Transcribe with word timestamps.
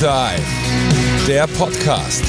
Dive, 0.00 1.26
der 1.28 1.46
Podcast. 1.46 2.24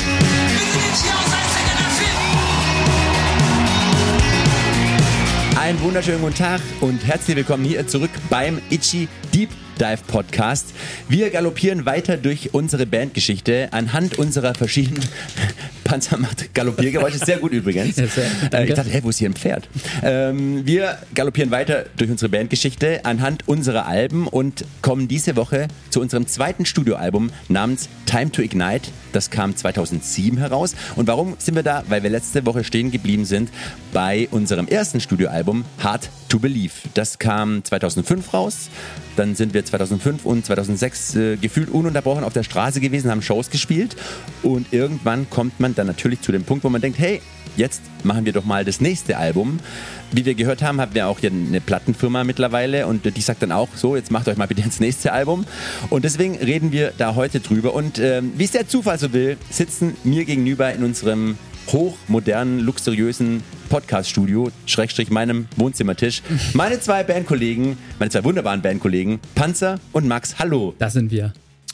Einen 5.58 5.80
wunderschönen 5.80 6.20
guten 6.20 6.36
Tag 6.36 6.60
und 6.82 7.08
herzlich 7.08 7.38
willkommen 7.38 7.64
hier 7.64 7.88
zurück 7.88 8.10
beim 8.30 8.60
Itchy 8.70 9.08
Deep 9.34 9.52
Dive 9.80 10.04
Podcast. 10.06 10.74
Wir 11.08 11.30
galoppieren 11.30 11.86
weiter 11.86 12.18
durch 12.18 12.54
unsere 12.54 12.86
Bandgeschichte 12.86 13.70
anhand 13.72 14.20
unserer 14.20 14.54
verschiedenen 14.54 15.08
Panzer 15.92 16.18
macht 16.18 16.54
Galoppiergeräusche. 16.54 17.18
Sehr 17.18 17.38
gut 17.40 17.52
übrigens. 17.52 17.98
Ja, 18.02 18.08
sehr, 18.08 18.26
äh, 18.54 18.68
ich 18.68 18.74
dachte, 18.74 18.90
hä, 18.90 19.02
wo 19.04 19.10
ist 19.10 19.18
hier 19.18 19.30
ein 19.30 19.34
Pferd? 19.34 19.68
Ähm, 20.02 20.66
wir 20.66 20.98
galoppieren 21.14 21.52
weiter 21.52 21.86
durch 21.98 22.10
unsere 22.10 22.30
Bandgeschichte 22.30 23.04
anhand 23.04 23.48
unserer 23.48 23.86
Alben 23.86 24.28
und 24.28 24.64
kommen 24.82 25.10
diese 25.10 25.36
Woche 25.36 25.68
zu 25.90 26.00
unserem 26.00 26.28
zweiten 26.28 26.66
Studioalbum 26.66 27.32
namens 27.50 27.90
Time 28.06 28.32
to 28.32 28.42
Ignite. 28.42 28.90
Das 29.12 29.30
kam 29.30 29.56
2007 29.56 30.38
heraus. 30.38 30.76
Und 30.96 31.08
warum 31.08 31.36
sind 31.40 31.56
wir 31.56 31.64
da? 31.64 31.84
Weil 31.90 32.04
wir 32.04 32.10
letzte 32.10 32.46
Woche 32.46 32.64
stehen 32.64 32.92
geblieben 32.92 33.26
sind 33.26 33.50
bei 33.92 34.30
unserem 34.32 34.68
ersten 34.68 35.02
Studioalbum 35.02 35.66
Hard 35.80 36.10
to 36.30 36.40
Believe. 36.40 36.74
Das 36.94 37.20
kam 37.20 37.64
2005 37.66 38.34
raus. 38.34 38.70
Dann 39.22 39.36
sind 39.36 39.54
wir 39.54 39.64
2005 39.64 40.26
und 40.26 40.44
2006 40.44 41.16
äh, 41.16 41.38
gefühlt 41.38 41.70
ununterbrochen 41.70 42.24
auf 42.24 42.34
der 42.34 42.42
Straße 42.42 42.80
gewesen, 42.80 43.12
haben 43.12 43.22
Shows 43.22 43.52
gespielt 43.52 43.96
und 44.42 44.74
irgendwann 44.74 45.30
kommt 45.30 45.60
man 45.60 45.76
dann 45.76 45.86
natürlich 45.86 46.22
zu 46.22 46.32
dem 46.32 46.44
Punkt, 46.44 46.64
wo 46.64 46.70
man 46.70 46.82
denkt, 46.82 46.98
hey, 46.98 47.22
jetzt 47.56 47.84
machen 48.04 48.26
wir 48.26 48.34
doch 48.34 48.46
mal 48.46 48.66
das 48.66 48.82
nächste 48.82 49.18
Album. 49.18 49.60
Wie 50.12 50.26
wir 50.26 50.34
gehört 50.34 50.64
haben, 50.64 50.82
haben 50.82 50.96
wir 50.96 51.06
auch 51.06 51.20
hier 51.20 51.30
eine 51.30 51.62
Plattenfirma 51.62 52.24
mittlerweile 52.24 52.88
und 52.88 53.06
die 53.16 53.22
sagt 53.22 53.44
dann 53.44 53.52
auch, 53.52 53.70
so, 53.76 53.96
jetzt 53.96 54.10
macht 54.10 54.28
euch 54.28 54.38
mal 54.38 54.48
bitte 54.48 54.64
ins 54.64 54.80
nächste 54.80 55.14
Album. 55.14 55.46
Und 55.92 56.04
deswegen 56.04 56.38
reden 56.38 56.72
wir 56.72 56.92
da 56.98 57.14
heute 57.14 57.42
drüber. 57.42 57.76
Und 57.76 58.00
ähm, 58.00 58.34
wie 58.38 58.46
es 58.46 58.52
der 58.52 58.68
Zufall 58.68 58.98
so 58.98 59.14
will, 59.14 59.38
sitzen 59.52 59.96
mir 60.04 60.26
gegenüber 60.26 60.74
in 60.74 60.84
unserem 60.84 61.38
hochmodernen, 61.72 62.60
luxuriösen 62.60 63.44
Podcast-Studio, 63.70 64.52
Schrägstrich 64.66 65.10
meinem 65.10 65.48
Wohnzimmertisch, 65.56 66.22
meine 66.54 66.80
zwei 66.80 67.04
Bandkollegen, 67.04 67.78
meine 68.00 68.12
zwei 68.12 68.24
wunderbaren 68.24 68.62
Bandkollegen, 68.62 69.20
Panzer 69.36 69.80
und 69.92 70.08
Max. 70.08 70.40
Hallo. 70.40 70.76
Da 70.80 70.90
sind 70.90 71.12
wir. 71.12 71.34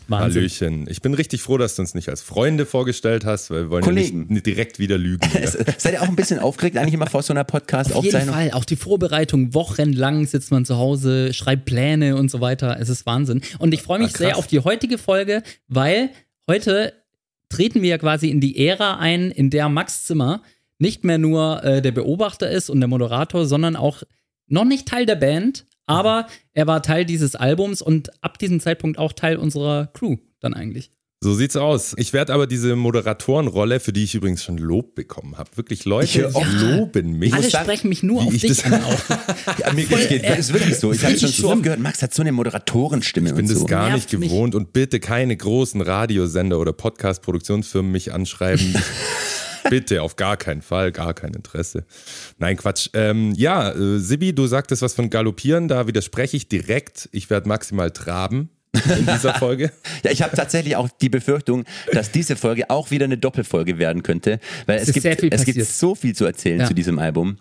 Wahnsinn. 0.09 0.42
Hallöchen. 0.42 0.86
Ich 0.90 1.02
bin 1.02 1.14
richtig 1.14 1.42
froh, 1.42 1.58
dass 1.58 1.75
du 1.75 1.81
uns 1.81 1.94
nicht 1.94 2.08
als 2.08 2.22
Freunde 2.22 2.66
vorgestellt 2.66 3.25
hast, 3.25 3.50
weil 3.50 3.64
wir 3.64 3.70
wollen 3.72 3.84
Kollegen. 3.84 4.28
ja 4.30 4.34
nicht, 4.36 4.45
direkt 4.45 4.80
wieder 4.80 4.98
lügen. 4.98 5.28
Seid 5.78 5.94
ihr 5.94 6.02
auch 6.02 6.08
ein 6.08 6.16
bisschen 6.16 6.40
aufgeregt 6.40 6.78
eigentlich 6.78 6.94
immer 6.94 7.08
vor 7.08 7.23
so 7.23 7.34
einer 7.34 7.42
Auf 7.42 7.48
jeden 7.48 7.59
Podcast-Aufzeichnung? 7.66 8.34
Fall. 8.36 8.52
Auch 8.52 8.64
die 8.64 8.78
Vorbereitung, 8.78 9.53
wochenlang 9.53 10.25
sitzt 10.25 10.52
man 10.52 10.64
zu 10.64 10.78
Hause, 10.78 11.34
schreibt 11.34 11.66
Pläne 11.66 12.16
und 12.16 12.31
so 12.31 12.40
weiter. 12.40 12.78
Es 12.80 12.88
ist 12.88 13.06
Wahnsinn. 13.06 13.42
Und 13.59 13.73
ich 13.73 13.81
freue 13.81 14.00
mich 14.00 14.16
Ah, 14.16 14.18
sehr 14.18 14.38
auf 14.38 14.48
die 14.48 14.59
heutige 14.62 14.98
Folge, 14.98 15.44
weil 15.68 16.09
heute 16.50 16.94
treten 17.50 17.81
wir 17.81 17.90
ja 17.90 17.98
quasi 17.98 18.30
in 18.30 18.42
die 18.42 18.67
Ära 18.67 18.98
ein, 18.98 19.31
in 19.31 19.50
der 19.50 19.70
Max 19.70 20.06
Zimmer 20.06 20.42
nicht 20.80 21.03
mehr 21.03 21.17
nur 21.17 21.64
äh, 21.64 21.81
der 21.81 21.92
Beobachter 21.92 22.50
ist 22.50 22.70
und 22.70 22.80
der 22.80 22.88
Moderator, 22.88 23.45
sondern 23.45 23.76
auch 23.76 24.03
noch 24.48 24.66
nicht 24.66 24.88
Teil 24.88 25.06
der 25.06 25.16
Band, 25.16 25.66
aber 25.86 26.28
er 26.53 26.68
war 26.68 26.84
Teil 26.84 27.06
dieses 27.06 27.36
Albums 27.36 27.81
und 27.81 28.23
ab 28.23 28.38
diesem 28.38 28.59
Zeitpunkt 28.59 28.98
auch 28.98 29.14
Teil 29.14 29.38
unserer 29.38 29.88
Crew 29.88 30.18
dann 30.40 30.53
eigentlich. 30.53 30.92
So 31.20 31.34
sieht's 31.34 31.56
aus. 31.56 31.96
Ich 31.98 32.14
werde 32.14 32.32
aber 32.32 32.46
diese 32.46 32.76
Moderatorenrolle, 32.76 33.80
für 33.80 33.92
die 33.92 34.04
ich 34.04 34.14
übrigens 34.14 34.44
schon 34.44 34.60
Lob 34.60 34.94
bekommen 34.94 35.36
habe, 35.36 35.50
wirklich 35.56 35.84
Leute 35.84 36.30
oft- 36.36 36.46
loben 36.62 37.18
mich. 37.18 37.34
Alle 37.34 37.50
sprechen 37.50 37.90
mich 37.90 38.04
nur 38.04 38.22
auf 38.22 38.32
ich 38.34 38.42
dich 38.42 38.58
das- 38.62 38.72
an. 38.72 38.80
Ja, 39.59 39.74
mir 39.74 39.86
geht's, 39.86 40.09
geht, 40.09 40.24
das 40.24 40.38
ist 40.40 40.54
wirklich 40.54 40.78
so. 40.78 40.92
Ich 40.94 41.04
habe 41.04 41.18
schon 41.18 41.30
so 41.30 41.50
oft 41.52 41.64
gehört, 41.64 41.80
Max 41.80 42.04
hat 42.04 42.14
so 42.14 42.22
eine 42.22 42.32
Moderatorenstimme 42.32 43.30
Ich 43.30 43.36
bin 43.36 43.48
das 43.48 43.58
so. 43.59 43.66
gar 43.66 43.90
Nervt 43.90 44.12
nicht 44.12 44.20
mich. 44.20 44.30
gewohnt 44.30 44.54
und 44.54 44.74
bitte 44.74 45.00
keine 45.00 45.36
großen 45.36 45.82
Radiosender 45.82 46.59
oder 46.59 46.72
Podcast-Produktionsfirmen 46.74 47.92
mich 47.92 48.14
anschreiben. 48.14 48.76
bitte, 49.72 50.03
auf 50.03 50.18
gar 50.18 50.38
keinen 50.38 50.62
Fall, 50.62 50.91
gar 50.91 51.16
kein 51.16 51.34
Interesse. 51.34 51.86
Nein, 52.38 52.58
Quatsch. 52.58 52.90
Ähm, 52.94 53.34
ja, 53.36 53.72
äh, 53.72 53.97
Sibi, 53.97 54.34
du 54.36 54.46
sagtest 54.46 54.84
was 54.84 54.94
von 54.94 55.09
Galoppieren, 55.09 55.68
da 55.68 55.88
widerspreche 55.88 56.38
ich 56.38 56.47
direkt. 56.47 57.09
Ich 57.12 57.31
werde 57.31 57.50
maximal 57.50 57.90
traben 57.90 58.50
in 58.73 59.05
dieser 59.05 59.33
Folge. 59.35 59.72
Ja, 60.03 60.11
ich 60.11 60.22
habe 60.22 60.35
tatsächlich 60.35 60.75
auch 60.75 60.89
die 61.01 61.09
Befürchtung, 61.09 61.66
dass 61.91 62.11
diese 62.11 62.35
Folge 62.35 62.69
auch 62.69 62.91
wieder 62.91 63.05
eine 63.05 63.17
Doppelfolge 63.17 63.79
werden 63.79 64.03
könnte, 64.03 64.39
weil 64.67 64.78
es, 64.79 64.89
ist 64.89 64.94
gibt, 64.94 65.33
es 65.33 65.45
gibt 65.45 65.61
so 65.66 65.95
viel 65.95 66.16
zu 66.16 66.25
erzählen 66.25 66.59
Ja. 66.59 66.67
zu 66.67 66.73
diesem 66.73 67.00
Album 67.00 67.38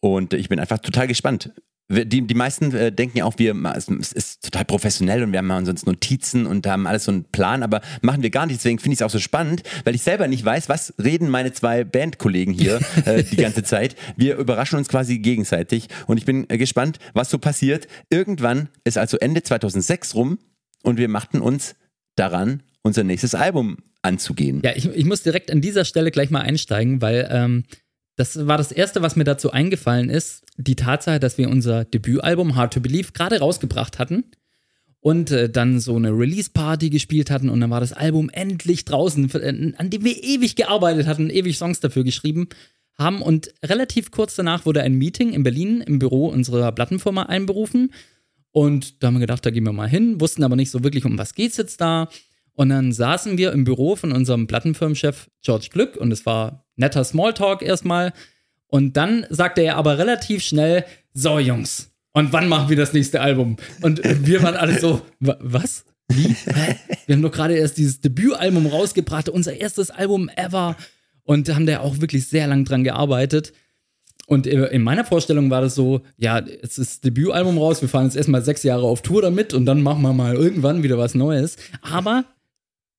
und 0.00 0.34
ich 0.34 0.48
bin 0.48 0.60
einfach 0.60 0.78
total 0.78 1.06
gespannt. 1.06 1.50
Die, 1.90 2.26
die 2.26 2.34
meisten 2.34 2.74
äh, 2.74 2.90
denken 2.90 3.18
ja 3.18 3.24
auch, 3.26 3.34
wir, 3.36 3.54
es 3.76 4.12
ist 4.12 4.42
total 4.42 4.64
professionell 4.64 5.22
und 5.22 5.32
wir 5.32 5.38
haben 5.38 5.66
sonst 5.66 5.86
Notizen 5.86 6.46
und 6.46 6.66
haben 6.66 6.86
alles 6.86 7.04
so 7.04 7.12
einen 7.12 7.24
Plan, 7.24 7.62
aber 7.62 7.82
machen 8.00 8.22
wir 8.22 8.30
gar 8.30 8.46
nicht. 8.46 8.58
Deswegen 8.58 8.78
finde 8.78 8.94
ich 8.94 9.00
es 9.00 9.02
auch 9.02 9.10
so 9.10 9.18
spannend, 9.18 9.62
weil 9.84 9.94
ich 9.94 10.02
selber 10.02 10.26
nicht 10.26 10.42
weiß, 10.44 10.70
was 10.70 10.94
reden 11.02 11.28
meine 11.28 11.52
zwei 11.52 11.84
Bandkollegen 11.84 12.54
hier 12.54 12.80
äh, 13.04 13.22
die 13.22 13.36
ganze 13.36 13.64
Zeit. 13.64 13.96
Wir 14.16 14.36
überraschen 14.36 14.78
uns 14.78 14.88
quasi 14.88 15.18
gegenseitig 15.18 15.88
und 16.06 16.16
ich 16.16 16.24
bin 16.24 16.48
äh, 16.48 16.56
gespannt, 16.56 16.98
was 17.12 17.28
so 17.28 17.38
passiert. 17.38 17.86
Irgendwann 18.08 18.68
ist 18.84 18.96
also 18.96 19.18
Ende 19.18 19.42
2006 19.42 20.14
rum 20.14 20.38
und 20.84 20.98
wir 20.98 21.08
machten 21.08 21.40
uns 21.40 21.74
daran, 22.14 22.62
unser 22.82 23.02
nächstes 23.02 23.34
Album 23.34 23.78
anzugehen. 24.02 24.60
Ja, 24.64 24.72
ich, 24.76 24.86
ich 24.86 25.04
muss 25.04 25.22
direkt 25.22 25.50
an 25.50 25.60
dieser 25.60 25.84
Stelle 25.84 26.10
gleich 26.10 26.30
mal 26.30 26.42
einsteigen, 26.42 27.00
weil 27.00 27.28
ähm, 27.30 27.64
das 28.16 28.46
war 28.46 28.58
das 28.58 28.70
Erste, 28.70 29.02
was 29.02 29.16
mir 29.16 29.24
dazu 29.24 29.50
eingefallen 29.50 30.10
ist. 30.10 30.44
Die 30.56 30.76
Tatsache, 30.76 31.18
dass 31.18 31.38
wir 31.38 31.48
unser 31.48 31.84
Debütalbum 31.84 32.54
Hard 32.54 32.74
to 32.74 32.80
Believe 32.80 33.12
gerade 33.12 33.40
rausgebracht 33.40 33.98
hatten 33.98 34.24
und 35.00 35.30
äh, 35.30 35.50
dann 35.50 35.80
so 35.80 35.96
eine 35.96 36.10
Release-Party 36.10 36.90
gespielt 36.90 37.30
hatten 37.30 37.48
und 37.48 37.60
dann 37.60 37.70
war 37.70 37.80
das 37.80 37.92
Album 37.92 38.30
endlich 38.30 38.84
draußen, 38.84 39.30
äh, 39.34 39.72
an 39.76 39.90
dem 39.90 40.04
wir 40.04 40.22
ewig 40.22 40.54
gearbeitet 40.54 41.06
hatten, 41.06 41.30
ewig 41.30 41.58
Songs 41.58 41.80
dafür 41.80 42.04
geschrieben 42.04 42.48
haben 42.96 43.22
und 43.22 43.52
relativ 43.64 44.12
kurz 44.12 44.36
danach 44.36 44.66
wurde 44.66 44.82
ein 44.82 44.94
Meeting 44.94 45.32
in 45.32 45.42
Berlin 45.42 45.80
im 45.80 45.98
Büro 45.98 46.28
unserer 46.28 46.70
Plattenfirma 46.70 47.24
einberufen 47.24 47.90
und 48.54 49.02
da 49.02 49.08
haben 49.08 49.14
wir 49.14 49.20
gedacht, 49.20 49.44
da 49.44 49.50
gehen 49.50 49.64
wir 49.64 49.72
mal 49.72 49.88
hin, 49.88 50.20
wussten 50.20 50.44
aber 50.44 50.54
nicht 50.54 50.70
so 50.70 50.84
wirklich, 50.84 51.04
um 51.04 51.18
was 51.18 51.34
geht's 51.34 51.56
jetzt 51.56 51.80
da. 51.80 52.08
Und 52.52 52.68
dann 52.68 52.92
saßen 52.92 53.36
wir 53.36 53.50
im 53.50 53.64
Büro 53.64 53.96
von 53.96 54.12
unserem 54.12 54.46
Plattenfirmenchef 54.46 55.28
George 55.42 55.66
Glück 55.72 55.96
und 55.96 56.12
es 56.12 56.24
war 56.24 56.64
netter 56.76 57.02
Smalltalk 57.02 57.62
erstmal. 57.62 58.12
Und 58.68 58.96
dann 58.96 59.26
sagte 59.28 59.62
er 59.62 59.74
aber 59.76 59.98
relativ 59.98 60.44
schnell: 60.44 60.84
So, 61.12 61.40
Jungs, 61.40 61.90
und 62.12 62.32
wann 62.32 62.48
machen 62.48 62.68
wir 62.68 62.76
das 62.76 62.92
nächste 62.92 63.20
Album? 63.20 63.56
Und 63.82 64.00
wir 64.24 64.40
waren 64.44 64.54
alle 64.54 64.78
so: 64.78 65.02
"Wa- 65.18 65.36
Was? 65.40 65.84
Wie? 66.08 66.36
Wir 67.06 67.16
haben 67.16 67.22
doch 67.22 67.32
gerade 67.32 67.56
erst 67.56 67.76
dieses 67.76 68.00
Debütalbum 68.00 68.66
rausgebracht, 68.68 69.28
unser 69.28 69.54
erstes 69.56 69.90
Album 69.90 70.28
ever. 70.36 70.76
Und 71.24 71.52
haben 71.52 71.66
da 71.66 71.80
auch 71.80 72.00
wirklich 72.00 72.28
sehr 72.28 72.46
lang 72.46 72.64
dran 72.64 72.84
gearbeitet. 72.84 73.52
Und 74.26 74.46
in 74.46 74.82
meiner 74.82 75.04
Vorstellung 75.04 75.50
war 75.50 75.60
das 75.60 75.74
so, 75.74 76.00
ja, 76.16 76.38
es 76.38 76.78
ist 76.78 77.04
Debütalbum 77.04 77.58
raus, 77.58 77.82
wir 77.82 77.88
fahren 77.88 78.04
jetzt 78.04 78.16
erstmal 78.16 78.42
sechs 78.42 78.62
Jahre 78.62 78.84
auf 78.84 79.02
Tour 79.02 79.20
damit 79.20 79.52
und 79.52 79.66
dann 79.66 79.82
machen 79.82 80.02
wir 80.02 80.12
mal 80.14 80.34
irgendwann 80.34 80.82
wieder 80.82 80.96
was 80.96 81.14
Neues. 81.14 81.56
Aber 81.82 82.24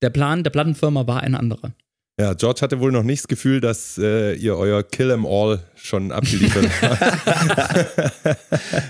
der 0.02 0.10
Plan 0.10 0.44
der 0.44 0.50
Plattenfirma 0.50 1.06
war 1.06 1.22
ein 1.22 1.34
anderer. 1.34 1.72
Ja, 2.18 2.32
George 2.32 2.60
hatte 2.62 2.80
wohl 2.80 2.92
noch 2.92 3.02
nicht 3.02 3.24
das 3.24 3.28
Gefühl, 3.28 3.60
dass 3.60 3.98
äh, 3.98 4.34
ihr 4.34 4.56
euer 4.56 4.82
Kill 4.82 5.10
'em 5.10 5.26
All 5.26 5.60
schon 5.86 6.12
abgeliefert. 6.12 6.68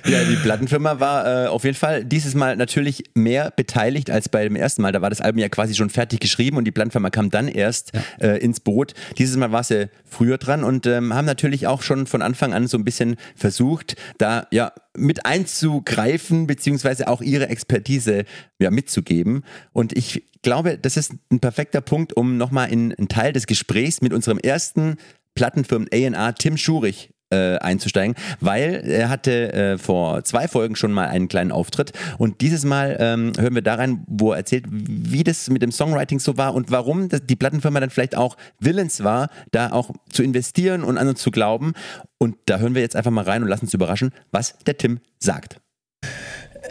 Ja, 0.08 0.22
die 0.24 0.36
Plattenfirma 0.36 1.00
war 1.00 1.44
äh, 1.44 1.48
auf 1.48 1.64
jeden 1.64 1.76
Fall 1.76 2.04
dieses 2.04 2.34
Mal 2.34 2.56
natürlich 2.56 3.04
mehr 3.14 3.50
beteiligt 3.50 4.10
als 4.10 4.28
beim 4.28 4.54
ersten 4.54 4.82
Mal. 4.82 4.92
Da 4.92 5.02
war 5.02 5.10
das 5.10 5.20
Album 5.20 5.40
ja 5.40 5.48
quasi 5.48 5.74
schon 5.74 5.90
fertig 5.90 6.20
geschrieben 6.20 6.56
und 6.56 6.64
die 6.64 6.70
Plattenfirma 6.70 7.10
kam 7.10 7.30
dann 7.30 7.48
erst 7.48 7.92
äh, 8.20 8.38
ins 8.38 8.60
Boot. 8.60 8.94
Dieses 9.18 9.36
Mal 9.36 9.52
war 9.52 9.64
sie 9.64 9.88
früher 10.04 10.38
dran 10.38 10.64
und 10.64 10.86
ähm, 10.86 11.12
haben 11.12 11.24
natürlich 11.24 11.66
auch 11.66 11.82
schon 11.82 12.06
von 12.06 12.22
Anfang 12.22 12.54
an 12.54 12.68
so 12.68 12.78
ein 12.78 12.84
bisschen 12.84 13.16
versucht, 13.34 13.96
da 14.18 14.46
ja 14.52 14.72
mit 14.96 15.26
einzugreifen, 15.26 16.46
beziehungsweise 16.46 17.08
auch 17.08 17.20
ihre 17.20 17.48
Expertise 17.48 18.24
ja, 18.58 18.70
mitzugeben. 18.70 19.42
Und 19.72 19.96
ich 19.96 20.24
glaube, 20.42 20.78
das 20.78 20.96
ist 20.96 21.12
ein 21.30 21.40
perfekter 21.40 21.80
Punkt, 21.80 22.16
um 22.16 22.36
nochmal 22.36 22.70
in 22.70 22.94
einen 22.94 23.08
Teil 23.08 23.32
des 23.32 23.46
Gesprächs 23.46 24.00
mit 24.00 24.12
unserem 24.12 24.38
ersten 24.38 24.96
Plattenfirmen 25.36 25.88
A&R 25.92 26.34
Tim 26.34 26.56
Schurich 26.56 27.10
äh, 27.30 27.56
einzusteigen, 27.58 28.14
weil 28.40 28.82
er 28.86 29.08
hatte 29.08 29.52
äh, 29.52 29.78
vor 29.78 30.22
zwei 30.22 30.46
Folgen 30.46 30.76
schon 30.76 30.92
mal 30.92 31.08
einen 31.08 31.28
kleinen 31.28 31.50
Auftritt 31.50 31.92
und 32.18 32.40
dieses 32.40 32.64
Mal 32.64 32.96
ähm, 33.00 33.32
hören 33.36 33.54
wir 33.54 33.62
da 33.62 33.74
rein, 33.74 34.04
wo 34.06 34.30
er 34.30 34.38
erzählt, 34.38 34.66
wie 34.70 35.24
das 35.24 35.50
mit 35.50 35.62
dem 35.62 35.72
Songwriting 35.72 36.20
so 36.20 36.36
war 36.36 36.54
und 36.54 36.70
warum 36.70 37.08
die 37.08 37.36
Plattenfirma 37.36 37.80
dann 37.80 37.90
vielleicht 37.90 38.16
auch 38.16 38.36
willens 38.60 39.02
war, 39.02 39.28
da 39.50 39.72
auch 39.72 39.90
zu 40.08 40.22
investieren 40.22 40.84
und 40.84 40.98
an 40.98 41.08
uns 41.08 41.20
zu 41.20 41.32
glauben. 41.32 41.72
Und 42.18 42.36
da 42.46 42.58
hören 42.58 42.74
wir 42.74 42.82
jetzt 42.82 42.94
einfach 42.94 43.10
mal 43.10 43.24
rein 43.24 43.42
und 43.42 43.48
lassen 43.48 43.64
uns 43.64 43.74
überraschen, 43.74 44.12
was 44.30 44.56
der 44.66 44.78
Tim 44.78 45.00
sagt. 45.18 45.60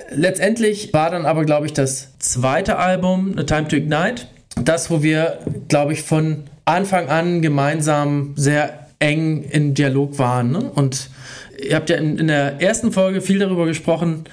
letztendlich 0.10 0.94
war 0.94 1.10
dann 1.12 1.26
aber, 1.26 1.44
glaube 1.44 1.66
ich, 1.66 1.74
das 1.74 2.18
zweite 2.20 2.78
Album, 2.78 3.38
A 3.38 3.44
Time 3.44 3.68
to 3.68 3.76
Ignite, 3.76 4.28
das, 4.56 4.90
wo 4.90 5.04
wir, 5.04 5.40
glaube 5.68 5.92
ich, 5.92 6.04
von 6.04 6.46
Anfang 6.66 7.10
an 7.10 7.42
gemeinsam 7.42 8.34
sehr 8.36 8.88
eng 9.00 9.44
in 9.44 9.74
Dialog 9.74 10.18
waren. 10.18 10.52
Ne? 10.52 10.72
Und 10.72 11.10
ihr 11.64 11.76
habt 11.76 11.90
ja 11.90 11.98
in, 11.98 12.18
in 12.18 12.28
der 12.28 12.62
ersten 12.62 12.92
Folge 12.92 13.22
viel 13.22 13.40
darüber 13.40 13.66
gesprochen, 13.66 14.26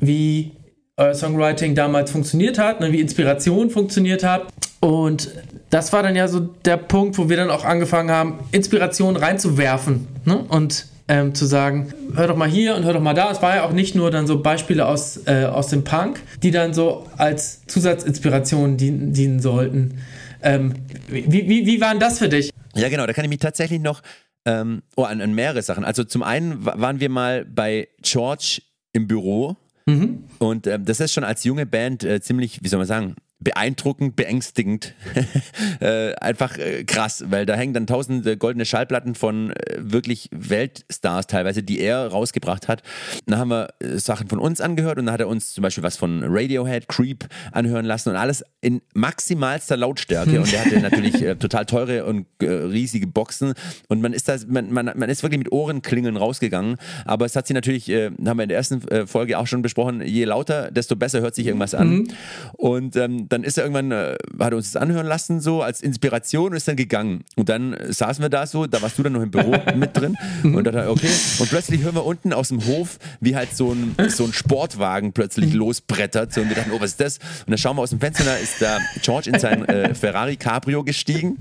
wie 0.00 0.52
euer 0.96 1.14
Songwriting 1.14 1.74
damals 1.74 2.10
funktioniert 2.10 2.58
hat, 2.58 2.80
ne, 2.80 2.92
wie 2.92 3.00
Inspiration 3.00 3.70
funktioniert 3.70 4.22
hat. 4.22 4.46
Und 4.80 5.30
das 5.70 5.92
war 5.92 6.02
dann 6.02 6.16
ja 6.16 6.28
so 6.28 6.40
der 6.40 6.76
Punkt, 6.76 7.16
wo 7.18 7.28
wir 7.28 7.36
dann 7.36 7.50
auch 7.50 7.64
angefangen 7.64 8.10
haben, 8.10 8.40
Inspiration 8.52 9.16
reinzuwerfen 9.16 10.06
ne? 10.24 10.44
und 10.48 10.86
ähm, 11.08 11.34
zu 11.34 11.44
sagen, 11.46 11.92
hör 12.14 12.28
doch 12.28 12.36
mal 12.36 12.48
hier 12.48 12.76
und 12.76 12.84
hör 12.84 12.92
doch 12.92 13.00
mal 13.00 13.14
da. 13.14 13.30
Es 13.30 13.42
war 13.42 13.56
ja 13.56 13.64
auch 13.64 13.72
nicht 13.72 13.94
nur 13.94 14.10
dann 14.10 14.26
so 14.26 14.40
Beispiele 14.42 14.86
aus, 14.86 15.20
äh, 15.26 15.44
aus 15.44 15.68
dem 15.68 15.84
Punk, 15.84 16.20
die 16.42 16.50
dann 16.50 16.72
so 16.72 17.06
als 17.16 17.66
Zusatzinspiration 17.66 18.76
dienen, 18.76 19.12
dienen 19.12 19.40
sollten. 19.40 19.98
Ähm, 20.42 20.74
wie, 21.08 21.48
wie, 21.48 21.66
wie 21.66 21.80
waren 21.80 21.98
das 21.98 22.18
für 22.18 22.28
dich? 22.28 22.50
Ja, 22.74 22.88
genau, 22.88 23.06
da 23.06 23.12
kann 23.12 23.24
ich 23.24 23.28
mich 23.28 23.40
tatsächlich 23.40 23.80
noch 23.80 24.02
ähm, 24.44 24.82
oh, 24.96 25.04
an, 25.04 25.20
an 25.20 25.34
mehrere 25.34 25.62
Sachen. 25.62 25.84
Also 25.84 26.04
zum 26.04 26.22
einen 26.22 26.64
waren 26.64 27.00
wir 27.00 27.08
mal 27.08 27.44
bei 27.44 27.88
George 28.02 28.62
im 28.92 29.06
Büro 29.06 29.56
mhm. 29.86 30.24
und 30.38 30.66
ähm, 30.66 30.84
das 30.84 31.00
ist 31.00 31.12
schon 31.12 31.24
als 31.24 31.44
junge 31.44 31.66
Band 31.66 32.04
äh, 32.04 32.20
ziemlich, 32.20 32.62
wie 32.62 32.68
soll 32.68 32.78
man 32.78 32.86
sagen, 32.86 33.16
beeindruckend, 33.40 34.16
beängstigend, 34.16 34.94
äh, 35.80 36.14
einfach 36.16 36.58
äh, 36.58 36.84
krass, 36.84 37.24
weil 37.28 37.46
da 37.46 37.54
hängen 37.54 37.72
dann 37.72 37.86
tausende 37.86 38.36
goldene 38.36 38.66
Schallplatten 38.66 39.14
von 39.14 39.52
äh, 39.52 39.76
wirklich 39.78 40.28
Weltstars 40.30 41.26
teilweise, 41.26 41.62
die 41.62 41.80
er 41.80 42.06
rausgebracht 42.08 42.68
hat. 42.68 42.82
Dann 43.26 43.38
haben 43.38 43.48
wir 43.48 43.70
äh, 43.80 43.98
Sachen 43.98 44.28
von 44.28 44.38
uns 44.38 44.60
angehört 44.60 44.98
und 44.98 45.06
dann 45.06 45.14
hat 45.14 45.20
er 45.20 45.28
uns 45.28 45.54
zum 45.54 45.62
Beispiel 45.62 45.82
was 45.82 45.96
von 45.96 46.22
Radiohead, 46.22 46.88
Creep 46.88 47.28
anhören 47.52 47.86
lassen 47.86 48.10
und 48.10 48.16
alles 48.16 48.44
in 48.60 48.82
maximalster 48.92 49.78
Lautstärke. 49.78 50.38
Und 50.38 50.52
er 50.52 50.64
hatte 50.64 50.80
natürlich 50.82 51.22
äh, 51.22 51.34
total 51.36 51.64
teure 51.64 52.04
und 52.04 52.26
äh, 52.42 52.46
riesige 52.46 53.06
Boxen. 53.06 53.54
Und 53.88 54.02
man 54.02 54.12
ist 54.12 54.28
da, 54.28 54.36
man, 54.48 54.70
man, 54.70 54.92
man 54.94 55.08
ist 55.08 55.22
wirklich 55.22 55.38
mit 55.38 55.50
Ohrenklingeln 55.50 56.18
rausgegangen, 56.18 56.76
aber 57.06 57.24
es 57.24 57.34
hat 57.36 57.46
sich 57.46 57.54
natürlich, 57.54 57.88
haben 57.88 58.16
wir 58.18 58.42
in 58.42 58.48
der 58.48 58.58
ersten 58.58 59.06
Folge 59.06 59.38
auch 59.38 59.46
schon 59.46 59.62
besprochen, 59.62 60.02
je 60.02 60.24
lauter, 60.24 60.70
desto 60.70 60.94
besser 60.96 61.20
hört 61.20 61.34
sich 61.34 61.46
irgendwas 61.46 61.74
an. 61.74 61.90
Mhm. 61.90 62.08
und 62.52 62.96
ähm, 62.96 63.28
dann 63.30 63.44
ist 63.44 63.56
er 63.56 63.64
irgendwann, 63.64 63.92
äh, 63.92 64.16
hat 64.38 64.52
er 64.52 64.56
uns 64.56 64.72
das 64.72 64.82
anhören 64.82 65.06
lassen, 65.06 65.40
so 65.40 65.62
als 65.62 65.80
Inspiration 65.80 66.50
und 66.50 66.56
ist 66.56 66.68
dann 66.68 66.76
gegangen. 66.76 67.24
Und 67.36 67.48
dann 67.48 67.72
äh, 67.72 67.92
saßen 67.92 68.22
wir 68.22 68.28
da 68.28 68.46
so, 68.46 68.66
da 68.66 68.82
warst 68.82 68.98
du 68.98 69.02
dann 69.02 69.12
noch 69.12 69.22
im 69.22 69.30
Büro 69.30 69.54
mit 69.76 69.96
drin 69.96 70.16
und 70.42 70.64
dann, 70.64 70.88
okay. 70.88 71.10
Und 71.38 71.48
plötzlich 71.48 71.82
hören 71.82 71.94
wir 71.94 72.04
unten 72.04 72.32
aus 72.32 72.48
dem 72.48 72.64
Hof, 72.66 72.98
wie 73.20 73.36
halt 73.36 73.54
so 73.56 73.72
ein, 73.72 73.94
so 74.08 74.24
ein 74.24 74.32
Sportwagen 74.32 75.12
plötzlich 75.12 75.54
losbrettert. 75.54 76.32
So, 76.32 76.40
und 76.40 76.48
wir 76.48 76.56
dachten, 76.56 76.72
oh, 76.72 76.80
was 76.80 76.90
ist 76.90 77.00
das? 77.00 77.18
Und 77.18 77.50
dann 77.50 77.58
schauen 77.58 77.76
wir 77.76 77.82
aus 77.82 77.90
dem 77.90 78.00
Fenster, 78.00 78.24
da 78.24 78.34
ist 78.34 78.60
da 78.60 78.78
George 79.02 79.30
in 79.30 79.38
sein 79.38 79.64
äh, 79.66 79.94
Ferrari 79.94 80.36
Cabrio 80.36 80.82
gestiegen 80.82 81.38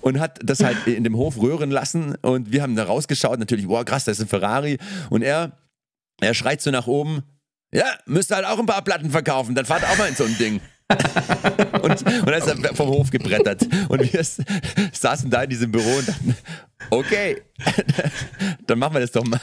und 0.00 0.18
hat 0.18 0.40
das 0.42 0.62
halt 0.62 0.86
in 0.86 1.04
dem 1.04 1.16
Hof 1.16 1.40
röhren 1.40 1.70
lassen. 1.70 2.16
Und 2.22 2.52
wir 2.52 2.62
haben 2.62 2.74
da 2.74 2.84
rausgeschaut, 2.84 3.38
natürlich, 3.38 3.66
boah, 3.66 3.84
krass, 3.84 4.04
das 4.04 4.18
ist 4.18 4.24
ein 4.24 4.28
Ferrari. 4.28 4.78
Und 5.10 5.22
er, 5.22 5.52
er 6.20 6.34
schreit 6.34 6.60
so 6.60 6.70
nach 6.70 6.88
oben, 6.88 7.22
ja, 7.72 7.86
müsst 8.06 8.34
halt 8.34 8.44
auch 8.44 8.58
ein 8.58 8.66
paar 8.66 8.82
Platten 8.82 9.10
verkaufen, 9.10 9.54
dann 9.54 9.66
fahrt 9.66 9.84
auch 9.84 9.98
mal 9.98 10.08
in 10.08 10.14
so 10.14 10.24
ein 10.24 10.36
Ding 10.38 10.60
und, 11.82 12.02
und 12.02 12.26
dann 12.26 12.34
ist 12.34 12.46
er 12.46 12.74
vom 12.74 12.88
Hof 12.88 13.10
gebrettert. 13.10 13.66
Und 13.88 14.12
wir 14.12 14.24
saßen 14.92 15.30
da 15.30 15.42
in 15.42 15.50
diesem 15.50 15.72
Büro 15.72 15.90
und 15.96 16.08
dachten, 16.08 16.36
okay, 16.90 17.42
dann 18.66 18.78
machen 18.78 18.94
wir 18.94 19.00
das 19.00 19.12
doch 19.12 19.24
mal. 19.24 19.40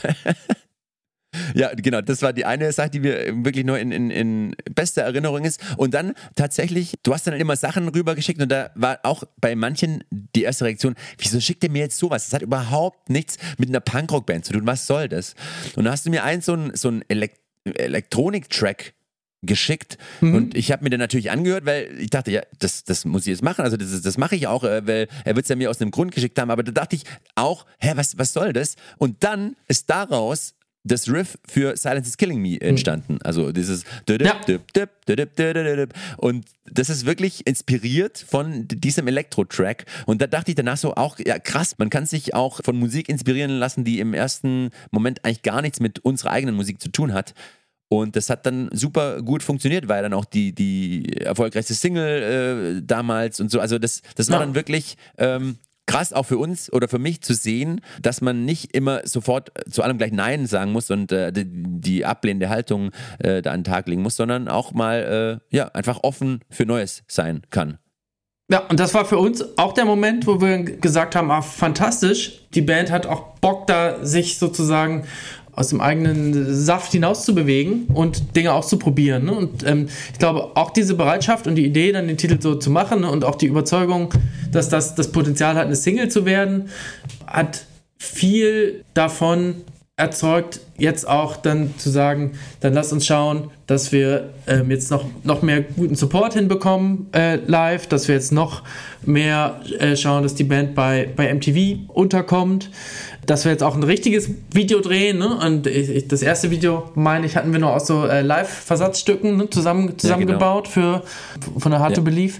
Ja, 1.55 1.71
genau, 1.73 2.01
das 2.01 2.21
war 2.21 2.31
die 2.31 2.45
eine 2.45 2.71
Sache, 2.71 2.91
die 2.91 2.99
mir 2.99 3.43
wirklich 3.43 3.65
nur 3.65 3.79
in, 3.79 3.91
in, 3.91 4.11
in 4.11 4.55
bester 4.73 5.01
Erinnerung 5.01 5.43
ist. 5.45 5.61
Und 5.77 5.93
dann 5.93 6.13
tatsächlich, 6.35 6.93
du 7.03 7.13
hast 7.13 7.25
dann 7.25 7.33
immer 7.33 7.55
Sachen 7.55 7.87
rübergeschickt 7.87 8.41
und 8.41 8.51
da 8.51 8.69
war 8.75 8.99
auch 9.03 9.23
bei 9.41 9.55
manchen 9.55 10.03
die 10.11 10.43
erste 10.43 10.65
Reaktion, 10.65 10.95
wieso 11.17 11.39
schickt 11.39 11.63
ihr 11.63 11.71
mir 11.71 11.79
jetzt 11.79 11.97
sowas? 11.97 12.25
Das 12.25 12.33
hat 12.33 12.41
überhaupt 12.43 13.09
nichts 13.09 13.37
mit 13.57 13.69
einer 13.69 13.79
Punkrock-Band 13.79 14.45
zu 14.45 14.53
tun. 14.53 14.67
Was 14.67 14.85
soll 14.85 15.09
das? 15.09 15.33
Und 15.75 15.85
dann 15.85 15.93
hast 15.93 16.05
du 16.05 16.11
mir 16.11 16.23
einen 16.23 16.41
so 16.41 16.53
einen, 16.53 16.75
so 16.75 16.89
einen 16.89 17.03
Elekt 17.07 17.39
Elektronik-Track 17.65 18.93
geschickt. 19.45 19.97
Mhm. 20.21 20.35
Und 20.35 20.55
ich 20.55 20.71
habe 20.71 20.83
mir 20.83 20.89
den 20.89 20.99
natürlich 20.99 21.31
angehört, 21.31 21.65
weil 21.65 21.95
ich 21.99 22.09
dachte, 22.09 22.31
ja, 22.31 22.41
das, 22.59 22.83
das 22.83 23.05
muss 23.05 23.23
ich 23.23 23.27
jetzt 23.27 23.43
machen. 23.43 23.63
Also 23.63 23.77
das, 23.77 24.01
das 24.01 24.17
mache 24.17 24.35
ich 24.35 24.47
auch, 24.47 24.63
äh, 24.63 24.85
weil 24.87 25.07
er 25.25 25.35
wird 25.35 25.45
es 25.45 25.49
ja 25.49 25.55
mir 25.55 25.69
aus 25.69 25.81
einem 25.81 25.91
Grund 25.91 26.13
geschickt 26.13 26.39
haben. 26.39 26.51
Aber 26.51 26.63
da 26.63 26.71
dachte 26.71 26.95
ich 26.95 27.03
auch, 27.35 27.65
hä, 27.79 27.91
was, 27.95 28.17
was 28.17 28.33
soll 28.33 28.53
das? 28.53 28.75
Und 28.97 29.23
dann 29.23 29.55
ist 29.67 29.89
daraus 29.89 30.55
das 30.83 31.09
Riff 31.09 31.37
für 31.47 31.77
Silence 31.77 32.09
is 32.09 32.17
Killing 32.17 32.41
Me 32.41 32.59
entstanden. 32.59 33.19
Also 33.23 33.51
dieses 33.51 33.85
ja. 34.25 35.87
und 36.17 36.45
das 36.65 36.89
ist 36.89 37.05
wirklich 37.05 37.47
inspiriert 37.47 38.17
von 38.17 38.67
diesem 38.67 39.07
Elektro-Track. 39.07 39.85
Und 40.05 40.21
da 40.21 40.27
dachte 40.27 40.51
ich 40.51 40.55
danach 40.55 40.77
so 40.77 40.95
auch, 40.95 41.17
ja 41.19 41.39
krass, 41.39 41.77
man 41.77 41.89
kann 41.89 42.05
sich 42.05 42.33
auch 42.33 42.59
von 42.63 42.77
Musik 42.77 43.07
inspirieren 43.07 43.51
lassen, 43.51 43.85
die 43.85 43.99
im 43.99 44.13
ersten 44.13 44.71
Moment 44.91 45.23
eigentlich 45.23 45.41
gar 45.41 45.61
nichts 45.61 45.79
mit 45.79 45.99
unserer 45.99 46.31
eigenen 46.31 46.55
Musik 46.55 46.81
zu 46.81 46.89
tun 46.89 47.13
hat. 47.13 47.33
Und 48.01 48.15
das 48.15 48.29
hat 48.29 48.45
dann 48.47 48.69
super 48.71 49.21
gut 49.21 49.43
funktioniert, 49.43 49.87
weil 49.87 50.01
dann 50.01 50.13
auch 50.13 50.25
die, 50.25 50.53
die 50.53 51.15
erfolgreichste 51.17 51.75
Single 51.75 52.79
äh, 52.79 52.81
damals 52.83 53.39
und 53.39 53.51
so. 53.51 53.59
Also 53.59 53.77
das, 53.77 54.01
das 54.15 54.29
war 54.29 54.39
ja. 54.39 54.45
dann 54.45 54.55
wirklich 54.55 54.97
ähm, 55.19 55.57
krass 55.85 56.11
auch 56.11 56.23
für 56.23 56.39
uns 56.39 56.73
oder 56.73 56.87
für 56.87 56.97
mich 56.97 57.21
zu 57.21 57.35
sehen, 57.35 57.81
dass 58.01 58.21
man 58.21 58.45
nicht 58.45 58.75
immer 58.75 59.01
sofort 59.05 59.51
zu 59.69 59.83
allem 59.83 59.99
gleich 59.99 60.11
Nein 60.11 60.47
sagen 60.47 60.71
muss 60.71 60.89
und 60.89 61.11
äh, 61.11 61.31
die, 61.31 61.45
die, 61.45 62.05
ablehnende 62.05 62.49
Haltung 62.49 62.89
äh, 63.19 63.43
da 63.43 63.51
an 63.51 63.59
den 63.59 63.63
Tag 63.65 63.87
legen 63.87 64.01
muss, 64.01 64.15
sondern 64.15 64.47
auch 64.47 64.73
mal 64.73 65.39
äh, 65.51 65.55
ja, 65.55 65.67
einfach 65.67 65.99
offen 66.01 66.39
für 66.49 66.65
Neues 66.65 67.03
sein 67.07 67.43
kann. 67.51 67.77
Ja, 68.49 68.59
und 68.67 68.79
das 68.79 68.93
war 68.95 69.05
für 69.05 69.19
uns 69.19 69.57
auch 69.57 69.73
der 69.73 69.85
Moment, 69.85 70.25
wo 70.25 70.41
wir 70.41 70.63
gesagt 70.63 71.15
haben, 71.15 71.29
ah, 71.29 71.41
fantastisch, 71.41 72.47
die 72.55 72.61
Band 72.61 72.91
hat 72.91 73.05
auch 73.05 73.37
Bock 73.39 73.67
da, 73.67 74.03
sich 74.03 74.37
sozusagen 74.37 75.05
aus 75.55 75.67
dem 75.67 75.81
eigenen 75.81 76.53
Saft 76.53 76.91
hinaus 76.91 77.25
zu 77.25 77.35
bewegen 77.35 77.87
und 77.93 78.35
Dinge 78.35 78.53
auszuprobieren. 78.53 79.25
Ne? 79.25 79.33
Und 79.33 79.65
ähm, 79.65 79.87
ich 80.11 80.19
glaube, 80.19 80.55
auch 80.55 80.71
diese 80.71 80.95
Bereitschaft 80.95 81.47
und 81.47 81.55
die 81.55 81.65
Idee, 81.65 81.91
dann 81.91 82.07
den 82.07 82.17
Titel 82.17 82.41
so 82.41 82.55
zu 82.55 82.71
machen 82.71 83.01
ne? 83.01 83.11
und 83.11 83.23
auch 83.23 83.35
die 83.35 83.47
Überzeugung, 83.47 84.13
dass 84.51 84.69
das 84.69 84.95
das 84.95 85.11
Potenzial 85.11 85.55
hat, 85.55 85.65
eine 85.65 85.75
Single 85.75 86.09
zu 86.09 86.25
werden, 86.25 86.69
hat 87.27 87.65
viel 87.97 88.83
davon 88.93 89.55
erzeugt, 89.95 90.59
jetzt 90.77 91.07
auch 91.07 91.37
dann 91.37 91.77
zu 91.77 91.91
sagen, 91.91 92.31
dann 92.61 92.73
lass 92.73 92.91
uns 92.91 93.05
schauen, 93.05 93.51
dass 93.67 93.91
wir 93.91 94.31
ähm, 94.47 94.71
jetzt 94.71 94.89
noch, 94.89 95.05
noch 95.23 95.43
mehr 95.43 95.61
guten 95.61 95.93
Support 95.93 96.33
hinbekommen 96.33 97.07
äh, 97.13 97.35
live, 97.45 97.85
dass 97.85 98.07
wir 98.07 98.15
jetzt 98.15 98.31
noch 98.31 98.63
mehr 99.05 99.61
äh, 99.77 99.95
schauen, 99.95 100.23
dass 100.23 100.33
die 100.33 100.45
Band 100.45 100.73
bei, 100.73 101.09
bei 101.15 101.31
MTV 101.31 101.91
unterkommt, 101.93 102.71
dass 103.25 103.45
wir 103.45 103.51
jetzt 103.51 103.63
auch 103.63 103.75
ein 103.75 103.83
richtiges 103.83 104.29
Video 104.51 104.79
drehen. 104.79 105.19
Ne? 105.19 105.35
Und 105.35 105.67
ich, 105.67 105.89
ich, 105.89 106.07
das 106.07 106.21
erste 106.21 106.51
Video, 106.51 106.91
meine 106.95 107.25
ich, 107.25 107.35
hatten 107.35 107.51
wir 107.51 107.59
nur 107.59 107.73
aus 107.73 107.87
so 107.87 108.05
äh, 108.05 108.21
Live-Versatzstücken 108.21 109.37
ne? 109.37 109.49
zusammen, 109.49 109.97
zusammengebaut 109.97 110.67
ja, 110.67 110.73
genau. 110.73 111.01
für, 111.53 111.59
von 111.59 111.71
der 111.71 111.79
Hard 111.79 111.91
ja. 111.91 111.95
to 111.97 112.01
Believe. 112.01 112.39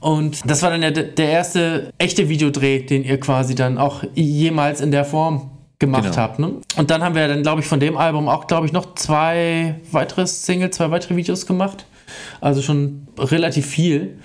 Und 0.00 0.40
das 0.48 0.62
war 0.62 0.70
dann 0.70 0.82
ja 0.82 0.90
der 0.90 1.28
erste 1.28 1.92
echte 1.98 2.28
Videodreh, 2.28 2.80
den 2.80 3.04
ihr 3.04 3.18
quasi 3.18 3.54
dann 3.54 3.78
auch 3.78 4.04
jemals 4.14 4.80
in 4.80 4.90
der 4.90 5.04
Form 5.04 5.50
gemacht 5.78 6.04
genau. 6.04 6.16
habt. 6.16 6.38
Ne? 6.38 6.52
Und 6.76 6.90
dann 6.90 7.02
haben 7.02 7.14
wir 7.14 7.26
dann, 7.26 7.42
glaube 7.42 7.62
ich, 7.62 7.66
von 7.66 7.80
dem 7.80 7.96
Album 7.96 8.28
auch, 8.28 8.46
glaube 8.46 8.66
ich, 8.66 8.72
noch 8.72 8.94
zwei 8.94 9.76
weitere 9.90 10.26
Singles, 10.26 10.76
zwei 10.76 10.90
weitere 10.90 11.16
Videos 11.16 11.46
gemacht. 11.46 11.86
Also 12.40 12.62
schon 12.62 13.06
relativ 13.18 13.66
viel. 13.66 14.18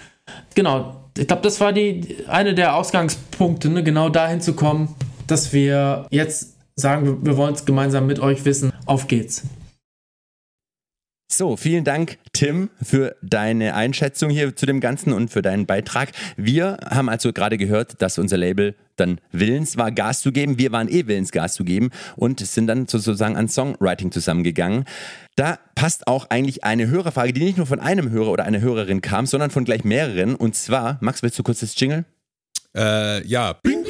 Genau. 0.54 1.02
Ich 1.18 1.28
glaube, 1.28 1.44
das 1.44 1.62
war 1.62 1.72
die 1.72 2.18
eine 2.28 2.54
der 2.54 2.76
Ausgangspunkte, 2.76 3.70
ne? 3.70 3.84
genau 3.84 4.10
dahin 4.10 4.42
zu 4.42 4.54
kommen, 4.54 4.94
dass 5.28 5.54
wir 5.54 6.08
jetzt 6.10 6.56
sagen, 6.76 7.26
wir, 7.26 7.38
wollen 7.38 7.54
es 7.54 7.66
gemeinsam 7.66 8.08
mit 8.08 8.20
euch 8.20 8.46
wissen. 8.46 8.72
Auf 8.86 9.08
geht's. 9.08 9.44
So, 11.32 11.58
vielen 11.58 11.84
Dank, 11.84 12.18
Tim, 12.34 12.70
für 12.82 13.16
deine 13.22 13.74
Einschätzung 13.74 14.30
hier 14.30 14.56
zu 14.56 14.66
dem 14.66 14.80
Ganzen 14.80 15.12
und 15.12 15.30
für 15.32 15.42
deinen 15.42 15.66
Beitrag. 15.66 16.12
Wir 16.38 16.78
haben 16.90 17.10
also 17.10 17.34
gerade 17.34 17.58
gehört, 17.58 18.02
dass 18.02 18.20
unser 18.20 18.38
Label 18.38 18.76
dann 18.96 19.20
willens 19.32 19.76
war, 19.76 19.92
Gas 19.92 20.22
zu 20.22 20.32
geben. 20.32 20.60
Wir 20.60 20.72
waren 20.72 20.88
eh 20.88 21.08
willens, 21.08 21.32
Gas 21.32 21.56
zu 21.56 21.66
geben 21.66 21.90
und 22.16 22.40
sind 22.40 22.68
dann 22.68 22.88
sozusagen 22.88 23.36
an 23.36 23.50
Songwriting 23.50 24.12
zusammengegangen. 24.12 24.86
Da 25.36 25.60
passt 25.74 26.08
auch 26.08 26.30
eigentlich 26.30 26.64
eine 26.64 26.88
Hörerfrage, 26.88 27.34
die 27.34 27.44
nicht 27.44 27.58
nur 27.58 27.66
von 27.66 27.80
einem 27.80 28.12
Hörer 28.12 28.32
oder 28.32 28.46
einer 28.46 28.62
Hörerin 28.62 29.02
kam, 29.02 29.26
sondern 29.26 29.50
von 29.50 29.66
gleich 29.66 29.84
mehreren. 29.84 30.36
Und 30.36 30.56
zwar, 30.56 31.00
Max, 31.02 31.24
willst 31.24 31.38
du 31.40 31.44
kurz 31.44 31.60
das 31.60 31.78
Jingle? 31.78 32.06
Äh, 32.78 33.26
ja. 33.28 33.54
Bing. 33.62 33.85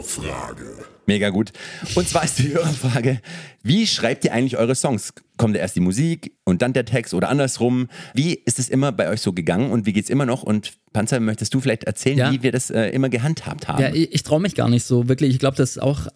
Hörerfrage. 0.00 0.64
Mega 1.06 1.30
gut. 1.30 1.52
Und 1.94 2.08
zwar 2.08 2.24
ist 2.24 2.38
die 2.38 2.52
Hörerfrage, 2.54 3.20
wie 3.62 3.86
schreibt 3.86 4.24
ihr 4.24 4.32
eigentlich 4.32 4.56
eure 4.56 4.74
Songs? 4.74 5.12
Kommt 5.36 5.56
erst 5.56 5.76
die 5.76 5.80
Musik 5.80 6.36
und 6.44 6.62
dann 6.62 6.72
der 6.72 6.84
Text 6.84 7.14
oder 7.14 7.28
andersrum? 7.28 7.88
Wie 8.14 8.34
ist 8.34 8.58
es 8.58 8.68
immer 8.68 8.92
bei 8.92 9.10
euch 9.10 9.20
so 9.20 9.32
gegangen 9.32 9.70
und 9.70 9.86
wie 9.86 9.92
geht 9.92 10.04
es 10.04 10.10
immer 10.10 10.26
noch? 10.26 10.42
Und 10.42 10.72
Panzer, 10.92 11.20
möchtest 11.20 11.52
du 11.54 11.60
vielleicht 11.60 11.84
erzählen, 11.84 12.18
ja. 12.18 12.32
wie 12.32 12.42
wir 12.42 12.52
das 12.52 12.70
äh, 12.70 12.86
immer 12.90 13.08
gehandhabt 13.08 13.68
haben? 13.68 13.82
Ja, 13.82 13.92
ich, 13.92 14.12
ich 14.12 14.22
traue 14.22 14.40
mich 14.40 14.54
gar 14.54 14.68
nicht 14.68 14.84
so 14.84 15.08
wirklich. 15.08 15.32
Ich 15.32 15.38
glaube, 15.38 15.56
das 15.56 15.70
ist 15.70 15.82
auch 15.82 16.06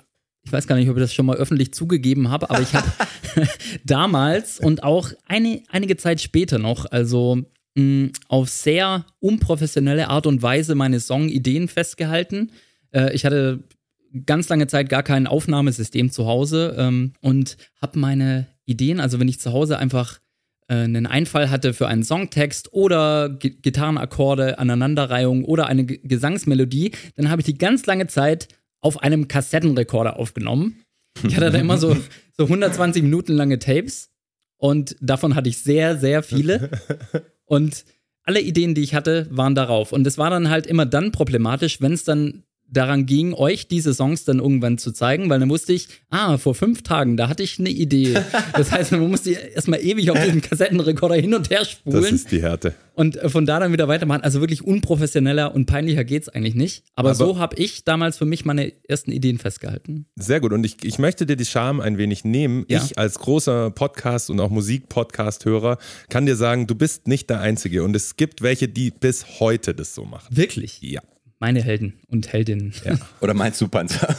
ich 0.47 0.53
weiß 0.53 0.67
gar 0.67 0.77
nicht, 0.77 0.91
ob 0.91 0.97
ich 0.97 1.03
das 1.03 1.15
schon 1.15 1.25
mal 1.25 1.37
öffentlich 1.37 1.73
zugegeben 1.73 2.29
habe, 2.29 2.51
aber 2.51 2.61
ich 2.61 2.75
habe 2.75 2.87
damals 3.85 4.61
und 4.61 4.83
auch 4.83 5.11
eine, 5.27 5.63
einige 5.71 5.97
Zeit 5.97 6.21
später 6.21 6.59
noch, 6.59 6.85
also 6.85 7.39
mh, 7.77 8.11
auf 8.29 8.51
sehr 8.51 9.07
unprofessionelle 9.21 10.09
Art 10.09 10.27
und 10.27 10.43
Weise 10.43 10.75
meine 10.75 11.01
Songideen 11.01 11.69
festgehalten. 11.69 12.53
Äh, 12.93 13.15
ich 13.15 13.25
hatte 13.25 13.65
ganz 14.27 14.49
lange 14.49 14.67
Zeit 14.67 14.89
gar 14.89 15.03
kein 15.03 15.27
Aufnahmesystem 15.27 16.11
zu 16.11 16.27
Hause 16.27 16.75
ähm, 16.79 17.13
und 17.21 17.57
habe 17.81 17.99
meine 17.99 18.47
Ideen, 18.65 19.01
also 19.01 19.21
wenn 19.21 19.29
ich 19.29 19.41
zu 19.41 19.53
Hause 19.53 19.79
einfach 19.79 20.21
äh, 20.69 20.75
einen 20.75 21.07
Einfall 21.07 21.51
hatte 21.51 21.75
für 21.75 21.89
einen 21.89 22.05
Songtext 22.05 22.73
oder 22.73 23.29
G 23.29 23.51
Gitarrenakkorde, 23.51 24.59
Aneinanderreihung 24.59 25.45
oder 25.45 25.67
eine 25.67 25.85
G 25.85 26.01
Gesangsmelodie, 26.03 26.93
dann 27.17 27.31
habe 27.31 27.41
ich 27.41 27.47
die 27.47 27.59
ganz 27.59 27.87
lange 27.87 28.07
Zeit 28.07 28.49
auf 28.81 29.03
einem 29.03 29.29
Kassettenrekorder 29.29 30.19
aufgenommen. 30.19 30.81
Ich 31.27 31.37
hatte 31.37 31.51
da 31.51 31.59
immer 31.59 31.79
so, 31.79 31.97
so 32.37 32.45
120 32.45 33.03
Minuten 33.03 33.33
lange 33.33 33.59
Tapes 33.59 34.11
und 34.57 34.97
davon 35.01 35.35
hatte 35.35 35.49
ich 35.49 35.59
sehr, 35.59 35.99
sehr 35.99 36.23
viele. 36.23 36.71
Und 37.47 37.85
alle 38.25 38.41
Ideen, 38.41 38.75
die 38.75 38.83
ich 38.83 38.95
hatte, 38.95 39.29
waren 39.31 39.55
darauf. 39.55 39.93
Und 39.93 40.07
es 40.07 40.19
war 40.19 40.31
dann 40.31 40.49
halt 40.49 40.67
immer 40.67 40.87
dann 40.87 41.13
problematisch, 41.13 41.81
wenn 41.81 41.93
es 41.93 42.05
dann 42.05 42.43
daran 42.69 43.07
ging, 43.07 43.35
euch 43.35 43.69
diese 43.69 43.95
Songs 43.95 44.25
dann 44.25 44.39
irgendwann 44.39 44.79
zu 44.79 44.93
zeigen, 44.93 45.31
weil 45.31 45.41
dann 45.41 45.49
wusste 45.49 45.73
ich, 45.73 45.89
ah, 46.11 46.39
vor 46.39 46.55
fünf 46.55 46.83
Tagen, 46.83 47.17
da 47.17 47.29
hatte 47.29 47.43
ich 47.43 47.59
eine 47.59 47.71
Idee. 47.71 48.15
Das 48.55 48.73
heißt, 48.73 48.93
man 48.93 49.11
musste 49.11 49.31
erstmal 49.31 49.81
ewig 49.81 50.11
auf 50.11 50.23
diesen 50.23 50.41
Kassettenrekorder 50.41 51.17
hin 51.17 51.35
und 51.35 51.51
her 51.51 51.65
spulen. 51.65 52.03
Das 52.03 52.13
ist 52.13 52.31
die 52.31 52.43
Härte. 52.43 52.75
Und 52.95 53.19
von 53.27 53.47
da 53.47 53.59
dann 53.59 53.73
wieder 53.73 53.89
weitermachen. 53.89 54.23
Also 54.23 54.41
wirklich 54.41 54.63
unprofessioneller 54.63 55.55
und 55.55 55.67
peinlicher 55.67 56.05
geht's 56.05 56.29
eigentlich 56.29 56.55
nicht. 56.55 56.85
Aber, 56.95 57.11
Aber 57.11 57.15
so 57.17 57.39
habe 57.39 57.57
ich 57.57 57.85
damals 57.85 58.19
für 58.19 58.25
mich 58.25 58.45
meine 58.45 58.73
ersten 58.89 59.11
Ideen 59.11 59.39
festgehalten. 59.39 60.07
Sehr 60.17 60.41
gut. 60.41 60.53
Und 60.53 60.65
ich, 60.65 60.85
ich 60.85 60.99
möchte 60.99 61.27
dir 61.27 61.37
die 61.37 61.45
Scham 61.45 61.81
ein 61.81 61.99
wenig 61.99 62.25
nehmen. 62.25 62.65
Ja. 62.69 62.83
Ich 62.85 62.97
als 62.97 63.19
großer 63.19 63.71
Podcast- 63.71 64.31
und 64.31 64.41
auch 64.41 64.51
Musik-Podcast-Hörer 64.51 65.79
kann 66.09 66.27
dir 66.27 66.37
sagen, 66.37 66.67
du 66.67 66.75
bist 66.75 67.09
nicht 67.09 67.31
der 67.31 67.41
Einzige. 67.41 67.83
Und 67.83 67.97
es 67.97 68.17
gibt 68.17 68.43
welche, 68.43 68.69
die 68.69 68.93
bis 68.93 69.41
heute 69.41 69.75
das 69.75 69.95
so 69.95 70.05
machen. 70.05 70.29
Wirklich. 70.31 70.81
Ja. 70.81 71.03
Meine 71.39 71.63
Helden 71.63 71.95
und 72.09 72.33
Heldinnen. 72.33 72.73
Ja. 72.85 72.97
Oder 73.21 73.35
meinst 73.35 73.61
du 73.61 73.69
Panzer? 73.69 74.09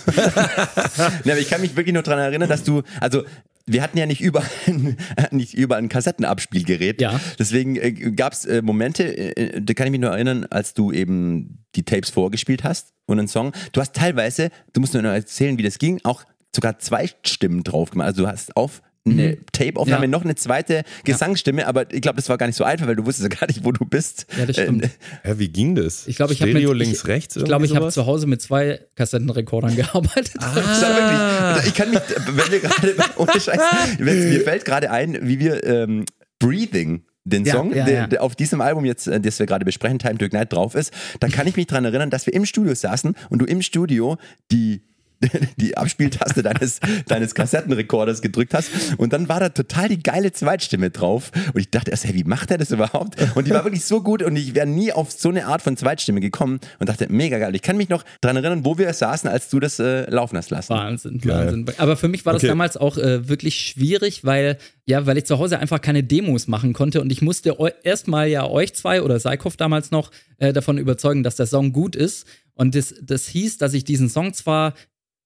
ne, 1.24 1.32
aber 1.32 1.40
ich 1.40 1.50
kann 1.50 1.62
mich 1.62 1.76
wirklich 1.76 1.94
nur 1.94 2.04
daran 2.04 2.20
erinnern, 2.20 2.50
dass 2.50 2.64
du, 2.64 2.84
also 3.00 3.24
wir 3.66 3.82
hatten 3.82 3.98
ja 3.98 4.06
nicht 4.06 4.22
überall, 4.22 4.50
nicht 5.32 5.54
überall 5.54 5.82
ein 5.82 5.90
Kassettenabspielgerät. 5.90 7.02
Ja. 7.02 7.20
Deswegen 7.40 7.78
äh, 7.78 7.92
gab 7.92 8.34
es 8.34 8.46
äh, 8.46 8.62
Momente, 8.62 9.18
äh, 9.18 9.62
da 9.62 9.74
kann 9.74 9.88
ich 9.88 9.92
mich 9.92 10.02
nur 10.02 10.12
erinnern, 10.12 10.46
als 10.50 10.74
du 10.74 10.92
eben 10.92 11.66
die 11.76 11.84
Tapes 11.84 12.10
vorgespielt 12.10 12.64
hast 12.64 12.94
und 13.06 13.18
einen 13.18 13.28
Song. 13.28 13.54
Du 13.72 13.82
hast 13.82 13.94
teilweise, 13.94 14.50
du 14.74 14.82
musst 14.82 14.94
nur 14.94 15.04
erzählen, 15.04 15.58
wie 15.58 15.64
das 15.64 15.80
ging, 15.80 16.00
auch 16.04 16.24
sogar 16.56 16.80
zwei 16.80 17.10
Stimmen 17.26 17.64
drauf 17.64 17.90
gemacht. 17.90 18.08
Also 18.08 18.24
du 18.24 18.28
hast 18.28 18.56
auf 18.56 18.82
eine 19.08 19.38
Tape-Aufnahme 19.52 20.06
Ja. 20.06 20.08
noch 20.10 20.24
eine 20.24 20.36
zweite 20.36 20.84
Gesangsstimme, 21.04 21.68
aber 21.68 21.94
ich 21.94 22.02
glaube, 22.02 22.16
das 22.16 22.28
war 22.28 22.38
gar 22.40 22.48
nicht 22.48 22.56
so 22.56 22.64
einfach, 22.64 22.88
weil 22.88 22.96
du 22.96 23.06
wusstest 23.06 23.32
ja 23.32 23.38
gar 23.40 23.48
nicht, 23.48 23.64
wo 23.64 23.72
du 23.72 23.86
bist. 23.86 24.26
Ja, 24.38 24.46
das 24.48 24.56
stimmt. 24.56 24.86
Äh, 25.24 25.36
wie 25.38 25.48
ging 25.50 25.76
das? 25.76 26.08
Ich 26.08 26.16
glaube, 26.16 26.34
ich 26.34 26.42
habe 26.42 26.52
Stereo 26.52 26.70
mit, 26.70 26.80
links, 26.80 27.00
ich, 27.02 27.08
rechts? 27.08 27.36
Ich 27.36 27.44
glaube, 27.44 27.66
ich 27.66 27.76
habe 27.76 27.92
zu 27.92 28.06
Hause 28.08 28.26
mit 28.26 28.42
zwei 28.42 28.80
Kassettenrekordern 28.96 29.76
gearbeitet. 29.76 30.36
War 30.42 30.56
wirklich, 30.56 31.68
ich 31.68 31.74
kann 31.76 31.90
mich, 31.92 32.00
wenn 32.28 32.52
wir 32.52 32.60
gerade, 32.60 32.96
ohne 33.18 33.40
Scheiß, 33.40 33.60
mir 34.00 34.42
fällt 34.42 34.66
gerade 34.66 34.90
ein, 34.90 35.20
wie 35.22 35.40
wir 35.40 35.64
ähm, 35.64 36.06
Breathing, 36.40 37.04
den 37.26 37.46
Ja, 37.46 37.54
Song, 37.54 37.74
ja, 37.76 37.86
der, 37.86 37.94
ja. 37.94 38.08
der 38.08 38.24
auf 38.24 38.36
diesem 38.36 38.62
Album 38.62 38.86
jetzt, 38.86 39.08
äh, 39.08 39.20
das 39.20 39.38
wir 39.40 39.46
gerade 39.46 39.66
besprechen, 39.66 40.00
Time 40.00 40.18
to 40.18 40.26
Ignite 40.26 40.48
drauf 40.48 40.74
ist, 40.76 40.92
da 41.20 41.28
kann 41.28 41.48
ich 41.48 41.56
mich 41.56 41.68
dran 41.68 41.86
erinnern, 41.86 42.10
dass 42.10 42.26
wir 42.26 42.34
im 42.34 42.46
Studio 42.46 42.74
saßen 42.74 43.16
und 43.30 43.40
du 43.40 43.46
im 43.46 43.62
Studio 43.62 44.18
die 44.52 44.82
die 45.58 45.78
Abspieltaste 45.78 46.44
deines, 46.44 46.80
deines 47.08 47.36
Kassettenrekorders 47.36 48.22
gedrückt 48.22 48.54
hast 48.54 48.70
und 48.98 49.14
dann 49.14 49.30
war 49.30 49.40
da 49.40 49.50
total 49.50 49.90
die 49.90 50.02
geile 50.02 50.32
Zweitstimme 50.32 50.90
drauf 50.90 51.32
und 51.54 51.60
ich 51.60 51.70
dachte 51.70 51.92
erst, 51.92 52.06
hey, 52.06 52.14
wie 52.14 52.24
macht 52.24 52.52
er 52.52 52.58
das 52.58 52.72
überhaupt? 52.72 53.16
Und 53.36 53.48
die 53.48 53.52
war 53.52 53.64
wirklich 53.64 53.86
so 53.86 54.02
gut 54.02 54.22
und 54.24 54.36
ich 54.36 54.56
wäre 54.56 54.68
nie 54.68 54.92
auf 54.92 55.12
so 55.12 55.30
eine 55.30 55.46
Art 55.48 55.62
von 55.62 55.78
Zweitstimme 55.78 56.20
gekommen 56.20 56.60
und 56.80 56.90
dachte, 56.90 57.08
mega 57.10 57.38
geil. 57.40 57.56
Ich 57.56 57.62
kann 57.62 57.78
mich 57.78 57.90
noch 57.90 58.04
dran 58.22 58.36
erinnern, 58.36 58.66
wo 58.66 58.78
wir 58.78 58.92
saßen, 58.94 59.30
als 59.30 59.50
du 59.50 59.60
das 59.60 59.80
äh, 59.80 60.10
laufen 60.10 60.38
hast 60.38 60.50
lassen. 60.52 60.74
Wahnsinn, 60.74 61.20
Geil. 61.20 61.48
Wahnsinn. 61.48 61.66
Aber 61.78 61.98
für 61.98 62.08
mich 62.08 62.26
war 62.26 62.34
das 62.34 62.42
Okay. 62.44 62.50
damals 62.50 62.78
auch 62.78 62.98
äh, 62.98 63.28
wirklich 63.28 63.60
schwierig, 63.60 64.24
weil 64.26 64.58
ja, 64.88 65.06
weil 65.08 65.18
ich 65.18 65.26
zu 65.26 65.40
Hause 65.40 65.58
einfach 65.58 65.82
keine 65.82 66.04
Demos 66.04 66.48
machen 66.48 66.74
konnte 66.74 67.02
und 67.02 67.12
ich 67.12 67.22
musste 67.24 67.56
erstmal 67.84 68.28
ja 68.28 68.48
euch 68.48 68.76
zwei 68.76 69.02
oder 69.02 69.20
Seikhoff 69.20 69.58
damals 69.58 69.90
noch 69.90 70.12
äh, 70.38 70.54
davon 70.54 70.78
überzeugen, 70.78 71.24
dass 71.24 71.36
der 71.38 71.48
Song 71.48 71.74
gut 71.74 71.96
ist. 71.96 72.28
Und 72.54 72.76
das, 72.76 72.94
das 73.02 73.28
hieß, 73.28 73.58
dass 73.58 73.74
ich 73.74 73.84
diesen 73.84 74.10
Song 74.10 74.34
zwar 74.34 74.74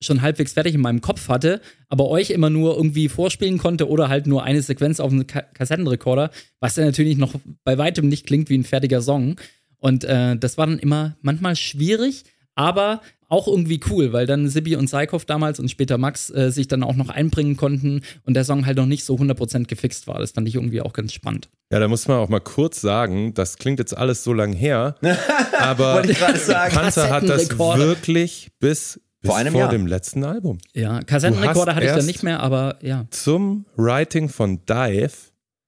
schon 0.02 0.22
halbwegs 0.22 0.54
fertig 0.54 0.76
in 0.76 0.82
meinem 0.82 1.02
Kopf 1.02 1.28
hatte, 1.28 1.62
aber 1.88 2.10
euch 2.10 2.30
immer 2.30 2.50
nur 2.50 2.76
irgendwie 2.76 3.10
vorspielen 3.10 3.58
konnte 3.58 3.90
oder 3.90 4.10
halt 4.10 4.28
nur 4.28 4.44
eine 4.44 4.62
Sequenz 4.62 5.00
auf 5.00 5.12
einem 5.12 5.28
Ka 5.28 5.42
Kassettenrekorder, 5.42 6.32
was 6.60 6.76
dann 6.76 6.86
natürlich 6.86 7.18
noch 7.18 7.36
bei 7.64 7.78
weitem 7.78 8.08
nicht 8.08 8.26
klingt 8.26 8.50
wie 8.50 8.58
ein 8.58 8.64
fertiger 8.64 9.02
Song. 9.02 9.36
Und 9.78 10.04
äh, 10.04 10.38
das 10.38 10.58
war 10.58 10.68
dann 10.68 10.80
immer 10.80 11.18
manchmal 11.22 11.56
schwierig, 11.56 12.24
aber 12.56 13.02
auch 13.30 13.48
irgendwie 13.48 13.80
cool, 13.90 14.12
weil 14.12 14.26
dann 14.26 14.50
Sibi 14.50 14.76
und 14.76 14.90
Seikhoff 14.90 15.24
damals 15.24 15.60
und 15.60 15.70
später 15.70 15.98
Max 15.98 16.32
äh, 16.32 16.52
sich 16.52 16.68
dann 16.68 16.84
auch 16.84 16.96
noch 16.96 17.10
einbringen 17.10 17.56
konnten 17.58 18.02
und 18.26 18.34
der 18.34 18.44
Song 18.44 18.66
halt 18.66 18.78
noch 18.78 18.88
nicht 18.88 19.06
so 19.06 19.16
100% 19.16 19.68
gefixt 19.68 20.08
war. 20.08 20.20
Das 20.20 20.32
fand 20.32 20.48
ich 20.48 20.56
irgendwie 20.56 20.82
auch 20.82 20.94
ganz 20.94 21.14
spannend. 21.14 21.48
Ja, 21.72 21.80
da 21.80 21.88
muss 21.88 22.08
man 22.08 22.18
auch 22.18 22.30
mal 22.30 22.42
kurz 22.42 22.82
sagen, 22.82 23.36
das 23.36 23.58
klingt 23.58 23.78
jetzt 23.78 23.96
alles 23.96 24.24
so 24.24 24.34
lang 24.34 24.52
her, 24.52 24.96
aber. 25.60 26.02
Panzer 26.02 27.10
hat 27.12 27.30
das 27.30 27.58
wirklich 27.58 28.50
bis, 28.60 29.00
bis 29.22 29.30
Vor 29.30 29.38
einem 29.38 29.52
vor 29.52 29.62
Jahr. 29.62 29.70
dem 29.70 29.88
letzten 29.88 30.24
Album. 30.24 30.60
Ja, 30.74 31.02
Kassettenrekorder 31.02 31.76
hatte 31.76 31.86
ich 31.86 31.92
dann 31.92 32.06
nicht 32.06 32.24
mehr, 32.24 32.40
aber 32.40 32.78
ja. 32.82 33.06
Zum 33.12 33.66
Writing 33.76 34.30
von 34.30 34.64
Dive 34.66 35.12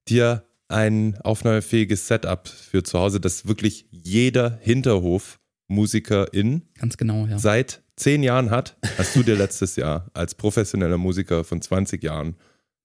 dir 0.08 0.43
ein 0.70 1.17
aufnahmefähiges 1.22 2.08
Setup 2.08 2.48
für 2.48 2.84
zu 2.84 3.00
Hause, 3.00 3.20
das 3.20 3.48
wirklich 3.48 3.88
jeder 3.91 4.58
Hinterhof-Musikerin 4.62 6.62
Ganz 6.79 6.96
genau, 6.98 7.25
ja. 7.25 7.38
seit 7.38 7.81
zehn 7.98 8.24
Jahren 8.24 8.50
hat, 8.51 8.77
hast 8.98 9.13
du 9.15 9.24
dir 9.24 9.36
letztes 9.36 9.75
Jahr 9.75 10.10
als 10.13 10.36
professioneller 10.36 10.98
Musiker 10.98 11.43
von 11.43 11.62
20 11.62 12.01
Jahren 12.01 12.38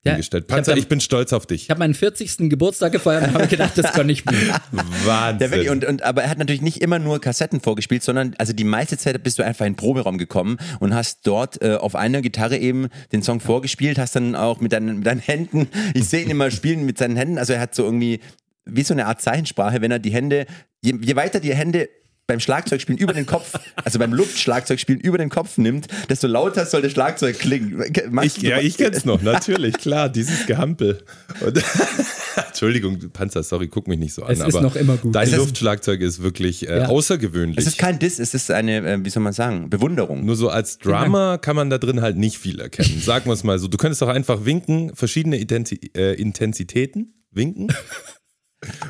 Ja, 0.06 0.12
hingestellt. 0.12 0.44
ich 0.48 0.54
Panzer, 0.54 0.72
dann- 0.72 0.78
ich 0.78 0.88
bin 0.88 1.00
stolz 1.00 1.32
auf 1.32 1.46
dich. 1.46 1.64
Ich 1.64 1.70
habe 1.70 1.78
meinen 1.80 1.94
40. 1.94 2.48
Geburtstag 2.48 2.92
gefeiert 2.92 3.28
und 3.28 3.34
habe 3.34 3.46
gedacht, 3.46 3.76
das 3.76 3.92
kann 3.92 4.08
ich 4.08 4.25
mir. 4.25 4.32
Wahnsinn. 5.04 5.46
Ja, 5.46 5.50
wirklich. 5.50 5.70
Und, 5.70 5.84
und, 5.84 6.02
aber 6.02 6.22
er 6.22 6.30
hat 6.30 6.38
natürlich 6.38 6.62
nicht 6.62 6.80
immer 6.82 6.98
nur 6.98 7.20
Kassetten 7.20 7.60
vorgespielt, 7.60 8.02
sondern 8.02 8.34
also 8.38 8.52
die 8.52 8.64
meiste 8.64 8.96
Zeit 8.98 9.22
bist 9.22 9.38
du 9.38 9.44
einfach 9.44 9.66
in 9.66 9.72
den 9.72 9.76
Proberaum 9.76 10.18
gekommen 10.18 10.58
und 10.80 10.94
hast 10.94 11.26
dort 11.26 11.62
äh, 11.62 11.75
auf 11.76 11.94
einer 11.94 12.22
Gitarre 12.22 12.56
eben 12.58 12.88
den 13.12 13.22
Song 13.22 13.40
vorgespielt, 13.40 13.98
hast 13.98 14.16
dann 14.16 14.34
auch 14.34 14.60
mit 14.60 14.72
deinen, 14.72 14.98
mit 14.98 15.06
deinen 15.06 15.20
Händen, 15.20 15.68
ich 15.94 16.08
sehe 16.08 16.22
ihn 16.22 16.30
immer 16.30 16.50
spielen 16.50 16.84
mit 16.86 16.98
seinen 16.98 17.16
Händen, 17.16 17.38
also 17.38 17.52
er 17.52 17.60
hat 17.60 17.75
so 17.75 17.84
irgendwie 17.84 18.20
wie 18.64 18.82
so 18.82 18.94
eine 18.94 19.06
Art 19.06 19.20
Zeichensprache, 19.22 19.80
wenn 19.80 19.90
er 19.90 19.98
die 19.98 20.10
Hände, 20.10 20.46
je, 20.82 20.94
je 21.00 21.16
weiter 21.16 21.40
die 21.40 21.54
Hände 21.54 21.88
beim 22.26 22.40
Schlagzeugspielen 22.40 22.99
über 22.99 23.12
den 23.12 23.25
Kopf, 23.26 23.52
also 23.76 23.99
beim 23.99 24.12
Luftschlagzeugspielen 24.12 25.00
über 25.00 25.16
den 25.18 25.28
Kopf 25.28 25.59
nimmt, 25.59 25.87
desto 26.11 26.26
lauter 26.26 26.66
soll 26.66 26.83
das 26.83 26.92
Schlagzeug 26.92 27.38
klingen. 27.38 27.85
Machst 28.11 28.38
Ich, 28.38 28.42
ja, 28.42 28.59
ich 28.59 28.76
kenn's 28.76 29.04
noch, 29.04 29.23
natürlich, 29.23 29.75
klar, 29.78 30.09
dieses 30.09 30.47
Gehampel. 30.47 31.04
Und 31.45 31.62
Entschuldigung, 32.49 32.99
Panzer, 33.12 33.42
sorry, 33.42 33.68
guck 33.68 33.87
mich 33.87 33.99
nicht 33.99 34.12
so 34.14 34.23
an. 34.25 34.33
Es 34.33 34.40
ist 34.40 34.45
aber 34.45 34.61
noch 34.61 34.76
immer 34.76 34.97
gut. 34.97 35.14
Dein 35.14 35.28
Es 35.28 35.37
Luftschlagzeug 35.37 36.00
ist 36.00 36.23
wirklich 36.23 36.68
äh, 36.68 36.80
Ja. 36.80 36.87
außergewöhnlich. 36.87 37.59
Es 37.59 37.66
ist 37.66 37.78
kein 37.78 37.99
Diss, 37.99 38.18
es 38.18 38.35
ist 38.35 38.50
eine, 38.50 38.78
äh, 38.78 39.04
wie 39.04 39.11
soll 39.11 39.23
man 39.23 39.33
sagen, 39.33 39.71
Bewunderung. 39.71 40.25
Nur 40.25 40.37
so 40.37 40.49
als 40.49 40.78
Drummer 40.78 41.38
kann 41.38 41.54
man 41.54 41.71
da 41.71 41.78
drin 41.78 42.00
halt 42.00 42.16
nicht 42.16 42.38
viel 42.38 42.61
erkennen. 42.61 43.00
Sagen 43.00 43.26
wir 43.26 43.35
es 43.35 43.45
mal 43.45 43.59
so. 43.59 43.68
Du 43.68 43.76
könntest 43.76 44.02
doch 44.02 44.09
einfach 44.09 44.45
winken, 44.45 44.95
verschiedene 44.97 45.38
Identi 45.38 45.92
äh, 45.97 46.14
Intensitäten 46.21 47.14
winken. 47.30 47.68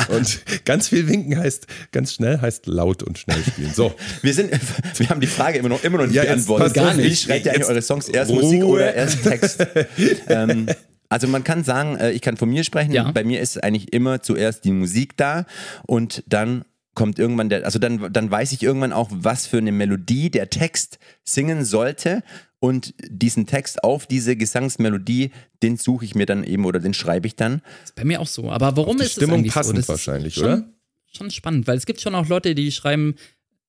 Und 0.09 0.41
ganz 0.65 0.89
viel 0.89 1.09
winken 1.09 1.37
heißt, 1.39 1.67
ganz 1.93 2.13
schnell 2.15 2.41
heißt 2.41 2.67
laut 2.67 3.03
und 3.03 3.19
schnell 3.19 3.43
spielen. 3.43 3.73
So, 3.75 3.95
Wir 4.23 4.33
sind, 4.33 4.51
wir 4.99 5.09
haben 5.09 5.21
die 5.21 5.27
Frage 5.27 5.59
immer 5.59 5.69
noch, 5.69 5.83
immer 5.85 5.99
noch 5.99 6.07
nicht 6.07 6.15
Ja, 6.15 6.23
jetzt 6.23 6.47
beantwortet. 6.47 6.75
passt 6.75 6.89
auf, 6.93 6.97
Wie 6.99 7.03
ich- 7.03 7.21
schreibt 7.21 7.45
ihr 7.47 7.51
eigentlich 7.53 7.61
jetzt 7.63 7.71
eure 7.71 7.83
Songs? 7.83 8.09
Erst 8.09 8.31
Ruhe. 8.31 8.43
Musik 8.43 8.65
oder 8.65 8.95
erst 8.95 9.23
Text? 9.25 9.67
ähm, 10.29 10.67
also 11.09 11.27
man 11.29 11.45
kann 11.45 11.65
sagen, 11.65 11.97
äh, 11.97 12.13
ich 12.13 12.23
kann 12.23 12.37
von 12.37 12.49
mir 12.49 12.65
sprechen. 12.65 12.93
Ja. 12.93 13.11
Bei 13.11 13.25
mir 13.25 13.41
ist 13.41 13.63
eigentlich 13.63 13.93
immer 13.93 14.23
zuerst 14.23 14.65
die 14.65 14.73
Musik 14.73 15.17
da 15.17 15.47
und 15.87 16.23
dann 16.27 16.65
kommt 16.95 17.19
irgendwann 17.19 17.49
der, 17.51 17.65
also 17.65 17.79
dann, 17.79 18.11
dann 18.13 18.31
weiß 18.31 18.53
ich 18.53 18.63
irgendwann 18.63 18.93
auch, 18.93 19.11
was 19.13 19.47
für 19.47 19.59
eine 19.59 19.71
Melodie 19.73 20.31
der 20.31 20.49
Text 20.49 20.99
singen 21.25 21.65
sollte 21.65 22.23
und 22.67 22.95
diesen 23.09 23.47
Text 23.47 23.85
auf 23.85 24.07
diese 24.07 24.35
Gesangsmelodie, 24.35 25.31
den 25.63 25.77
suche 25.77 26.05
ich 26.05 26.17
mir 26.17 26.27
dann 26.27 26.43
eben 26.43 26.65
oder 26.65 26.81
den 26.81 26.95
schreibe 26.95 27.29
ich 27.29 27.37
dann. 27.37 27.63
ist 27.85 27.95
bei 27.95 28.05
mir 28.05 28.21
auch 28.21 28.27
so. 28.27 28.51
Aber 28.51 28.77
warum 28.77 29.01
ist 29.01 29.13
Stimmung 29.13 29.37
es 29.37 29.39
eigentlich 29.39 29.55
passend 29.55 29.77
so? 29.77 29.81
Das 29.83 29.89
wahrscheinlich, 29.89 30.37
ist 30.37 30.41
schon, 30.41 30.53
oder? 30.53 30.69
Schon 31.17 31.31
spannend, 31.31 31.69
weil 31.69 31.77
es 31.77 31.87
gibt 31.87 32.01
schon 32.01 32.17
auch 32.17 32.29
Leute, 32.29 32.57
die 32.57 32.73
schreiben 32.73 33.15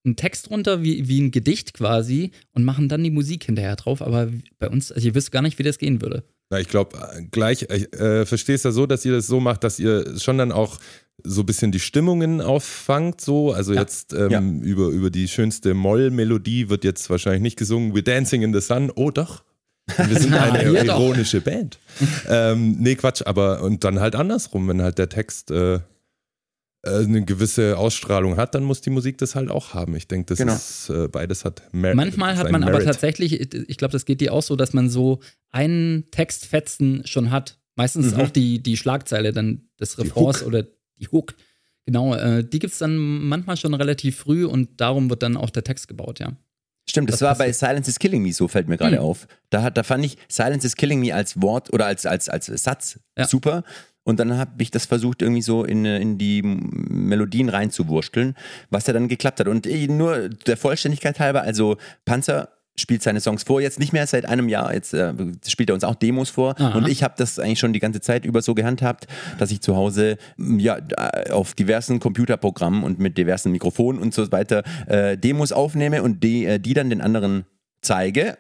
einen 0.04 0.16
Text 0.16 0.50
runter 0.50 0.82
wie, 0.82 1.08
wie 1.08 1.22
ein 1.22 1.30
Gedicht 1.30 1.74
quasi 1.74 2.32
und 2.54 2.66
machen 2.66 2.90
dann 2.90 3.04
die 3.04 3.12
Musik 3.12 3.44
hinterher 3.44 3.76
drauf. 3.76 4.02
Aber 4.02 4.30
bei 4.58 4.68
uns, 4.68 4.92
also 4.92 5.08
ich 5.08 5.14
wüsste 5.14 5.32
gar 5.32 5.44
nicht, 5.44 5.60
wie 5.60 5.64
das 5.64 5.78
gehen 5.78 6.02
würde. 6.02 6.24
na, 6.50 6.60
ich 6.60 6.68
glaube, 6.68 6.98
gleich, 7.30 7.64
ich 7.64 7.94
äh, 7.94 8.26
verstehe 8.26 8.56
es 8.56 8.64
ja 8.64 8.72
so, 8.72 8.88
dass 8.88 9.06
ihr 9.06 9.12
das 9.12 9.28
so 9.28 9.40
macht, 9.40 9.64
dass 9.64 9.78
ihr 9.78 10.18
schon 10.20 10.40
dann 10.40 10.52
auch 10.52 10.80
so 11.24 11.42
ein 11.42 11.46
bisschen 11.46 11.72
die 11.72 11.80
Stimmungen 11.80 12.42
auffangt, 12.42 13.22
so. 13.22 13.52
Also 13.52 13.74
Ja. 13.74 13.82
jetzt 13.82 14.14
ähm, 14.14 14.30
Ja. 14.32 14.42
über, 14.42 14.88
über 14.90 15.10
die 15.10 15.28
schönste 15.28 15.74
Moll-Melodie 15.74 16.70
wird 16.70 16.84
jetzt 16.84 17.10
wahrscheinlich 17.10 17.42
nicht 17.42 17.58
gesungen, 17.58 17.94
We're 17.96 18.04
Dancing 18.04 18.44
in 18.44 18.54
the 18.54 18.62
Sun. 18.62 18.92
Oh 18.96 19.10
doch. 19.12 19.44
Wir 19.98 20.20
sind 20.20 20.34
eine 20.34 20.72
Ja, 20.74 20.84
doch. 20.84 21.00
ironische 21.00 21.42
Band. 21.42 21.80
ähm, 22.28 22.78
nee, 22.80 22.96
Quatsch, 22.96 23.24
aber 23.26 23.62
und 23.64 23.84
dann 23.84 24.00
halt 24.00 24.16
andersrum, 24.16 24.68
wenn 24.68 24.82
halt 24.82 24.98
der 25.00 25.10
Text 25.10 25.50
äh, 25.50 25.76
äh, 25.76 25.80
eine 26.84 27.26
gewisse 27.26 27.78
Ausstrahlung 27.78 28.38
hat, 28.38 28.54
dann 28.54 28.64
muss 28.64 28.82
die 28.82 28.92
Musik 28.92 29.18
das 29.18 29.34
halt 29.34 29.50
auch 29.50 29.74
haben. 29.74 29.96
Ich 29.96 30.08
denke, 30.08 30.28
das 30.28 30.38
Genau. 30.38 30.54
ist 30.54 30.90
äh, 30.90 31.08
beides 31.08 31.46
hat 31.46 31.64
Mer 31.72 31.96
Manchmal 31.96 32.38
hat 32.38 32.52
man 32.52 32.62
aber 32.64 32.74
Merit. 32.74 32.86
tatsächlich, 32.86 33.54
ich 33.54 33.78
glaube, 33.78 33.92
das 33.94 34.06
geht 34.06 34.22
dir 34.22 34.34
auch 34.34 34.44
so, 34.44 34.56
dass 34.56 34.74
man 34.74 34.90
so 34.90 35.20
einen 35.50 36.06
Textfetzen 36.12 37.02
schon 37.08 37.32
hat, 37.32 37.58
Meistens 37.80 38.16
Mhm. 38.16 38.22
auch 38.22 38.30
die, 38.32 38.64
die 38.64 38.76
Schlagzeile 38.76 39.32
dann 39.34 39.70
des 39.80 40.00
Refrains 40.00 40.42
oder 40.42 40.66
die 41.00 41.08
Hook. 41.08 41.36
Genau, 41.86 42.14
äh, 42.16 42.44
die 42.44 42.60
gibt 42.60 42.74
es 42.74 42.80
dann 42.80 42.98
manchmal 42.98 43.56
schon 43.58 43.74
relativ 43.74 44.18
früh 44.18 44.46
und 44.46 44.82
darum 44.82 45.10
wird 45.10 45.24
dann 45.24 45.38
auch 45.38 45.50
der 45.50 45.64
Text 45.64 45.88
gebaut, 45.88 46.20
ja. 46.20 46.34
Stimmt, 46.90 47.10
das 47.10 47.22
Was 47.22 47.28
war 47.28 47.36
bei? 47.38 47.52
Silence 47.52 47.90
is 47.90 48.00
Killing 48.00 48.22
Me 48.24 48.32
so, 48.32 48.48
fällt 48.48 48.68
mir 48.70 48.78
gerade 48.78 48.98
Hm. 48.98 49.04
auf. 49.04 49.28
Da, 49.50 49.62
hat, 49.62 49.78
da 49.78 49.84
fand 49.84 50.06
ich 50.06 50.18
Silence 50.30 50.66
is 50.66 50.76
Killing 50.76 51.00
Me 51.02 51.14
als 51.14 51.42
Wort 51.42 51.74
oder 51.74 51.86
als, 51.86 52.06
als, 52.06 52.30
als 52.30 52.46
Satz 52.48 53.00
Ja. 53.18 53.28
super. 53.28 53.64
Und 54.04 54.22
dann 54.22 54.38
habe 54.38 54.52
ich 54.64 54.72
das 54.72 54.86
versucht, 54.86 55.22
irgendwie 55.22 55.42
so 55.42 55.66
in, 55.66 55.84
äh, 55.86 56.00
in 56.00 56.18
die 56.18 56.42
Melodien 56.42 57.50
reinzuwursteln, 57.50 58.36
was 58.70 58.88
ja 58.88 58.94
dann 58.94 59.10
geklappt 59.10 59.42
hat. 59.42 59.50
Und 59.50 59.68
eh, 59.68 59.88
nur 59.88 60.30
der 60.30 60.56
Vollständigkeit 60.56 61.20
halber, 61.20 61.42
also 61.42 61.76
Panzer 62.06 62.50
spielt 62.80 63.02
seine 63.02 63.20
Songs 63.22 63.44
vor, 63.44 63.62
jetzt 63.62 63.80
nicht 63.80 63.94
mehr 63.94 64.06
seit 64.08 64.26
einem 64.26 64.50
Jahr, 64.50 64.74
jetzt 64.74 64.94
äh, 64.94 65.14
spielt 65.48 65.70
er 65.70 65.74
uns 65.74 65.84
auch 65.84 65.96
Demos 65.96 66.30
vor. 66.30 66.56
Aha. 66.60 66.78
Und 66.78 66.88
ich 66.88 67.04
habe 67.04 67.16
das 67.18 67.40
eigentlich 67.40 67.60
schon 67.60 67.74
die 67.74 67.80
ganze 67.80 68.02
Zeit 68.02 68.26
über 68.26 68.42
so 68.42 68.54
gehandhabt, 68.54 69.08
dass 69.38 69.52
ich 69.52 69.62
zu 69.62 69.76
Hause 69.76 70.18
m, 70.38 70.60
ja, 70.60 70.78
äh, 70.78 71.32
auf 71.32 71.54
diversen 71.54 72.00
Computerprogrammen 72.00 72.84
und 72.84 73.00
mit 73.00 73.18
diversen 73.18 73.52
Mikrofonen 73.52 74.02
und 74.02 74.14
so 74.14 74.32
weiter 74.32 74.64
äh, 74.88 75.18
Demos 75.18 75.52
aufnehme 75.52 76.04
und 76.04 76.24
die, 76.24 76.46
äh, 76.46 76.60
die 76.60 76.74
dann 76.74 76.90
den 76.90 77.02
anderen 77.02 77.46
zeige. 77.82 78.38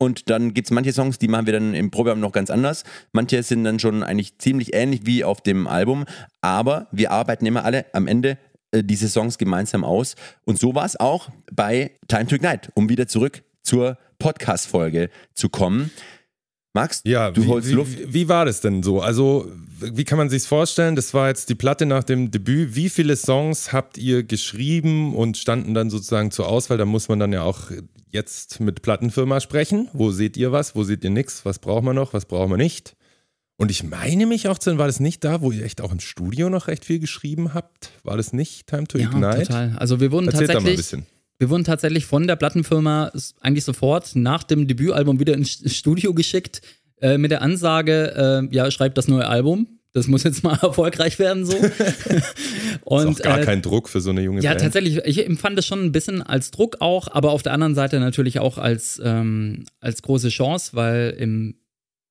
Und 0.00 0.30
dann 0.30 0.54
gibt 0.54 0.68
es 0.68 0.70
manche 0.70 0.92
Songs, 0.92 1.18
die 1.18 1.26
machen 1.26 1.46
wir 1.46 1.52
dann 1.54 1.74
im 1.74 1.90
Probealbum 1.90 2.20
noch 2.20 2.32
ganz 2.32 2.50
anders. 2.50 2.84
Manche 3.12 3.42
sind 3.42 3.64
dann 3.64 3.80
schon 3.80 4.04
eigentlich 4.04 4.38
ziemlich 4.38 4.72
ähnlich 4.72 5.00
wie 5.04 5.24
auf 5.24 5.40
dem 5.40 5.66
Album. 5.66 6.04
Aber 6.40 6.86
wir 6.92 7.10
arbeiten 7.10 7.46
immer 7.46 7.64
alle 7.64 7.86
am 7.92 8.06
Ende 8.06 8.38
äh, 8.70 8.84
diese 8.84 9.08
Songs 9.08 9.38
gemeinsam 9.38 9.82
aus. 9.82 10.14
Und 10.44 10.58
so 10.58 10.74
war 10.74 10.84
es 10.84 10.98
auch 10.98 11.30
bei 11.52 11.92
Time 12.06 12.26
to 12.26 12.36
Ignite, 12.36 12.70
um 12.74 12.88
wieder 12.88 13.08
zurück 13.08 13.42
zur 13.68 13.98
Podcast-Folge 14.18 15.10
zu 15.34 15.48
kommen. 15.48 15.90
Max, 16.74 17.02
Ja, 17.04 17.30
du 17.30 17.44
wie, 17.44 17.46
holst 17.48 17.68
wie, 17.68 17.72
Luft. 17.72 17.98
Wie, 17.98 18.14
wie 18.14 18.28
war 18.28 18.44
das 18.44 18.60
denn 18.60 18.82
so? 18.82 19.00
Also, 19.00 19.50
wie 19.80 20.04
kann 20.04 20.18
man 20.18 20.28
sich's 20.28 20.46
vorstellen? 20.46 20.96
Das 20.96 21.14
war 21.14 21.28
jetzt 21.28 21.48
die 21.48 21.54
Platte 21.54 21.86
nach 21.86 22.04
dem 22.04 22.30
Debüt. 22.30 22.74
Wie 22.74 22.88
viele 22.88 23.16
Songs 23.16 23.72
habt 23.72 23.96
ihr 23.98 24.22
geschrieben 24.22 25.14
und 25.14 25.36
standen 25.38 25.74
dann 25.74 25.90
sozusagen 25.90 26.30
zur 26.30 26.48
Auswahl? 26.48 26.78
Da 26.78 26.84
muss 26.84 27.08
man 27.08 27.18
dann 27.18 27.32
ja 27.32 27.42
auch 27.42 27.70
jetzt 28.10 28.60
mit 28.60 28.82
Plattenfirma 28.82 29.40
sprechen. 29.40 29.88
Wo 29.92 30.10
seht 30.10 30.36
ihr 30.36 30.52
was? 30.52 30.74
Wo 30.76 30.82
seht 30.84 31.04
ihr 31.04 31.10
nichts? 31.10 31.44
Was 31.44 31.58
braucht 31.58 31.84
man 31.84 31.96
noch? 31.96 32.12
Was 32.12 32.26
braucht 32.26 32.48
man 32.50 32.58
nicht? 32.58 32.94
Und 33.56 33.70
ich 33.72 33.82
meine 33.82 34.26
mich 34.26 34.46
auch 34.48 34.58
zu, 34.58 34.78
war 34.78 34.86
das 34.86 35.00
nicht 35.00 35.24
da, 35.24 35.40
wo 35.40 35.50
ihr 35.50 35.64
echt 35.64 35.80
auch 35.80 35.90
im 35.90 35.98
Studio 36.00 36.48
noch 36.48 36.68
recht 36.68 36.84
viel 36.84 37.00
geschrieben 37.00 37.54
habt? 37.54 37.90
War 38.04 38.16
das 38.16 38.32
nicht 38.32 38.68
Time 38.68 38.86
to 38.86 38.98
Ja, 38.98 39.06
Ignite? 39.10 39.42
total. 39.46 39.74
Also 39.78 39.98
wir 40.00 40.12
wurden 40.12 40.28
Erzählt 40.28 40.50
da 40.50 40.54
mal 40.54 40.58
ein 40.60 40.76
tatsächlich, 40.76 40.76
bisschen. 40.76 41.06
Wir 41.38 41.50
wurden 41.50 41.64
tatsächlich 41.64 42.06
von 42.06 42.26
der 42.26 42.36
Plattenfirma 42.36 43.12
eigentlich 43.40 43.64
sofort 43.64 44.16
nach 44.16 44.42
dem 44.42 44.66
Debütalbum 44.66 45.20
wieder 45.20 45.34
ins 45.34 45.62
Studio 45.74 46.12
geschickt 46.12 46.62
äh, 47.00 47.16
mit 47.16 47.30
der 47.30 47.42
Ansage, 47.42 48.48
äh, 48.50 48.54
ja, 48.54 48.70
schreibt 48.70 48.98
das 48.98 49.08
neue 49.08 49.26
Album. 49.26 49.78
Das 49.92 50.06
muss 50.06 50.24
jetzt 50.24 50.42
mal 50.44 50.58
erfolgreich 50.62 51.18
werden 51.18 51.46
so. 51.46 51.56
Und 52.84 53.10
ist 53.10 53.20
auch 53.20 53.24
gar 53.24 53.40
äh, 53.40 53.44
kein 53.44 53.62
Druck 53.62 53.88
für 53.88 54.00
so 54.00 54.10
eine 54.10 54.22
junge 54.22 54.42
ja, 54.42 54.50
Band. 54.50 54.62
tatsächlich. 54.62 54.98
Ich 55.04 55.24
empfand 55.24 55.56
das 55.56 55.66
schon 55.66 55.84
ein 55.84 55.92
bisschen 55.92 56.22
als 56.22 56.50
Druck 56.50 56.80
auch, 56.80 57.08
aber 57.08 57.30
auf 57.30 57.42
der 57.42 57.52
anderen 57.52 57.74
Seite 57.74 58.00
natürlich 58.00 58.40
auch 58.40 58.58
als, 58.58 59.00
ähm, 59.04 59.64
als 59.80 60.02
große 60.02 60.28
Chance, 60.28 60.72
weil 60.74 61.14
im, 61.18 61.56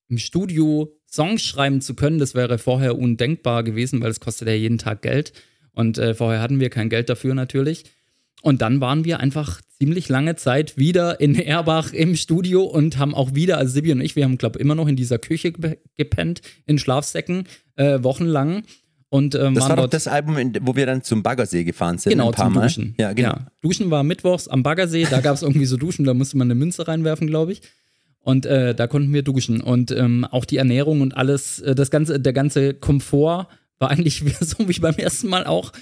im 0.08 0.18
Studio 0.18 0.92
Songs 1.10 1.42
schreiben 1.42 1.80
zu 1.80 1.94
können, 1.94 2.18
das 2.18 2.34
wäre 2.34 2.58
vorher 2.58 2.98
undenkbar 2.98 3.62
gewesen, 3.62 4.00
weil 4.00 4.10
es 4.10 4.20
kostet 4.20 4.48
ja 4.48 4.54
jeden 4.54 4.78
Tag 4.78 5.02
Geld. 5.02 5.32
Und 5.72 5.98
äh, 5.98 6.14
vorher 6.14 6.40
hatten 6.40 6.60
wir 6.60 6.70
kein 6.70 6.88
Geld 6.88 7.08
dafür 7.08 7.34
natürlich. 7.34 7.84
Und 8.42 8.62
dann 8.62 8.80
waren 8.80 9.04
wir 9.04 9.20
einfach 9.20 9.60
ziemlich 9.78 10.08
lange 10.08 10.36
Zeit 10.36 10.76
wieder 10.76 11.20
in 11.20 11.34
Erbach 11.34 11.92
im 11.92 12.14
Studio 12.16 12.62
und 12.62 12.98
haben 12.98 13.14
auch 13.14 13.34
wieder, 13.34 13.58
also 13.58 13.72
Sibi 13.74 13.92
und 13.92 14.00
ich, 14.00 14.16
wir 14.16 14.24
haben, 14.24 14.38
glaube 14.38 14.58
ich, 14.58 14.64
immer 14.64 14.74
noch 14.74 14.88
in 14.88 14.96
dieser 14.96 15.18
Küche 15.18 15.52
ge- 15.52 15.78
gepennt, 15.96 16.40
in 16.66 16.78
Schlafsäcken, 16.78 17.44
äh, 17.76 18.02
wochenlang. 18.02 18.62
Und 19.10 19.34
ähm, 19.34 19.54
Das 19.54 19.62
waren 19.62 19.70
war 19.70 19.76
doch 19.76 19.82
dort 19.84 19.94
das 19.94 20.06
Album, 20.06 20.36
wo 20.62 20.76
wir 20.76 20.84
dann 20.86 21.02
zum 21.02 21.22
Baggersee 21.22 21.64
gefahren 21.64 21.98
sind. 21.98 22.10
Genau, 22.12 22.26
ein 22.26 22.32
paar 22.32 22.46
zum 22.46 22.54
Mal. 22.54 22.62
Duschen. 22.66 22.94
Ja, 22.98 23.12
genau. 23.12 23.34
Duschen 23.62 23.90
war 23.90 24.02
mittwochs 24.02 24.48
am 24.48 24.62
Baggersee, 24.62 25.06
da 25.10 25.20
gab 25.20 25.34
es 25.34 25.42
irgendwie 25.42 25.64
so 25.66 25.76
Duschen, 25.76 26.04
da 26.04 26.12
musste 26.14 26.36
man 26.36 26.46
eine 26.48 26.54
Münze 26.54 26.86
reinwerfen, 26.86 27.26
glaube 27.26 27.52
ich. 27.52 27.62
Und 28.20 28.44
äh, 28.46 28.74
da 28.74 28.86
konnten 28.86 29.12
wir 29.14 29.22
duschen. 29.22 29.60
Und 29.62 29.90
ähm, 29.92 30.26
auch 30.26 30.44
die 30.44 30.58
Ernährung 30.58 31.00
und 31.00 31.16
alles, 31.16 31.60
äh, 31.60 31.74
das 31.74 31.90
ganze, 31.90 32.20
der 32.20 32.32
ganze 32.34 32.74
Komfort 32.74 33.46
war 33.78 33.90
eigentlich 33.90 34.22
so 34.40 34.68
wie 34.68 34.80
beim 34.80 34.96
ersten 34.96 35.28
Mal 35.28 35.46
auch. 35.46 35.72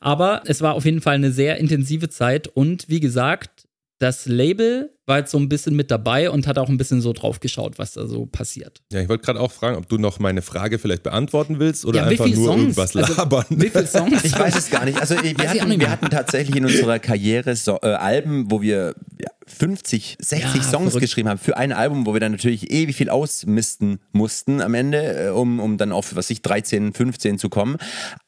Aber 0.00 0.42
es 0.46 0.60
war 0.60 0.74
auf 0.74 0.84
jeden 0.84 1.00
Fall 1.00 1.14
eine 1.14 1.32
sehr 1.32 1.58
intensive 1.58 2.08
Zeit. 2.08 2.48
Und 2.48 2.88
wie 2.88 3.00
gesagt, 3.00 3.61
das 4.02 4.26
Label 4.26 4.90
war 5.06 5.18
jetzt 5.18 5.30
so 5.30 5.38
ein 5.38 5.48
bisschen 5.48 5.74
mit 5.76 5.90
dabei 5.90 6.30
und 6.30 6.46
hat 6.46 6.58
auch 6.58 6.68
ein 6.68 6.76
bisschen 6.76 7.00
so 7.00 7.12
drauf 7.12 7.40
geschaut, 7.40 7.78
was 7.78 7.92
da 7.92 8.06
so 8.06 8.26
passiert. 8.26 8.82
Ja, 8.92 9.00
ich 9.00 9.08
wollte 9.08 9.24
gerade 9.24 9.40
auch 9.40 9.52
fragen, 9.52 9.76
ob 9.76 9.88
du 9.88 9.98
noch 9.98 10.18
meine 10.18 10.42
Frage 10.42 10.78
vielleicht 10.78 11.02
beantworten 11.02 11.58
willst 11.58 11.84
oder 11.84 12.00
Ja, 12.00 12.06
einfach 12.06 12.26
nur 12.26 12.34
Songs? 12.46 12.60
irgendwas 12.62 12.96
Also, 12.96 13.14
labern. 13.14 13.44
Wie 13.50 13.68
viele 13.68 13.86
Songs? 13.86 14.24
Ich 14.24 14.38
weiß 14.38 14.56
es 14.56 14.70
gar 14.70 14.84
nicht. 14.84 14.98
Also 15.00 15.14
wir, 15.22 15.30
hatten, 15.48 15.68
nicht 15.68 15.80
wir 15.80 15.90
hatten 15.90 16.10
tatsächlich 16.10 16.56
in 16.56 16.64
unserer 16.64 16.98
Karriere 16.98 17.54
so, 17.56 17.78
äh, 17.82 17.86
Alben, 17.88 18.50
wo 18.50 18.60
wir 18.62 18.94
ja, 19.20 19.28
50, 19.46 20.18
60 20.20 20.42
Ja, 20.42 20.62
Songs 20.62 20.72
verrückt. 20.90 21.00
geschrieben 21.00 21.28
haben 21.28 21.38
für 21.38 21.56
ein 21.56 21.72
Album, 21.72 22.06
wo 22.06 22.12
wir 22.14 22.20
dann 22.20 22.32
natürlich 22.32 22.70
ewig 22.72 22.96
viel 22.96 23.10
ausmisten 23.10 23.98
mussten 24.12 24.60
am 24.60 24.74
Ende, 24.74 25.26
äh, 25.26 25.28
um, 25.30 25.60
um 25.60 25.78
dann 25.78 25.92
auf, 25.92 26.14
was 26.16 26.30
ich, 26.30 26.42
13, 26.42 26.92
15 26.94 27.38
zu 27.38 27.48
kommen. 27.48 27.76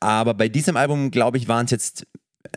Aber 0.01 0.35
bei 0.35 0.49
diesem 0.49 0.77
Album, 0.77 1.11
glaube 1.11 1.39
ich, 1.39 1.49
waren 1.49 1.65
es 1.67 1.71
jetzt, 1.71 2.07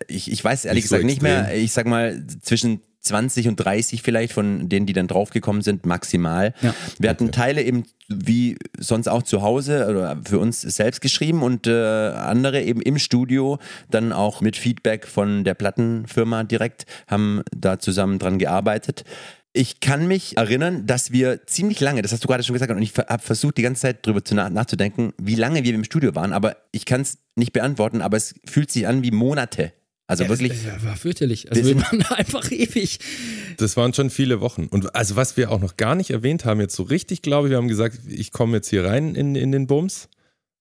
ich, 0.07 0.31
ich 0.31 0.43
weiß 0.43 0.65
ehrlich 0.65 0.83
Nicht 0.83 0.89
so 0.89 0.95
gesagt 0.95 1.05
nicht 1.05 1.21
mehr, 1.21 1.55
ich 1.55 1.71
sag 1.71 1.85
mal 1.87 2.23
zwischen 2.41 2.81
20 3.07 3.47
und 3.47 3.55
30 3.55 4.01
vielleicht 4.01 4.33
von 4.33 4.69
denen, 4.69 4.85
die 4.85 4.93
dann 4.93 5.07
draufgekommen 5.07 5.61
sind, 5.61 5.85
maximal. 5.85 6.53
Ja. 6.61 6.73
Wir 6.99 7.09
hatten 7.09 7.31
Teile 7.31 7.63
eben 7.63 7.85
wie 8.07 8.57
sonst 8.77 9.07
auch 9.07 9.23
zu 9.23 9.41
Hause 9.41 9.87
oder 9.89 10.17
für 10.23 10.39
uns 10.39 10.61
selbst 10.61 11.01
geschrieben 11.01 11.43
und 11.43 11.67
äh, 11.67 11.71
andere 11.71 12.61
eben 12.63 12.81
im 12.81 12.97
Studio 12.99 13.59
dann 13.89 14.13
auch 14.13 14.41
mit 14.41 14.55
Feedback 14.55 15.07
von 15.07 15.43
der 15.43 15.55
Plattenfirma 15.55 16.43
direkt 16.43 16.85
haben 17.07 17.41
da 17.55 17.79
zusammen 17.79 18.19
dran 18.19 18.39
gearbeitet. 18.39 19.03
Ich 19.53 19.79
kann 19.79 20.07
mich 20.07 20.37
erinnern, 20.37 20.85
dass 20.85 21.11
wir 21.11 21.47
ziemlich 21.47 21.79
lange, 21.79 22.01
das 22.01 22.11
hast 22.11 22.23
du 22.23 22.27
gerade 22.27 22.43
schon 22.43 22.53
gesagt, 22.53 22.71
und 22.71 22.81
ich 22.81 22.93
habe 22.95 23.23
versucht, 23.23 23.57
die 23.57 23.63
ganze 23.63 23.81
Zeit 23.81 24.05
drüber 24.05 24.21
nach 24.31 24.49
nachzudenken, 24.49 25.13
wie 25.17 25.35
lange 25.35 25.63
wir 25.63 25.73
im 25.73 25.83
Studio 25.83 26.13
waren, 26.15 26.31
aber 26.31 26.57
ich 26.71 26.85
kann 26.85 27.01
es 27.01 27.17
nicht 27.35 27.53
beantworten, 27.53 28.01
aber 28.01 28.17
es 28.17 28.35
fühlt 28.45 28.69
sich 28.69 28.87
an 28.87 29.03
wie 29.03 29.11
Monate. 29.11 29.73
Also 30.07 30.23
Ja, 30.23 30.29
wirklich. 30.29 30.53
Es 30.53 30.85
war 30.85 30.95
fürchterlich. 30.95 31.51
Also 31.51 31.63
Wir 31.63 31.81
waren 31.81 31.99
da 32.09 32.15
einfach 32.15 32.49
ewig. 32.51 32.99
Das 33.57 33.75
waren 33.75 33.93
schon 33.93 34.09
viele 34.09 34.39
Wochen. 34.39 34.67
Und 34.67 34.95
also 34.95 35.15
was 35.17 35.35
wir 35.35 35.51
auch 35.51 35.59
noch 35.59 35.75
gar 35.75 35.95
nicht 35.95 36.11
erwähnt 36.11 36.45
haben, 36.45 36.61
jetzt 36.61 36.75
so 36.75 36.83
richtig, 36.83 37.21
glaube 37.21 37.47
ich, 37.47 37.51
wir 37.51 37.57
haben 37.57 37.67
gesagt, 37.67 37.99
ich 38.07 38.31
komme 38.31 38.57
jetzt 38.57 38.69
hier 38.69 38.85
rein 38.85 39.15
in, 39.15 39.35
in 39.35 39.51
den 39.51 39.67
Bums 39.67 40.07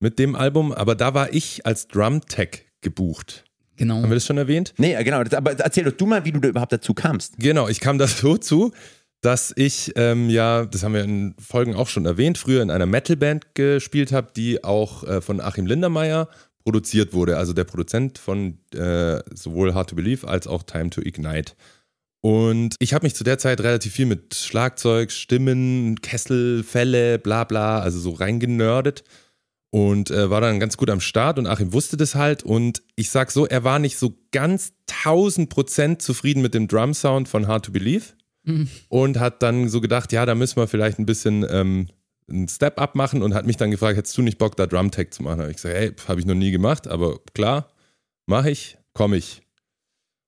mit 0.00 0.18
dem 0.18 0.34
Album, 0.34 0.72
aber 0.72 0.94
da 0.94 1.14
war 1.14 1.32
ich 1.32 1.64
als 1.64 1.86
Drum-Tech 1.88 2.66
gebucht. 2.80 3.44
Genau. 3.76 3.96
Haben 3.96 4.10
wir 4.10 4.14
das 4.14 4.26
schon 4.26 4.38
erwähnt? 4.38 4.74
Nee, 4.78 5.02
genau. 5.04 5.22
Das, 5.22 5.34
aber 5.34 5.52
erzähl 5.58 5.84
doch 5.84 5.92
du 5.92 6.06
mal, 6.06 6.24
wie 6.24 6.32
du 6.32 6.40
da 6.40 6.48
überhaupt 6.48 6.72
dazu 6.72 6.94
kamst. 6.94 7.34
Genau, 7.38 7.68
ich 7.68 7.80
kam 7.80 7.98
da 7.98 8.06
so 8.08 8.36
zu, 8.36 8.72
dass 9.20 9.52
ich 9.56 9.92
ähm, 9.96 10.28
ja, 10.30 10.66
das 10.66 10.82
haben 10.82 10.94
wir 10.94 11.04
in 11.04 11.34
Folgen 11.38 11.74
auch 11.74 11.88
schon 11.88 12.06
erwähnt, 12.06 12.38
früher 12.38 12.62
in 12.62 12.70
einer 12.70 12.86
Metalband 12.86 13.54
gespielt 13.54 14.12
habe, 14.12 14.32
die 14.34 14.64
auch 14.64 15.04
äh, 15.04 15.20
von 15.20 15.40
Achim 15.40 15.66
Lindermeier 15.66 16.28
produziert 16.66 17.12
wurde, 17.12 17.36
also 17.36 17.52
der 17.52 17.62
Produzent 17.62 18.18
von 18.18 18.58
äh, 18.74 19.20
sowohl 19.32 19.72
Hard 19.72 19.90
to 19.90 19.94
Believe 19.94 20.26
als 20.26 20.48
auch 20.48 20.64
Time 20.64 20.90
to 20.90 21.00
Ignite. 21.00 21.52
Und 22.22 22.74
ich 22.80 22.92
habe 22.92 23.06
mich 23.06 23.14
zu 23.14 23.22
der 23.22 23.38
Zeit 23.38 23.60
relativ 23.60 23.92
viel 23.92 24.06
mit 24.06 24.34
Schlagzeug, 24.34 25.12
Stimmen, 25.12 26.00
Kessel, 26.00 26.64
Fälle, 26.64 27.20
bla 27.20 27.44
bla, 27.44 27.78
also 27.78 28.00
so 28.00 28.10
reingenördet. 28.10 29.04
Und 29.70 30.10
äh, 30.10 30.28
war 30.28 30.40
dann 30.40 30.58
ganz 30.58 30.76
gut 30.76 30.90
am 30.90 31.00
Start 31.00 31.38
und 31.38 31.46
Achim 31.46 31.72
wusste 31.72 31.96
das 31.96 32.16
halt. 32.16 32.42
Und 32.42 32.82
ich 32.96 33.10
sag 33.10 33.30
so, 33.30 33.46
er 33.46 33.62
war 33.62 33.78
nicht 33.78 33.96
so 33.96 34.18
ganz 34.32 34.72
1000 35.04 35.48
Prozent 35.48 36.02
zufrieden 36.02 36.42
mit 36.42 36.52
dem 36.54 36.66
Drum-Sound 36.66 37.28
von 37.28 37.46
Hard 37.46 37.66
to 37.66 37.70
Believe. 37.70 38.06
Und 38.88 39.20
hat 39.20 39.40
dann 39.40 39.68
so 39.68 39.80
gedacht, 39.80 40.12
ja, 40.12 40.26
da 40.26 40.34
müssen 40.34 40.56
wir 40.56 40.66
vielleicht 40.66 40.98
ein 40.98 41.06
bisschen 41.06 41.46
ähm, 41.48 41.86
einen 42.28 42.48
Step-Up 42.48 42.94
machen 42.94 43.22
und 43.22 43.34
hat 43.34 43.46
mich 43.46 43.56
dann 43.56 43.70
gefragt, 43.70 43.96
hättest 43.96 44.16
du 44.18 44.22
nicht 44.22 44.38
Bock, 44.38 44.56
da 44.56 44.66
Drum-Tech 44.66 45.10
zu 45.10 45.22
machen? 45.22 45.40
Hab 45.40 45.48
ich 45.48 45.56
gesagt, 45.56 45.74
hey, 45.74 45.92
habe 46.08 46.20
ich 46.20 46.26
noch 46.26 46.34
nie 46.34 46.50
gemacht, 46.50 46.88
aber 46.88 47.18
klar, 47.34 47.70
mache 48.26 48.50
ich, 48.50 48.78
komme 48.94 49.16
ich. 49.16 49.42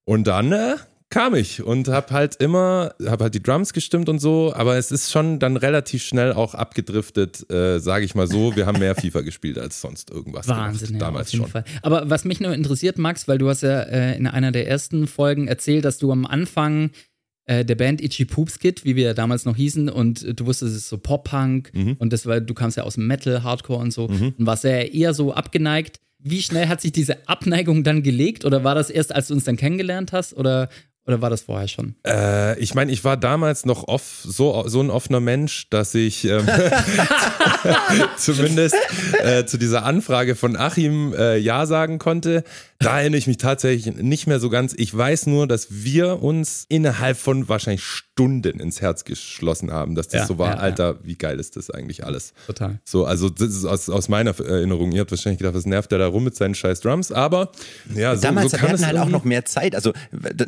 Und 0.04 0.26
dann 0.26 0.52
äh, 0.52 0.76
kam 1.10 1.34
ich 1.34 1.62
und 1.62 1.88
habe 1.88 2.12
halt 2.12 2.36
immer, 2.36 2.94
habe 3.06 3.24
halt 3.24 3.34
die 3.34 3.42
Drums 3.42 3.72
gestimmt 3.72 4.08
und 4.08 4.18
so, 4.18 4.52
aber 4.54 4.76
es 4.76 4.90
ist 4.90 5.10
schon 5.10 5.38
dann 5.38 5.56
relativ 5.56 6.02
schnell 6.02 6.32
auch 6.32 6.54
abgedriftet, 6.54 7.50
äh, 7.50 7.78
sage 7.78 8.04
ich 8.04 8.14
mal 8.14 8.26
so. 8.26 8.54
Wir 8.56 8.66
haben 8.66 8.78
mehr 8.78 8.94
FIFA 8.94 9.22
gespielt 9.22 9.58
als 9.58 9.80
sonst 9.80 10.10
irgendwas 10.10 10.48
Wahnsinn, 10.48 10.88
gemacht, 10.88 11.00
ja, 11.00 11.06
damals 11.06 11.28
auf 11.28 11.32
jeden 11.32 11.44
schon. 11.44 11.52
Fall. 11.52 11.64
Aber 11.82 12.10
was 12.10 12.24
mich 12.24 12.40
nur 12.40 12.52
interessiert, 12.52 12.98
Max, 12.98 13.26
weil 13.26 13.38
du 13.38 13.48
hast 13.48 13.62
ja 13.62 13.80
äh, 13.80 14.16
in 14.16 14.26
einer 14.26 14.52
der 14.52 14.68
ersten 14.68 15.06
Folgen 15.06 15.48
erzählt, 15.48 15.84
dass 15.84 15.98
du 15.98 16.12
am 16.12 16.26
Anfang 16.26 16.90
äh, 17.48 17.64
der 17.64 17.74
Band 17.74 18.00
Itchy 18.00 18.24
Poops 18.24 18.58
Kid, 18.60 18.84
wie 18.84 18.94
wir 18.94 19.04
ja 19.04 19.14
damals 19.14 19.44
noch 19.44 19.56
hießen, 19.56 19.88
und 19.88 20.22
äh, 20.22 20.34
du 20.34 20.46
wusstest, 20.46 20.72
es 20.72 20.78
ist 20.82 20.88
so 20.88 20.98
Pop-Punk 20.98 21.70
Mhm. 21.74 21.96
und 21.98 22.12
das 22.12 22.24
war, 22.26 22.40
du 22.40 22.54
kamst 22.54 22.76
ja 22.76 22.84
aus 22.84 22.96
Metal, 22.96 23.42
Hardcore 23.42 23.80
und 23.80 23.90
so 23.92 24.04
und 24.06 24.34
warst 24.38 24.64
ja 24.64 24.70
eher 24.78 25.12
so 25.14 25.32
abgeneigt. 25.32 25.98
Wie 26.20 26.42
schnell 26.42 26.66
hat 26.68 26.80
sich 26.80 26.90
diese 26.92 27.28
Abneigung 27.28 27.84
dann 27.84 28.02
gelegt 28.02 28.44
oder 28.44 28.64
war 28.64 28.74
das 28.74 28.90
erst, 28.90 29.14
als 29.14 29.28
du 29.28 29.34
uns 29.34 29.44
dann 29.44 29.56
kennengelernt 29.56 30.12
hast 30.12 30.34
oder 30.36 30.68
Oder 31.08 31.22
war 31.22 31.30
das 31.30 31.40
vorher 31.42 31.66
schon? 31.68 31.94
Äh, 32.06 32.58
ich 32.60 32.74
meine, 32.74 32.92
ich 32.92 33.02
war 33.02 33.16
damals 33.16 33.64
noch 33.64 33.88
off, 33.88 34.20
so, 34.22 34.68
so 34.68 34.80
ein 34.80 34.90
offener 34.90 35.20
Mensch, 35.20 35.70
dass 35.70 35.94
ich 35.94 36.24
ähm, 36.26 36.46
zumindest 38.16 38.76
äh, 39.22 39.44
zu 39.46 39.56
dieser 39.58 39.84
Anfrage 39.84 40.34
von 40.34 40.56
Achim 40.56 41.14
äh, 41.14 41.36
Ja 41.38 41.66
sagen 41.66 41.98
konnte. 41.98 42.44
Da 42.80 43.00
erinnere 43.00 43.18
ich 43.18 43.26
mich 43.26 43.38
tatsächlich 43.38 43.92
nicht 43.96 44.26
mehr 44.28 44.38
so 44.38 44.50
ganz. 44.50 44.72
Ich 44.76 44.96
weiß 44.96 45.26
nur, 45.26 45.48
dass 45.48 45.66
wir 45.70 46.22
uns 46.22 46.64
innerhalb 46.68 47.16
von 47.16 47.48
wahrscheinlich 47.48 47.82
Stunden 47.82 48.60
ins 48.60 48.80
Herz 48.80 49.02
geschlossen 49.04 49.72
haben, 49.72 49.96
dass 49.96 50.08
das 50.08 50.20
Ja, 50.20 50.26
so 50.26 50.38
war. 50.38 50.50
ja, 50.50 50.54
ja. 50.56 50.60
Alter, 50.60 50.98
wie 51.02 51.16
geil 51.16 51.40
ist 51.40 51.56
das 51.56 51.70
eigentlich 51.70 52.04
alles? 52.04 52.34
Total. 52.46 52.78
So, 52.84 53.04
also 53.04 53.30
das 53.30 53.48
ist 53.48 53.64
aus, 53.64 53.88
aus 53.88 54.08
meiner 54.08 54.38
Erinnerung. 54.38 54.92
Ihr 54.92 55.00
habt 55.00 55.10
wahrscheinlich 55.10 55.38
gedacht, 55.38 55.54
was 55.54 55.66
nervt 55.66 55.90
der 55.90 55.98
da 55.98 56.06
rum 56.06 56.22
mit 56.24 56.36
seinen 56.36 56.54
scheiß 56.54 56.80
Drums? 56.80 57.10
Aber 57.10 57.50
ja, 57.94 58.14
so, 58.14 58.22
Damals 58.22 58.50
so 58.50 58.52
wir 58.52 58.58
kann 58.60 58.68
hatten 58.68 58.80
es 58.82 58.86
halt 58.86 58.98
auch 58.98 59.08
noch 59.08 59.24
mehr 59.24 59.44
Zeit. 59.44 59.74
Also 59.74 59.92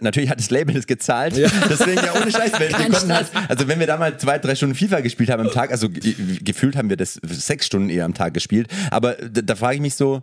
natürlich 0.01 0.31
hat 0.31 0.41
das 0.51 0.59
Label 0.59 0.75
das 0.75 0.87
gezahlt. 0.87 1.37
Deswegen 1.71 1.97
ja 2.05 2.15
ohne 2.21 2.31
Scheiß. 2.31 2.53
Wir, 2.59 2.69
wir 2.71 3.15
halt, 3.15 3.31
also 3.49 3.69
wenn 3.69 3.79
wir 3.81 3.87
da 3.87 3.97
mal 3.97 4.17
zwei, 4.19 4.39
drei 4.39 4.55
Stunden 4.55 4.75
FIFA 4.75 5.01
gespielt 5.01 5.31
haben 5.31 5.41
am 5.47 5.53
Tag, 5.53 5.71
also 5.71 5.89
ge- 5.89 6.15
gefühlt 6.43 6.77
haben 6.77 6.91
wir 6.91 6.97
das 6.97 7.15
sechs 7.23 7.67
Stunden 7.67 7.89
eher 7.91 8.05
am 8.05 8.15
Tag 8.15 8.35
gespielt. 8.35 8.69
Aber 8.91 9.15
da, 9.15 9.41
da 9.43 9.55
frage 9.57 9.77
ich 9.77 9.81
mich 9.81 9.95
so, 9.95 10.23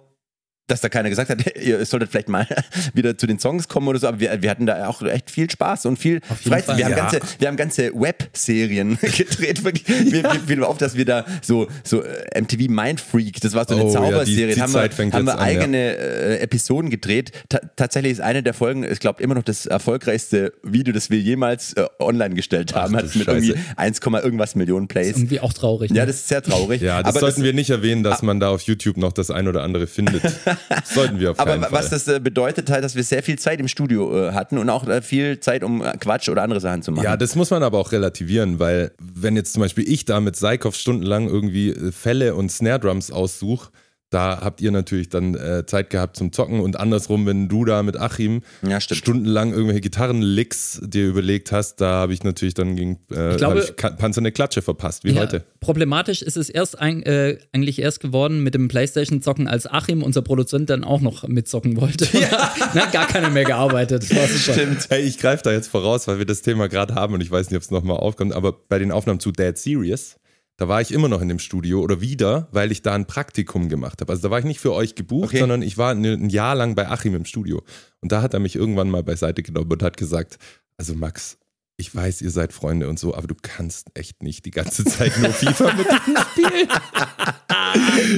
dass 0.67 0.81
da 0.81 0.89
keiner 0.89 1.09
gesagt 1.09 1.29
hat, 1.29 1.55
ihr 1.61 1.83
solltet 1.85 2.11
vielleicht 2.11 2.29
mal 2.29 2.47
wieder 2.93 3.17
zu 3.17 3.25
den 3.27 3.39
Songs 3.39 3.67
kommen 3.67 3.87
oder 3.87 3.99
so, 3.99 4.07
aber 4.07 4.19
wir, 4.19 4.41
wir 4.41 4.49
hatten 4.49 4.65
da 4.65 4.87
auch 4.87 5.01
echt 5.01 5.31
viel 5.31 5.49
Spaß 5.49 5.85
und 5.85 5.97
viel 5.97 6.21
Freizeit. 6.21 6.63
Fall. 6.65 6.77
Wir 6.77 6.85
haben, 6.85 6.91
Ja. 6.91 6.97
ganze, 6.97 7.19
wir 7.39 7.47
haben 7.47 7.57
ganze 7.57 7.91
Webserien 7.93 8.97
gedreht, 9.01 9.63
wirklich. 9.63 9.87
Mir, 10.11 10.23
mir 10.23 10.39
fiel 10.45 10.63
auf, 10.63 10.77
dass 10.77 10.95
wir 10.95 11.05
da 11.05 11.25
so, 11.41 11.67
so 11.83 12.03
äh, 12.03 12.41
MTV 12.41 12.69
Mindfreak, 12.69 13.39
das 13.41 13.53
war 13.53 13.65
so 13.67 13.75
eine 13.75 13.83
Oh, 13.85 13.87
ja, 13.87 13.99
die- 13.99 14.11
Zauberserie, 14.11 14.55
die 14.55 14.61
haben, 14.61 14.73
wir, 14.73 14.81
haben 14.81 14.97
wir 15.11 15.15
an, 15.15 15.25
ja. 15.27 15.39
eigene 15.39 15.77
äh, 15.97 16.37
Episoden 16.39 16.89
gedreht. 16.89 17.31
Ta 17.49 17.59
tatsächlich 17.75 18.13
ist 18.13 18.21
eine 18.21 18.43
der 18.43 18.53
Folgen, 18.53 18.83
ich 18.83 18.99
glaube, 18.99 19.21
immer 19.23 19.35
noch 19.35 19.43
das 19.43 19.65
erfolgreichste 19.65 20.53
Video, 20.63 20.93
das 20.93 21.09
wir 21.09 21.19
jemals 21.19 21.73
äh, 21.73 21.85
online 21.99 22.35
gestellt 22.35 22.75
haben. 22.75 22.95
Ach, 22.95 23.03
Hat 23.03 23.15
mit 23.15 23.27
irgendwie 23.27 23.51
Scheiße. 23.53 23.59
1, 23.77 23.99
irgendwas 24.23 24.55
Millionen 24.55 24.87
Plays. 24.87 25.15
Irgendwie 25.15 25.39
auch 25.39 25.53
traurig. 25.53 25.91
Ja, 25.91 26.01
ne? 26.03 26.07
das 26.07 26.17
ist 26.17 26.27
sehr 26.27 26.41
traurig. 26.41 26.81
Ja, 26.81 27.01
das 27.03 27.11
aber 27.15 27.19
sollten 27.21 27.43
wir 27.43 27.53
nicht 27.53 27.69
erwähnen, 27.69 28.03
dass 28.03 28.21
man 28.21 28.39
da 28.39 28.49
auf 28.49 28.61
YouTube 28.63 28.97
noch 28.97 29.13
das 29.13 29.31
ein 29.31 29.47
oder 29.47 29.63
andere 29.63 29.87
findet. 29.87 30.23
Sollten 30.83 31.19
wir 31.19 31.31
auf 31.31 31.37
keinen 31.37 31.63
aber 31.63 31.69
Fall. 31.69 31.79
was 31.79 31.89
das 31.89 32.07
äh, 32.07 32.19
bedeutet 32.19 32.69
halt, 32.69 32.83
dass 32.83 32.95
wir 32.95 33.03
sehr 33.03 33.23
viel 33.23 33.37
Zeit 33.39 33.59
im 33.59 33.67
Studio 33.67 34.27
äh, 34.27 34.33
hatten 34.33 34.57
und 34.57 34.69
auch 34.69 34.87
äh, 34.87 35.01
viel 35.01 35.39
Zeit, 35.39 35.63
um 35.63 35.81
Quatsch 35.99 36.29
oder 36.29 36.43
andere 36.43 36.59
Sachen 36.59 36.81
zu 36.81 36.91
machen. 36.91 37.03
Ja, 37.03 37.17
das 37.17 37.35
muss 37.35 37.49
man 37.49 37.63
aber 37.63 37.77
auch 37.77 37.91
relativieren, 37.91 38.59
weil 38.59 38.91
wenn 38.99 39.35
jetzt 39.35 39.53
zum 39.53 39.61
Beispiel 39.61 39.89
ich 39.89 40.05
da 40.05 40.19
mit 40.19 40.35
Seikov 40.35 40.75
stundenlang 40.75 41.27
irgendwie 41.27 41.75
Fälle 41.91 42.35
und 42.35 42.51
Snare 42.51 42.79
Drums 42.79 43.11
aussuche, 43.11 43.69
da 44.09 44.39
habt 44.41 44.61
ihr 44.61 44.71
natürlich 44.71 45.09
dann 45.09 45.35
äh, 45.35 45.65
Zeit 45.65 45.89
gehabt 45.89 46.15
zum 46.15 46.31
Zocken 46.31 46.61
und 46.61 46.79
andersrum, 46.79 47.25
wenn 47.25 47.49
du 47.49 47.65
da 47.65 47.83
mit 47.83 47.97
Achim 47.97 48.41
Ja, 48.67 48.79
stundenlang 48.79 49.51
irgendwelche 49.51 49.81
Gitarrenlicks 49.81 50.79
dir 50.83 51.07
überlegt 51.07 51.51
hast, 51.51 51.81
da 51.81 51.87
habe 51.93 52.13
ich 52.13 52.23
natürlich 52.23 52.53
dann 52.53 52.75
gegen 52.75 52.99
äh, 53.11 53.31
Ich 53.31 53.37
glaube- 53.37 53.59
ich 53.59 53.75
Panzer 53.75 54.19
eine 54.21 54.31
Klatsche 54.31 54.61
verpasst, 54.61 55.03
wie 55.03 55.11
Ja, 55.11 55.21
heute. 55.21 55.43
Problematisch 55.59 56.21
ist 56.21 56.37
es 56.37 56.49
erst 56.49 56.79
ein, 56.79 57.03
äh, 57.03 57.37
eigentlich 57.51 57.79
erst 57.79 57.99
geworden 57.99 58.43
mit 58.43 58.53
dem 58.53 58.67
Playstation-Zocken, 58.69 59.47
als 59.47 59.67
Achim, 59.67 60.03
unser 60.03 60.21
Produzent, 60.21 60.69
dann 60.69 60.83
auch 60.83 61.01
noch 61.01 61.27
mitzocken 61.27 61.75
wollte. 61.79 62.05
Ja. 62.17 62.53
Na, 62.73 62.85
gar 62.85 63.07
keiner 63.07 63.29
mehr 63.29 63.43
gearbeitet. 63.45 64.03
Das 64.03 64.15
war 64.15 64.27
super. 64.27 64.53
Stimmt. 64.53 64.85
Hey, 64.89 65.01
ich 65.03 65.17
greife 65.17 65.43
da 65.43 65.51
jetzt 65.51 65.67
voraus, 65.67 66.07
weil 66.07 66.17
wir 66.19 66.25
das 66.25 66.41
Thema 66.41 66.67
gerade 66.69 66.95
haben 66.95 67.13
und 67.13 67.21
ich 67.21 67.29
weiß 67.31 67.49
nicht, 67.49 67.57
ob 67.57 67.63
es 67.63 67.71
nochmal 67.71 67.97
aufkommt, 67.97 68.33
aber 68.33 68.53
bei 68.53 68.79
den 68.79 68.91
Aufnahmen 68.91 69.19
zu 69.19 69.31
Dead 69.31 69.57
Serious, 69.57 70.15
da 70.57 70.67
war 70.67 70.81
ich 70.81 70.91
immer 70.91 71.07
noch 71.07 71.21
in 71.21 71.27
dem 71.29 71.39
Studio 71.39 71.81
oder 71.81 72.01
wieder, 72.01 72.47
weil 72.51 72.71
ich 72.71 72.81
da 72.81 72.93
ein 72.95 73.05
Praktikum 73.07 73.69
gemacht 73.69 74.01
habe. 74.01 74.11
Also 74.11 74.23
da 74.23 74.31
war 74.31 74.39
ich 74.39 74.45
nicht 74.45 74.59
für 74.59 74.73
euch 74.73 74.95
gebucht, 74.95 75.29
Okay. 75.29 75.39
sondern 75.39 75.61
ich 75.61 75.77
war 75.77 75.93
ne- 75.93 76.13
ein 76.13 76.29
Jahr 76.29 76.55
lang 76.55 76.73
bei 76.75 76.87
Achim 76.89 77.13
im 77.15 77.25
Studio. 77.25 77.61
Und 78.01 78.11
da 78.11 78.21
hat 78.21 78.33
er 78.33 78.39
mich 78.39 78.55
irgendwann 78.55 78.89
mal 78.89 79.03
beiseite 79.03 79.43
genommen 79.43 79.71
und 79.71 79.83
hat 79.83 79.97
gesagt, 79.97 80.37
also 80.77 80.95
Max, 80.95 81.37
ich 81.79 81.93
weiß, 81.93 82.23
ihr 82.23 82.31
seid 82.31 82.53
Freunde 82.53 82.89
und 82.89 82.97
so, 82.97 83.13
aber 83.13 83.27
du 83.27 83.35
kannst 83.39 83.89
echt 83.93 84.23
nicht 84.23 84.45
die 84.45 84.51
ganze 84.51 84.83
Zeit 84.83 85.15
nur 85.19 85.29
FIFA 85.29 85.73
mit 85.77 85.85
denen 85.85 86.17
spielen. 86.31 86.69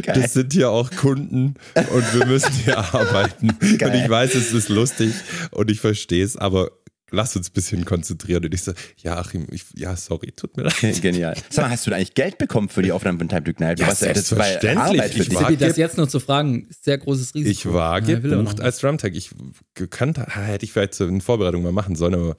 Das 0.05 0.33
sind 0.33 0.53
hier 0.53 0.69
auch 0.69 0.89
Kunden 0.91 1.55
und 1.75 2.13
wir 2.13 2.25
müssen 2.25 2.53
hier 2.53 2.77
arbeiten. 2.93 3.49
Und 3.61 3.79
Geil. 3.79 4.01
ich 4.03 4.09
weiß, 4.09 4.35
es 4.35 4.53
ist 4.53 4.69
lustig 4.69 5.13
und 5.51 5.69
ich 5.69 5.81
verstehe 5.81 6.23
es, 6.23 6.37
aber 6.37 6.71
lass 7.11 7.35
uns 7.35 7.49
ein 7.49 7.53
bisschen 7.53 7.85
konzentrieren. 7.85 8.43
Und 8.45 8.53
ich 8.53 8.63
so, 8.63 8.73
ja, 8.97 9.17
Achim, 9.17 9.47
ich, 9.51 9.63
ja, 9.75 9.95
sorry, 9.95 10.31
tut 10.35 10.55
mir 10.57 10.63
leid. 10.63 10.75
Genial. 11.01 11.35
Sag 11.49 11.65
mal, 11.65 11.71
hast 11.71 11.85
du 11.85 11.91
da 11.91 11.97
eigentlich 11.97 12.13
Geld 12.13 12.37
bekommen 12.37 12.69
für 12.69 12.81
die 12.81 12.91
Aufnahmen 12.91 13.17
von 13.19 13.29
Time 13.29 13.43
to 13.43 13.51
Ignite? 13.51 13.81
Ja, 13.81 13.87
Was- 13.87 13.99
das 13.99 14.27
selbstverständlich. 14.27 14.77
Arbeit 15.01 15.13
für 15.13 15.21
Ich 15.21 15.29
dich. 15.29 15.57
das 15.57 15.77
jetzt 15.77 15.97
noch 15.97 16.07
zu 16.07 16.19
fragen, 16.19 16.67
ist 16.69 16.83
sehr 16.83 16.97
großes 16.97 17.33
Risiko. 17.35 17.49
Ich 17.51 17.65
war 17.73 17.99
Ja, 18.01 18.07
will 18.07 18.19
gebucht 18.37 18.61
als 18.61 18.79
Drumtech. 18.79 19.13
Ich 19.15 19.31
gekannt, 19.75 20.19
hätte 20.19 20.65
ich 20.65 20.71
vielleicht 20.73 20.99
in 20.99 21.21
Vorbereitung 21.21 21.63
mal 21.63 21.71
machen 21.71 21.95
sollen, 21.95 22.13
aber 22.15 22.35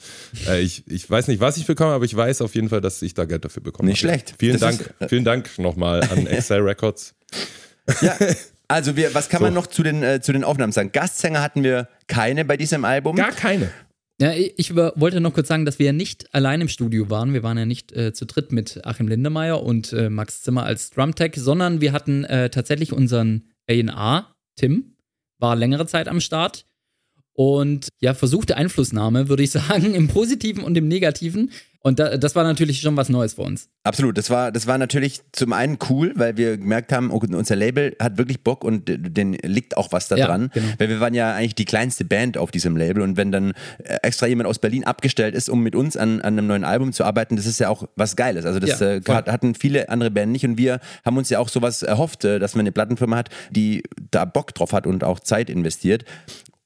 äh, 0.48 0.60
ich, 0.60 0.86
ich 0.86 1.08
weiß 1.08 1.28
nicht, 1.28 1.40
was 1.40 1.56
ich 1.56 1.66
bekomme, 1.66 1.92
aber 1.92 2.04
ich 2.04 2.14
weiß 2.14 2.42
auf 2.42 2.54
jeden 2.54 2.68
Fall, 2.68 2.80
dass 2.80 3.00
ich 3.02 3.14
da 3.14 3.24
Geld 3.24 3.44
dafür 3.44 3.62
bekomme. 3.62 3.88
Nicht 3.88 4.00
schlecht. 4.00 4.34
Vielen 4.38 4.52
Das 4.58 4.60
Dank, 4.60 4.80
ist- 4.80 4.90
äh, 5.00 5.08
vielen 5.08 5.24
Dank 5.24 5.58
nochmal 5.58 6.02
an 6.02 6.26
Excel 6.26 6.60
Records. 6.60 7.14
Ja. 8.02 8.16
Also 8.68 8.94
wir, 8.94 9.14
was 9.14 9.28
kann 9.28 9.40
So. 9.40 9.46
man 9.46 9.54
noch 9.54 9.66
zu 9.66 9.82
den, 9.82 10.04
äh, 10.04 10.20
zu 10.20 10.32
den 10.32 10.44
Aufnahmen 10.44 10.70
sagen? 10.70 10.92
Gastsänger 10.92 11.42
hatten 11.42 11.64
wir 11.64 11.88
keine 12.06 12.44
bei 12.44 12.56
diesem 12.56 12.84
Album. 12.84 13.16
Gar 13.16 13.32
keine. 13.32 13.72
Ja, 14.20 14.34
ich 14.34 14.76
wollte 14.76 15.18
noch 15.22 15.32
kurz 15.32 15.48
sagen, 15.48 15.64
dass 15.64 15.78
wir 15.78 15.86
ja 15.86 15.92
nicht 15.92 16.34
allein 16.34 16.60
im 16.60 16.68
Studio 16.68 17.08
waren. 17.08 17.32
Wir 17.32 17.42
waren 17.42 17.56
ja 17.56 17.64
nicht 17.64 17.92
äh, 17.92 18.12
zu 18.12 18.26
dritt 18.26 18.52
mit 18.52 18.84
Achim 18.84 19.08
Lindemeyer 19.08 19.62
und 19.62 19.94
äh, 19.94 20.10
Max 20.10 20.42
Zimmer 20.42 20.64
als 20.64 20.90
Drumtech, 20.90 21.36
sondern 21.36 21.80
wir 21.80 21.92
hatten 21.92 22.24
äh, 22.24 22.50
tatsächlich 22.50 22.92
unseren 22.92 23.48
A&R, 23.66 24.26
Tim, 24.56 24.96
war 25.38 25.56
längere 25.56 25.86
Zeit 25.86 26.06
am 26.06 26.20
Start 26.20 26.66
und 27.32 27.88
ja, 27.98 28.12
versuchte 28.12 28.58
Einflussnahme, 28.58 29.30
würde 29.30 29.42
ich 29.42 29.50
sagen, 29.52 29.94
im 29.94 30.08
Positiven 30.08 30.64
und 30.64 30.76
im 30.76 30.86
Negativen. 30.86 31.50
Und 31.82 31.98
da, 31.98 32.18
das 32.18 32.34
war 32.36 32.44
natürlich 32.44 32.82
schon 32.82 32.94
was 32.98 33.08
Neues 33.08 33.34
für 33.34 33.42
uns. 33.42 33.68
Absolut, 33.84 34.18
das 34.18 34.28
war, 34.28 34.52
das 34.52 34.66
war 34.66 34.76
natürlich 34.76 35.20
zum 35.32 35.54
einen 35.54 35.78
cool, 35.88 36.12
weil 36.14 36.36
wir 36.36 36.58
gemerkt 36.58 36.92
haben, 36.92 37.10
unser 37.10 37.56
Label 37.56 37.96
hat 37.98 38.18
wirklich 38.18 38.42
Bock 38.44 38.64
und 38.64 38.82
den 38.86 39.32
liegt 39.32 39.78
auch 39.78 39.90
was 39.90 40.08
da 40.08 40.16
Ja, 40.16 40.26
dran. 40.26 40.50
genau. 40.52 40.66
Weil 40.76 40.90
wir 40.90 41.00
waren 41.00 41.14
ja 41.14 41.34
eigentlich 41.34 41.54
die 41.54 41.64
kleinste 41.64 42.04
Band 42.04 42.36
auf 42.36 42.50
diesem 42.50 42.76
Label 42.76 43.02
und 43.02 43.16
wenn 43.16 43.32
dann 43.32 43.52
äh, 43.82 43.96
extra 44.02 44.26
jemand 44.26 44.46
aus 44.46 44.58
Berlin 44.58 44.84
abgestellt 44.84 45.34
ist, 45.34 45.48
um 45.48 45.62
mit 45.62 45.74
uns 45.74 45.96
an, 45.96 46.20
an 46.20 46.34
einem 46.36 46.48
neuen 46.48 46.64
Album 46.64 46.92
zu 46.92 47.02
arbeiten, 47.04 47.36
das 47.36 47.46
ist 47.46 47.58
ja 47.60 47.70
auch 47.70 47.88
was 47.96 48.14
Geiles. 48.14 48.44
Also 48.44 48.58
das 48.58 48.78
Ja, 48.78 48.96
äh, 48.96 49.00
hat, 49.08 49.28
hatten 49.28 49.54
viele 49.54 49.88
andere 49.88 50.10
Banden 50.10 50.32
nicht 50.32 50.44
und 50.44 50.58
wir 50.58 50.80
haben 51.06 51.16
uns 51.16 51.30
ja 51.30 51.38
auch 51.38 51.48
sowas 51.48 51.82
erhofft, 51.82 52.26
äh, 52.26 52.38
dass 52.38 52.54
man 52.54 52.60
eine 52.60 52.72
Plattenfirma 52.72 53.16
hat, 53.16 53.30
die 53.50 53.82
da 54.10 54.26
Bock 54.26 54.54
drauf 54.54 54.74
hat 54.74 54.86
und 54.86 55.02
auch 55.02 55.18
Zeit 55.20 55.48
investiert. 55.48 56.04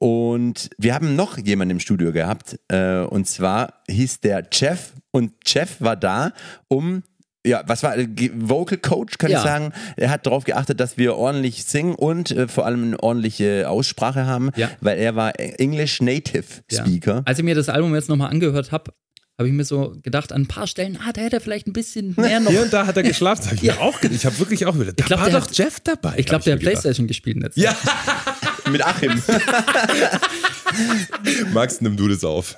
Und 0.04 0.68
wir 0.76 0.94
haben 0.94 1.16
noch 1.16 1.38
jemanden 1.38 1.70
im 1.76 1.80
Studio 1.80 2.12
gehabt, 2.12 2.58
äh, 2.68 2.98
und 2.98 3.26
zwar 3.26 3.82
hieß 3.88 4.20
der 4.20 4.46
Jeff. 4.52 4.92
Und 5.12 5.32
Jeff 5.46 5.76
war 5.80 5.96
da, 5.96 6.32
um, 6.68 7.04
ja, 7.46 7.62
was 7.66 7.82
war, 7.82 7.96
äh, 7.96 8.06
Vocal 8.34 8.76
Coach, 8.76 9.16
kann 9.16 9.30
Ja. 9.30 9.38
ich 9.38 9.44
sagen. 9.44 9.72
Er 9.96 10.10
hat 10.10 10.26
darauf 10.26 10.44
geachtet, 10.44 10.78
dass 10.78 10.98
wir 10.98 11.16
ordentlich 11.16 11.64
singen 11.64 11.94
und 11.94 12.32
äh, 12.32 12.48
vor 12.48 12.66
allem 12.66 12.82
eine 12.84 13.02
ordentliche 13.02 13.66
Aussprache 13.70 14.26
haben, 14.26 14.50
Ja. 14.56 14.70
weil 14.82 14.98
er 14.98 15.16
war 15.16 15.40
English 15.40 16.02
Native 16.02 16.44
Ja. 16.70 16.84
Speaker. 16.84 17.22
Als 17.24 17.38
ich 17.38 17.44
mir 17.46 17.54
das 17.54 17.70
Album 17.70 17.94
jetzt 17.94 18.10
nochmal 18.10 18.30
angehört 18.30 18.72
habe, 18.72 18.92
habe 19.38 19.48
ich 19.48 19.54
mir 19.54 19.64
so 19.64 19.96
gedacht, 20.02 20.34
an 20.34 20.42
ein 20.42 20.48
paar 20.48 20.66
Stellen, 20.66 20.98
ah, 21.02 21.12
da 21.14 21.22
hätte 21.22 21.36
er 21.36 21.40
vielleicht 21.40 21.66
ein 21.66 21.72
bisschen 21.72 22.12
mehr 22.18 22.40
noch. 22.40 22.50
Hier 22.50 22.60
und 22.64 22.74
da 22.74 22.86
hat 22.86 22.98
er 22.98 23.04
geschlafen. 23.04 23.40
Das 23.44 23.46
hab 23.52 23.54
ich 23.54 23.62
Ja. 23.62 23.74
mir 23.76 23.80
auch 23.80 23.98
gedacht. 24.02 24.16
Ich 24.18 24.26
habe 24.26 24.38
wirklich 24.38 24.66
auch 24.66 24.78
wieder. 24.78 24.92
Da 24.92 25.06
glaub, 25.06 25.20
war 25.20 25.30
der 25.30 25.40
doch 25.40 25.48
hat- 25.48 25.56
Jeff 25.56 25.80
dabei. 25.80 26.12
Ich 26.18 26.26
glaube, 26.26 26.44
der 26.44 26.54
hat. 26.56 26.60
Playstation 26.60 27.06
gespielt 27.06 27.38
letztes 27.38 27.62
Ja, 27.64 27.74
Mit 28.70 28.84
Achim. 28.84 29.22
Max, 31.52 31.80
nimm 31.80 31.96
du 31.96 32.08
das 32.08 32.24
auf. 32.24 32.56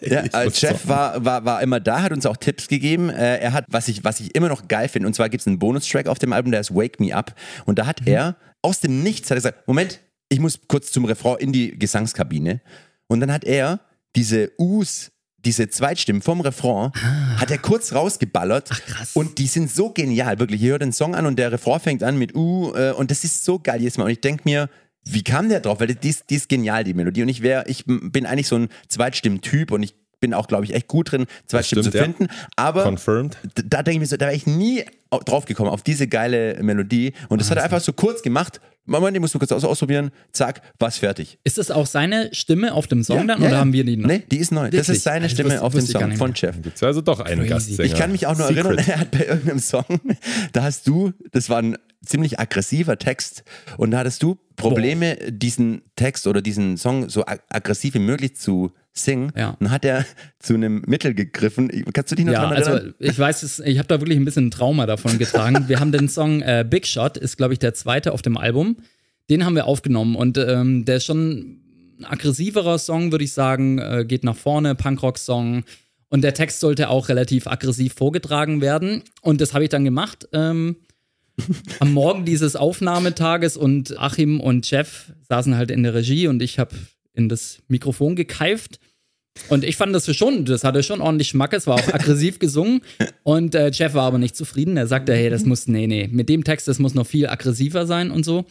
Ja, 0.00 0.20
äh, 0.20 0.50
Jeff 0.52 0.86
war, 0.86 1.24
war, 1.24 1.44
war 1.44 1.62
immer 1.62 1.80
da, 1.80 2.02
hat 2.02 2.12
uns 2.12 2.26
auch 2.26 2.36
Tipps 2.36 2.68
gegeben. 2.68 3.10
Äh, 3.10 3.38
er 3.38 3.52
hat, 3.52 3.64
was 3.68 3.88
ich, 3.88 4.04
was 4.04 4.20
ich 4.20 4.34
immer 4.34 4.48
noch 4.48 4.68
geil 4.68 4.88
finde, 4.88 5.06
und 5.06 5.14
zwar 5.14 5.28
gibt 5.28 5.40
es 5.40 5.46
einen 5.46 5.58
Bonustrack 5.58 6.08
auf 6.08 6.18
dem 6.18 6.32
Album, 6.32 6.52
der 6.52 6.60
ist 6.60 6.74
Wake 6.74 7.00
Me 7.00 7.14
Up. 7.14 7.34
Und 7.64 7.78
da 7.78 7.86
hat 7.86 8.02
Mhm. 8.02 8.08
er 8.08 8.36
aus 8.62 8.80
dem 8.80 9.02
Nichts 9.02 9.30
hat 9.30 9.36
er 9.36 9.36
gesagt: 9.36 9.68
Moment, 9.68 10.00
ich 10.28 10.40
muss 10.40 10.60
kurz 10.68 10.92
zum 10.92 11.04
Refrain 11.04 11.36
in 11.38 11.52
die 11.52 11.78
Gesangskabine. 11.78 12.60
Und 13.06 13.20
dann 13.20 13.32
hat 13.32 13.44
er 13.44 13.80
diese 14.14 14.52
U's, 14.58 15.10
diese 15.38 15.68
Zweitstimmen 15.68 16.22
vom 16.22 16.40
Refrain, 16.40 16.92
hat 17.38 17.50
er 17.50 17.58
kurz 17.58 17.92
rausgeballert. 17.92 18.70
Ah. 18.70 18.74
Ach, 18.76 18.86
krass. 18.86 19.10
Und 19.14 19.38
die 19.38 19.46
sind 19.46 19.70
so 19.70 19.90
genial, 19.90 20.38
wirklich. 20.38 20.60
Ihr 20.60 20.72
hört 20.72 20.82
den 20.82 20.92
Song 20.92 21.14
an 21.14 21.26
und 21.26 21.38
der 21.38 21.52
Refrain 21.52 21.80
fängt 21.80 22.02
an 22.02 22.18
mit 22.18 22.34
U. 22.34 22.74
Äh, 22.74 22.92
und 22.92 23.10
das 23.10 23.24
ist 23.24 23.44
so 23.44 23.58
geil 23.58 23.80
jedes 23.80 23.96
Mal. 23.96 24.04
Und 24.04 24.10
ich 24.10 24.20
denke 24.20 24.42
mir, 24.44 24.68
wie 25.12 25.22
kam 25.22 25.48
der 25.48 25.60
drauf? 25.60 25.80
Weil 25.80 25.94
die 25.94 26.08
ist, 26.08 26.30
die 26.30 26.34
ist 26.36 26.48
genial, 26.48 26.84
die 26.84 26.94
Melodie. 26.94 27.22
Und 27.22 27.28
ich 27.28 27.42
wäre, 27.42 27.64
ich 27.66 27.84
bin 27.86 28.26
eigentlich 28.26 28.48
so 28.48 28.56
ein 28.56 28.68
Zweitstimmen-Typ 28.88 29.70
und 29.70 29.82
ich 29.82 29.94
bin 30.20 30.34
auch, 30.34 30.48
glaube 30.48 30.64
ich, 30.64 30.74
echt 30.74 30.88
gut 30.88 31.12
drin, 31.12 31.26
Zweitstimmen 31.46 31.84
zu 31.84 31.90
stimmt, 31.90 32.18
ja. 32.18 32.26
finden. 32.26 32.32
Aber 32.56 32.82
Confirmed. 32.82 33.36
da 33.54 33.82
denke 33.82 33.92
ich 33.92 33.98
mir 34.00 34.06
so, 34.06 34.16
da 34.16 34.26
wäre 34.26 34.34
ich 34.36 34.46
nie 34.46 34.84
au- 35.10 35.20
drauf 35.20 35.44
gekommen, 35.44 35.70
auf 35.70 35.82
diese 35.82 36.08
geile 36.08 36.60
Melodie. 36.62 37.12
Und 37.28 37.40
das 37.40 37.50
hat 37.50 37.58
er 37.58 37.64
einfach 37.64 37.80
so 37.80 37.92
kurz 37.92 38.22
gemacht. 38.22 38.60
Moment, 38.88 39.16
ich 39.16 39.20
muss 39.20 39.32
nur 39.34 39.38
kurz 39.38 39.52
aus 39.52 39.64
ausprobieren. 39.64 40.10
Zack, 40.32 40.62
war's 40.78 40.98
fertig. 40.98 41.38
Ist 41.44 41.58
das 41.58 41.70
auch 41.70 41.86
seine 41.86 42.30
Stimme 42.34 42.72
auf 42.74 42.86
dem 42.86 43.04
Song 43.04 43.28
dann 43.28 43.40
oder 43.40 43.50
ja. 43.52 43.58
haben 43.58 43.72
wir 43.72 43.84
die 43.84 43.96
noch? 43.96 44.08
Nee, 44.08 44.22
die 44.30 44.38
ist 44.38 44.50
neu. 44.50 44.64
Das 44.70 44.72
Wirklich? 44.72 44.96
ist 44.96 45.02
seine 45.04 45.24
Also, 45.24 45.34
Stimme 45.34 45.50
wusste- 45.50 45.62
auf 45.64 45.72
dem 45.74 45.86
Song 45.86 46.16
von. 46.16 46.32
Jeff. 46.34 46.60
Gibt 46.62 46.76
es 46.76 46.82
also 46.82 47.00
doch 47.00 47.20
einen 47.20 47.40
Crazy. 47.46 47.48
Gastsänger. 47.50 47.84
Ich 47.84 47.94
kann 47.94 48.12
mich 48.12 48.26
auch 48.26 48.36
nur 48.36 48.46
Secret. 48.48 48.64
erinnern, 48.66 48.84
er 48.88 49.00
hat 49.00 49.10
bei 49.10 49.26
irgendeinem 49.26 49.58
Song, 49.60 49.84
da 50.52 50.62
hast 50.62 50.86
du, 50.88 51.12
das 51.32 51.48
war 51.50 51.58
ein 51.58 51.76
ziemlich 52.04 52.38
aggressiver 52.40 52.98
Text 52.98 53.42
und 53.76 53.90
da 53.90 53.98
hattest 53.98 54.22
du 54.22 54.38
Probleme, 54.56 55.16
diesen 55.30 55.82
Text 55.96 56.26
oder 56.26 56.40
diesen 56.42 56.76
Song 56.76 57.08
so 57.08 57.26
ag 57.26 57.40
aggressiv 57.48 57.94
wie 57.94 57.98
möglich 58.00 58.36
zu 58.36 58.72
singen. 58.92 59.32
Ja. 59.36 59.56
Und 59.60 59.70
hat 59.70 59.84
er 59.84 60.04
zu 60.38 60.54
einem 60.54 60.82
Mittel 60.86 61.14
gegriffen. 61.14 61.70
Kannst 61.92 62.12
du 62.12 62.16
dich 62.16 62.24
noch 62.24 62.32
Ja, 62.32 62.42
dran 62.48 62.52
erinnern? 62.56 62.72
also 62.72 62.92
ich 62.98 63.18
weiß 63.18 63.42
es, 63.42 63.60
ich 63.60 63.78
habe 63.78 63.88
da 63.88 64.00
wirklich 64.00 64.18
ein 64.18 64.24
bisschen 64.24 64.48
ein 64.48 64.50
Trauma 64.50 64.86
davon 64.86 65.18
getragen. 65.18 65.68
Wir 65.68 65.80
haben 65.80 65.92
den 65.92 66.08
Song 66.08 66.42
äh, 66.42 66.64
Big 66.68 66.86
Shot, 66.86 67.16
ist 67.16 67.36
glaube 67.36 67.52
ich 67.52 67.58
der 67.58 67.74
zweite 67.74 68.12
auf 68.12 68.22
dem 68.22 68.36
Album. 68.36 68.76
Den 69.30 69.44
haben 69.44 69.54
wir 69.54 69.66
aufgenommen 69.66 70.16
und 70.16 70.38
ähm, 70.38 70.84
der 70.84 70.96
ist 70.96 71.04
schon 71.04 71.60
ein 72.00 72.04
aggressiverer 72.04 72.78
Song, 72.78 73.12
würde 73.12 73.24
ich 73.24 73.32
sagen, 73.32 73.78
äh, 73.78 74.04
geht 74.06 74.24
nach 74.24 74.36
vorne, 74.36 74.74
Punkrock-Song. 74.74 75.64
Und 76.10 76.22
der 76.22 76.32
Text 76.32 76.60
sollte 76.60 76.88
auch 76.88 77.08
relativ 77.10 77.46
aggressiv 77.46 77.92
vorgetragen 77.92 78.60
werden. 78.62 79.02
Und 79.20 79.40
das 79.42 79.52
habe 79.52 79.64
ich 79.64 79.70
dann 79.70 79.84
gemacht. 79.84 80.26
Ähm, 80.32 80.76
am 81.80 81.92
Morgen 81.92 82.24
dieses 82.24 82.56
Aufnahmetages 82.56 83.56
und 83.56 83.98
Achim 83.98 84.40
und 84.40 84.68
Jeff 84.70 85.12
saßen 85.28 85.56
halt 85.56 85.70
in 85.70 85.82
der 85.82 85.92
Regie 85.94 86.26
und 86.26 86.42
ich 86.42 86.58
habe 86.58 86.74
in 87.18 87.28
das 87.28 87.58
Mikrofon 87.68 88.16
gekeift. 88.16 88.78
Und 89.48 89.64
ich 89.64 89.76
fand 89.76 89.94
das 89.94 90.14
schon, 90.16 90.44
das 90.44 90.64
hatte 90.64 90.82
schon 90.82 91.00
ordentlich 91.00 91.28
Schmack, 91.28 91.52
es 91.52 91.66
war 91.66 91.76
auch 91.76 91.94
aggressiv 91.94 92.38
gesungen. 92.40 92.80
Und 93.22 93.54
äh, 93.54 93.70
Jeff 93.72 93.94
war 93.94 94.04
aber 94.04 94.18
nicht 94.18 94.36
zufrieden. 94.36 94.76
Er 94.76 94.86
sagte, 94.86 95.14
hey, 95.14 95.30
das 95.30 95.44
muss, 95.44 95.68
nee, 95.68 95.86
nee, 95.86 96.08
mit 96.10 96.28
dem 96.28 96.44
Text, 96.44 96.66
das 96.66 96.78
muss 96.78 96.94
noch 96.94 97.06
viel 97.06 97.28
aggressiver 97.28 97.86
sein 97.86 98.10
und 98.10 98.24
so. 98.24 98.46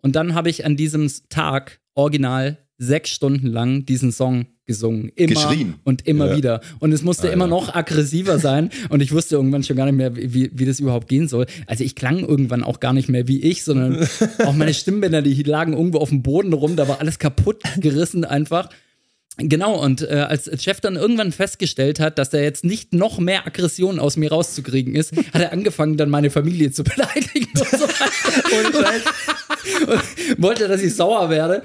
Und 0.00 0.16
dann 0.16 0.34
habe 0.34 0.50
ich 0.50 0.64
an 0.64 0.76
diesem 0.76 1.10
Tag 1.28 1.80
original 1.94 2.58
sechs 2.78 3.10
Stunden 3.10 3.46
lang 3.46 3.84
diesen 3.86 4.10
Song 4.10 4.46
gesungen. 4.66 5.10
Immer 5.16 5.34
Geschrien. 5.34 5.74
und 5.84 6.06
immer 6.06 6.28
Ja. 6.30 6.36
wieder. 6.36 6.60
Und 6.78 6.92
es 6.92 7.02
musste 7.02 7.28
immer 7.28 7.46
noch 7.46 7.74
aggressiver 7.74 8.38
sein. 8.38 8.70
Und 8.90 9.02
ich 9.02 9.12
wusste 9.12 9.34
irgendwann 9.36 9.62
schon 9.64 9.76
gar 9.76 9.86
nicht 9.86 9.96
mehr, 9.96 10.14
wie, 10.16 10.50
wie 10.54 10.64
das 10.64 10.78
überhaupt 10.80 11.08
gehen 11.08 11.26
soll. 11.28 11.46
Also 11.66 11.82
ich 11.84 11.94
klang 11.96 12.20
irgendwann 12.20 12.62
auch 12.62 12.78
gar 12.80 12.92
nicht 12.92 13.08
mehr 13.08 13.26
wie 13.28 13.42
ich, 13.42 13.64
sondern 13.64 14.06
auch 14.44 14.52
meine 14.54 14.72
Stimmbänder, 14.74 15.22
die 15.22 15.42
lagen 15.42 15.72
irgendwo 15.72 15.98
auf 15.98 16.10
dem 16.10 16.22
Boden 16.22 16.52
rum. 16.52 16.76
Da 16.76 16.86
war 16.88 17.00
alles 17.00 17.18
kaputt 17.18 17.62
gerissen 17.78 18.24
einfach. 18.24 18.68
Genau, 19.38 19.82
und 19.82 20.02
äh, 20.02 20.26
als 20.28 20.50
Chef 20.62 20.80
dann 20.82 20.94
irgendwann 20.94 21.32
festgestellt 21.32 22.00
hat, 22.00 22.18
dass 22.18 22.28
da 22.28 22.38
jetzt 22.38 22.64
nicht 22.66 22.92
noch 22.92 23.18
mehr 23.18 23.46
Aggression 23.46 23.98
aus 23.98 24.18
mir 24.18 24.30
rauszukriegen 24.30 24.94
ist, 24.94 25.16
hat 25.16 25.40
er 25.40 25.52
angefangen, 25.52 25.96
dann 25.96 26.10
meine 26.10 26.28
Familie 26.30 26.70
zu 26.70 26.84
beleidigen 26.84 27.48
und 27.58 27.70
so 27.70 27.86
weiter. 27.88 29.10
und 30.36 30.42
wollte, 30.42 30.68
dass 30.68 30.82
ich 30.82 30.94
sauer 30.94 31.30
werde. 31.30 31.62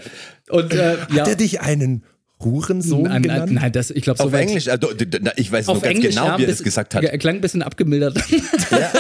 Und 0.50 0.74
äh, 0.74 0.94
ja. 1.14 1.22
Hat 1.22 1.28
er 1.28 1.36
dich 1.36 1.60
einen 1.60 2.04
Hurensohn 2.40 3.04
Nein, 3.04 3.12
nein, 3.14 3.22
genannt? 3.24 3.52
nein, 3.52 3.72
das, 3.72 3.90
ich 3.90 4.04
glaube, 4.04 4.18
so 4.18 4.26
auf 4.26 4.34
Englisch, 4.34 4.68
also, 4.68 4.90
ich 5.38 5.52
weiß 5.52 5.66
nur 5.66 5.82
ganz 5.82 5.86
Englisch, 5.96 6.16
genau, 6.16 6.28
ja, 6.28 6.38
wie 6.38 6.44
er 6.44 6.50
das 6.50 6.62
gesagt 6.62 6.94
hat. 6.94 7.04
Er 7.04 7.18
klang 7.18 7.36
ein 7.36 7.42
bisschen 7.42 7.64
abgemildert. 7.64 8.18
Ja, 8.70 8.92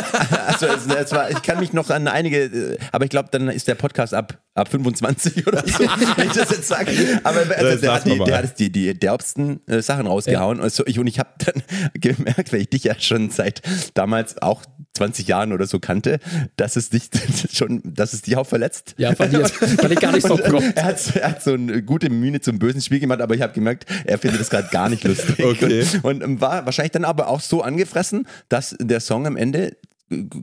also 0.47 0.65
es, 0.67 0.87
es 0.87 1.11
war, 1.11 1.29
ich 1.29 1.41
kann 1.41 1.59
mich 1.59 1.73
noch 1.73 1.89
an 1.89 2.07
einige, 2.07 2.43
äh, 2.45 2.77
aber 2.93 3.03
ich 3.03 3.09
glaube, 3.09 3.27
dann 3.31 3.49
ist 3.49 3.67
der 3.67 3.75
Podcast 3.75 4.13
ab, 4.13 4.41
ab 4.55 4.69
25 4.69 5.45
oder 5.45 5.61
so, 5.67 5.79
wenn 6.15 6.27
ich 6.27 6.33
das 6.33 6.51
jetzt 6.51 6.67
sage. 6.69 6.91
Aber 7.23 7.39
also, 7.39 7.51
Das 7.71 7.81
der, 7.81 7.93
hat 7.93 8.05
die, 8.05 8.17
der 8.17 8.37
hat 8.37 8.59
die, 8.59 8.71
die 8.71 8.97
derbsten 8.97 9.59
äh, 9.67 9.81
Sachen 9.81 10.07
rausgehauen. 10.07 10.61
Und, 10.61 10.71
so, 10.71 10.85
ich, 10.87 10.99
und 10.99 11.07
ich 11.07 11.19
habe 11.19 11.29
dann 11.39 11.61
gemerkt, 11.93 12.53
weil 12.53 12.61
ich 12.61 12.69
dich 12.69 12.85
ja 12.85 12.97
schon 12.97 13.29
seit 13.29 13.61
damals 13.93 14.41
auch 14.41 14.63
20 14.97 15.27
Jahren 15.27 15.53
oder 15.53 15.65
so 15.67 15.79
kannte, 15.79 16.19
dass 16.57 16.75
es 16.75 16.89
dich 16.89 17.09
schon, 17.53 17.81
dass 17.83 18.13
es 18.13 18.23
dich 18.23 18.35
auch 18.37 18.47
verletzt. 18.47 18.95
Ja, 18.97 19.15
fand 19.15 19.33
ich, 19.33 19.47
fand 19.47 19.91
ich 19.91 19.99
gar 19.99 20.11
nicht 20.11 20.27
so 20.27 20.35
prompt. 20.37 20.75
er, 20.75 20.83
hat, 20.83 21.15
er 21.15 21.29
hat 21.31 21.43
so 21.43 21.53
eine 21.53 21.81
gute 21.81 22.09
Mühe 22.09 22.41
zum 22.41 22.59
bösen 22.59 22.81
Spiel 22.81 22.99
gemacht, 22.99 23.21
aber 23.21 23.35
ich 23.35 23.41
habe 23.41 23.53
gemerkt, 23.53 23.85
er 24.05 24.17
findet 24.17 24.41
das 24.41 24.49
gerade 24.49 24.67
gar 24.71 24.89
nicht 24.89 25.03
lustig. 25.03 25.35
Okay. 25.47 25.85
Und, 26.03 26.23
und 26.23 26.41
war 26.41 26.65
wahrscheinlich 26.65 26.91
dann 26.91 27.05
aber 27.05 27.27
auch 27.29 27.39
so 27.39 27.61
angefressen, 27.61 28.27
dass 28.49 28.75
der 28.79 28.99
Song 28.99 29.25
am 29.25 29.37
Ende 29.37 29.77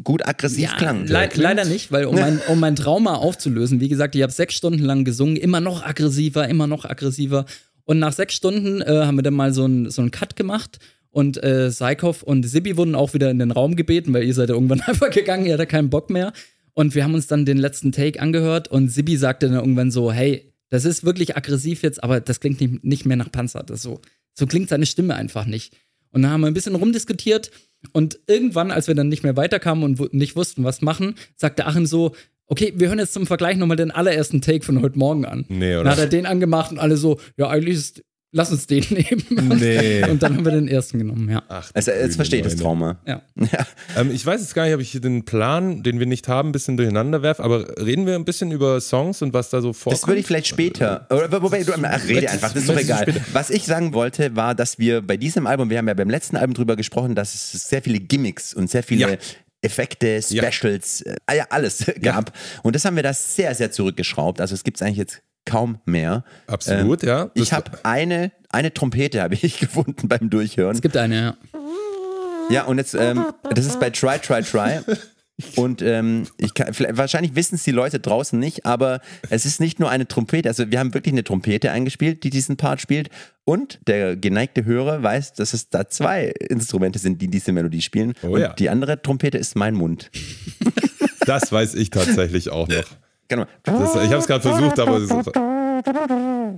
gut 0.02 0.26
aggressiv 0.26 0.70
Ja, 0.70 0.76
klang. 0.76 1.06
le 1.06 1.28
leider 1.34 1.64
nicht, 1.64 1.90
weil 1.92 2.04
um 2.06 2.14
mein, 2.14 2.40
um 2.48 2.60
mein 2.60 2.76
Trauma 2.76 3.14
aufzulösen, 3.16 3.80
wie 3.80 3.88
gesagt, 3.88 4.14
ich 4.14 4.22
habe 4.22 4.32
sechs 4.32 4.54
Stunden 4.54 4.82
lang 4.82 5.04
gesungen, 5.04 5.36
immer 5.36 5.60
noch 5.60 5.84
aggressiver, 5.84 6.48
immer 6.48 6.66
noch 6.66 6.84
aggressiver. 6.84 7.44
Und 7.84 7.98
nach 7.98 8.12
sechs 8.12 8.34
Stunden 8.34 8.82
äh, 8.82 9.04
haben 9.04 9.16
wir 9.16 9.22
dann 9.22 9.34
mal 9.34 9.52
so 9.52 9.64
einen 9.64 9.90
so 9.90 10.00
einen 10.02 10.10
Cut 10.10 10.36
gemacht. 10.36 10.78
Und 11.14 11.40
äh, 11.44 11.70
Seikov 11.70 12.24
und 12.24 12.42
Sibi 12.42 12.76
wurden 12.76 12.96
auch 12.96 13.14
wieder 13.14 13.30
in 13.30 13.38
den 13.38 13.52
Raum 13.52 13.76
gebeten, 13.76 14.12
weil 14.12 14.24
ihr 14.24 14.34
seid 14.34 14.48
ja 14.48 14.56
irgendwann 14.56 14.80
einfach 14.86 15.10
gegangen, 15.10 15.46
ihr 15.46 15.52
hattet 15.52 15.68
keinen 15.68 15.88
Bock 15.88 16.10
mehr. 16.10 16.32
Und 16.72 16.96
wir 16.96 17.04
haben 17.04 17.14
uns 17.14 17.28
dann 17.28 17.46
den 17.46 17.56
letzten 17.56 17.92
Take 17.92 18.20
angehört 18.20 18.66
und 18.66 18.88
Sibi 18.88 19.16
sagte 19.16 19.46
dann 19.46 19.54
irgendwann 19.54 19.92
so, 19.92 20.10
hey, 20.10 20.52
das 20.70 20.84
ist 20.84 21.04
wirklich 21.04 21.36
aggressiv 21.36 21.84
jetzt, 21.84 22.02
aber 22.02 22.20
das 22.20 22.40
klingt 22.40 22.60
nicht, 22.60 22.82
nicht 22.82 23.06
mehr 23.06 23.16
nach 23.16 23.30
Panzer. 23.30 23.62
Das 23.62 23.80
so, 23.80 24.00
so 24.32 24.48
klingt 24.48 24.68
seine 24.68 24.86
Stimme 24.86 25.14
einfach 25.14 25.46
nicht. 25.46 25.76
Und 26.10 26.22
dann 26.22 26.32
haben 26.32 26.40
wir 26.40 26.48
ein 26.48 26.54
bisschen 26.54 26.74
rumdiskutiert 26.74 27.52
und 27.92 28.18
irgendwann, 28.26 28.72
als 28.72 28.88
wir 28.88 28.96
dann 28.96 29.08
nicht 29.08 29.22
mehr 29.22 29.36
weiterkamen 29.36 29.84
und 29.84 30.14
nicht 30.14 30.34
wussten, 30.34 30.64
was 30.64 30.82
machen, 30.82 31.14
sagte 31.36 31.66
Achim 31.66 31.86
so, 31.86 32.16
okay, 32.48 32.72
wir 32.74 32.88
hören 32.88 32.98
jetzt 32.98 33.12
zum 33.12 33.28
Vergleich 33.28 33.56
nochmal 33.56 33.76
den 33.76 33.92
allerersten 33.92 34.40
Take 34.40 34.64
von 34.64 34.82
heute 34.82 34.98
Morgen 34.98 35.26
an. 35.26 35.44
Nee, 35.48 35.76
oder? 35.76 35.84
Dann 35.84 35.92
hat 35.92 35.98
er 36.00 36.06
den 36.08 36.26
angemacht 36.26 36.72
und 36.72 36.80
alle 36.80 36.96
so, 36.96 37.20
ja, 37.36 37.48
eigentlich 37.48 37.76
ist, 37.76 38.02
lass 38.34 38.50
uns 38.50 38.66
den 38.66 38.84
nehmen. 38.90 39.58
Nee. 39.58 40.04
Und 40.04 40.22
dann 40.22 40.36
haben 40.36 40.44
wir 40.44 40.52
den 40.52 40.68
ersten 40.68 40.98
genommen, 40.98 41.30
ja. 41.30 41.42
Ach, 41.48 41.70
Also 41.72 41.92
jetzt 41.92 42.16
verstehe 42.16 42.40
ich 42.40 42.44
das 42.44 42.56
Trauma. 42.56 42.98
Ja. 43.06 43.22
Ähm, 43.96 44.10
ich 44.10 44.26
weiß 44.26 44.40
jetzt 44.40 44.54
gar 44.54 44.64
nicht, 44.64 44.74
ob 44.74 44.80
ich 44.80 44.90
hier 44.90 45.00
den 45.00 45.24
Plan, 45.24 45.84
den 45.84 46.00
wir 46.00 46.06
nicht 46.06 46.26
haben, 46.26 46.48
ein 46.48 46.52
bisschen 46.52 46.76
durcheinander 46.76 47.22
werfe, 47.22 47.44
aber 47.44 47.78
reden 47.78 48.06
wir 48.06 48.16
ein 48.16 48.24
bisschen 48.24 48.50
über 48.50 48.80
Songs 48.80 49.22
und 49.22 49.32
was 49.32 49.50
da 49.50 49.60
so 49.60 49.72
vorkommt? 49.72 50.02
Das 50.02 50.08
würde 50.08 50.20
ich 50.20 50.26
vielleicht 50.26 50.48
später. 50.48 51.06
Oder, 51.10 51.40
wobei, 51.42 51.62
du, 51.62 51.72
ach, 51.74 52.08
rede 52.08 52.28
einfach, 52.28 52.52
das 52.52 52.62
ist 52.62 52.68
doch 52.68 52.76
egal. 52.76 53.06
Was 53.32 53.50
ich 53.50 53.64
sagen 53.66 53.92
wollte, 53.92 54.34
war, 54.34 54.56
dass 54.56 54.80
wir 54.80 55.00
bei 55.00 55.16
diesem 55.16 55.46
Album, 55.46 55.70
wir 55.70 55.78
haben 55.78 55.86
ja 55.86 55.94
beim 55.94 56.10
letzten 56.10 56.36
Album 56.36 56.54
drüber 56.54 56.74
gesprochen, 56.74 57.14
dass 57.14 57.34
es 57.34 57.68
sehr 57.68 57.82
viele 57.82 58.00
Gimmicks 58.00 58.52
und 58.52 58.68
sehr 58.68 58.82
viele 58.82 59.12
Ja. 59.12 59.16
Effekte, 59.62 60.20
Specials, 60.20 61.02
äh, 61.02 61.14
ah 61.26 61.34
ja, 61.34 61.46
alles 61.50 61.84
gab. 62.02 62.32
Und 62.64 62.74
das 62.74 62.84
haben 62.84 62.96
wir 62.96 63.02
da 63.04 63.14
sehr, 63.14 63.54
sehr 63.54 63.70
zurückgeschraubt. 63.70 64.40
Also 64.40 64.54
es 64.54 64.64
gibt 64.64 64.78
es 64.78 64.82
eigentlich 64.82 64.98
jetzt 64.98 65.22
kaum 65.44 65.78
mehr. 65.84 66.24
Absolut, 66.46 67.02
ja. 67.02 67.30
Ich 67.34 67.52
habe 67.52 67.70
eine, 67.82 68.32
eine 68.50 68.72
Trompete 68.72 69.22
habe 69.22 69.34
ich 69.34 69.58
gefunden 69.60 70.08
beim 70.08 70.30
Durchhören. 70.30 70.74
Es 70.74 70.82
gibt 70.82 70.96
eine, 70.96 71.16
ja. 71.16 71.36
Ja, 72.50 72.64
und 72.64 72.78
jetzt, 72.78 72.94
ähm, 72.94 73.24
das 73.54 73.64
ist 73.64 73.80
bei 73.80 73.90
Try, 73.90 74.18
Try, 74.18 74.42
Try. 74.42 74.80
Und 75.56 75.82
ähm, 75.82 76.28
ich 76.38 76.54
kann, 76.54 76.72
wahrscheinlich 76.96 77.34
wissen 77.34 77.56
es 77.56 77.64
die 77.64 77.72
Leute 77.72 77.98
draußen 77.98 78.38
nicht, 78.38 78.66
aber 78.66 79.00
es 79.30 79.44
ist 79.44 79.58
nicht 79.58 79.80
nur 79.80 79.90
eine 79.90 80.06
Trompete. 80.06 80.48
Also 80.48 80.70
wir 80.70 80.78
haben 80.78 80.94
wirklich 80.94 81.12
eine 81.12 81.24
Trompete 81.24 81.72
eingespielt, 81.72 82.22
die 82.22 82.30
diesen 82.30 82.56
Part 82.56 82.80
spielt. 82.80 83.10
Und 83.44 83.80
der 83.88 84.14
geneigte 84.14 84.64
Hörer 84.64 85.02
weiß, 85.02 85.32
dass 85.32 85.52
es 85.52 85.70
da 85.70 85.88
zwei 85.88 86.26
Instrumente 86.26 87.00
sind, 87.00 87.20
die 87.20 87.28
diese 87.28 87.50
Melodie 87.50 87.82
spielen. 87.82 88.14
Oh 88.22 88.28
und 88.28 88.40
ja. 88.40 88.52
die 88.52 88.70
andere 88.70 89.02
Trompete 89.02 89.36
ist 89.36 89.56
mein 89.56 89.74
Mund. 89.74 90.10
Das 91.26 91.50
weiß 91.50 91.74
ich 91.74 91.90
tatsächlich 91.90 92.50
auch 92.50 92.68
noch. 92.68 92.84
Genau. 93.28 93.44
Das, 93.62 93.94
ich 93.96 94.02
habe 94.10 94.16
es 94.16 94.26
gerade 94.26 94.42
versucht, 94.42 94.78
aber 94.78 95.00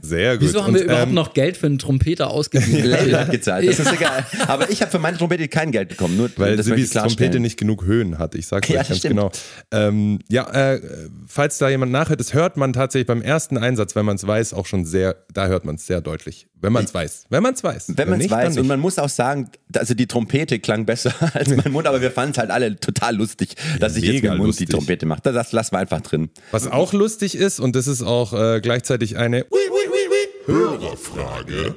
sehr 0.02 0.38
gut. 0.38 0.48
Wieso 0.48 0.64
haben 0.64 0.74
wir 0.74 0.80
Und, 0.82 0.86
überhaupt 0.86 1.08
ähm, 1.08 1.14
noch 1.14 1.34
Geld 1.34 1.56
für 1.56 1.66
einen 1.66 1.78
Trompeter 1.78 2.30
ausgegeben? 2.30 2.84
Label 2.90 3.18
hat 3.18 3.30
gezahlt, 3.30 3.68
das 3.68 3.78
ist 3.78 3.92
egal. 3.92 4.24
Aber 4.46 4.70
ich 4.70 4.80
habe 4.82 4.90
für 4.90 4.98
meine 4.98 5.16
Trompete 5.16 5.48
kein 5.48 5.72
Geld 5.72 5.88
bekommen. 5.88 6.16
Nur 6.16 6.30
Weil 6.36 6.62
Sibis 6.62 6.90
klarstellen. 6.90 7.16
Trompete 7.16 7.40
nicht 7.40 7.58
genug 7.58 7.84
Höhen 7.84 8.18
hat. 8.18 8.34
Ich 8.34 8.46
sag's 8.46 8.68
Ja, 8.76 8.80
euch 8.80 8.88
ganz 8.88 8.98
stimmt. 8.98 9.14
genau. 9.16 9.30
Ähm, 9.70 10.18
ja, 10.28 10.48
äh, 10.74 10.80
falls 11.26 11.58
da 11.58 11.68
jemand 11.68 11.92
nachhört, 11.92 12.20
das 12.20 12.34
hört 12.34 12.56
man 12.56 12.72
tatsächlich 12.72 13.06
beim 13.06 13.22
ersten 13.22 13.58
Einsatz, 13.58 13.94
wenn 13.96 14.04
man 14.04 14.16
es 14.16 14.26
weiß, 14.26 14.54
auch 14.54 14.66
schon 14.66 14.84
sehr, 14.84 15.16
da 15.32 15.46
hört 15.46 15.64
man 15.64 15.76
es 15.76 15.86
sehr 15.86 16.00
deutlich. 16.00 16.46
Wenn 16.58 16.72
man 16.72 16.84
es 16.84 16.94
weiß. 16.94 17.26
Wenn 17.28 17.42
man 17.42 17.54
es 17.54 17.62
weiß. 17.62 17.92
Wenn 17.96 18.08
man 18.08 18.20
es 18.20 18.30
weiß. 18.30 18.56
Und 18.56 18.66
man 18.66 18.80
muss 18.80 18.98
auch 18.98 19.10
sagen, 19.10 19.50
also 19.74 19.94
die 19.94 20.06
Trompete 20.06 20.58
klang 20.58 20.86
besser 20.86 21.12
als 21.34 21.48
mein 21.54 21.70
Mund, 21.70 21.86
aber 21.86 22.00
wir 22.00 22.10
fanden 22.10 22.32
es 22.32 22.38
halt 22.38 22.50
alle 22.50 22.76
total 22.76 23.14
lustig, 23.14 23.54
dass 23.78 23.94
ich 23.96 24.04
jetzt 24.04 24.14
mit 24.22 24.24
dem 24.24 24.36
Mund 24.38 24.46
lustig. 24.48 24.68
die 24.68 24.72
Trompete 24.72 25.04
mache. 25.06 25.20
Das 25.22 25.52
lassen 25.52 25.74
wir 25.74 25.78
einfach 25.78 26.00
drin. 26.00 26.30
Was 26.50 26.66
auch 26.66 26.92
lustig 26.92 27.34
ist, 27.36 27.60
und 27.60 27.76
das 27.76 27.86
ist 27.86 28.02
auch 28.02 28.32
äh, 28.32 28.60
gleichzeitig 28.60 29.16
eine 29.16 29.44
Hörerfrage. 30.46 31.74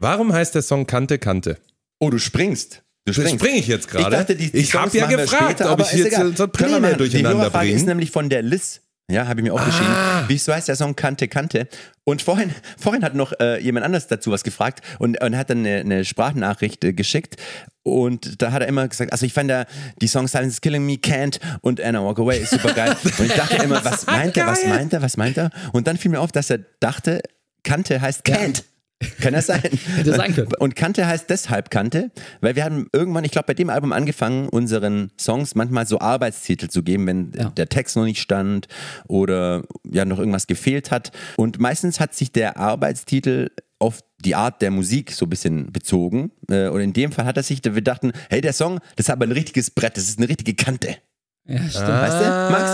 Warum 0.00 0.32
heißt 0.32 0.54
der 0.54 0.62
Song 0.62 0.86
Kante 0.86 1.18
Kante? 1.18 1.58
Oh, 1.98 2.10
du 2.10 2.18
springst. 2.18 2.82
Du 3.06 3.12
springst. 3.12 3.34
springe 3.34 3.58
ich 3.58 3.66
jetzt 3.66 3.88
gerade. 3.88 4.04
Ich 4.04 4.10
dachte, 4.10 4.36
die, 4.36 4.50
die 4.50 4.58
ich 4.58 4.74
habe 4.74 4.90
Songs 4.90 4.94
ja 4.94 5.06
gefragt, 5.16 5.42
später, 5.58 5.66
ob 5.66 5.72
aber 5.72 5.82
ich 5.84 5.92
ist 5.92 6.04
jetzt 6.04 6.14
egal. 6.14 6.36
so, 6.36 6.48
Pläne 6.48 6.92
Die 6.92 6.96
durcheinander 6.98 7.38
Hörerfrage 7.38 7.68
ist 7.68 7.74
bringe. 7.76 7.88
nämlich 7.88 8.10
von 8.10 8.28
der 8.28 8.42
Liz. 8.42 8.80
Ja, 9.10 9.26
habe 9.26 9.40
ich 9.40 9.44
mir 9.44 9.52
aufgeschrieben. 9.52 9.92
Ah. 9.92 10.24
Wieso 10.28 10.54
heißt 10.54 10.68
der 10.68 10.76
Song 10.76 10.96
Kante 10.96 11.28
Kante? 11.28 11.68
Und 12.04 12.22
vorhin, 12.22 12.54
vorhin 12.78 13.04
hat 13.04 13.14
noch 13.14 13.32
äh, 13.38 13.60
jemand 13.60 13.84
anders 13.84 14.06
dazu 14.06 14.30
was 14.30 14.44
gefragt 14.44 14.80
und, 14.98 15.20
und 15.20 15.36
hat 15.36 15.50
dann 15.50 15.58
eine, 15.58 15.80
eine 15.80 16.04
Sprachnachricht 16.06 16.82
äh, 16.84 16.94
geschickt. 16.94 17.36
Und 17.82 18.40
da 18.40 18.50
hat 18.52 18.62
er 18.62 18.68
immer 18.68 18.88
gesagt, 18.88 19.12
also 19.12 19.26
ich 19.26 19.34
fand 19.34 19.50
da 19.50 19.66
die 20.00 20.08
Song 20.08 20.26
Silence 20.26 20.54
is 20.54 20.60
Killing 20.62 20.86
Me, 20.86 20.94
Can't 20.94 21.38
und 21.60 21.82
Anna 21.82 22.02
Walk 22.02 22.18
Away 22.18 22.40
ist 22.40 22.50
super 22.52 22.72
geil. 22.72 22.96
und 23.18 23.26
ich 23.26 23.34
dachte 23.34 23.56
immer, 23.62 23.84
was 23.84 24.06
meint 24.06 24.38
er, 24.38 24.46
was 24.46 24.64
meint 24.66 24.92
er, 24.94 25.02
was 25.02 25.18
meint 25.18 25.36
er? 25.36 25.50
Und 25.74 25.86
dann 25.86 25.98
fiel 25.98 26.10
mir 26.10 26.20
auf, 26.20 26.32
dass 26.32 26.48
er 26.48 26.60
dachte, 26.80 27.20
Kante 27.64 28.00
heißt 28.00 28.24
Can't. 28.26 28.62
Kann 29.20 29.34
das 29.34 29.46
sein? 29.48 29.60
Hätte 29.96 30.14
sein 30.14 30.34
können. 30.34 30.52
Und 30.60 30.76
Kante 30.76 31.06
heißt 31.06 31.28
deshalb 31.28 31.70
Kante, 31.70 32.10
weil 32.40 32.56
wir 32.56 32.64
haben 32.64 32.86
irgendwann, 32.92 33.24
ich 33.24 33.32
glaube, 33.32 33.46
bei 33.48 33.54
dem 33.54 33.68
Album 33.68 33.92
angefangen, 33.92 34.48
unseren 34.48 35.10
Songs 35.20 35.54
manchmal 35.54 35.86
so 35.86 35.98
Arbeitstitel 36.00 36.68
zu 36.68 36.82
geben, 36.82 37.06
wenn 37.06 37.32
Ja. 37.36 37.50
der 37.50 37.68
Text 37.68 37.96
noch 37.96 38.04
nicht 38.04 38.20
stand 38.20 38.68
oder 39.08 39.64
ja 39.90 40.04
noch 40.04 40.18
irgendwas 40.18 40.46
gefehlt 40.46 40.90
hat. 40.90 41.10
Und 41.36 41.58
meistens 41.58 42.00
hat 42.00 42.14
sich 42.14 42.32
der 42.32 42.56
Arbeitstitel 42.56 43.50
auf 43.78 44.00
die 44.24 44.36
Art 44.36 44.62
der 44.62 44.70
Musik 44.70 45.12
so 45.12 45.26
ein 45.26 45.30
bisschen 45.30 45.70
bezogen. 45.72 46.30
Äh, 46.48 46.68
Und 46.68 46.80
in 46.80 46.92
dem 46.94 47.12
Fall 47.12 47.26
hat 47.26 47.36
er 47.36 47.42
sich, 47.42 47.60
wir 47.62 47.82
dachten, 47.82 48.12
hey, 48.30 48.40
der 48.40 48.54
Song, 48.54 48.78
das 48.96 49.06
ist 49.06 49.10
aber 49.10 49.26
ein 49.26 49.32
richtiges 49.32 49.70
Brett, 49.70 49.96
das 49.98 50.04
ist 50.08 50.18
eine 50.18 50.28
richtige 50.28 50.54
Kante. 50.54 50.96
Ja, 51.46 51.58
stimmt. 51.68 51.88
Weißt 51.88 52.20
du, 52.20 52.24
Max? 52.52 52.70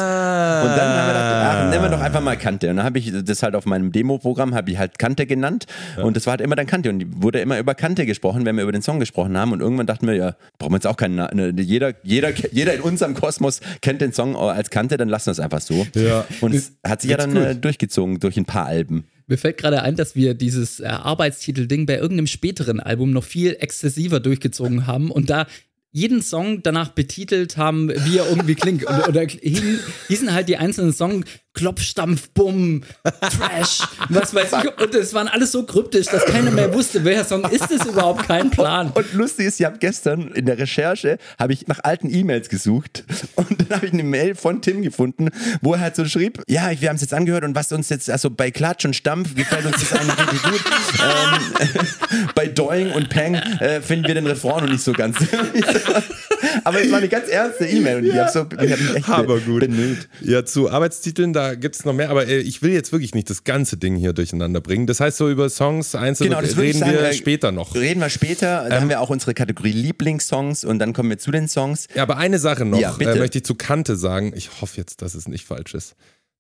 Und 0.62 0.76
dann 0.76 0.88
haben 0.88 1.07
wir 1.07 1.12
gedacht, 1.12 1.35
ach, 1.35 1.70
nehmen 1.70 1.83
wir 1.85 1.88
doch 1.90 2.00
einfach 2.00 2.20
mal 2.20 2.37
Kante. 2.37 2.70
Und 2.70 2.76
dann 2.76 2.85
habe 2.85 2.98
ich 2.98 3.12
das 3.24 3.42
halt 3.42 3.55
auf 3.55 3.66
meinem 3.66 3.92
Demo-Programm, 3.92 4.55
habe 4.55 4.70
ich 4.70 4.79
halt 4.79 4.98
Kante 4.98 5.26
genannt. 5.26 5.66
Und 6.03 6.16
das 6.16 6.26
war 6.26 6.33
halt 6.33 6.40
immer 6.40 6.57
dann 6.57 6.66
Kante. 6.66 6.90
Und 6.90 7.22
wurde 7.22 7.40
immer 7.40 7.59
über 7.59 7.74
Kante 7.74 8.07
gesprochen, 8.07 8.44
wenn 8.44 8.57
wir 8.57 8.62
über 8.62 8.72
den 8.72 8.83
Song 8.83 9.00
gesprochen 9.00 9.37
haben. 9.37 9.53
Und 9.53 9.61
irgendwann 9.61 9.87
dachten 9.87 10.07
wir, 10.07 10.14
ja, 10.14 10.37
brauchen 10.59 10.72
wir 10.72 10.76
jetzt 10.76 10.87
auch 10.87 10.96
keinen, 10.96 11.16
Na- 11.16 11.31
ne, 11.35 11.53
jeder, 11.61 11.94
jeder, 12.03 12.31
jeder 12.53 12.74
in 12.74 12.81
unserem 12.81 13.14
Kosmos 13.14 13.61
kennt 13.83 14.00
den 14.00 14.12
Song 14.12 14.37
als 14.37 14.70
Kante, 14.70 14.96
dann 14.96 15.09
lassen 15.09 15.26
wir 15.26 15.33
es 15.33 15.40
einfach 15.40 15.61
so. 15.61 15.87
Ja. 15.94 16.24
Und 16.40 16.55
es 16.55 16.72
hat 16.85 17.03
sich 17.03 17.11
ja 17.11 17.16
dann 17.16 17.35
gut. 17.35 17.42
äh, 17.42 17.55
durchgezogen 17.57 18.20
durch 18.20 18.37
ein 18.37 18.44
paar 18.44 18.66
Alben. 18.66 19.05
Mir 19.26 19.38
fällt 19.38 19.59
gerade 19.59 19.83
ein, 19.83 19.94
dass 19.94 20.16
wir 20.16 20.35
dieses 20.35 20.81
äh, 20.81 20.87
Arbeitstitel-Ding 20.87 21.87
bei 21.87 21.96
irgendeinem 21.98 22.26
späteren 22.26 22.81
Album 22.81 23.12
noch 23.12 23.22
viel 23.22 23.57
exzessiver 23.61 24.18
durchgezogen 24.18 24.87
haben 24.88 25.11
und 25.12 25.31
da 25.31 25.46
jeden 25.92 26.22
Song 26.22 26.62
danach 26.62 26.90
betitelt 26.90 27.57
haben, 27.57 27.88
wie 27.88 28.18
er 28.18 28.29
irgendwie 28.29 28.55
klingt. 28.55 28.85
Und, 28.85 29.09
oder 29.09 29.22
hießen, 29.22 30.33
halt 30.33 30.48
die 30.48 30.57
einzelnen 30.57 30.92
Songs 30.92 31.26
Klopfstampf, 31.53 32.31
Bumm, 32.31 32.83
Trash, 33.03 33.81
was 34.09 34.35
weiß 34.35 34.51
ich. 34.63 34.83
Und 34.83 34.95
es 34.95 35.13
waren 35.15 35.29
alles 35.29 35.53
so 35.53 35.65
kryptisch, 35.65 36.07
dass 36.07 36.25
keiner 36.25 36.51
mehr 36.51 36.73
wusste, 36.73 37.05
welcher 37.05 37.25
Song 37.25 37.45
ist 37.51 37.71
es 37.71 37.87
überhaupt, 37.87 38.27
kein 38.27 38.51
Plan. 38.51 38.93
Und 38.95 39.13
lustig 39.15 39.47
ist, 39.47 39.61
ich 39.61 39.67
habe 39.67 39.79
gestern 39.79 40.29
in 40.29 40.47
der 40.47 40.59
Recherche 40.59 41.19
habe 41.39 41.53
ich 41.53 41.67
nach 41.67 41.81
alten 41.83 42.09
E-Mails 42.09 42.49
gesucht 42.49 43.05
und 43.35 43.69
dann 43.69 43.77
habe 43.77 43.87
ich 43.87 43.93
eine 43.93 44.05
Mail 44.05 44.35
von 44.37 44.63
Tim 44.63 44.83
gefunden, 44.83 45.31
wo 45.61 45.75
er 45.75 45.81
halt 45.81 45.97
so 45.97 46.05
schrieb, 46.05 46.43
ja, 46.49 46.71
wir 46.81 46.89
haben 46.89 46.97
es 46.97 47.03
jetzt 47.03 47.15
angehört 47.15 47.45
und 47.45 47.55
was 47.55 47.73
uns 47.73 47.89
jetzt, 47.89 48.09
also 48.09 48.31
bei 48.31 48.51
Klatsch 48.51 48.85
und 48.85 48.95
Stampf 48.95 49.35
gefällt 49.35 49.67
uns 49.67 49.77
das 49.81 49.93
eigentlich 49.93 50.19
richtig 50.19 50.43
gut. 50.43 50.63
ähm, 51.03 52.29
bei 52.35 52.47
Doing 52.47 52.93
und 52.93 53.09
Peng 53.09 53.35
äh, 53.35 53.81
finden 53.81 54.07
wir 54.07 54.15
den 54.15 54.27
Refrain 54.27 54.65
noch 54.65 54.71
nicht 54.71 54.85
so 54.85 54.93
ganz. 54.93 55.17
Aber 56.70 56.83
es 56.85 56.90
war 56.90 56.98
eine 56.98 57.09
ganz 57.09 57.28
ernste 57.28 57.66
E-Mail 57.66 57.98
und 57.98 58.04
ich 58.06 58.14
habe 58.14 58.30
so, 58.30 58.40
ich 58.62 58.72
hab 58.72 58.80
mich 58.80 58.94
echt 58.96 59.09
Aber 59.09 59.37
be- 59.37 59.40
gut. 59.42 59.61
bemüht. 59.61 60.09
Ja, 60.22 60.44
zu 60.44 60.70
Arbeitstiteln, 60.70 61.33
da 61.33 61.54
gibt 61.54 61.76
es 61.76 61.85
noch 61.85 61.92
mehr, 61.92 62.11
aber 62.11 62.26
äh, 62.26 62.38
ich 62.38 62.62
will 62.62 62.72
jetzt 62.72 62.92
wirklich 62.92 63.14
nicht 63.14 63.28
das 63.30 63.44
ganze 63.44 63.76
Ding 63.76 63.96
hier 63.96 64.12
durcheinander 64.12 64.61
bringen. 64.61 64.87
Das 64.87 65.00
heißt, 65.00 65.16
so 65.18 65.28
über 65.30 65.48
Songs 65.50 65.94
einzeln 65.94 66.30
Genau, 66.30 66.40
reden 66.40 66.78
sagen, 66.80 66.92
wir 66.92 67.12
später 67.12 67.52
noch. 67.52 67.74
Reden 67.74 68.00
wir 68.00 68.09
später, 68.09 68.66
da 68.68 68.80
haben 68.80 68.88
wir 68.88 69.00
auch 69.00 69.11
unsere 69.11 69.35
Kategorie 69.35 69.72
Lieblingssongs 69.72 70.64
und 70.64 70.78
dann 70.78 70.92
kommen 70.92 71.11
wir 71.11 71.18
zu 71.18 71.30
den 71.30 71.48
Songs. 71.48 71.87
Ja, 71.94 72.02
aber 72.04 72.16
eine 72.16 72.38
Sache 72.38 72.64
noch 72.64 72.80
Ja, 72.80 72.96
äh, 72.98 73.18
möchte 73.18 73.38
ich 73.38 73.44
zu 73.44 73.54
Kante 73.54 73.96
sagen. 73.96 74.33
Ich 74.35 74.61
hoffe 74.61 74.76
jetzt, 74.78 75.02
dass 75.02 75.14
es 75.14 75.28
nicht 75.28 75.44
falsch 75.46 75.74
ist. 75.74 75.94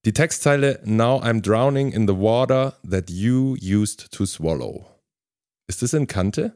Die 0.06 0.12
Textzeile 0.14 0.80
Now 0.84 1.22
I'm 1.22 1.42
drowning 1.42 1.92
in 1.92 2.08
the 2.08 2.14
water 2.14 2.78
that 2.90 3.10
you 3.10 3.56
used 3.60 4.10
to 4.12 4.24
swallow. 4.24 4.86
Ist 5.68 5.82
das 5.82 5.92
in 5.92 6.06
Kante? 6.06 6.54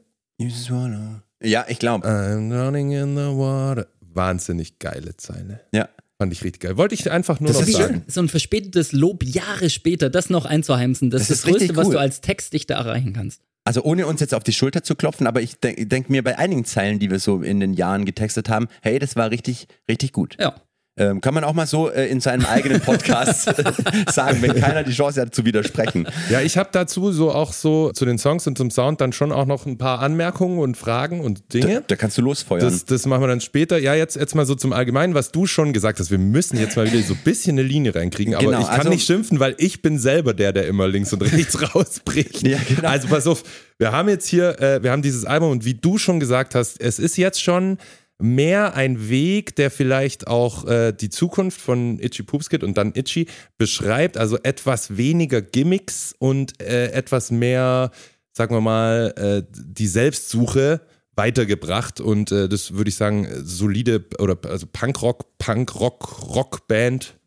Ja, 1.43 1.65
ich 1.67 1.79
glaube. 1.79 2.07
I'm 2.07 2.49
drowning 2.49 2.91
in 2.91 3.15
the 3.15 3.23
water. 3.37 3.87
Wahnsinnig 4.01 4.79
geile 4.79 5.17
Zeile. 5.17 5.61
Ja. 5.73 5.89
Fand 6.17 6.31
ich 6.31 6.43
richtig 6.43 6.61
geil. 6.61 6.77
Wollte 6.77 6.95
ich 6.95 7.11
einfach 7.11 7.41
nur 7.41 7.49
Das 7.49 7.59
noch 7.59 7.67
ist 7.67 7.75
sagen. 7.75 8.03
So 8.07 8.21
ein 8.21 8.29
verspätetes 8.29 8.93
Lob 8.93 9.23
Jahre 9.23 9.69
später, 9.69 10.09
das 10.09 10.29
noch 10.29 10.45
einzuheimsen, 10.45 11.09
das, 11.09 11.23
Das 11.23 11.29
ist 11.29 11.43
das 11.43 11.43
Größte, 11.43 11.61
richtig 11.63 11.77
was 11.77 11.87
cool. 11.87 11.93
du 11.93 11.99
als 11.99 12.21
Textdichter 12.21 12.75
erreichen 12.75 13.11
kannst. 13.11 13.41
Also 13.65 13.83
ohne 13.83 14.05
uns 14.07 14.21
jetzt 14.21 14.33
auf 14.33 14.43
die 14.43 14.53
Schulter 14.53 14.83
zu 14.83 14.95
klopfen, 14.95 15.27
aber 15.27 15.41
ich 15.41 15.59
denke 15.59 15.87
denk 15.87 16.09
mir 16.09 16.23
bei 16.23 16.37
einigen 16.37 16.63
Zeilen, 16.65 16.99
die 16.99 17.09
wir 17.09 17.19
so 17.19 17.41
in 17.41 17.59
den 17.59 17.73
Jahren 17.73 18.05
getextet 18.05 18.47
haben, 18.47 18.67
hey, 18.81 18.99
das 18.99 19.15
war 19.15 19.31
richtig, 19.31 19.67
richtig 19.89 20.13
gut. 20.13 20.37
Ja. 20.39 20.55
Ähm, 20.97 21.19
kann 21.19 21.33
man 21.33 21.43
auch 21.43 21.51
mal 21.53 21.67
so 21.67 21.91
äh, 21.91 22.07
in 22.07 22.21
seinem 22.21 22.45
eigenen 22.45 22.79
Podcast 22.79 23.43
sagen, 24.13 24.41
wenn 24.41 24.55
keiner 24.55 24.83
die 24.83 24.93
Chance 24.93 25.19
hat 25.19 25.35
zu 25.35 25.43
widersprechen. 25.43 26.07
Ja, 26.29 26.39
ich 26.39 26.57
habe 26.57 26.69
dazu 26.71 27.11
so 27.11 27.33
auch 27.33 27.51
so 27.51 27.91
zu 27.91 28.05
den 28.05 28.17
Songs 28.17 28.47
und 28.47 28.57
zum 28.57 28.71
Sound 28.71 29.01
dann 29.01 29.11
schon 29.11 29.33
auch 29.33 29.45
noch 29.45 29.65
ein 29.65 29.77
paar 29.77 29.99
Anmerkungen 29.99 30.57
und 30.59 30.77
Fragen 30.77 31.19
und 31.19 31.39
Da, 31.53 31.59
Dinge. 31.59 31.83
da 31.85 31.97
kannst 31.97 32.17
du 32.17 32.21
losfeuern. 32.21 32.61
Das, 32.61 32.85
das 32.85 33.05
machen 33.07 33.23
wir 33.23 33.27
dann 33.27 33.41
später. 33.41 33.77
Ja, 33.77 33.93
jetzt, 33.93 34.15
jetzt 34.15 34.35
mal 34.35 34.45
so 34.45 34.55
zum 34.55 34.71
Allgemeinen, 34.71 35.15
was 35.15 35.33
du 35.33 35.47
schon 35.47 35.73
gesagt 35.73 35.99
hast. 35.99 36.11
Wir 36.11 36.17
müssen 36.17 36.57
jetzt 36.57 36.77
mal 36.77 36.89
wieder 36.89 37.03
so 37.03 37.13
ein 37.13 37.19
bisschen 37.25 37.59
eine 37.59 37.67
Linie 37.67 37.93
reinkriegen. 37.93 38.33
Aber 38.33 38.45
Genau, 38.45 38.59
ich 38.61 38.67
kann 38.67 38.77
also- 38.79 38.89
nicht 38.89 39.05
schimpfen, 39.05 39.41
weil 39.41 39.55
ich 39.57 39.81
bin 39.81 39.99
selber 39.99 40.33
der, 40.33 40.53
der 40.53 40.65
immer 40.67 40.87
links 40.87 41.11
und 41.11 41.21
rechts 41.23 41.57
rausbricht. 41.75 42.47
Ja, 42.47 42.57
genau. 42.69 42.87
Also 42.87 43.09
pass 43.09 43.27
auf, 43.27 43.43
wir 43.79 43.91
haben 43.91 44.07
jetzt 44.07 44.27
hier, 44.27 44.61
äh, 44.61 44.81
wir 44.81 44.91
haben 44.91 45.01
dieses 45.01 45.25
Album 45.25 45.51
und 45.51 45.65
wie 45.65 45.73
du 45.73 45.97
schon 45.97 46.21
gesagt 46.21 46.55
hast, 46.55 46.79
es 46.79 46.99
ist 46.99 47.17
jetzt 47.17 47.43
schon 47.43 47.79
mehr 48.19 48.75
ein 48.75 49.09
Weg, 49.09 49.55
der 49.55 49.69
vielleicht 49.71 50.27
auch 50.27 50.65
äh, 50.65 50.93
die 50.93 51.09
Zukunft 51.09 51.59
von 51.59 51.99
Itchy 51.99 52.23
Poopskit 52.23 52.63
und 52.63 52.77
dann 52.77 52.93
Itchy 52.95 53.27
beschreibt. 53.57 54.17
Also 54.17 54.37
etwas 54.43 54.97
weniger 54.97 55.41
Gimmicks 55.41 56.15
und 56.17 56.61
äh, 56.61 56.91
etwas 56.91 57.31
mehr, 57.31 57.91
sagen 58.31 58.55
wir 58.55 58.61
mal, 58.61 59.13
äh, 59.17 59.43
die 59.53 59.87
Selbstsuche 59.87 60.81
weitergebracht 61.15 62.01
und 62.01 62.31
äh, 62.31 62.49
das 62.49 62.73
würde 62.73 62.89
ich 62.89 62.95
sagen, 62.95 63.27
solide 63.43 64.05
oder 64.19 64.37
also 64.49 64.67
Punkrock, 64.71 65.37
Punkrock, 65.37 66.35
Rockband 66.35 67.17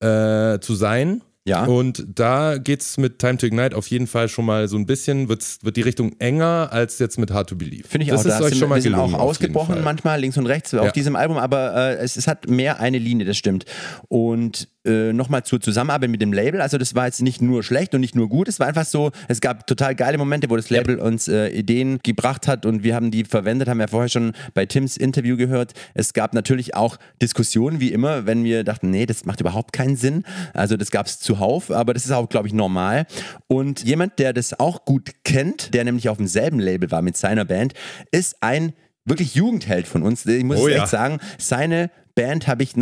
äh, 0.00 0.58
zu 0.60 0.74
sein. 0.74 1.22
Ja. 1.44 1.64
Und 1.64 2.04
da 2.14 2.58
geht's 2.58 2.98
mit 2.98 3.18
Time 3.18 3.36
to 3.36 3.46
Ignite 3.46 3.76
auf 3.76 3.88
jeden 3.88 4.06
Fall 4.06 4.28
schon 4.28 4.44
mal 4.44 4.68
so 4.68 4.76
ein 4.76 4.86
bisschen, 4.86 5.28
wird's, 5.28 5.58
wird 5.62 5.76
die 5.76 5.80
Richtung 5.82 6.14
enger 6.20 6.68
als 6.70 7.00
jetzt 7.00 7.18
mit 7.18 7.32
Hard 7.32 7.48
to 7.48 7.56
Believe. 7.56 7.88
Finde 7.88 8.04
ich 8.04 8.10
das 8.10 8.20
auch. 8.20 8.26
ist 8.30 8.38
da 8.40 8.44
euch 8.44 8.56
schon 8.56 8.68
mal 8.68 8.80
gelungen. 8.80 9.14
auch 9.14 9.18
auf 9.18 9.30
ausgebrochen 9.30 9.82
manchmal 9.82 10.20
links 10.20 10.36
und 10.38 10.46
rechts 10.46 10.72
auf 10.72 10.84
Ja. 10.86 10.92
diesem 10.92 11.16
Album, 11.16 11.38
aber 11.38 11.74
äh, 11.74 11.94
es, 11.96 12.16
es 12.16 12.28
hat 12.28 12.48
mehr 12.48 12.78
eine 12.78 12.98
Linie, 12.98 13.26
das 13.26 13.36
stimmt. 13.36 13.64
Und 14.08 14.68
äh, 14.84 15.12
nochmal 15.12 15.44
zur 15.44 15.60
Zusammenarbeit 15.60 16.10
mit 16.10 16.20
dem 16.20 16.32
Label, 16.32 16.60
also 16.60 16.78
das 16.78 16.94
war 16.94 17.06
jetzt 17.06 17.22
nicht 17.22 17.40
nur 17.40 17.62
schlecht 17.62 17.94
und 17.94 18.00
nicht 18.00 18.14
nur 18.14 18.28
gut, 18.28 18.48
es 18.48 18.58
war 18.60 18.66
einfach 18.66 18.84
so, 18.84 19.12
es 19.28 19.40
gab 19.40 19.66
total 19.66 19.94
geile 19.94 20.18
Momente, 20.18 20.50
wo 20.50 20.56
das 20.56 20.70
Label 20.70 20.98
uns 20.98 21.28
äh, 21.28 21.48
Ideen 21.48 22.00
gebracht 22.02 22.48
hat 22.48 22.66
und 22.66 22.82
wir 22.82 22.94
haben 22.94 23.10
die 23.10 23.24
verwendet, 23.24 23.68
haben 23.68 23.78
wir 23.78 23.88
vorher 23.88 24.08
schon 24.08 24.32
bei 24.54 24.66
Tims 24.66 24.96
Interview 24.96 25.36
gehört. 25.36 25.72
Es 25.94 26.12
gab 26.12 26.34
natürlich 26.34 26.74
auch 26.74 26.96
Diskussionen, 27.20 27.80
wie 27.80 27.92
immer, 27.92 28.26
wenn 28.26 28.44
wir 28.44 28.64
dachten, 28.64 28.90
nee, 28.90 29.06
das 29.06 29.24
macht 29.24 29.40
überhaupt 29.40 29.72
keinen 29.72 29.96
Sinn. 29.96 30.24
Also 30.54 30.76
das 30.76 30.90
gab 30.90 31.06
es 31.06 31.20
zuhauf, 31.20 31.70
aber 31.70 31.94
das 31.94 32.04
ist 32.04 32.10
auch, 32.10 32.28
glaube 32.28 32.48
ich, 32.48 32.54
normal. 32.54 33.06
Und 33.46 33.84
jemand, 33.84 34.18
der 34.18 34.32
das 34.32 34.58
auch 34.58 34.84
gut 34.84 35.10
kennt, 35.24 35.74
der 35.74 35.84
nämlich 35.84 36.08
auf 36.08 36.16
demselben 36.16 36.58
Label 36.58 36.90
war 36.90 37.02
mit 37.02 37.16
seiner 37.16 37.44
Band, 37.44 37.74
ist 38.10 38.36
ein 38.40 38.72
wirklich 39.04 39.34
Jugendheld 39.34 39.86
von 39.86 40.02
uns. 40.02 40.26
Ich 40.26 40.44
muss 40.44 40.58
Oh 40.58 40.68
es 40.68 40.74
ja. 40.74 40.82
echt 40.82 40.90
sagen, 40.90 41.18
seine 41.38 41.90
Band 42.14 42.46
habe 42.46 42.62
ich 42.62 42.76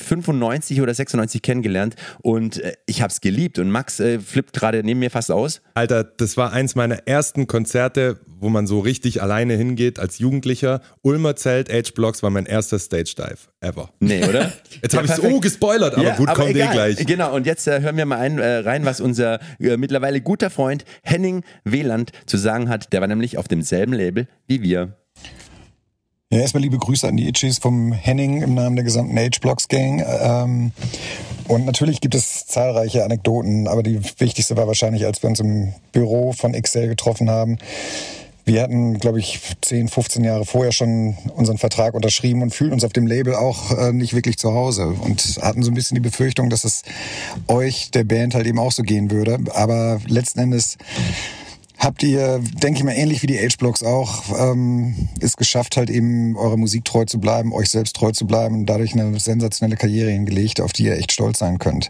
1995 0.00 0.80
oder 0.80 0.94
96 0.94 1.42
kennengelernt 1.42 1.94
und 2.22 2.58
äh, 2.62 2.72
ich 2.86 3.02
habe 3.02 3.10
es 3.10 3.20
geliebt 3.20 3.58
und 3.58 3.70
Max 3.70 4.00
äh, 4.00 4.18
flippt 4.20 4.52
gerade 4.54 4.82
neben 4.82 5.00
mir 5.00 5.10
fast 5.10 5.30
aus. 5.30 5.60
Alter, 5.74 6.04
das 6.04 6.36
war 6.36 6.52
eins 6.52 6.74
meiner 6.74 7.06
ersten 7.06 7.46
Konzerte, 7.46 8.20
wo 8.40 8.48
man 8.48 8.66
so 8.66 8.80
richtig 8.80 9.20
alleine 9.22 9.54
hingeht 9.54 9.98
als 9.98 10.18
Jugendlicher. 10.18 10.80
Ulmer 11.02 11.36
Zelt, 11.36 11.72
H-Blocks 11.72 12.22
war 12.22 12.30
mein 12.30 12.46
erster 12.46 12.78
Stage 12.78 13.14
Dive 13.16 13.38
ever. 13.60 13.90
Nee, 14.00 14.24
oder? 14.24 14.52
Jetzt 14.82 14.92
Ja, 14.92 15.02
habe 15.02 15.06
ich 15.08 15.14
so 15.14 15.40
gespoilert, 15.40 15.94
aber 15.94 16.04
Ja, 16.04 16.16
gut, 16.16 16.28
kommt 16.34 16.48
eh 16.50 16.52
egal. 16.52 16.72
gleich. 16.72 17.06
Genau, 17.06 17.34
und 17.34 17.46
jetzt 17.46 17.66
äh, 17.66 17.80
hören 17.80 17.96
wir 17.96 18.06
mal 18.06 18.18
ein, 18.18 18.38
äh, 18.38 18.58
rein, 18.58 18.84
was 18.84 19.00
unser 19.00 19.40
äh, 19.60 19.76
mittlerweile 19.76 20.20
guter 20.20 20.50
Freund 20.50 20.84
Henning 21.02 21.42
Wieland 21.64 22.12
zu 22.26 22.36
sagen 22.36 22.68
hat. 22.68 22.92
Der 22.92 23.00
war 23.00 23.08
nämlich 23.08 23.38
auf 23.38 23.48
demselben 23.48 23.92
Label 23.92 24.28
wie 24.46 24.62
wir. 24.62 24.94
Ja, 26.30 26.40
erstmal 26.40 26.62
liebe 26.62 26.76
Grüße 26.76 27.08
an 27.08 27.16
die 27.16 27.26
Itchies 27.26 27.56
vom 27.56 27.90
Henning 27.90 28.42
im 28.42 28.52
Namen 28.52 28.76
der 28.76 28.84
gesamten 28.84 29.16
H-Blocks-Gang. 29.16 30.04
Ähm, 30.06 30.72
und 31.48 31.64
natürlich 31.64 32.02
gibt 32.02 32.14
es 32.14 32.46
zahlreiche 32.46 33.02
Anekdoten, 33.02 33.66
aber 33.66 33.82
die 33.82 33.98
wichtigste 34.18 34.54
war 34.54 34.66
wahrscheinlich, 34.66 35.06
als 35.06 35.22
wir 35.22 35.30
uns 35.30 35.40
im 35.40 35.72
Büro 35.92 36.34
von 36.34 36.52
XL 36.52 36.86
getroffen 36.88 37.30
haben. 37.30 37.56
Wir 38.44 38.60
hatten, 38.60 38.98
glaube 38.98 39.20
ich, 39.20 39.40
10, 39.62 39.88
15 39.88 40.22
Jahre 40.22 40.44
vorher 40.44 40.72
schon 40.72 41.16
unseren 41.34 41.56
Vertrag 41.56 41.94
unterschrieben 41.94 42.42
und 42.42 42.52
fühlten 42.52 42.74
uns 42.74 42.84
auf 42.84 42.92
dem 42.92 43.06
Label 43.06 43.34
auch 43.34 43.70
äh, 43.78 43.92
nicht 43.94 44.12
wirklich 44.12 44.36
zu 44.36 44.52
Hause 44.52 44.88
und 45.00 45.22
hatten 45.40 45.62
so 45.62 45.70
ein 45.70 45.74
bisschen 45.74 45.94
die 45.94 46.02
Befürchtung, 46.02 46.50
dass 46.50 46.64
es 46.64 46.82
euch, 47.46 47.90
der 47.90 48.04
Band, 48.04 48.34
halt 48.34 48.46
eben 48.46 48.58
auch 48.58 48.72
so 48.72 48.82
gehen 48.82 49.10
würde. 49.10 49.38
Aber 49.54 49.98
letzten 50.06 50.40
Endes 50.40 50.76
habt 51.78 52.02
ihr, 52.02 52.40
denke 52.62 52.78
ich 52.78 52.84
mal, 52.84 52.92
ähnlich 52.92 53.22
wie 53.22 53.28
die 53.28 53.38
H-Blocks 53.38 53.82
auch, 53.82 54.24
ähm, 54.36 55.08
es 55.20 55.36
geschafft, 55.36 55.76
halt 55.76 55.90
eben 55.90 56.36
eurer 56.36 56.56
Musik 56.56 56.84
treu 56.84 57.04
zu 57.04 57.20
bleiben, 57.20 57.52
euch 57.52 57.70
selbst 57.70 57.94
treu 57.96 58.10
zu 58.10 58.26
bleiben 58.26 58.56
und 58.56 58.66
dadurch 58.66 58.92
eine 58.92 59.18
sensationelle 59.20 59.76
Karriere 59.76 60.10
hingelegt, 60.10 60.60
auf 60.60 60.72
die 60.72 60.84
ihr 60.84 60.96
echt 60.96 61.12
stolz 61.12 61.38
sein 61.38 61.58
könnt. 61.58 61.88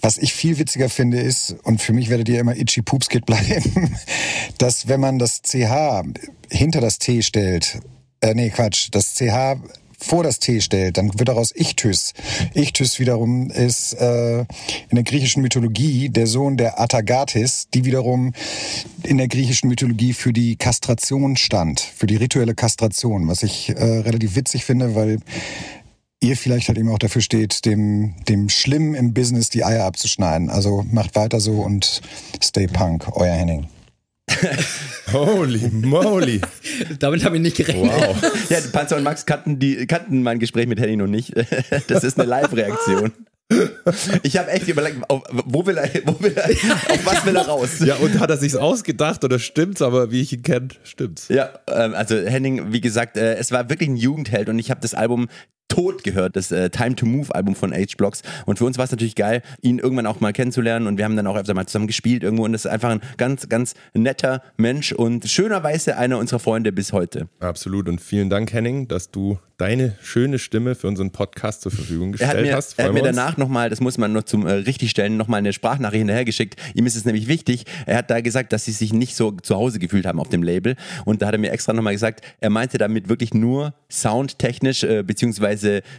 Was 0.00 0.18
ich 0.18 0.34
viel 0.34 0.58
witziger 0.58 0.88
finde 0.88 1.20
ist, 1.20 1.56
und 1.62 1.80
für 1.80 1.92
mich 1.92 2.10
werdet 2.10 2.28
ihr 2.28 2.40
immer 2.40 2.56
Itchy 2.56 2.82
Poopskit 2.82 3.24
bleiben, 3.24 3.96
dass 4.58 4.88
wenn 4.88 5.00
man 5.00 5.18
das 5.18 5.42
CH 5.42 6.02
hinter 6.50 6.80
das 6.80 6.98
T 6.98 7.22
stellt, 7.22 7.80
äh, 8.20 8.34
nee, 8.34 8.50
Quatsch, 8.50 8.88
das 8.92 9.14
CH 9.14 9.56
vor 9.98 10.22
das 10.22 10.38
T 10.38 10.60
stellt, 10.60 10.96
dann 10.96 11.18
wird 11.18 11.28
daraus 11.28 11.54
Ichthys. 11.54 12.12
Ichthys 12.54 12.98
wiederum 12.98 13.50
ist 13.50 13.94
äh, 13.94 14.40
in 14.40 14.46
der 14.94 15.04
griechischen 15.04 15.42
Mythologie 15.42 16.08
der 16.08 16.26
Sohn 16.26 16.56
der 16.56 16.80
Atagatis, 16.80 17.68
die 17.72 17.84
wiederum 17.84 18.32
in 19.02 19.18
der 19.18 19.28
griechischen 19.28 19.68
Mythologie 19.68 20.12
für 20.12 20.32
die 20.32 20.56
Kastration 20.56 21.36
stand, 21.36 21.80
für 21.80 22.06
die 22.06 22.16
rituelle 22.16 22.54
Kastration, 22.54 23.28
was 23.28 23.42
ich 23.42 23.70
äh, 23.70 23.74
relativ 23.74 24.36
witzig 24.36 24.64
finde, 24.64 24.94
weil 24.94 25.20
ihr 26.20 26.36
vielleicht 26.36 26.68
halt 26.68 26.78
eben 26.78 26.90
auch 26.90 26.98
dafür 26.98 27.22
steht, 27.22 27.64
dem, 27.64 28.14
dem 28.28 28.48
Schlimmen 28.48 28.94
im 28.94 29.14
Business 29.14 29.50
die 29.50 29.64
Eier 29.64 29.84
abzuschneiden. 29.84 30.50
Also 30.50 30.84
macht 30.90 31.14
weiter 31.14 31.40
so 31.40 31.60
und 31.60 32.00
stay 32.42 32.66
punk, 32.66 33.08
euer 33.12 33.34
Henning. 33.34 33.66
Holy 35.12 35.70
moly. 35.70 36.40
Damit 36.98 37.24
habe 37.24 37.36
ich 37.36 37.42
nicht 37.42 37.56
gerechnet. 37.56 37.92
Wow. 37.92 38.16
Ja, 38.50 38.58
Panzer 38.72 38.96
und 38.96 39.02
Max 39.02 39.26
kannten, 39.26 39.58
die, 39.58 39.86
kannten 39.86 40.22
mein 40.22 40.38
Gespräch 40.38 40.66
mit 40.66 40.80
Henny 40.80 40.96
noch 40.96 41.06
nicht. 41.06 41.32
Das 41.88 42.04
ist 42.04 42.18
eine 42.18 42.28
Live-Reaktion. 42.28 43.12
Ich 44.24 44.36
habe 44.36 44.50
echt 44.50 44.66
überlegt, 44.66 45.08
auf, 45.08 45.22
wo 45.30 45.64
will 45.66 45.76
er, 45.76 45.88
wo 46.04 46.20
will 46.20 46.32
er, 46.34 46.50
auf 46.50 47.06
was 47.06 47.24
will 47.24 47.36
er 47.36 47.46
raus? 47.46 47.78
Ja, 47.78 47.94
und 47.96 48.18
hat 48.18 48.30
er 48.30 48.36
sich's 48.36 48.56
ausgedacht 48.56 49.22
oder 49.24 49.38
stimmt's? 49.38 49.82
Aber 49.82 50.10
wie 50.10 50.20
ich 50.20 50.32
ihn 50.32 50.42
kenne, 50.42 50.68
stimmt's. 50.82 51.28
Ja, 51.28 51.50
ähm, 51.68 51.94
also 51.94 52.16
Henning, 52.16 52.72
wie 52.72 52.80
gesagt, 52.80 53.16
äh, 53.16 53.34
es 53.34 53.52
war 53.52 53.70
wirklich 53.70 53.88
ein 53.88 53.96
Jugendheld 53.96 54.48
und 54.48 54.58
ich 54.58 54.70
habe 54.70 54.80
das 54.80 54.94
Album 54.94 55.28
tot 55.68 56.04
gehört, 56.04 56.36
das 56.36 56.52
äh, 56.52 56.70
Time 56.70 56.96
to 56.96 57.06
Move 57.06 57.34
Album 57.34 57.54
von 57.54 57.72
H-Blocks. 57.72 58.22
Und 58.46 58.58
für 58.58 58.64
uns 58.64 58.78
war 58.78 58.84
es 58.84 58.90
natürlich 58.90 59.14
geil, 59.14 59.42
ihn 59.62 59.78
irgendwann 59.78 60.06
auch 60.06 60.20
mal 60.20 60.32
kennenzulernen 60.32 60.86
und 60.86 60.98
wir 60.98 61.04
haben 61.04 61.16
dann 61.16 61.26
auch 61.26 61.36
öfter 61.36 61.54
mal 61.54 61.66
zusammen 61.66 61.86
gespielt 61.86 62.22
irgendwo 62.22 62.44
und 62.44 62.52
das 62.52 62.64
ist 62.64 62.70
einfach 62.70 62.90
ein 62.90 63.00
ganz, 63.16 63.48
ganz 63.48 63.74
netter 63.94 64.42
Mensch 64.56 64.92
und 64.92 65.28
schönerweise 65.28 65.96
einer 65.96 66.18
unserer 66.18 66.38
Freunde 66.38 66.72
bis 66.72 66.92
heute. 66.92 67.28
Absolut. 67.40 67.88
Und 67.88 68.00
vielen 68.00 68.30
Dank, 68.30 68.52
Henning, 68.52 68.88
dass 68.88 69.10
du 69.10 69.38
deine 69.58 69.96
schöne 70.02 70.38
Stimme 70.38 70.74
für 70.74 70.86
unseren 70.86 71.10
Podcast 71.12 71.62
zur 71.62 71.72
Verfügung 71.72 72.08
Er 72.08 72.12
gestellt 72.18 72.46
mir, 72.46 72.54
hast. 72.54 72.78
er 72.78 72.84
hat 72.84 72.92
Freuen 72.92 73.02
mir 73.02 73.10
danach 73.10 73.36
nochmal, 73.38 73.70
das 73.70 73.80
muss 73.80 73.96
man 73.96 74.12
noch 74.12 74.24
zum 74.24 74.46
äh, 74.46 74.52
richtigstellen, 74.52 75.16
nochmal 75.16 75.38
eine 75.38 75.52
Sprachnachricht 75.52 76.00
hinterhergeschickt. 76.00 76.60
Ihm 76.74 76.84
ist 76.86 76.94
es 76.94 77.06
nämlich 77.06 77.26
wichtig. 77.26 77.64
Er 77.86 77.96
hat 77.96 78.10
da 78.10 78.20
gesagt, 78.20 78.52
dass 78.52 78.66
sie 78.66 78.72
sich 78.72 78.92
nicht 78.92 79.16
so 79.16 79.30
zu 79.32 79.56
Hause 79.56 79.78
gefühlt 79.78 80.04
haben 80.04 80.20
auf 80.20 80.28
dem 80.28 80.42
Label. 80.42 80.76
Und 81.06 81.22
da 81.22 81.28
hat 81.28 81.34
er 81.34 81.38
mir 81.38 81.52
extra 81.52 81.72
nochmal 81.72 81.94
gesagt, 81.94 82.20
er 82.40 82.50
meinte 82.50 82.76
damit 82.76 83.08
wirklich 83.08 83.32
nur 83.32 83.74
soundtechnisch, 83.90 84.84
äh, 84.84 85.02
beziehungsweise 85.02 85.55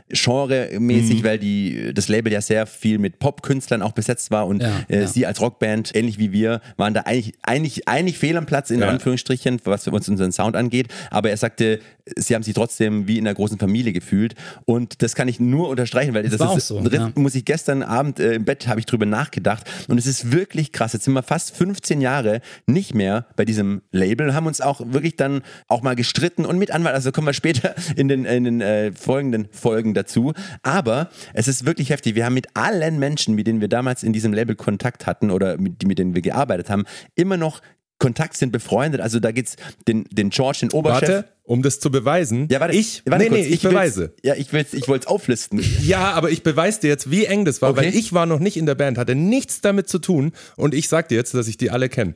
genremäßig, 0.10 1.24
weil 1.24 1.40
die, 1.40 1.94
das 1.94 2.08
Label 2.08 2.32
ja 2.32 2.42
sehr 2.42 2.66
viel 2.66 2.98
mit 3.00 3.20
Popkünstlern 3.20 3.82
auch 3.82 3.92
besetzt 3.92 4.32
war 4.32 4.48
und 4.48 4.62
Ja, 4.62 4.80
äh, 4.90 5.02
ja. 5.02 5.08
sie 5.08 5.26
als 5.26 5.42
Rockband, 5.42 5.96
ähnlich 5.96 6.18
wie 6.20 6.32
wir, 6.32 6.62
waren 6.78 6.94
da 6.94 7.02
eigentlich, 7.02 7.34
eigentlich, 7.44 7.88
eigentlich 7.88 8.18
fehl 8.18 8.38
am 8.38 8.46
Platz, 8.46 8.70
in 8.70 8.80
Ja. 8.80 8.90
Anführungsstrichen, 8.90 9.60
was 9.64 9.88
uns 9.88 10.10
unseren 10.10 10.32
Sound 10.32 10.56
angeht. 10.56 10.88
Aber 11.12 11.30
er 11.30 11.38
sagte, 11.38 11.80
sie 12.16 12.36
haben 12.36 12.44
sich 12.44 12.54
trotzdem 12.54 13.08
wie 13.08 13.18
in 13.18 13.28
einer 13.28 13.36
großen 13.36 13.58
Familie 13.58 13.94
gefühlt. 13.94 14.36
Und 14.66 15.02
das 15.02 15.16
kann 15.16 15.28
ich 15.28 15.40
nur 15.40 15.70
unterstreichen, 15.70 16.14
weil 16.14 16.24
das, 16.24 16.40
war 16.40 16.56
ist, 16.58 16.72
auch 16.72 16.82
so, 16.82 17.12
muss 17.16 17.36
ich 17.36 17.46
gestern 17.46 17.84
Abend 17.84 18.20
äh, 18.20 18.34
im 18.34 18.46
Bett 18.46 18.68
habe 18.68 18.80
ich 18.80 18.86
drüber 18.86 19.06
nachgedacht 19.06 19.70
und 19.88 19.98
es 19.98 20.06
ist 20.06 20.32
wirklich 20.32 20.72
krass. 20.72 20.94
Jetzt 20.94 21.06
sind 21.06 21.14
wir 21.14 21.24
fast 21.24 21.56
15 21.56 22.02
Jahre 22.02 22.42
nicht 22.66 22.94
mehr 22.94 23.26
bei 23.36 23.46
diesem 23.46 23.82
Label, 23.92 24.34
haben 24.34 24.48
uns 24.48 24.62
auch 24.62 24.82
wirklich 24.86 25.16
dann 25.16 25.42
auch 25.68 25.82
mal 25.82 25.96
gestritten 25.96 26.46
und 26.46 26.58
mit 26.58 26.72
Anwalt, 26.72 26.96
also 26.96 27.12
kommen 27.12 27.28
wir 27.28 27.34
später 27.34 27.76
in 27.96 28.08
den, 28.08 28.26
in 28.26 28.44
den 28.44 28.62
äh, 28.62 28.92
folgenden 28.92 29.47
Folgen 29.52 29.94
dazu. 29.94 30.34
Aber 30.64 31.10
es 31.34 31.48
ist 31.48 31.66
wirklich 31.66 31.90
heftig. 31.90 32.16
Wir 32.16 32.26
haben 32.26 32.34
mit 32.34 32.48
allen 32.56 33.00
Menschen, 33.00 33.36
mit 33.36 33.48
denen 33.48 33.62
wir 33.62 33.68
damals 33.68 34.04
in 34.04 34.14
diesem 34.14 34.34
Label 34.34 34.56
Kontakt 34.56 35.06
hatten 35.06 35.32
oder 35.32 35.58
mit, 35.58 35.86
mit 35.88 36.00
denen 36.00 36.16
wir 36.16 36.22
gearbeitet 36.22 36.70
haben, 36.70 36.86
immer 37.16 37.38
noch 37.38 37.62
Kontakt 38.00 38.38
sind 38.38 38.52
befreundet. 38.52 39.02
Also 39.02 39.20
da 39.20 39.32
geht's 39.32 39.56
den, 39.88 40.06
den 40.12 40.30
George, 40.30 40.60
den 40.62 40.72
Oberchef. 40.72 41.10
Warte, 41.10 41.26
um 41.44 41.64
das 41.64 41.80
zu 41.80 41.90
beweisen. 41.90 42.48
Ja, 42.52 42.60
warte, 42.60 42.76
ich, 42.76 43.02
warte 43.08 43.24
nee, 43.24 43.30
kurz. 43.30 43.42
nee, 43.42 43.48
ich, 43.48 43.64
will's- 43.64 43.74
beweise. 43.74 44.14
Ja, 44.22 44.36
ich 44.36 44.54
will's, 44.54 44.74
ich 44.76 44.88
wollte 44.88 45.06
es 45.06 45.08
auflisten. 45.08 45.64
Ja, 45.82 46.12
aber 46.12 46.30
ich 46.30 46.44
beweise 46.44 46.82
dir 46.82 46.90
jetzt, 46.90 47.10
wie 47.10 47.26
eng 47.26 47.44
das 47.44 47.60
war, 47.64 47.72
Okay. 47.72 47.88
weil 47.88 47.96
ich 47.96 48.14
war 48.14 48.28
noch 48.28 48.38
nicht 48.40 48.56
in 48.56 48.68
der 48.68 48.76
Band, 48.76 49.00
hatte 49.00 49.16
nichts 49.16 49.62
damit 49.62 49.90
zu 49.90 49.98
tun 49.98 50.32
und 50.58 50.76
ich 50.76 50.90
sag 50.90 51.10
dir 51.10 51.16
jetzt, 51.16 51.34
dass 51.34 51.48
ich 51.48 51.58
die 51.58 51.72
alle 51.72 51.90
kenne. 51.90 52.14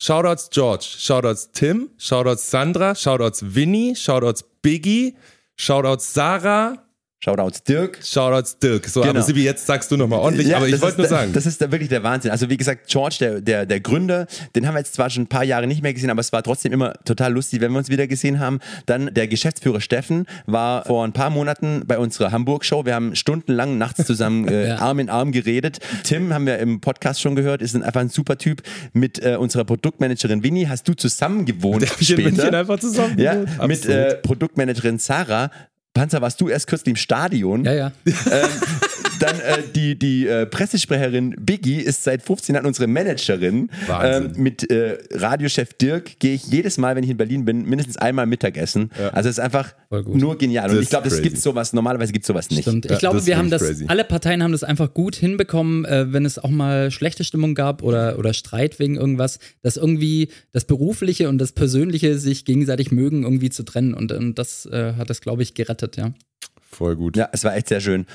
Shoutouts 0.00 0.48
George, 0.50 0.86
Shoutouts 0.98 1.50
Tim, 1.52 1.90
Shoutouts 1.98 2.50
Sandra, 2.50 2.94
Shoutouts 2.94 3.54
Winnie, 3.54 3.96
Shoutouts 3.96 4.44
Biggie, 4.62 5.16
Shoutouts 5.58 6.02
Sarah, 6.02 6.78
Shoutouts 7.20 7.64
Dirk. 7.64 7.98
Shoutouts 8.04 8.58
Dirk. 8.60 8.86
So, 8.86 9.00
Genau. 9.00 9.10
aber 9.10 9.22
Sibi, 9.22 9.42
jetzt 9.42 9.66
sagst 9.66 9.90
du 9.90 9.96
nochmal 9.96 10.20
ordentlich, 10.20 10.46
Ja, 10.46 10.58
aber 10.58 10.68
ich 10.68 10.80
wollte 10.80 10.98
nur 11.00 11.08
sagen. 11.08 11.32
Das 11.32 11.46
ist 11.46 11.60
da 11.60 11.70
wirklich 11.72 11.88
der 11.88 12.04
Wahnsinn. 12.04 12.30
Also 12.30 12.48
wie 12.48 12.56
gesagt, 12.56 12.86
George, 12.88 13.16
der, 13.18 13.40
der, 13.40 13.66
der 13.66 13.80
Gründer, 13.80 14.28
den 14.54 14.68
haben 14.68 14.74
wir 14.74 14.78
jetzt 14.78 14.94
zwar 14.94 15.10
schon 15.10 15.24
ein 15.24 15.26
paar 15.26 15.42
Jahre 15.42 15.66
nicht 15.66 15.82
mehr 15.82 15.92
gesehen, 15.92 16.10
aber 16.10 16.20
es 16.20 16.32
war 16.32 16.44
trotzdem 16.44 16.72
immer 16.72 16.94
total 17.04 17.32
lustig, 17.32 17.60
wenn 17.60 17.72
wir 17.72 17.78
uns 17.78 17.88
wieder 17.88 18.06
gesehen 18.06 18.38
haben. 18.38 18.60
Dann 18.86 19.12
der 19.12 19.26
Geschäftsführer 19.26 19.80
Steffen 19.80 20.26
war 20.46 20.84
vor 20.84 21.04
ein 21.04 21.12
paar 21.12 21.30
Monaten 21.30 21.82
bei 21.88 21.98
unserer 21.98 22.30
Hamburg-Show. 22.30 22.86
Wir 22.86 22.94
haben 22.94 23.16
stundenlang 23.16 23.78
nachts 23.78 24.06
zusammen 24.06 24.46
äh, 24.48 24.68
Ja. 24.68 24.76
Arm 24.78 25.00
in 25.00 25.10
Arm 25.10 25.32
geredet. 25.32 25.78
Tim 26.04 26.32
haben 26.32 26.46
wir 26.46 26.58
im 26.60 26.80
Podcast 26.80 27.20
schon 27.20 27.34
gehört, 27.34 27.62
ist 27.62 27.74
ein, 27.74 27.82
einfach 27.82 28.00
ein 28.00 28.10
super 28.10 28.38
Typ. 28.38 28.62
Mit 28.92 29.20
äh, 29.24 29.34
unserer 29.34 29.64
Produktmanagerin 29.64 30.44
Winnie 30.44 30.68
hast 30.68 30.86
du 30.86 30.94
zusammen 30.94 31.46
gewohnt 31.46 31.82
Der 31.82 31.88
ich 31.98 32.06
später. 32.06 32.22
München 32.22 32.54
einfach 32.54 32.78
zusammen 32.78 33.18
ja, 33.18 33.44
mit 33.66 33.86
äh, 33.86 34.14
Produktmanagerin 34.22 35.00
Sarah. 35.00 35.50
Panzer, 35.98 36.22
warst 36.22 36.40
du 36.40 36.48
erst 36.48 36.68
kürzlich 36.68 36.92
im 36.92 36.96
Stadion? 36.96 37.64
Ja, 37.64 37.72
ja. 37.72 37.92
Ähm, 38.06 38.48
dann 39.30 39.40
äh, 39.40 39.62
die, 39.74 39.98
die 39.98 40.26
äh, 40.26 40.46
Pressesprecherin 40.46 41.34
Biggie 41.38 41.80
ist 41.80 42.04
seit 42.04 42.22
15 42.22 42.54
Jahren 42.54 42.66
unsere 42.66 42.86
Managerin. 42.86 43.70
Wahnsinn. 43.86 44.32
Ähm, 44.36 44.42
mit 44.42 44.70
äh, 44.70 44.98
Radiochef 45.12 45.74
Dirk 45.74 46.18
gehe 46.18 46.34
ich 46.34 46.46
jedes 46.46 46.78
Mal, 46.78 46.96
wenn 46.96 47.04
ich 47.04 47.10
in 47.10 47.16
Berlin 47.16 47.44
bin, 47.44 47.64
mindestens 47.64 47.96
einmal 47.96 48.26
Mittagessen. 48.26 48.90
Also 49.12 49.28
es 49.28 49.38
ist 49.38 49.40
einfach 49.44 49.74
nur 49.90 50.36
genial. 50.38 50.68
Und 50.70 50.76
Das 50.76 50.84
ich 50.84 50.90
glaube, 50.90 51.08
crazy. 51.08 51.22
gibt 51.22 51.38
sowas, 51.38 51.72
normalerweise 51.72 52.12
gibt 52.12 52.24
es 52.24 52.26
sowas 52.28 52.50
nicht. 52.50 52.62
Stimmt. 52.62 52.84
Ja, 52.86 52.92
Ich 52.92 52.98
glaube, 52.98 53.16
das 53.16 53.22
ist 53.24 53.28
wir 53.28 53.38
haben 53.38 53.50
das, 53.50 53.62
crazy. 53.62 53.84
alle 53.88 54.04
Parteien 54.04 54.42
haben 54.42 54.52
das 54.52 54.64
einfach 54.64 54.92
gut 54.94 55.16
hinbekommen, 55.16 55.84
äh, 55.84 56.12
wenn 56.12 56.24
es 56.24 56.38
auch 56.38 56.50
mal 56.50 56.90
schlechte 56.90 57.24
Stimmung 57.24 57.54
gab 57.54 57.82
oder, 57.82 58.18
oder 58.18 58.32
Streit 58.34 58.78
wegen 58.78 58.96
irgendwas, 58.96 59.38
dass 59.62 59.76
irgendwie 59.76 60.28
das 60.52 60.64
Berufliche 60.64 61.28
und 61.28 61.38
das 61.38 61.52
Persönliche 61.52 62.18
sich 62.18 62.44
gegenseitig 62.44 62.90
mögen, 62.90 63.22
irgendwie 63.22 63.50
zu 63.50 63.62
trennen. 63.62 63.94
Und, 63.94 64.12
und 64.12 64.38
das 64.38 64.66
äh, 64.66 64.94
hat 64.96 65.10
das, 65.10 65.20
glaube 65.20 65.42
ich, 65.42 65.54
gerettet, 65.54 65.96
ja. 65.96 66.12
Voll 66.70 66.96
gut. 66.96 67.16
Ja, 67.16 67.28
es 67.32 67.44
war 67.44 67.56
echt 67.56 67.68
sehr 67.68 67.80
schön. 67.80 68.06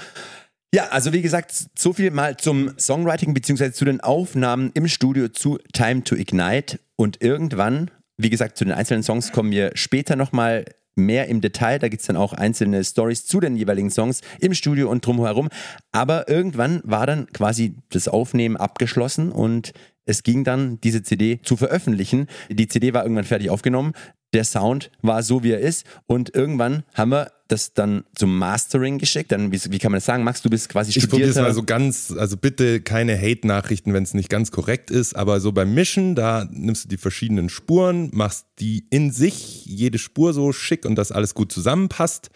Ja, 0.73 0.87
also 0.87 1.13
wie 1.13 1.21
gesagt, 1.21 1.53
so 1.77 1.93
viel 1.93 2.09
mal 2.09 2.35
zum 2.37 2.71
Songwriting 2.79 3.35
beziehungsweise 3.35 3.73
zu 3.73 3.85
den 3.85 4.01
Aufnahmen 4.01 4.71
im 4.73 4.87
Studio 4.87 5.29
zu 5.29 5.59
Time 5.71 6.03
to 6.03 6.15
Ignite. 6.15 6.79
Und 6.95 7.21
irgendwann, 7.21 7.91
wie 8.17 8.31
gesagt, 8.31 8.57
zu 8.57 8.65
den 8.65 8.73
einzelnen 8.73 9.03
Songs 9.03 9.31
kommen 9.31 9.51
wir 9.51 9.73
später 9.75 10.15
nochmal 10.15 10.65
mehr 10.95 11.27
im 11.27 11.41
Detail. 11.41 11.77
Da 11.77 11.89
gibt 11.89 12.01
es 12.01 12.07
dann 12.07 12.17
auch 12.17 12.33
einzelne 12.33 12.83
Stories 12.83 13.27
zu 13.27 13.39
den 13.39 13.55
jeweiligen 13.55 13.91
Songs 13.91 14.21
im 14.39 14.55
Studio 14.55 14.89
und 14.89 15.05
drumherum. 15.05 15.49
Aber 15.91 16.27
irgendwann 16.27 16.81
war 16.83 17.05
dann 17.05 17.27
quasi 17.27 17.75
das 17.91 18.07
Aufnehmen 18.07 18.57
abgeschlossen 18.57 19.31
und 19.31 19.73
es 20.05 20.23
ging 20.23 20.43
dann, 20.43 20.79
diese 20.81 21.03
CD 21.03 21.39
zu 21.43 21.57
veröffentlichen. 21.57 22.27
Die 22.49 22.67
CD 22.67 22.93
war 22.93 23.03
irgendwann 23.03 23.25
fertig 23.25 23.49
aufgenommen. 23.49 23.93
Der 24.33 24.43
Sound 24.43 24.89
war 25.01 25.21
so, 25.21 25.43
wie 25.43 25.51
er 25.51 25.59
ist. 25.59 25.85
Und 26.07 26.33
irgendwann 26.35 26.83
haben 26.93 27.11
wir 27.11 27.31
das 27.47 27.73
dann 27.73 28.03
zum 28.15 28.35
Mastering 28.37 28.97
geschickt. 28.97 29.31
Dann, 29.31 29.51
wie, 29.51 29.59
wie 29.69 29.77
kann 29.77 29.91
man 29.91 29.97
das 29.97 30.05
sagen? 30.05 30.23
Max, 30.23 30.41
du 30.41 30.49
bist 30.49 30.69
quasi 30.69 30.89
Ich 30.89 31.07
probiere 31.07 31.29
es 31.29 31.35
studierter. 31.35 31.49
mal 31.49 31.53
so 31.53 31.63
ganz, 31.63 32.11
also 32.17 32.35
bitte 32.35 32.81
keine 32.81 33.15
Hate-Nachrichten, 33.15 33.93
wenn 33.93 34.03
es 34.03 34.15
nicht 34.15 34.29
ganz 34.29 34.49
korrekt 34.49 34.89
ist, 34.89 35.15
aber 35.15 35.39
so 35.39 35.51
beim 35.51 35.73
Mischen, 35.73 36.15
da 36.15 36.47
nimmst 36.51 36.85
du 36.85 36.89
die 36.89 36.97
verschiedenen 36.97 37.49
Spuren, 37.49 38.09
machst 38.11 38.47
die 38.59 38.87
in 38.89 39.11
sich, 39.11 39.65
jede 39.65 39.99
Spur 39.99 40.33
so 40.33 40.51
schick 40.51 40.85
und 40.85 40.95
dass 40.95 41.11
alles 41.11 41.35
gut 41.35 41.51
zusammenpasst. 41.51 42.31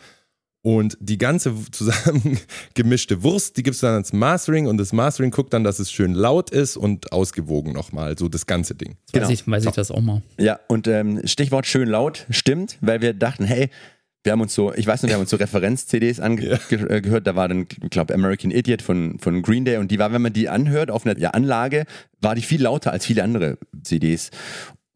Und 0.67 0.97
die 0.99 1.17
ganze 1.17 1.53
zusammengemischte 1.71 3.23
Wurst, 3.23 3.55
die 3.55 3.63
gibst 3.63 3.81
du 3.81 3.87
dann 3.87 3.93
ans 3.93 4.11
Mastering 4.11 4.67
und 4.67 4.77
das 4.77 4.91
Mastering 4.91 5.31
guckt 5.31 5.53
dann, 5.53 5.63
dass 5.63 5.79
es 5.79 5.89
schön 5.89 6.13
laut 6.13 6.49
ist 6.49 6.75
und 6.75 7.13
ausgewogen 7.13 7.71
nochmal, 7.71 8.17
so 8.17 8.27
das 8.27 8.47
ganze 8.47 8.75
Ding. 8.75 8.97
Genau. 9.13 9.23
Weiß, 9.23 9.33
ich, 9.33 9.47
weiß 9.47 9.63
ich 9.63 9.71
das 9.71 9.91
auch 9.91 10.01
mal. 10.01 10.23
Ja, 10.37 10.59
und 10.67 10.89
ähm, 10.89 11.21
Stichwort 11.23 11.67
schön 11.67 11.87
laut 11.87 12.25
stimmt, 12.29 12.77
weil 12.81 13.01
wir 13.01 13.13
dachten, 13.13 13.45
hey, 13.45 13.69
wir 14.23 14.33
haben 14.33 14.41
uns 14.41 14.53
so, 14.53 14.73
ich 14.73 14.85
weiß 14.85 15.03
nicht, 15.03 15.11
wir 15.11 15.13
haben 15.13 15.21
uns 15.21 15.29
so 15.29 15.37
Referenz-CDs 15.37 16.19
angehört, 16.19 16.69
äh, 16.69 16.99
gehört. 16.99 17.27
da 17.27 17.37
war 17.37 17.47
dann, 17.47 17.65
ich 17.81 17.89
glaube, 17.89 18.13
American 18.13 18.51
Idiot 18.51 18.81
von, 18.81 19.19
von 19.19 19.41
Green 19.43 19.63
Day 19.63 19.77
und 19.77 19.89
die 19.89 19.99
war, 19.99 20.11
wenn 20.11 20.21
man 20.21 20.33
die 20.33 20.49
anhört 20.49 20.91
auf 20.91 21.05
einer 21.05 21.33
Anlage, 21.33 21.85
war 22.19 22.35
die 22.35 22.41
viel 22.41 22.61
lauter 22.61 22.91
als 22.91 23.05
viele 23.05 23.23
andere 23.23 23.57
CDs. 23.83 24.31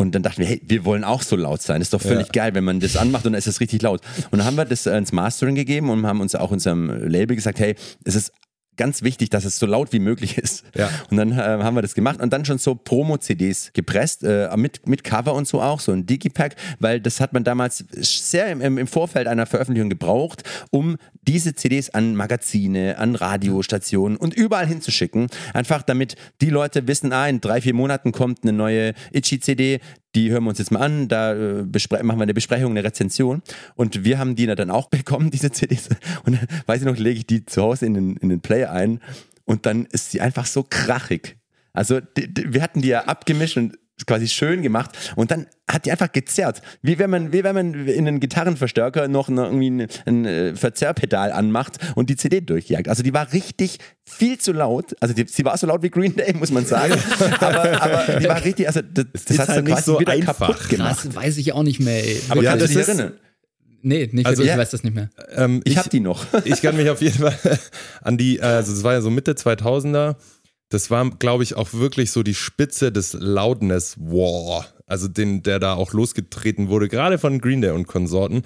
Und 0.02 0.16
dann 0.16 0.24
dachten 0.24 0.40
wir, 0.40 0.48
hey, 0.48 0.62
wir 0.66 0.84
wollen 0.84 1.04
auch 1.04 1.22
so 1.22 1.36
laut 1.36 1.62
sein. 1.62 1.80
Das 1.80 1.88
ist 1.88 1.94
doch 1.94 2.02
völlig 2.02 2.32
geil, 2.32 2.54
wenn 2.56 2.64
man 2.64 2.80
das 2.80 2.98
anmacht 2.98 3.26
und 3.26 3.34
dann 3.34 3.40
ist 3.40 3.48
es 3.48 3.60
richtig 3.60 3.82
laut. 3.82 4.02
Und 4.32 4.40
dann 4.40 4.46
haben 4.46 4.58
wir 4.58 4.66
das 4.66 4.86
äh, 4.86 4.98
ins 4.98 5.12
Mastering 5.12 5.56
gegeben 5.56 5.90
und 5.90 6.06
haben 6.06 6.22
uns 6.22 6.36
auch 6.36 6.52
unserem 6.52 6.90
Label 7.08 7.36
gesagt, 7.36 7.60
hey, 7.60 7.76
es 8.04 8.16
ist 8.16 8.34
ganz 8.78 9.04
wichtig, 9.04 9.30
dass 9.30 9.46
es 9.46 9.60
so 9.60 9.66
laut 9.66 9.94
wie 9.94 10.00
möglich 10.00 10.38
ist. 10.38 10.64
Ja. 10.76 10.90
Und 11.10 11.18
dann 11.18 11.32
äh, 11.32 11.36
haben 11.36 11.76
wir 11.76 11.82
das 11.82 11.94
gemacht 11.94 12.22
und 12.22 12.32
dann 12.32 12.46
schon 12.46 12.58
so 12.58 12.76
Promo-CDs 12.76 13.72
gepresst, 13.74 14.24
äh, 14.24 14.50
mit, 14.56 14.88
mit 14.88 15.04
Cover 15.04 15.34
und 15.34 15.48
so 15.48 15.62
auch, 15.62 15.80
so 15.80 15.92
ein 15.92 16.06
Digipack, 16.06 16.56
weil 16.80 17.00
das 17.00 17.20
hat 17.20 17.34
man 17.34 17.44
damals 17.44 17.84
sehr 17.92 18.48
im, 18.48 18.78
im, 18.78 18.88
Vorfeld 18.88 19.28
einer 19.28 19.46
Veröffentlichung 19.46 19.90
gebraucht, 19.90 20.44
um 20.72 20.98
diese 21.22 21.54
CDs 21.54 21.90
an 21.92 22.16
Magazine, 22.16 22.98
an 22.98 23.16
Radiostationen 23.16 24.18
und 24.18 24.34
überall 24.34 24.68
hinzuschicken. 24.68 25.28
Einfach 25.54 25.84
damit 25.84 26.16
die 26.42 26.50
Leute 26.50 26.88
wissen, 26.88 27.14
ah, 27.14 27.28
in 27.28 27.42
drei, 27.42 27.62
vier 27.62 27.74
Monaten 27.74 28.12
kommt 28.12 28.44
eine 28.44 28.54
neue 28.54 28.94
Itchy-CD, 29.12 29.80
die 30.16 30.32
hören 30.32 30.44
wir 30.44 30.50
uns 30.50 30.60
jetzt 30.60 30.72
mal 30.72 30.80
an, 30.80 31.08
da 31.08 31.34
äh, 31.34 31.64
machen 31.64 32.20
wir 32.20 32.24
eine 32.24 32.34
Besprechung, 32.34 32.72
eine 32.72 32.84
Rezension. 32.84 33.42
Und 33.76 34.04
wir 34.04 34.20
haben 34.20 34.36
die 34.36 34.46
dann 34.46 34.70
auch 34.70 34.90
bekommen, 34.90 35.32
diese 35.32 35.52
CDs. 35.52 35.90
Und 36.26 36.40
weiß 36.66 36.82
ich 36.82 36.86
noch, 36.86 36.98
lege 36.98 37.20
ich 37.20 37.28
die 37.28 37.46
zu 37.46 37.62
Hause 37.62 37.86
in 37.86 37.94
den, 37.94 38.18
in 38.18 38.30
den 38.30 38.42
Player 38.42 38.72
ein 38.72 39.00
und 39.46 39.66
dann 39.66 39.86
ist 39.86 40.12
sie 40.12 40.22
einfach 40.22 40.46
so 40.46 40.64
krachig. 40.64 41.38
Also 41.74 42.00
die, 42.00 42.34
die, 42.34 42.54
wir 42.54 42.62
hatten 42.62 42.82
die 42.82 42.90
ja 42.90 43.06
abgemischt 43.06 43.58
und 43.58 43.78
quasi 44.06 44.28
schön 44.28 44.62
gemacht 44.62 44.92
und 45.16 45.32
dann 45.32 45.48
hat 45.70 45.86
die 45.86 45.92
einfach 45.92 46.12
gezerrt. 46.12 46.62
Wie 46.82 47.00
wenn 47.00 47.10
man, 47.10 47.32
wie 47.32 47.44
wenn 47.44 47.56
man 47.56 47.88
in 47.88 48.08
einen 48.08 48.20
Gitarrenverstärker 48.20 49.08
noch 49.08 49.30
eine, 49.30 49.46
irgendwie 49.46 49.70
ein, 49.70 49.88
ein 50.06 50.26
äh, 50.26 50.56
Verzerrpedal 50.56 51.32
anmacht 51.32 51.78
und 51.96 52.10
die 52.10 52.16
CD 52.18 52.42
durchjagt. 52.42 52.88
Also 52.90 53.04
die 53.04 53.14
war 53.14 53.32
richtig 53.34 53.78
viel 54.06 54.38
zu 54.38 54.52
laut. 54.52 54.96
Also 55.00 55.14
die, 55.14 55.26
sie 55.28 55.46
war 55.46 55.58
so 55.58 55.68
laut 55.68 55.82
wie 55.84 55.90
Green 55.90 56.16
Day, 56.16 56.34
muss 56.34 56.52
man 56.52 56.66
sagen. 56.66 56.94
aber, 57.40 57.82
aber 57.82 58.20
die 58.20 58.28
war 58.28 58.44
richtig, 58.44 58.68
also 58.68 58.82
das, 58.82 59.06
das 59.14 59.24
ist 59.30 59.40
hat 59.40 59.48
halt 59.50 59.66
quasi 59.66 59.84
so 59.84 60.00
wieder 60.00 60.12
einfach. 60.14 60.38
kaputt 60.38 60.70
gemacht. 60.70 61.06
Das 61.06 61.16
weiß 61.16 61.38
ich 61.38 61.54
auch 61.54 61.64
nicht 61.64 61.80
mehr, 61.80 62.04
ey. 62.06 62.22
Aber 62.30 62.44
Ja, 62.44 62.52
kannst 62.52 62.64
du 62.64 62.68
das 62.68 62.74
dich 62.76 62.82
ist- 62.94 63.00
erinnern? 63.00 63.20
Nee, 63.84 64.10
nicht 64.12 64.28
Also- 64.28 64.44
Ja. 64.44 64.54
ich 64.54 64.60
weiß 64.60 64.70
das 64.72 64.84
nicht 64.84 64.94
mehr. 64.94 65.10
Ähm, 65.36 65.62
Ich, 65.64 65.78
hab 65.78 65.90
die 65.90 66.02
noch. 66.02 66.26
ich 66.46 66.62
kann 66.62 66.76
mich 66.78 66.90
auf 66.90 67.02
jeden 67.02 67.18
Fall 67.20 67.36
an 68.04 68.18
die, 68.18 68.40
also 68.42 68.72
es 68.74 68.84
war 68.84 68.94
ja 68.94 69.02
so 69.02 69.10
Mitte 69.10 69.34
2000er, 69.34 70.18
das 70.72 70.90
war, 70.90 71.10
glaube 71.10 71.44
ich, 71.44 71.56
auch 71.56 71.74
wirklich 71.74 72.12
so 72.12 72.24
die 72.24 72.34
Spitze 72.34 72.92
des 72.92 73.14
Loudness 73.14 73.98
War, 74.00 74.66
also 74.88 75.08
den, 75.10 75.44
der 75.44 75.60
da 75.60 75.74
auch 75.74 75.92
losgetreten 75.92 76.70
wurde, 76.70 76.88
gerade 76.88 77.18
von 77.18 77.40
Green 77.40 77.62
Day 77.62 77.72
und 77.72 77.88
Konsorten. 77.88 78.44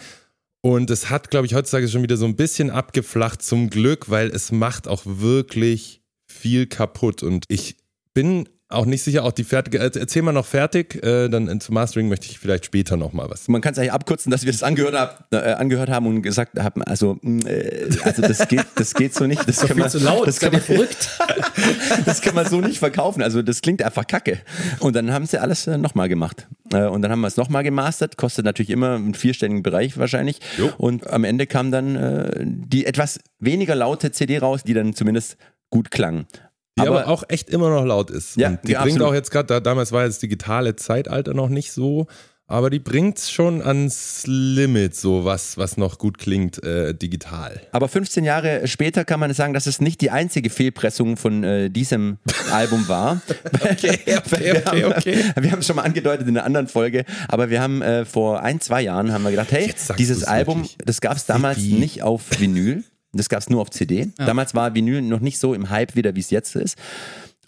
Und 0.61 0.89
es 0.89 1.11
hat, 1.11 1.29
glaube 1.29 1.45
ich, 1.45 1.53
heutzutage 1.53 1.87
schon 1.87 2.01
wieder 2.01 2.17
so 2.17 2.25
ein 2.25 2.35
bisschen 2.35 2.71
abgeflacht, 2.71 3.43
zum 3.43 3.69
Glück, 3.69 4.09
weil 4.09 4.29
es 4.29 4.51
macht 4.51 4.87
auch 4.87 5.03
wirklich 5.05 6.01
viel 6.25 6.65
kaputt. 6.65 7.21
Und 7.21 7.45
ich 7.47 7.77
bin 8.15 8.49
auch 8.67 8.85
nicht 8.85 9.03
sicher, 9.03 9.23
auch 9.23 9.31
die 9.31 9.43
fertige, 9.43 9.77
äh, 9.77 9.91
erzähl 9.95 10.23
mal 10.23 10.31
noch 10.31 10.45
fertig, 10.45 11.03
äh, 11.03 11.29
dann 11.29 11.59
zum 11.59 11.75
Mastering 11.75 12.09
möchte 12.09 12.27
ich 12.27 12.39
vielleicht 12.39 12.65
später 12.65 12.97
nochmal 12.97 13.29
was. 13.29 13.47
Man 13.47 13.61
kann 13.61 13.73
es 13.73 13.79
eigentlich 13.79 13.91
abkürzen, 13.91 14.31
dass 14.31 14.43
wir 14.43 14.51
das 14.51 14.63
angehört, 14.63 14.95
hab, 14.95 15.27
äh, 15.31 15.53
angehört 15.53 15.89
haben 15.89 16.07
und 16.07 16.23
gesagt 16.23 16.57
haben, 16.59 16.81
also, 16.81 17.17
mh, 17.21 17.47
äh, 17.47 17.89
also 18.03 18.23
das 18.23 18.47
geht, 18.47 18.65
das 18.75 18.95
geht 18.95 19.13
so 19.13 19.27
nicht. 19.27 19.47
Das 19.47 19.57
kann 19.57 19.67
Viel 19.67 19.77
man, 19.77 19.89
zu 19.89 19.99
laut, 19.99 20.27
das 20.27 20.39
kann 20.39 20.51
man, 20.51 20.61
verrückt. 20.61 21.09
das 22.05 22.21
kann 22.21 22.33
man 22.33 22.47
so 22.47 22.59
nicht 22.59 22.79
verkaufen. 22.79 23.21
Also 23.21 23.43
das 23.43 23.61
klingt 23.61 23.83
einfach 23.83 24.07
kacke. 24.07 24.39
Und 24.79 24.95
dann 24.95 25.13
haben 25.13 25.27
sie 25.27 25.39
alles 25.39 25.67
äh, 25.67 25.77
nochmal 25.77 26.09
gemacht. 26.09 26.47
Äh, 26.73 26.85
und 26.85 27.03
dann 27.03 27.11
haben 27.11 27.21
wir 27.21 27.27
es 27.27 27.37
nochmal 27.37 27.63
gemastert. 27.63 28.17
Kostet 28.17 28.45
natürlich 28.45 28.71
immer 28.71 28.95
einen 28.95 29.13
vierstelligen 29.13 29.61
Bereich 29.61 29.97
wahrscheinlich. 29.99 30.39
Jo. 30.57 30.71
Und 30.77 31.07
am 31.07 31.23
Ende 31.23 31.45
kam 31.45 31.71
dann 31.71 31.95
äh, 31.95 32.31
die 32.43 32.87
etwas 32.87 33.19
weniger 33.39 33.75
laute 33.75 34.11
CD 34.11 34.39
raus, 34.39 34.63
die 34.63 34.73
dann 34.73 34.95
zumindest 34.95 35.37
gut 35.69 35.91
klang. 35.91 36.25
Die 36.77 36.87
aber, 36.87 37.07
auch 37.07 37.23
echt 37.29 37.49
immer 37.49 37.69
noch 37.69 37.85
laut 37.85 38.11
ist. 38.11 38.35
Ja, 38.35 38.49
und 38.49 38.59
die 38.67 38.73
ja, 38.73 38.81
bringt 38.81 38.95
absolut. 38.95 39.09
auch 39.09 39.13
jetzt 39.13 39.31
gerade, 39.31 39.47
da, 39.47 39.59
damals 39.61 39.93
war 39.93 40.05
das 40.05 40.19
digitale 40.19 40.75
Zeitalter 40.75 41.33
noch 41.33 41.47
nicht 41.47 41.71
so, 41.71 42.07
aber 42.47 42.69
die 42.69 42.79
bringt 42.79 43.19
schon 43.19 43.61
ans 43.63 44.23
Limit, 44.27 44.95
so 44.95 45.25
was, 45.25 45.57
was 45.57 45.77
noch 45.77 45.97
gut 45.97 46.19
klingt, 46.19 46.63
äh, 46.63 46.93
digital. 46.93 47.61
Aber 47.71 47.87
15 47.87 48.23
Jahre 48.23 48.67
später 48.67 49.03
kann 49.03 49.19
man 49.19 49.33
sagen, 49.33 49.53
dass 49.53 49.65
es 49.65 49.81
nicht 49.81 49.99
die 50.01 50.11
einzige 50.11 50.51
Fehlpressung 50.51 51.17
von 51.17 51.43
äh, 51.43 51.69
diesem 51.69 52.17
Album 52.51 52.87
war. 52.87 53.21
Okay, 53.61 53.97
okay, 54.17 54.61
okay, 54.63 54.85
okay. 54.85 55.23
Wir 55.39 55.51
haben 55.51 55.59
es 55.59 55.65
schon 55.65 55.77
mal 55.77 55.83
angedeutet 55.83 56.27
in 56.27 56.37
einer 56.37 56.45
anderen 56.45 56.67
Folge, 56.67 57.05
aber 57.29 57.49
wir 57.49 57.61
haben 57.61 57.81
äh, 57.81 58.05
vor 58.05 58.43
ein, 58.43 58.61
zwei 58.61 58.81
Jahren 58.81 59.11
haben 59.11 59.23
wir 59.23 59.31
gedacht, 59.31 59.51
hey, 59.51 59.73
dieses 59.97 60.23
Album, 60.23 60.59
wirklich. 60.59 60.77
das 60.85 61.01
gab 61.01 61.17
es 61.17 61.25
damals 61.25 61.57
Sibi. 61.57 61.79
nicht 61.79 62.03
auf 62.03 62.21
Vinyl, 62.39 62.83
das 63.17 63.29
gab 63.29 63.39
es 63.39 63.49
nur 63.49 63.61
auf 63.61 63.69
CD. 63.69 64.11
Damals 64.17 64.55
war 64.55 64.75
Vinyl 64.75 65.01
noch 65.01 65.19
nicht 65.19 65.39
so 65.39 65.53
im 65.53 65.69
Hype 65.69 65.95
wieder, 65.95 66.15
wie 66.15 66.19
es 66.19 66.29
jetzt 66.29 66.55
ist. 66.55 66.77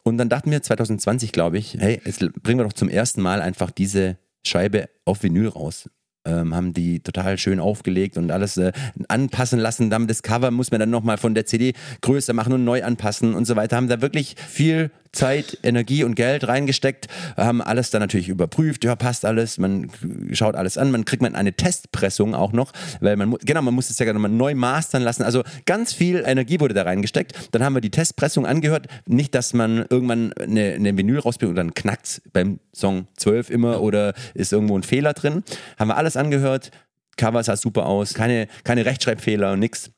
Und 0.04 0.18
dann 0.18 0.30
dachten 0.30 0.52
wir 0.52 0.64
2020, 0.64 1.32
glaube 1.32 1.58
ich, 1.58 1.76
hey, 1.78 2.02
jetzt 2.06 2.20
bringen 2.42 2.60
wir 2.60 2.64
doch 2.64 2.74
zum 2.74 2.90
ersten 2.90 3.22
Mal 3.22 3.42
einfach 3.42 3.72
diese 3.72 4.18
Scheibe 4.46 4.90
auf 5.04 5.24
Vinyl 5.24 5.50
raus. 5.50 5.90
Ähm, 6.26 6.56
haben 6.56 6.74
die 6.74 7.00
total 7.00 7.38
schön 7.38 7.60
aufgelegt 7.60 8.18
und 8.18 8.32
alles 8.32 8.58
äh, 8.58 8.72
anpassen 9.08 9.60
lassen. 9.60 9.90
Dann 9.90 10.08
das 10.08 10.24
Cover 10.24 10.52
muss 10.52 10.72
man 10.72 10.80
dann 10.80 10.90
nochmal 10.90 11.18
von 11.18 11.34
der 11.34 11.46
CD 11.46 11.74
größer 12.02 12.34
machen 12.34 12.54
und 12.54 12.64
neu 12.64 12.84
anpassen 12.84 13.34
und 13.34 13.46
so 13.46 13.56
weiter. 13.56 13.78
Haben 13.78 13.88
da 13.88 14.02
wirklich 14.02 14.36
viel 14.38 14.92
Zeit, 15.18 15.58
Energie 15.64 16.04
und 16.04 16.16
Geld 16.16 16.48
reingesteckt, 16.48 17.08
haben 17.36 17.62
alles 17.62 17.90
dann 17.90 18.02
natürlich 18.02 18.30
überprüft, 18.30 18.84
ja, 18.84 18.96
passt 18.96 19.26
alles, 19.26 19.58
man 19.58 19.90
schaut 20.32 20.56
alles 20.56 20.78
an, 20.78 20.92
man 20.92 21.06
kriegt 21.06 21.22
man 21.22 21.36
eine 21.36 21.54
Testpressung 21.54 22.36
auch 22.36 22.54
noch, 22.54 22.72
weil 23.02 23.16
man, 23.16 23.36
genau, 23.44 23.62
man 23.62 23.74
muss 23.74 23.90
es 23.90 24.00
ja 24.00 24.14
nochmal 24.14 24.32
neu 24.32 24.56
mastern 24.56 25.02
lassen, 25.02 25.24
also 25.24 25.44
ganz 25.66 25.92
viel 25.92 26.24
Energie 26.26 26.60
wurde 26.60 26.74
da 26.74 26.84
reingesteckt, 26.84 27.50
dann 27.52 27.64
haben 27.64 27.76
wir 27.76 27.82
die 27.82 27.92
Testpressung 27.92 28.46
angehört, 28.46 28.88
nicht, 29.08 29.34
dass 29.34 29.54
man 29.54 29.86
irgendwann 29.90 30.34
eine, 30.34 30.74
eine 30.74 30.98
Vinyl 30.98 31.20
rausbringt 31.20 31.50
und 31.50 31.56
dann 31.56 31.74
knackt's 31.74 32.22
beim 32.32 32.60
Song 32.74 33.08
12 33.18 33.50
immer 33.50 33.82
oder 33.82 34.14
ist 34.36 34.54
irgendwo 34.54 34.78
ein 34.78 34.84
Fehler 34.84 35.14
drin, 35.14 35.44
haben 35.80 35.88
wir 35.88 35.98
alles 35.98 36.16
angehört, 36.16 36.72
Cover 37.18 37.44
sah 37.44 37.58
super 37.58 37.88
aus, 37.88 38.14
keine, 38.14 38.48
keine 38.64 38.86
Rechtschreibfehler 38.86 39.54
und 39.54 39.60
nix. 39.60 39.92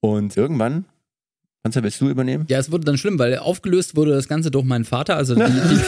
Und 0.00 0.36
irgendwann 0.36 0.86
Panzer, 1.62 1.82
willst 1.84 2.00
du 2.00 2.08
übernehmen? 2.08 2.44
Ja, 2.48 2.58
es 2.58 2.72
wurde 2.72 2.84
dann 2.84 2.98
schlimm, 2.98 3.20
weil 3.20 3.38
aufgelöst 3.38 3.94
wurde 3.94 4.12
das 4.12 4.26
Ganze 4.26 4.50
durch 4.50 4.64
meinen 4.64 4.84
Vater. 4.84 5.16
Also 5.16 5.36
die, 5.36 5.42
die, 5.42 5.80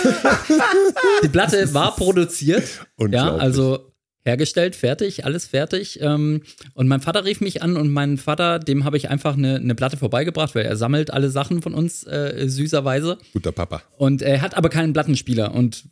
die 1.25 1.29
Platte 1.29 1.75
war 1.75 1.97
produziert. 1.97 2.87
Ja, 3.11 3.35
also 3.35 3.91
hergestellt, 4.25 4.77
fertig, 4.77 5.25
alles 5.25 5.47
fertig. 5.47 5.99
Ähm, 6.01 6.43
und 6.75 6.87
mein 6.87 7.01
Vater 7.01 7.25
rief 7.25 7.41
mich 7.41 7.63
an 7.63 7.77
und 7.77 7.91
mein 7.91 8.19
Vater, 8.19 8.61
dem 8.61 8.85
habe 8.85 8.97
ich 8.97 9.11
einfach 9.11 9.37
eine, 9.37 9.57
eine 9.57 9.75
Platte 9.75 9.97
vorbeigebracht, 9.97 10.55
weil 10.55 10.65
er 10.65 10.77
sammelt 10.77 11.13
alle 11.13 11.29
Sachen 11.29 11.61
von 11.61 11.75
uns 11.75 12.05
äh, 12.05 12.49
süßerweise. 12.49 13.19
Guter 13.33 13.53
Papa. 13.53 13.83
Und 13.99 14.23
er 14.23 14.43
hat 14.43 14.57
aber 14.57 14.69
keinen 14.69 14.93
Plattenspieler 14.93 15.53
und 15.53 15.85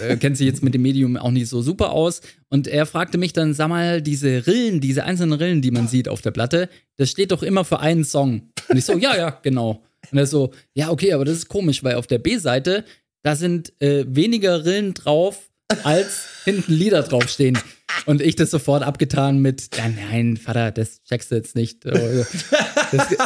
äh, 0.00 0.16
kennt 0.16 0.36
sich 0.36 0.46
jetzt 0.46 0.62
mit 0.62 0.74
dem 0.74 0.82
Medium 0.82 1.16
auch 1.16 1.30
nicht 1.30 1.48
so 1.48 1.62
super 1.62 1.92
aus. 1.92 2.20
Und 2.48 2.66
er 2.66 2.86
fragte 2.86 3.18
mich 3.18 3.32
dann, 3.32 3.54
sag 3.54 3.68
mal, 3.68 4.02
diese 4.02 4.46
Rillen, 4.46 4.80
diese 4.80 5.04
einzelnen 5.04 5.38
Rillen, 5.38 5.62
die 5.62 5.70
man 5.70 5.88
sieht 5.88 6.08
auf 6.08 6.20
der 6.20 6.30
Platte, 6.30 6.68
das 6.96 7.10
steht 7.10 7.32
doch 7.32 7.42
immer 7.42 7.64
für 7.64 7.80
einen 7.80 8.04
Song. 8.04 8.50
Und 8.68 8.76
ich 8.76 8.84
so, 8.84 8.96
ja, 8.96 9.16
ja, 9.16 9.30
genau. 9.42 9.82
Und 10.10 10.18
er 10.18 10.26
so, 10.26 10.52
ja, 10.74 10.90
okay, 10.90 11.12
aber 11.12 11.24
das 11.24 11.36
ist 11.36 11.48
komisch, 11.48 11.84
weil 11.84 11.96
auf 11.96 12.06
der 12.06 12.18
B-Seite, 12.18 12.84
da 13.22 13.36
sind 13.36 13.72
äh, 13.80 14.04
weniger 14.08 14.64
Rillen 14.64 14.94
drauf, 14.94 15.50
als 15.84 16.26
hinten 16.44 16.72
Lieder 16.72 17.02
draufstehen. 17.02 17.58
Und 18.06 18.22
ich 18.22 18.36
das 18.36 18.50
sofort 18.50 18.82
abgetan 18.82 19.40
mit, 19.40 19.76
ja, 19.76 19.88
nein, 19.88 20.36
Vater, 20.36 20.70
das 20.70 21.02
checkst 21.04 21.30
du 21.30 21.34
jetzt 21.34 21.54
nicht. 21.56 21.84
Das, 21.84 23.16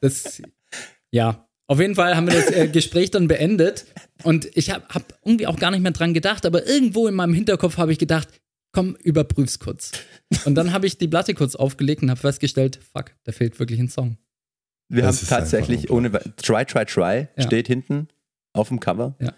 das, 0.00 0.42
ja, 1.12 1.46
auf 1.66 1.80
jeden 1.80 1.94
Fall 1.94 2.16
haben 2.16 2.26
wir 2.26 2.34
das 2.34 2.50
äh, 2.50 2.68
Gespräch 2.68 3.10
dann 3.10 3.28
beendet. 3.28 3.86
Und 4.24 4.48
ich 4.56 4.70
habe 4.70 4.84
hab 4.88 5.18
irgendwie 5.24 5.46
auch 5.46 5.58
gar 5.58 5.70
nicht 5.70 5.80
mehr 5.80 5.92
dran 5.92 6.14
gedacht, 6.14 6.44
aber 6.46 6.66
irgendwo 6.66 7.08
in 7.08 7.14
meinem 7.14 7.34
Hinterkopf 7.34 7.76
habe 7.78 7.92
ich 7.92 7.98
gedacht, 7.98 8.28
komm, 8.72 8.96
überprüf's 9.02 9.58
kurz. 9.58 9.92
Und 10.44 10.54
dann 10.54 10.72
habe 10.72 10.86
ich 10.86 10.98
die 10.98 11.08
Platte 11.08 11.34
kurz 11.34 11.54
aufgelegt 11.54 12.02
und 12.02 12.10
habe 12.10 12.20
festgestellt, 12.20 12.78
fuck, 12.92 13.12
da 13.24 13.32
fehlt 13.32 13.58
wirklich 13.58 13.78
ein 13.80 13.88
Song. 13.88 14.16
Wir 14.88 15.02
Das 15.04 15.22
haben 15.22 15.28
tatsächlich 15.40 15.90
ohne 15.90 16.10
Try, 16.36 16.64
Try, 16.64 16.84
Try 16.84 17.28
Ja. 17.36 17.42
steht 17.46 17.66
hinten 17.66 18.08
auf 18.52 18.68
dem 18.68 18.80
Cover. 18.80 19.14
Ja. 19.20 19.32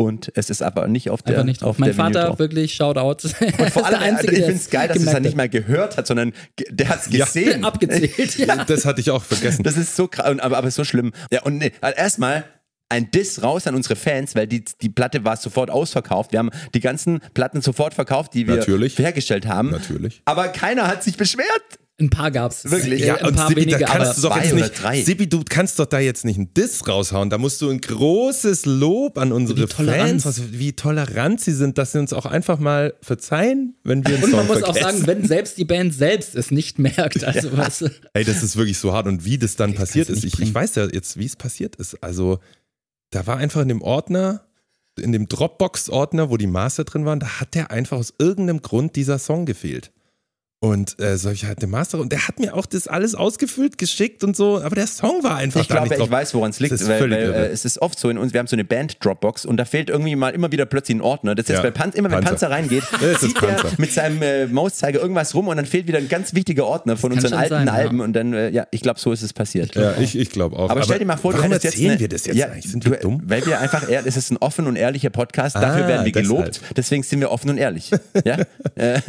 Und 0.00 0.30
es 0.36 0.48
ist 0.48 0.62
aber 0.62 0.86
nicht 0.86 1.10
auf 1.10 1.22
der 1.22 1.34
Einfach 1.34 1.44
nicht 1.44 1.60
drauf. 1.62 1.70
auf 1.70 1.78
Mein 1.80 1.92
Vater, 1.92 2.26
drauf. 2.28 2.38
wirklich, 2.38 2.72
Shoutout. 2.74 3.26
Und 3.58 3.70
vor 3.72 3.84
allem, 3.84 4.00
also 4.16 4.28
ich 4.28 4.36
finde 4.44 4.52
es 4.52 4.70
geil, 4.70 4.86
dass 4.86 4.98
es 4.98 5.06
dann 5.06 5.22
nicht 5.22 5.34
mehr 5.36 5.46
mal 5.46 5.48
gehört 5.48 5.96
hat, 5.96 6.06
sondern 6.06 6.32
der 6.70 6.88
hat 6.88 7.00
es 7.04 7.12
Ja. 7.12 7.24
gesehen. 7.24 7.64
abgezählt. 7.64 8.38
Ja. 8.38 8.64
Das 8.64 8.84
hatte 8.84 9.00
ich 9.00 9.10
auch 9.10 9.24
vergessen. 9.24 9.64
Das 9.64 9.76
ist 9.76 9.96
so 9.96 10.06
krass, 10.06 10.30
und- 10.30 10.38
aber, 10.40 10.56
aber 10.56 10.70
so 10.70 10.84
schlimm. 10.84 11.10
Ja, 11.32 11.42
und 11.42 11.58
nee, 11.58 11.72
also 11.80 11.96
erstmal 11.98 12.44
ein 12.88 13.10
Diss 13.10 13.42
raus 13.42 13.66
an 13.66 13.74
unsere 13.74 13.96
Fans, 13.96 14.36
weil 14.36 14.46
die, 14.46 14.64
die 14.80 14.88
Platte 14.88 15.24
war 15.24 15.36
sofort 15.36 15.68
ausverkauft. 15.68 16.30
Wir 16.30 16.38
haben 16.38 16.50
die 16.74 16.80
ganzen 16.80 17.20
Platten 17.34 17.60
sofort 17.60 17.92
verkauft, 17.92 18.34
die 18.34 18.46
wir 18.46 18.54
Natürlich. 18.56 18.96
hergestellt 18.98 19.46
haben. 19.46 19.70
Natürlich. 19.70 20.22
Aber 20.26 20.46
keiner 20.48 20.86
hat 20.86 21.02
sich 21.02 21.16
beschwert. 21.16 21.46
Ein 22.00 22.10
paar 22.10 22.30
gab's. 22.30 22.64
Wirklich? 22.70 23.02
Äh, 23.02 23.06
Ja, 23.08 23.14
ein 23.16 23.34
paar 23.34 23.48
Sibi, 23.48 23.62
wenige, 23.62 23.78
da 23.78 23.86
kannst 23.86 24.24
aber 24.24 24.34
du 24.34 24.40
doch 24.40 24.42
jetzt 24.44 24.54
nicht, 24.54 24.82
drei. 24.82 25.02
Sibi, 25.02 25.28
du 25.28 25.42
kannst 25.48 25.78
doch 25.80 25.86
da 25.86 25.98
jetzt 25.98 26.24
nicht 26.24 26.36
einen 26.36 26.54
Diss 26.54 26.86
raushauen. 26.86 27.28
Da 27.28 27.38
musst 27.38 27.60
du 27.60 27.68
ein 27.70 27.80
großes 27.80 28.66
Lob 28.66 29.18
an 29.18 29.32
unsere. 29.32 29.66
Fans, 29.66 30.24
was, 30.24 30.52
wie 30.52 30.74
tolerant 30.74 31.40
sie 31.40 31.52
sind, 31.52 31.76
dass 31.76 31.92
sie 31.92 31.98
uns 31.98 32.12
auch 32.12 32.24
einfach 32.24 32.60
mal 32.60 32.94
verzeihen, 33.02 33.74
wenn 33.82 34.06
wir 34.06 34.14
einen 34.14 34.24
Und 34.24 34.30
Song 34.30 34.38
man 34.38 34.46
muss 34.46 34.62
auch 34.62 34.76
vergessen. 34.76 35.04
sagen, 35.04 35.06
wenn 35.08 35.26
selbst 35.26 35.58
die 35.58 35.64
Band 35.64 35.92
selbst 35.92 36.36
es 36.36 36.52
nicht 36.52 36.78
merkt, 36.78 37.24
also 37.24 37.56
was. 37.56 37.82
Ey, 38.12 38.22
das 38.24 38.44
ist 38.44 38.56
wirklich 38.56 38.78
so 38.78 38.92
hart. 38.92 39.08
Und 39.08 39.24
wie 39.24 39.36
das 39.38 39.56
dann 39.56 39.74
passiert 39.74 40.06
kannst 40.06 40.24
ist, 40.24 40.34
ich, 40.34 40.40
ich 40.40 40.54
weiß 40.54 40.76
ja 40.76 40.86
jetzt, 40.86 41.18
wie 41.18 41.26
es 41.26 41.34
passiert 41.34 41.74
ist. 41.76 42.00
Also, 42.02 42.38
da 43.10 43.26
war 43.26 43.38
einfach 43.38 43.62
in 43.62 43.68
dem 43.68 43.82
Ordner, 43.82 44.46
in 45.00 45.10
dem 45.10 45.26
Dropbox-Ordner, 45.26 46.30
wo 46.30 46.36
die 46.36 46.46
Master 46.46 46.84
drin 46.84 47.04
waren, 47.04 47.18
da 47.18 47.40
hat 47.40 47.54
der 47.56 47.72
einfach 47.72 47.96
aus 47.96 48.14
irgendeinem 48.18 48.62
Grund 48.62 48.94
dieser 48.94 49.18
Song 49.18 49.46
gefehlt. 49.46 49.90
Und 50.60 50.98
äh, 50.98 51.16
so, 51.16 51.30
ich 51.30 51.44
hatte 51.44 51.60
den 51.60 51.70
Master 51.70 52.00
und 52.00 52.10
der 52.10 52.26
hat 52.26 52.40
mir 52.40 52.52
auch 52.52 52.66
das 52.66 52.88
alles 52.88 53.14
ausgefüllt, 53.14 53.78
geschickt 53.78 54.24
und 54.24 54.36
so, 54.36 54.60
aber 54.60 54.74
der 54.74 54.88
Song 54.88 55.22
war 55.22 55.36
einfach 55.36 55.60
Ich 55.60 55.68
da 55.68 55.74
glaube, 55.74 55.88
nicht 55.88 55.92
ich 55.92 55.98
drauf. 56.00 56.10
weiß, 56.10 56.34
woran 56.34 56.50
es 56.50 56.58
liegt, 56.58 56.84
weil, 56.88 57.00
weil 57.02 57.12
äh, 57.12 57.46
es 57.46 57.64
ist 57.64 57.80
oft 57.80 57.96
so 57.96 58.10
in 58.10 58.18
uns, 58.18 58.32
wir 58.32 58.40
haben 58.40 58.48
so 58.48 58.56
eine 58.56 58.64
Band-Dropbox 58.64 59.46
und 59.46 59.56
da 59.56 59.64
fehlt 59.64 59.88
irgendwie 59.88 60.16
mal 60.16 60.30
immer 60.30 60.50
wieder 60.50 60.66
plötzlich 60.66 60.96
ein 60.96 61.00
Ordner. 61.00 61.36
Das 61.36 61.44
ist 61.48 61.52
Ja. 61.54 61.62
bei 61.62 61.70
Panzer, 61.70 61.98
immer 61.98 62.10
wenn 62.10 62.24
Panzer. 62.24 62.48
Panzer 62.48 62.50
reingeht, 62.50 62.82
zieht 63.20 63.36
er 63.40 63.48
Panzer. 63.52 63.68
mit 63.78 63.92
seinem 63.92 64.20
äh, 64.20 64.46
Mauszeiger 64.48 64.98
irgendwas 65.00 65.32
rum 65.36 65.46
und 65.46 65.56
dann 65.58 65.64
fehlt 65.66 65.86
wieder 65.86 65.98
ein 65.98 66.08
ganz 66.08 66.34
wichtiger 66.34 66.66
Ordner 66.66 66.96
von 66.96 67.12
unseren 67.12 67.34
alten 67.34 67.50
sein, 67.50 67.66
ja. 67.68 67.72
Alben 67.74 68.00
und 68.00 68.12
dann, 68.14 68.32
äh, 68.32 68.50
ja, 68.50 68.66
ich 68.72 68.80
glaube, 68.80 68.98
so 68.98 69.12
ist 69.12 69.22
es 69.22 69.32
passiert. 69.32 69.76
ja, 69.76 69.94
ich, 70.00 70.18
ich 70.18 70.30
glaube 70.30 70.56
auch. 70.58 70.70
Aber, 70.70 70.82
stell 70.82 70.98
dir 70.98 71.04
mal 71.06 71.16
vor, 71.18 71.34
du 71.34 71.38
warum 71.38 71.52
jetzt 71.52 71.66
erzählen 71.66 71.92
eine, 71.92 72.00
wir 72.00 72.08
das 72.08 72.26
jetzt 72.26 72.36
ja, 72.36 72.46
eigentlich? 72.46 72.68
Sind 72.68 72.84
du, 72.84 72.90
wir 72.90 72.98
dumm? 72.98 73.22
Weil 73.26 73.46
wir 73.46 73.60
einfach, 73.60 73.88
es 73.88 74.16
ist 74.16 74.32
ein 74.32 74.38
offen 74.38 74.66
und 74.66 74.74
ehrlicher 74.74 75.10
Podcast, 75.10 75.54
dafür 75.54 75.84
Ah, 75.84 75.88
werden 75.88 76.04
wir 76.04 76.10
gelobt, 76.12 76.60
deswegen 76.76 77.04
sind 77.04 77.20
wir 77.20 77.30
offen 77.30 77.48
und 77.50 77.58
ehrlich. 77.58 77.92
ja? 78.24 78.38
Äh, 78.74 79.00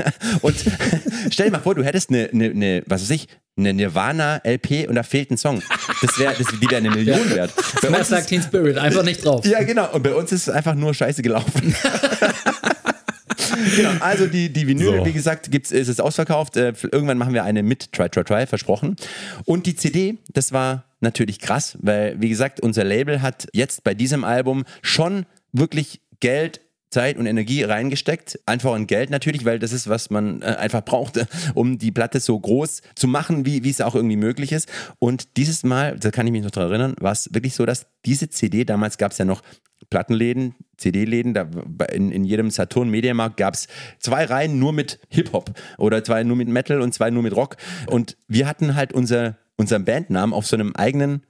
und 0.41 0.56
stell 1.40 1.52
dir 1.52 1.58
mal 1.58 1.64
vor, 1.64 1.74
du 1.74 1.84
hättest 1.84 2.10
eine, 2.10 2.30
eine, 2.34 2.50
eine 2.50 2.84
was 2.86 3.02
weiß 3.04 3.12
ich, 3.12 3.28
eine 3.58 3.74
Nirvana-LP 3.74 4.90
und 4.90 4.96
da 4.96 5.04
fehlt 5.04 5.32
ein 5.32 5.38
Song. 5.38 5.62
Das 6.02 6.20
wäre, 6.20 6.34
das, 6.38 6.48
die 6.48 6.70
wäre 6.70 6.78
eine 6.78 6.92
Million 6.92 7.30
wert. 7.30 7.54
Bei 7.82 7.88
uns 7.98 8.10
sagt 8.10 8.24
ist, 8.24 8.28
Teen 8.28 8.42
Spirit, 8.42 8.78
einfach 8.78 9.04
nicht 9.04 9.24
drauf. 9.24 9.46
ja, 9.46 9.64
genau. 9.64 9.90
Und 9.94 10.04
bei 10.04 10.14
uns 10.14 10.34
ist 10.34 10.48
es 10.48 10.54
einfach 10.54 10.76
nur 10.76 10.94
scheiße 10.94 11.22
gelaufen. 11.22 11.74
genau, 13.78 13.92
also 14.02 14.28
die, 14.28 14.52
die 14.52 14.68
Vinyl, 14.68 14.98
So. 15.00 15.06
wie 15.06 15.14
gesagt, 15.14 15.50
gibt's, 15.50 15.72
ist 15.72 15.88
es 15.88 16.02
ausverkauft. 16.02 16.58
Äh, 16.58 16.74
irgendwann 16.92 17.18
machen 17.18 17.34
wir 17.34 17.46
eine 17.46 17.64
mit 17.64 17.94
Try, 17.94 18.10
Try, 18.10 18.26
Try, 18.26 18.46
versprochen. 18.46 18.98
Und 19.46 19.66
die 19.66 19.78
CD, 19.78 20.18
das 20.34 20.52
war 20.52 20.84
natürlich 21.00 21.40
krass, 21.40 21.78
weil, 21.82 22.20
wie 22.20 22.28
gesagt, 22.28 22.60
unser 22.60 22.84
Label 22.84 23.22
hat 23.22 23.48
jetzt 23.54 23.86
bei 23.86 23.94
diesem 23.94 24.26
Album 24.26 24.66
schon 24.82 25.26
wirklich 25.54 26.02
Geld 26.20 26.60
Zeit 26.90 27.18
und 27.18 27.26
Energie 27.26 27.64
reingesteckt. 27.64 28.40
Einfach 28.46 28.76
in 28.76 28.88
Geld 28.88 29.10
natürlich, 29.10 29.46
weil 29.46 29.60
das 29.60 29.74
ist, 29.74 29.88
was 29.88 30.10
man 30.10 30.42
äh, 30.42 30.46
einfach 30.46 30.84
braucht, 30.84 31.26
um 31.54 31.78
die 31.78 31.92
Platte 31.92 32.20
so 32.20 32.40
groß 32.40 32.82
zu 32.96 33.08
machen, 33.08 33.46
wie, 33.46 33.70
es 33.70 33.82
auch 33.82 33.96
irgendwie 33.96 34.18
möglich 34.18 34.52
ist. 34.52 34.70
Und 34.98 35.38
dieses 35.38 35.64
Mal, 35.64 35.98
da 36.00 36.12
kann 36.12 36.26
ich 36.26 36.32
mich 36.32 36.44
noch 36.44 36.52
daran 36.52 36.72
erinnern, 36.72 36.96
war 37.00 37.12
es 37.12 37.34
wirklich 37.34 37.54
so, 37.54 37.66
dass 37.66 37.88
diese 38.06 38.30
CD, 38.30 38.66
damals 38.66 38.98
gab 38.98 39.12
es 39.12 39.18
ja 39.18 39.26
noch 39.26 39.42
Plattenläden, 39.90 40.56
CD-Läden, 40.78 41.34
in, 41.94 42.12
in 42.12 42.24
jedem 42.24 42.52
Saturn-Mediamarkt 42.52 43.38
gab 43.38 43.54
es 43.54 43.68
zwei 44.00 44.26
Reihen 44.26 44.60
nur 44.60 44.74
mit 44.74 45.00
Hip-Hop 45.10 45.52
oder 45.78 46.04
zwei 46.04 46.24
nur 46.24 46.36
mit 46.36 46.48
Metal 46.48 46.82
und 46.82 46.94
zwei 46.94 47.10
nur 47.10 47.24
mit 47.24 47.36
Rock. 47.36 47.58
Und 47.88 48.18
wir 48.28 48.48
hatten 48.48 48.76
halt 48.76 48.94
unser, 48.94 49.38
unseren 49.58 49.86
Bandnamen 49.86 50.34
auf 50.34 50.46
so 50.46 50.56
einem 50.56 50.76
eigenen 50.76 51.24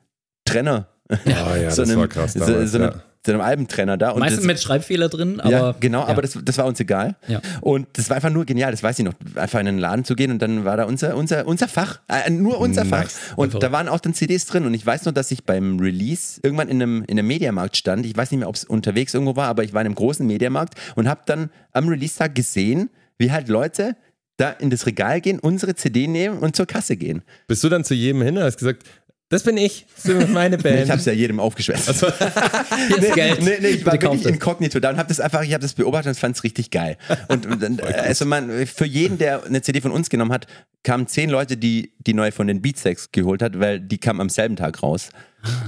Trenner. 0.45 0.89
Ah 1.09 1.55
ja, 1.55 1.71
so 1.71 1.83
das 1.83 1.89
einem, 1.89 1.99
war 1.99 2.07
krass 2.07 2.33
so, 2.33 2.39
damals, 2.39 2.71
so, 2.71 2.77
einem, 2.79 2.91
ja. 2.91 3.03
So 3.25 3.33
einem 3.33 3.41
Albentrenner 3.41 3.97
da. 3.97 4.11
Und 4.11 4.19
Meistens 4.21 4.39
das- 4.41 4.47
mit 4.47 4.59
Schreibfehler 4.61 5.09
drin, 5.09 5.39
aber. 5.41 5.51
ja, 5.51 5.75
genau, 5.79 5.99
ja. 5.99 6.07
aber 6.07 6.21
das, 6.21 6.37
das 6.41 6.57
war 6.57 6.65
uns 6.65 6.79
egal. 6.79 7.17
Ja. 7.27 7.41
Und 7.59 7.87
das 7.93 8.09
war 8.09 8.15
einfach 8.15 8.29
nur 8.29 8.45
genial, 8.45 8.71
das 8.71 8.81
weiß 8.81 8.97
ich 8.99 9.05
noch, 9.05 9.13
einfach 9.35 9.59
in 9.59 9.65
den 9.65 9.77
Laden 9.77 10.05
zu 10.05 10.15
gehen 10.15 10.31
und 10.31 10.41
dann 10.41 10.63
war 10.63 10.77
da 10.77 10.85
unser, 10.85 11.15
unser, 11.17 11.45
unser 11.45 11.67
Fach, 11.67 11.99
äh, 12.07 12.29
nur 12.29 12.59
unser 12.59 12.85
Fach. 12.85 13.03
Nice. 13.03 13.19
Und 13.35 13.47
Einfach. 13.49 13.59
da 13.59 13.71
waren 13.73 13.89
auch 13.89 13.99
dann 13.99 14.13
CDs 14.13 14.45
drin 14.45 14.65
und 14.65 14.73
ich 14.73 14.85
weiß 14.85 15.03
noch, 15.05 15.11
dass 15.13 15.31
ich 15.31 15.43
beim 15.43 15.79
Release 15.79 16.39
irgendwann 16.43 16.69
in 16.69 16.81
einem, 16.81 17.03
in 17.07 17.19
einem 17.19 17.27
Mediamarkt 17.27 17.75
stand. 17.75 18.05
Ich 18.05 18.15
weiß 18.15 18.31
nicht 18.31 18.39
mehr, 18.39 18.47
ob 18.49 18.55
es 18.55 18.63
unterwegs 18.63 19.13
irgendwo 19.13 19.35
war, 19.35 19.47
aber 19.47 19.63
ich 19.65 19.73
war 19.73 19.81
in 19.81 19.87
einem 19.87 19.95
großen 19.95 20.25
Mediamarkt 20.25 20.75
und 20.95 21.09
habe 21.09 21.21
dann 21.25 21.49
am 21.73 21.89
Release-Tag 21.89 22.35
gesehen, 22.35 22.89
wie 23.17 23.31
halt 23.33 23.49
Leute 23.49 23.97
da 24.37 24.51
in 24.51 24.69
das 24.69 24.85
Regal 24.85 25.19
gehen, 25.19 25.37
unsere 25.39 25.75
CD 25.75 26.07
nehmen 26.07 26.39
und 26.39 26.55
zur 26.55 26.65
Kasse 26.65 26.95
gehen. 26.95 27.23
Bist 27.47 27.61
du 27.65 27.67
dann 27.67 27.83
zu 27.83 27.93
jedem 27.93 28.21
hin 28.21 28.37
und 28.37 28.43
hast 28.43 28.57
gesagt, 28.57 28.83
das 29.29 29.43
bin 29.43 29.57
ich, 29.57 29.85
das 29.95 30.05
ist 30.05 30.29
meine 30.29 30.57
Band. 30.59 30.81
Ich 30.83 30.89
habe 30.89 30.99
es 30.99 31.05
ja 31.05 31.13
jedem 31.13 31.39
aufgeschwätzt. 31.39 31.87
Hier 32.87 32.97
ist 32.97 33.13
Geld. 33.13 33.41
Nee, 33.43 33.57
nee, 33.61 33.67
ich 33.67 33.85
war 33.85 33.93
Bitte 33.93 34.05
wirklich 34.05 34.25
es. 34.25 34.31
inkognito 34.31 34.79
da 34.79 34.89
und 34.89 34.97
habe 34.97 35.07
das 35.09 35.19
einfach, 35.19 35.43
ich 35.43 35.53
habe 35.53 35.61
das 35.61 35.73
beobachtet 35.73 36.09
und 36.09 36.19
fand 36.19 36.35
es 36.35 36.43
richtig 36.43 36.71
geil. 36.71 36.97
Und, 37.27 37.45
und 37.45 37.83
also 37.83 38.25
man, 38.25 38.65
für 38.65 38.85
jeden, 38.85 39.17
der 39.19 39.43
eine 39.43 39.61
CD 39.61 39.81
von 39.81 39.91
uns 39.91 40.09
genommen 40.09 40.31
hat, 40.31 40.47
kamen 40.83 41.07
zehn 41.07 41.29
Leute, 41.29 41.57
die 41.57 41.93
die 41.99 42.13
neue 42.13 42.31
von 42.31 42.47
den 42.47 42.61
Beatsteaks 42.61 43.11
geholt 43.11 43.41
hat, 43.41 43.59
weil 43.59 43.79
die 43.79 43.99
kam 43.99 44.19
am 44.19 44.29
selben 44.29 44.55
Tag 44.55 44.81
raus. 44.81 45.09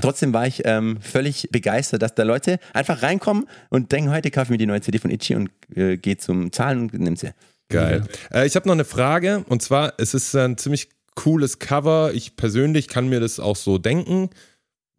Trotzdem 0.01 0.33
war 0.33 0.47
ich 0.47 0.63
ähm, 0.65 0.97
völlig 0.99 1.47
begeistert, 1.51 2.01
dass 2.01 2.15
da 2.15 2.23
Leute 2.23 2.59
einfach 2.73 3.03
reinkommen 3.03 3.47
und 3.69 3.91
denken, 3.91 4.09
heute 4.11 4.31
kaufe 4.31 4.45
ich 4.45 4.49
mir 4.49 4.57
die 4.57 4.65
neue 4.65 4.81
CD 4.81 4.97
von 4.97 5.11
Itchy 5.11 5.35
und 5.35 5.49
äh, 5.75 5.97
gehe 5.97 6.17
zum 6.17 6.51
Zahlen 6.51 6.89
und 6.89 6.93
nimm 6.93 7.15
sie. 7.15 7.29
Geil. 7.69 8.03
Äh, 8.33 8.47
ich 8.47 8.55
habe 8.55 8.67
noch 8.67 8.73
eine 8.73 8.83
Frage 8.85 9.45
und 9.47 9.61
zwar, 9.61 9.93
es 9.97 10.13
ist 10.13 10.35
ein 10.35 10.57
ziemlich 10.57 10.89
cooles 11.15 11.59
Cover. 11.59 12.13
Ich 12.13 12.35
persönlich 12.35 12.87
kann 12.87 13.09
mir 13.09 13.19
das 13.19 13.39
auch 13.39 13.55
so 13.55 13.77
denken. 13.77 14.29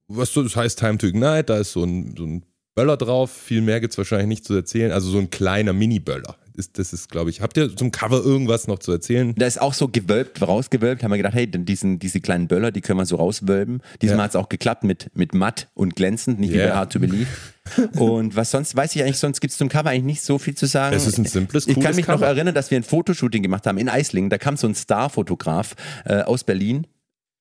Was 0.08 0.32
so, 0.32 0.42
das 0.42 0.56
heißt 0.56 0.78
Time 0.78 0.98
to 0.98 1.06
Ignite, 1.06 1.44
da 1.44 1.58
ist 1.58 1.72
so 1.72 1.84
ein, 1.84 2.14
so 2.16 2.24
ein 2.24 2.44
Böller 2.74 2.96
drauf. 2.96 3.30
Viel 3.30 3.60
mehr 3.60 3.80
gibt 3.80 3.92
es 3.92 3.98
wahrscheinlich 3.98 4.28
nicht 4.28 4.44
zu 4.44 4.54
erzählen. 4.54 4.92
Also 4.92 5.10
so 5.10 5.18
ein 5.18 5.30
kleiner 5.30 5.72
Mini-Böller. 5.72 6.36
Ist, 6.54 6.78
das 6.78 6.92
ist, 6.92 7.10
glaube 7.10 7.30
ich, 7.30 7.40
habt 7.40 7.56
ihr 7.56 7.74
zum 7.74 7.90
Cover 7.92 8.22
irgendwas 8.22 8.66
noch 8.68 8.78
zu 8.78 8.92
erzählen? 8.92 9.34
Da 9.38 9.46
ist 9.46 9.58
auch 9.58 9.72
so 9.72 9.88
gewölbt, 9.88 10.42
rausgewölbt, 10.42 11.02
haben 11.02 11.10
wir 11.10 11.16
gedacht, 11.16 11.32
hey, 11.32 11.46
diesen, 11.46 11.98
diese 11.98 12.20
kleinen 12.20 12.46
Böller, 12.46 12.70
die 12.72 12.82
können 12.82 12.98
wir 12.98 13.06
so 13.06 13.16
rauswölben. 13.16 13.80
Diesmal 14.02 14.18
Ja. 14.18 14.24
hat 14.24 14.30
es 14.32 14.36
auch 14.36 14.50
geklappt 14.50 14.84
mit, 14.84 15.10
mit 15.14 15.32
matt 15.34 15.68
und 15.72 15.96
glänzend, 15.96 16.40
nicht 16.40 16.52
wie 16.52 16.56
Yeah. 16.58 16.68
bei 16.68 16.76
Hard 16.76 16.92
to 16.92 16.98
Believe. 17.00 17.26
Und 17.98 18.36
was 18.36 18.50
sonst, 18.50 18.76
weiß 18.76 18.94
ich 18.96 19.02
eigentlich, 19.02 19.18
sonst 19.18 19.40
gibt 19.40 19.52
es 19.52 19.56
zum 19.56 19.68
Cover 19.70 19.88
eigentlich 19.88 20.02
nicht 20.04 20.22
so 20.22 20.38
viel 20.38 20.54
zu 20.54 20.66
sagen. 20.66 20.94
Es 20.94 21.06
ist 21.06 21.16
ein 21.16 21.24
simples, 21.24 21.66
Ich 21.68 21.80
kann 21.80 21.94
mich 21.96 22.06
noch 22.06 22.16
Cover. 22.16 22.26
erinnern, 22.26 22.54
dass 22.54 22.70
wir 22.70 22.76
ein 22.76 22.82
Fotoshooting 22.82 23.42
gemacht 23.42 23.66
haben 23.66 23.78
in 23.78 23.88
Eislingen. 23.88 24.28
Da 24.28 24.36
kam 24.36 24.56
so 24.58 24.66
ein 24.66 24.74
Star-Fotograf 24.74 25.74
äh, 26.04 26.22
aus 26.22 26.44
Berlin, 26.44 26.86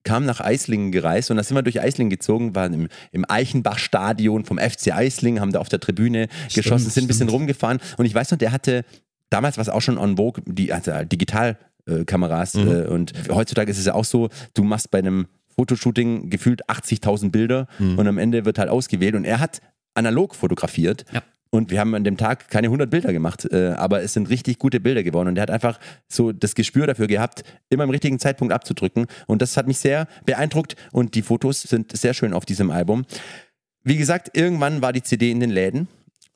kam 0.04 0.26
nach 0.26 0.40
Eislingen 0.42 0.92
gereist 0.92 1.30
und 1.32 1.38
da 1.38 1.44
sind 1.44 1.56
wir 1.56 1.62
durch 1.62 1.80
Eislingen 1.82 2.10
gezogen, 2.10 2.56
waren 2.56 2.74
im, 2.74 2.88
im 3.12 3.26
Eichenbach-Stadion 3.30 4.46
vom 4.46 4.58
FC 4.58 4.94
Eislingen, 4.94 5.40
haben 5.42 5.52
da 5.52 5.60
auf 5.60 5.70
der 5.70 5.80
Tribüne 5.80 6.28
geschossen, 6.54 6.90
sind 6.90 7.04
ein 7.06 7.08
bisschen 7.08 7.30
rumgefahren 7.30 7.80
und 7.98 8.06
ich 8.06 8.14
weiß 8.16 8.32
noch, 8.32 8.38
der 8.38 8.52
hatte, 8.52 8.84
damals 9.30 9.58
war 9.58 9.62
es 9.62 9.70
auch 9.70 9.82
schon 9.82 9.98
on 9.98 10.18
vogue, 10.18 10.44
die, 10.46 10.74
also 10.74 10.92
digital 11.04 11.58
äh, 11.88 12.04
Mhm. 12.04 12.72
äh, 12.72 12.86
und 12.88 13.14
heutzutage 13.32 13.72
ist 13.72 13.80
es 13.80 13.86
ja 13.86 13.94
auch 13.94 14.06
so, 14.06 14.30
du 14.54 14.64
machst 14.64 14.92
bei 14.92 15.00
einem 15.00 15.28
Fotoshooting 15.56 16.30
gefühlt 16.30 16.68
80.000 16.70 17.32
Bilder 17.32 17.68
Mhm. 17.80 17.98
und 18.00 18.08
am 18.08 18.18
Ende 18.18 18.46
wird 18.46 18.58
halt 18.60 18.70
ausgewählt 18.70 19.16
und 19.16 19.26
er 19.26 19.40
hat 19.40 19.62
analog 19.94 20.36
fotografiert 20.36 21.06
Ja. 21.12 21.22
Und 21.52 21.70
wir 21.70 21.80
haben 21.82 21.94
an 21.94 22.06
dem 22.06 22.16
Tag 22.16 22.50
keine 22.50 22.68
100 22.68 22.90
Bilder 22.90 23.12
gemacht, 23.12 23.46
äh, 23.52 23.72
aber 23.72 24.02
es 24.02 24.14
sind 24.14 24.30
richtig 24.30 24.58
gute 24.58 24.80
Bilder 24.80 25.04
geworden. 25.04 25.28
Und 25.28 25.38
er 25.38 25.44
hat 25.44 25.52
einfach 25.52 25.80
so 26.08 26.32
das 26.32 26.56
Gespür 26.56 26.88
dafür 26.88 27.08
gehabt, 27.08 27.44
immer 27.70 27.84
im 27.84 27.90
richtigen 27.90 28.20
Zeitpunkt 28.20 28.54
abzudrücken. 28.54 29.06
Und 29.28 29.42
das 29.42 29.58
hat 29.58 29.68
mich 29.68 29.78
sehr 29.78 30.08
beeindruckt. 30.26 30.78
Und 30.94 31.14
die 31.14 31.22
Fotos 31.22 31.62
sind 31.62 31.96
sehr 31.96 32.14
schön 32.14 32.34
auf 32.34 32.46
diesem 32.46 32.72
Album. 32.72 33.06
Wie 33.84 33.98
gesagt, 33.98 34.36
irgendwann 34.36 34.82
war 34.82 34.94
die 34.94 35.04
CD 35.04 35.30
in 35.30 35.42
den 35.42 35.50
Läden 35.50 35.90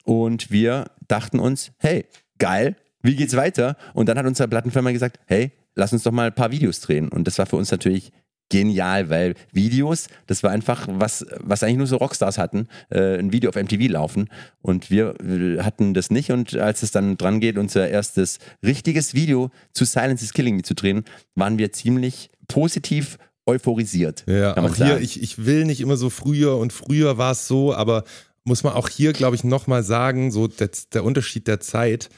und 0.04 0.52
wir 0.52 0.86
dachten 1.08 1.40
uns, 1.40 1.72
hey, 1.78 2.06
geil, 2.38 2.76
wie 3.02 3.16
geht's 3.16 3.38
weiter? 3.38 3.78
Und 3.94 4.10
dann 4.10 4.18
hat 4.18 4.26
unsere 4.26 4.50
Plattenfirma 4.50 4.92
gesagt, 4.92 5.20
hey, 5.28 5.52
lass 5.76 5.94
uns 5.94 6.04
doch 6.04 6.12
mal 6.12 6.28
ein 6.28 6.36
paar 6.36 6.52
Videos 6.52 6.82
drehen. 6.82 7.08
Und 7.08 7.26
das 7.26 7.38
war 7.38 7.46
für 7.46 7.56
uns 7.56 7.72
natürlich 7.72 8.12
genial, 8.50 9.10
weil 9.10 9.36
Videos, 9.52 10.08
das 10.28 10.44
war 10.44 10.52
einfach 10.52 10.88
was, 10.90 11.26
was 11.40 11.64
eigentlich 11.64 11.78
nur 11.78 11.88
so 11.88 11.98
Rockstars 11.98 12.38
hatten, 12.38 12.68
äh, 12.90 13.18
ein 13.18 13.32
Video 13.32 13.50
auf 13.50 13.56
MTV 13.56 13.92
laufen 13.92 14.30
und 14.62 14.92
wir 14.92 15.16
hatten 15.62 15.94
das 15.94 16.12
nicht 16.12 16.32
und 16.32 16.56
als 16.56 16.84
es 16.84 16.92
dann 16.92 17.18
dran 17.18 17.40
geht, 17.40 17.58
unser 17.58 17.88
erstes 17.90 18.40
richtiges 18.64 19.14
Video 19.14 19.50
zu 19.74 19.86
Silence 19.86 20.24
is 20.24 20.34
Killing 20.34 20.58
Me 20.58 20.62
zu 20.62 20.76
drehen, 20.76 21.06
waren 21.34 21.58
wir 21.58 21.72
ziemlich 21.72 22.30
positiv 22.48 23.18
euphorisiert. 23.48 24.24
Ja, 24.28 24.58
auch 24.58 24.76
hier, 24.76 25.00
ich, 25.00 25.22
ich 25.22 25.46
will 25.46 25.66
nicht 25.66 25.82
immer 25.82 25.98
so 25.98 26.10
früher 26.10 26.58
und 26.58 26.74
früher 26.74 27.18
war 27.18 27.32
es 27.32 27.48
so, 27.48 27.74
aber 27.74 28.04
muss 28.44 28.64
man 28.64 28.74
auch 28.74 28.90
hier, 28.90 29.14
glaube 29.14 29.36
ich, 29.36 29.44
nochmal 29.44 29.84
sagen, 29.84 30.32
so 30.32 30.48
der, 30.48 30.70
der 30.94 31.04
Unterschied 31.04 31.48
der 31.48 31.60
Zeit. 31.60 32.10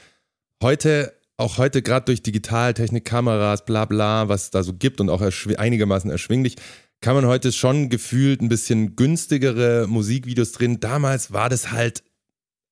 Heute, 0.62 1.14
auch 1.38 1.56
heute 1.56 1.82
gerade 1.82 2.06
durch 2.06 2.22
Digitaltechnik, 2.22 3.04
Kameras, 3.04 3.64
bla 3.64 3.84
bla, 3.86 4.28
was 4.28 4.44
es 4.44 4.50
da 4.50 4.62
so 4.62 4.74
gibt 4.74 5.00
und 5.00 5.08
auch 5.08 5.22
erschw 5.22 5.56
einigermaßen 5.56 6.10
erschwinglich, 6.10 6.56
kann 7.00 7.14
man 7.14 7.26
heute 7.26 7.52
schon 7.52 7.88
gefühlt 7.88 8.42
ein 8.42 8.48
bisschen 8.48 8.96
günstigere 8.96 9.86
Musikvideos 9.86 10.52
drehen. 10.52 10.80
Damals 10.80 11.32
war 11.32 11.48
das 11.48 11.70
halt 11.70 12.02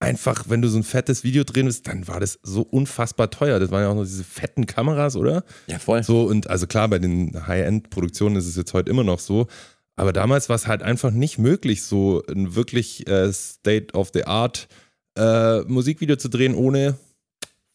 einfach, 0.01 0.47
wenn 0.49 0.63
du 0.63 0.69
so 0.69 0.79
ein 0.79 0.83
fettes 0.83 1.23
Video 1.23 1.45
drehen 1.45 1.67
willst, 1.67 1.87
dann 1.87 2.09
war 2.09 2.19
das 2.19 2.41
so 2.43 2.63
unfassbar 2.63 3.31
teuer. 3.31 3.61
Das 3.61 3.71
waren 3.71 3.83
ja 3.83 3.89
auch 3.89 3.95
noch 3.95 4.05
diese 4.05 4.25
fetten 4.25 4.67
Kameras, 4.67 5.15
oder? 5.15 5.45
ja, 5.69 5.79
voll. 5.79 6.03
So, 6.03 6.25
und 6.25 6.51
also 6.51 6.67
klar, 6.67 6.89
bei 6.89 6.99
den 6.99 7.47
High-End-Produktionen 7.47 8.35
ist 8.35 8.47
es 8.47 8.57
jetzt 8.57 8.75
heute 8.75 8.91
immer 8.91 9.05
noch 9.05 9.21
so. 9.21 9.47
Aber 9.95 10.13
damals 10.13 10.49
war 10.49 10.57
es 10.57 10.67
halt 10.67 10.83
einfach 10.83 11.13
nicht 11.13 11.39
möglich, 11.39 11.85
so 11.85 12.23
ein 12.29 12.55
wirklich 12.57 13.09
äh, 13.09 13.33
State-of-the-Art 13.33 14.69
äh, 15.17 15.61
Musikvideo 15.63 16.17
zu 16.17 16.29
drehen, 16.29 16.55
ohne 16.55 16.99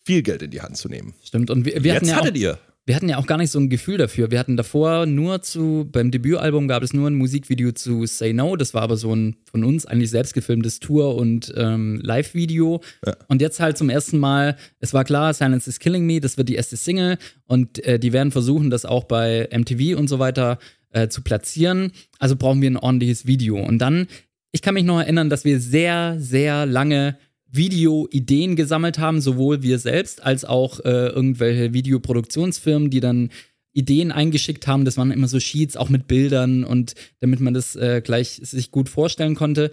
viel 0.05 0.21
Geld 0.23 0.41
in 0.41 0.51
die 0.51 0.61
Hand 0.61 0.77
zu 0.77 0.89
nehmen. 0.89 1.13
Stimmt. 1.23 1.49
Und 1.49 1.65
wir, 1.65 1.83
wir 1.83 1.95
hatten 1.95 2.05
Jetzt 2.05 2.11
ja 2.11 2.17
auch, 2.19 2.21
hattet 2.25 2.37
ihr. 2.37 2.57
wir 2.85 2.95
hatten 2.95 3.09
ja 3.09 3.17
auch 3.17 3.27
gar 3.27 3.37
nicht 3.37 3.51
so 3.51 3.59
ein 3.59 3.69
Gefühl 3.69 3.97
dafür. 3.97 4.31
Wir 4.31 4.39
hatten 4.39 4.57
davor 4.57 5.05
nur 5.05 5.41
zu, 5.43 5.87
beim 5.91 6.09
Debütalbum 6.11 6.67
gab 6.67 6.81
es 6.83 6.93
nur 6.93 7.07
ein 7.09 7.15
Musikvideo 7.15 7.71
zu 7.71 8.05
Say 8.05 8.33
No. 8.33 8.55
Das 8.55 8.73
war 8.73 8.81
aber 8.81 8.97
so 8.97 9.15
ein 9.15 9.35
von 9.49 9.63
uns 9.63 9.85
eigentlich 9.85 10.09
selbst 10.09 10.33
gefilmtes 10.33 10.79
Tour- 10.79 11.15
und 11.15 11.53
ähm, 11.55 11.99
Live-Video. 12.03 12.81
Und 13.27 13.41
jetzt 13.41 13.59
halt 13.59 13.77
zum 13.77 13.89
ersten 13.89 14.17
Mal, 14.17 14.57
es 14.79 14.93
war 14.93 15.03
klar, 15.03 15.33
Silence 15.33 15.69
is 15.69 15.79
Killing 15.79 16.05
Me, 16.05 16.19
das 16.19 16.37
wird 16.37 16.49
die 16.49 16.55
erste 16.55 16.77
Single. 16.77 17.17
Und 17.45 17.83
äh, 17.85 17.99
die 17.99 18.11
werden 18.13 18.31
versuchen, 18.31 18.69
das 18.69 18.85
auch 18.85 19.03
bei 19.03 19.47
MTV 19.51 19.97
und 19.97 20.07
so 20.07 20.17
weiter 20.19 20.57
äh, 20.93 21.07
zu 21.07 21.21
platzieren. 21.21 21.91
Also 22.19 22.35
brauchen 22.35 22.61
wir 22.61 22.71
ein 22.71 22.77
ordentliches 22.77 23.27
Video. 23.27 23.57
Und 23.57 23.77
dann, 23.79 24.07
ich 24.51 24.61
kann 24.63 24.73
mich 24.73 24.83
noch 24.83 24.99
erinnern, 24.99 25.29
dass 25.29 25.45
wir 25.45 25.59
sehr, 25.59 26.15
sehr 26.19 26.65
lange 26.65 27.17
Videoideen 27.51 28.55
gesammelt 28.55 28.97
haben, 28.97 29.21
sowohl 29.21 29.61
wir 29.61 29.77
selbst 29.79 30.23
als 30.23 30.45
auch 30.45 30.79
äh, 30.79 31.07
irgendwelche 31.07 31.73
Videoproduktionsfirmen, 31.73 32.89
die 32.89 32.99
dann 32.99 33.29
Ideen 33.73 34.11
eingeschickt 34.11 34.67
haben. 34.67 34.85
Das 34.85 34.97
waren 34.97 35.11
immer 35.11 35.27
so 35.27 35.39
Sheets, 35.39 35.77
auch 35.77 35.89
mit 35.89 36.07
Bildern 36.07 36.63
und 36.63 36.95
damit 37.19 37.39
man 37.39 37.53
das 37.53 37.75
äh, 37.75 38.01
gleich 38.03 38.39
sich 38.43 38.71
gut 38.71 38.89
vorstellen 38.89 39.35
konnte. 39.35 39.71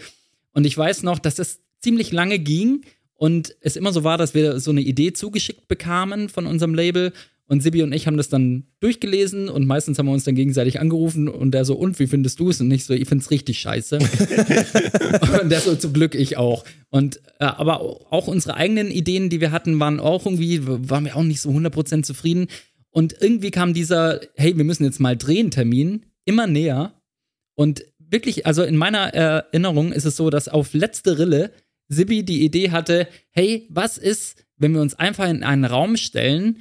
Und 0.53 0.66
ich 0.66 0.76
weiß 0.76 1.03
noch, 1.03 1.18
dass 1.18 1.37
das 1.37 1.61
ziemlich 1.81 2.12
lange 2.12 2.39
ging 2.39 2.83
und 3.14 3.55
es 3.61 3.76
immer 3.76 3.93
so 3.93 4.05
war, 4.05 4.18
dass 4.18 4.35
wir 4.35 4.61
so 4.61 4.70
eine 4.70 4.81
Idee 4.81 5.12
zugeschickt 5.12 5.68
bekamen 5.68 6.29
von 6.29 6.47
unserem 6.47 6.74
Label. 6.74 7.12
Und 7.51 7.62
Sibi 7.62 7.82
und 7.82 7.92
ich 7.92 8.07
haben 8.07 8.18
das 8.18 8.28
dann 8.28 8.64
durchgelesen 8.80 9.49
und 9.49 9.66
meistens 9.66 9.99
haben 9.99 10.05
wir 10.05 10.12
uns 10.12 10.24
dann 10.24 10.34
gegenseitig 10.34 10.80
angerufen 10.80 11.28
und 11.28 11.53
der 11.53 11.64
so, 11.64 11.74
und 11.74 11.99
wie 11.99 12.07
findest 12.07 12.38
du 12.40 12.51
es? 12.51 12.61
Und 12.61 12.68
nicht 12.68 12.84
so, 12.84 12.92
ich 12.92 13.09
find's 13.09 13.30
richtig 13.30 13.59
scheiße. 13.59 13.99
und 15.42 15.49
der 15.49 15.61
so, 15.61 15.74
zum 15.74 15.94
Glück 15.94 16.14
ich 16.14 16.36
auch. 16.36 16.64
Und 16.90 17.16
äh, 17.40 17.46
aber 17.46 17.80
auch 18.12 18.26
unsere 18.26 18.55
eigenen 18.55 18.90
Ideen, 18.90 19.30
die 19.30 19.40
wir 19.40 19.51
hatten, 19.51 19.80
waren 19.80 19.99
auch 19.99 20.26
irgendwie, 20.26 20.61
waren 20.66 21.07
wir 21.07 21.16
auch 21.16 21.22
nicht 21.22 21.40
so 21.40 21.49
100% 21.49 22.03
zufrieden. 22.03 22.49
Und 22.90 23.16
irgendwie 23.18 23.51
kam 23.51 23.72
dieser, 23.72 24.20
hey, 24.34 24.55
wir 24.55 24.64
müssen 24.64 24.84
jetzt 24.84 25.01
mal 25.01 25.16
drehen 25.16 25.51
Termin 25.51 26.05
immer 26.26 26.46
näher. 26.46 27.01
Und 27.55 27.82
wirklich, 27.99 28.44
also 28.46 28.62
in 28.62 28.76
meiner 28.76 29.14
Erinnerung 29.14 29.92
ist 29.92 30.05
es 30.05 30.16
so, 30.16 30.28
dass 30.28 30.49
auf 30.49 30.74
letzte 30.74 31.18
Rille 31.18 31.51
Sibi 31.88 32.24
die 32.24 32.44
Idee 32.44 32.72
hatte, 32.72 33.09
hey, 33.30 33.66
was 33.70 33.96
ist, 33.96 34.44
wenn 34.59 34.74
wir 34.74 34.82
uns 34.82 34.94
einfach 34.94 35.30
in 35.30 35.42
einen 35.42 35.64
Raum 35.64 35.96
stellen 35.96 36.59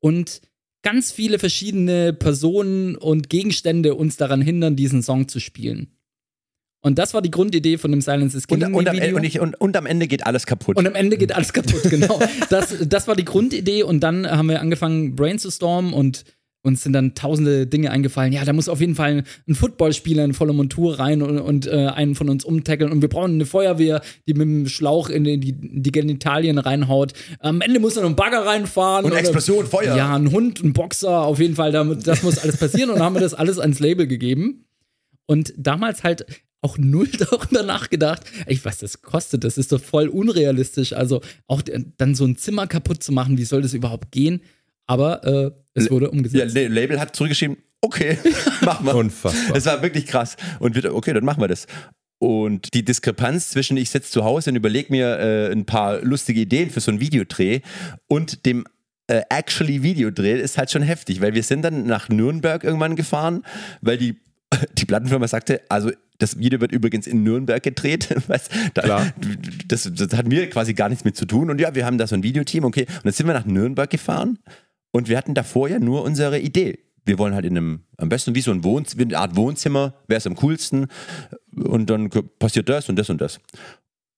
und 0.00 0.40
ganz 0.82 1.12
viele 1.12 1.38
verschiedene 1.38 2.12
Personen 2.12 2.96
und 2.96 3.28
Gegenstände 3.28 3.94
uns 3.94 4.16
daran 4.16 4.42
hindern, 4.42 4.76
diesen 4.76 5.02
Song 5.02 5.28
zu 5.28 5.40
spielen. 5.40 5.96
Und 6.82 6.98
das 6.98 7.12
war 7.12 7.20
die 7.20 7.30
Grundidee 7.30 7.76
von 7.76 7.90
dem 7.90 8.00
Silence 8.00 8.36
is 8.36 8.46
Killing 8.46 8.72
und, 8.72 8.88
und, 8.88 8.96
Video. 8.96 9.14
und, 9.16 9.24
ich, 9.24 9.38
und, 9.38 9.60
und 9.60 9.76
am 9.76 9.84
Ende 9.84 10.08
geht 10.08 10.24
alles 10.24 10.46
kaputt. 10.46 10.78
Und 10.78 10.86
am 10.86 10.94
Ende 10.94 11.18
geht 11.18 11.34
alles 11.34 11.52
kaputt, 11.52 11.82
genau. 11.90 12.18
Das, 12.48 12.74
das 12.86 13.06
war 13.06 13.16
die 13.16 13.24
Grundidee 13.24 13.82
und 13.82 14.00
dann 14.00 14.28
haben 14.28 14.48
wir 14.48 14.60
angefangen, 14.60 15.14
brainstormen 15.14 15.92
und 15.92 16.24
uns 16.62 16.82
sind 16.82 16.92
dann 16.92 17.14
tausende 17.14 17.66
Dinge 17.66 17.90
eingefallen. 17.90 18.32
Ja, 18.34 18.44
da 18.44 18.52
muss 18.52 18.68
auf 18.68 18.80
jeden 18.80 18.94
Fall 18.94 19.24
ein 19.48 19.54
Footballspieler 19.54 20.24
in 20.24 20.34
voller 20.34 20.52
Montur 20.52 20.98
rein 20.98 21.22
und, 21.22 21.38
und 21.38 21.66
äh, 21.66 21.86
einen 21.86 22.14
von 22.14 22.28
uns 22.28 22.44
umtackeln. 22.44 22.92
Und 22.92 23.00
wir 23.00 23.08
brauchen 23.08 23.32
eine 23.32 23.46
Feuerwehr, 23.46 24.02
die 24.28 24.34
mit 24.34 24.42
dem 24.42 24.68
Schlauch 24.68 25.08
in 25.08 25.24
die, 25.24 25.38
die 25.40 25.92
Genitalien 25.92 26.58
reinhaut. 26.58 27.14
Am 27.38 27.62
Ende 27.62 27.80
muss 27.80 27.94
dann 27.94 28.04
ein 28.04 28.14
Bagger 28.16 28.44
reinfahren. 28.44 29.06
Und 29.06 29.12
oder- 29.12 29.20
Explosion, 29.20 29.66
Feuer. 29.66 29.96
Ja, 29.96 30.14
ein 30.14 30.30
Hund, 30.32 30.62
ein 30.62 30.74
Boxer, 30.74 31.22
auf 31.22 31.38
jeden 31.40 31.54
Fall. 31.54 31.72
damit- 31.72 32.06
Das 32.06 32.22
muss 32.22 32.38
alles 32.38 32.58
passieren. 32.58 32.90
Und 32.90 32.96
dann 32.96 33.04
haben 33.06 33.14
wir 33.14 33.22
das 33.22 33.32
alles 33.34 33.58
ans 33.58 33.80
Label 33.80 34.06
gegeben. 34.06 34.66
Und 35.26 35.54
damals 35.56 36.02
halt 36.04 36.26
auch 36.60 36.76
null 36.76 37.08
darüber 37.30 37.62
nachgedacht. 37.62 38.22
Ich 38.46 38.62
weiß, 38.62 38.78
das 38.80 39.00
kostet, 39.00 39.44
das 39.44 39.56
ist 39.56 39.72
doch 39.72 39.80
voll 39.80 40.08
unrealistisch. 40.08 40.92
Also 40.92 41.22
auch 41.46 41.62
dann 41.96 42.14
so 42.14 42.26
ein 42.26 42.36
Zimmer 42.36 42.66
kaputt 42.66 43.02
zu 43.02 43.12
machen, 43.12 43.38
wie 43.38 43.44
soll 43.44 43.62
das 43.62 43.72
überhaupt 43.72 44.12
gehen? 44.12 44.42
Aber 44.86 45.24
äh, 45.24 45.50
es 45.74 45.90
wurde 45.90 46.06
Ja, 46.06 46.10
umgesetzt. 46.12 46.54
Le- 46.54 46.68
Label 46.68 46.98
hat 47.00 47.14
zurückgeschrieben, 47.14 47.56
okay, 47.80 48.18
machen 48.62 48.86
wir. 48.86 48.94
Unfassbar. 48.94 49.54
Das 49.54 49.66
war 49.66 49.82
wirklich 49.82 50.06
krass. 50.06 50.36
Und 50.58 50.74
wir, 50.74 50.94
okay, 50.94 51.12
dann 51.12 51.24
machen 51.24 51.40
wir 51.40 51.48
das. 51.48 51.66
Und 52.18 52.74
die 52.74 52.84
Diskrepanz 52.84 53.50
zwischen 53.50 53.76
ich 53.78 53.88
sitze 53.90 54.10
zu 54.10 54.24
Hause 54.24 54.50
und 54.50 54.56
überlege 54.56 54.92
mir 54.92 55.18
äh, 55.18 55.52
ein 55.52 55.64
paar 55.64 56.02
lustige 56.02 56.40
Ideen 56.40 56.68
für 56.70 56.80
so 56.80 56.90
einen 56.90 57.00
Videodreh 57.00 57.60
und 58.08 58.44
dem 58.44 58.64
äh, 59.06 59.22
actually 59.30 59.82
Videodreh 59.82 60.38
ist 60.38 60.58
halt 60.58 60.70
schon 60.70 60.82
heftig, 60.82 61.22
weil 61.22 61.34
wir 61.34 61.42
sind 61.42 61.62
dann 61.62 61.86
nach 61.86 62.10
Nürnberg 62.10 62.62
irgendwann 62.62 62.94
gefahren, 62.94 63.42
weil 63.80 63.96
die, 63.96 64.16
die 64.78 64.84
Plattenfirma 64.84 65.26
sagte, 65.28 65.62
also 65.70 65.90
das 66.18 66.38
Video 66.38 66.60
wird 66.60 66.72
übrigens 66.72 67.06
in 67.06 67.22
Nürnberg 67.22 67.62
gedreht. 67.62 68.08
Weißt, 68.28 68.50
da, 68.74 68.82
Klar. 68.82 69.12
Das, 69.68 69.90
das 69.90 70.12
hatten 70.14 70.30
wir 70.30 70.50
quasi 70.50 70.74
gar 70.74 70.90
nichts 70.90 71.04
mit 71.04 71.16
zu 71.16 71.24
tun. 71.24 71.48
Und 71.48 71.58
ja, 71.58 71.74
wir 71.74 71.86
haben 71.86 71.96
da 71.96 72.06
so 72.06 72.14
ein 72.14 72.22
Videoteam, 72.22 72.64
okay. 72.64 72.82
Und 72.96 73.04
dann 73.06 73.12
sind 73.14 73.26
wir 73.26 73.32
nach 73.32 73.46
Nürnberg 73.46 73.88
gefahren 73.88 74.38
und 74.92 75.08
wir 75.08 75.16
hatten 75.16 75.34
davor 75.34 75.68
ja 75.68 75.78
nur 75.78 76.02
unsere 76.02 76.38
Idee. 76.38 76.78
Wir 77.04 77.18
wollen 77.18 77.34
halt 77.34 77.44
in 77.44 77.56
einem, 77.56 77.80
am 77.96 78.08
besten 78.08 78.34
wie 78.34 78.40
so 78.40 78.50
ein 78.50 78.64
Wohnz 78.64 78.96
wie 78.96 79.02
eine 79.02 79.18
Art 79.18 79.36
Wohnzimmer, 79.36 79.94
wäre 80.06 80.18
es 80.18 80.26
am 80.26 80.36
coolsten. 80.36 80.86
Und 81.56 81.88
dann 81.88 82.10
passiert 82.38 82.68
das 82.68 82.88
und 82.88 82.96
das 82.96 83.10
und 83.10 83.20
das. 83.20 83.40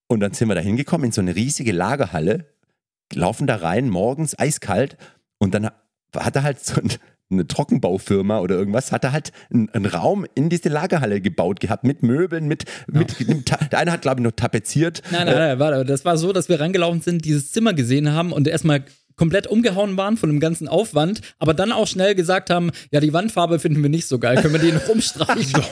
Und 0.08 0.20
dann 0.20 0.32
sind 0.32 0.48
wir 0.48 0.54
da 0.54 0.60
hingekommen 0.60 1.06
in 1.06 1.12
so 1.12 1.20
eine 1.20 1.34
riesige 1.34 1.72
Lagerhalle, 1.72 2.46
laufen 3.14 3.46
da 3.46 3.56
rein, 3.56 3.88
morgens 3.88 4.38
eiskalt. 4.38 4.96
Und 5.38 5.54
dann 5.54 5.70
hat 6.16 6.36
er 6.36 6.42
halt 6.42 6.64
so 6.64 6.80
ein, 6.80 6.90
eine 7.30 7.46
Trockenbaufirma 7.46 8.40
oder 8.40 8.56
irgendwas, 8.56 8.92
hat 8.92 9.04
er 9.04 9.12
halt 9.12 9.32
einen, 9.52 9.70
einen 9.70 9.86
Raum 9.86 10.26
in 10.34 10.48
diese 10.50 10.68
Lagerhalle 10.68 11.20
gebaut 11.20 11.60
gehabt, 11.60 11.84
mit 11.84 12.02
Möbeln, 12.02 12.46
mit, 12.46 12.64
mit, 12.86 13.26
mit 13.26 13.50
der 13.50 13.78
eine 13.78 13.92
hat, 13.92 14.02
glaube 14.02 14.20
ich, 14.20 14.24
noch 14.24 14.32
tapeziert. 14.32 15.02
Nein, 15.10 15.26
nein, 15.26 15.36
nein, 15.36 15.58
warte, 15.58 15.84
das 15.84 16.04
war 16.04 16.16
so, 16.18 16.32
dass 16.32 16.48
wir 16.48 16.60
reingelaufen 16.60 17.00
sind, 17.00 17.24
dieses 17.24 17.52
Zimmer 17.52 17.72
gesehen 17.72 18.12
haben 18.12 18.32
und 18.32 18.48
erstmal 18.48 18.84
komplett 19.16 19.46
umgehauen 19.46 19.96
waren 19.96 20.16
von 20.16 20.30
dem 20.30 20.40
ganzen 20.40 20.68
Aufwand, 20.68 21.20
aber 21.38 21.54
dann 21.54 21.72
auch 21.72 21.86
schnell 21.86 22.14
gesagt 22.14 22.50
haben, 22.50 22.70
ja, 22.90 23.00
die 23.00 23.12
Wandfarbe 23.12 23.58
finden 23.58 23.82
wir 23.82 23.90
nicht 23.90 24.06
so 24.06 24.18
geil, 24.18 24.40
können 24.40 24.54
wir 24.54 24.60
die 24.60 24.72
noch 24.72 24.88
umstreichen? 24.88 25.62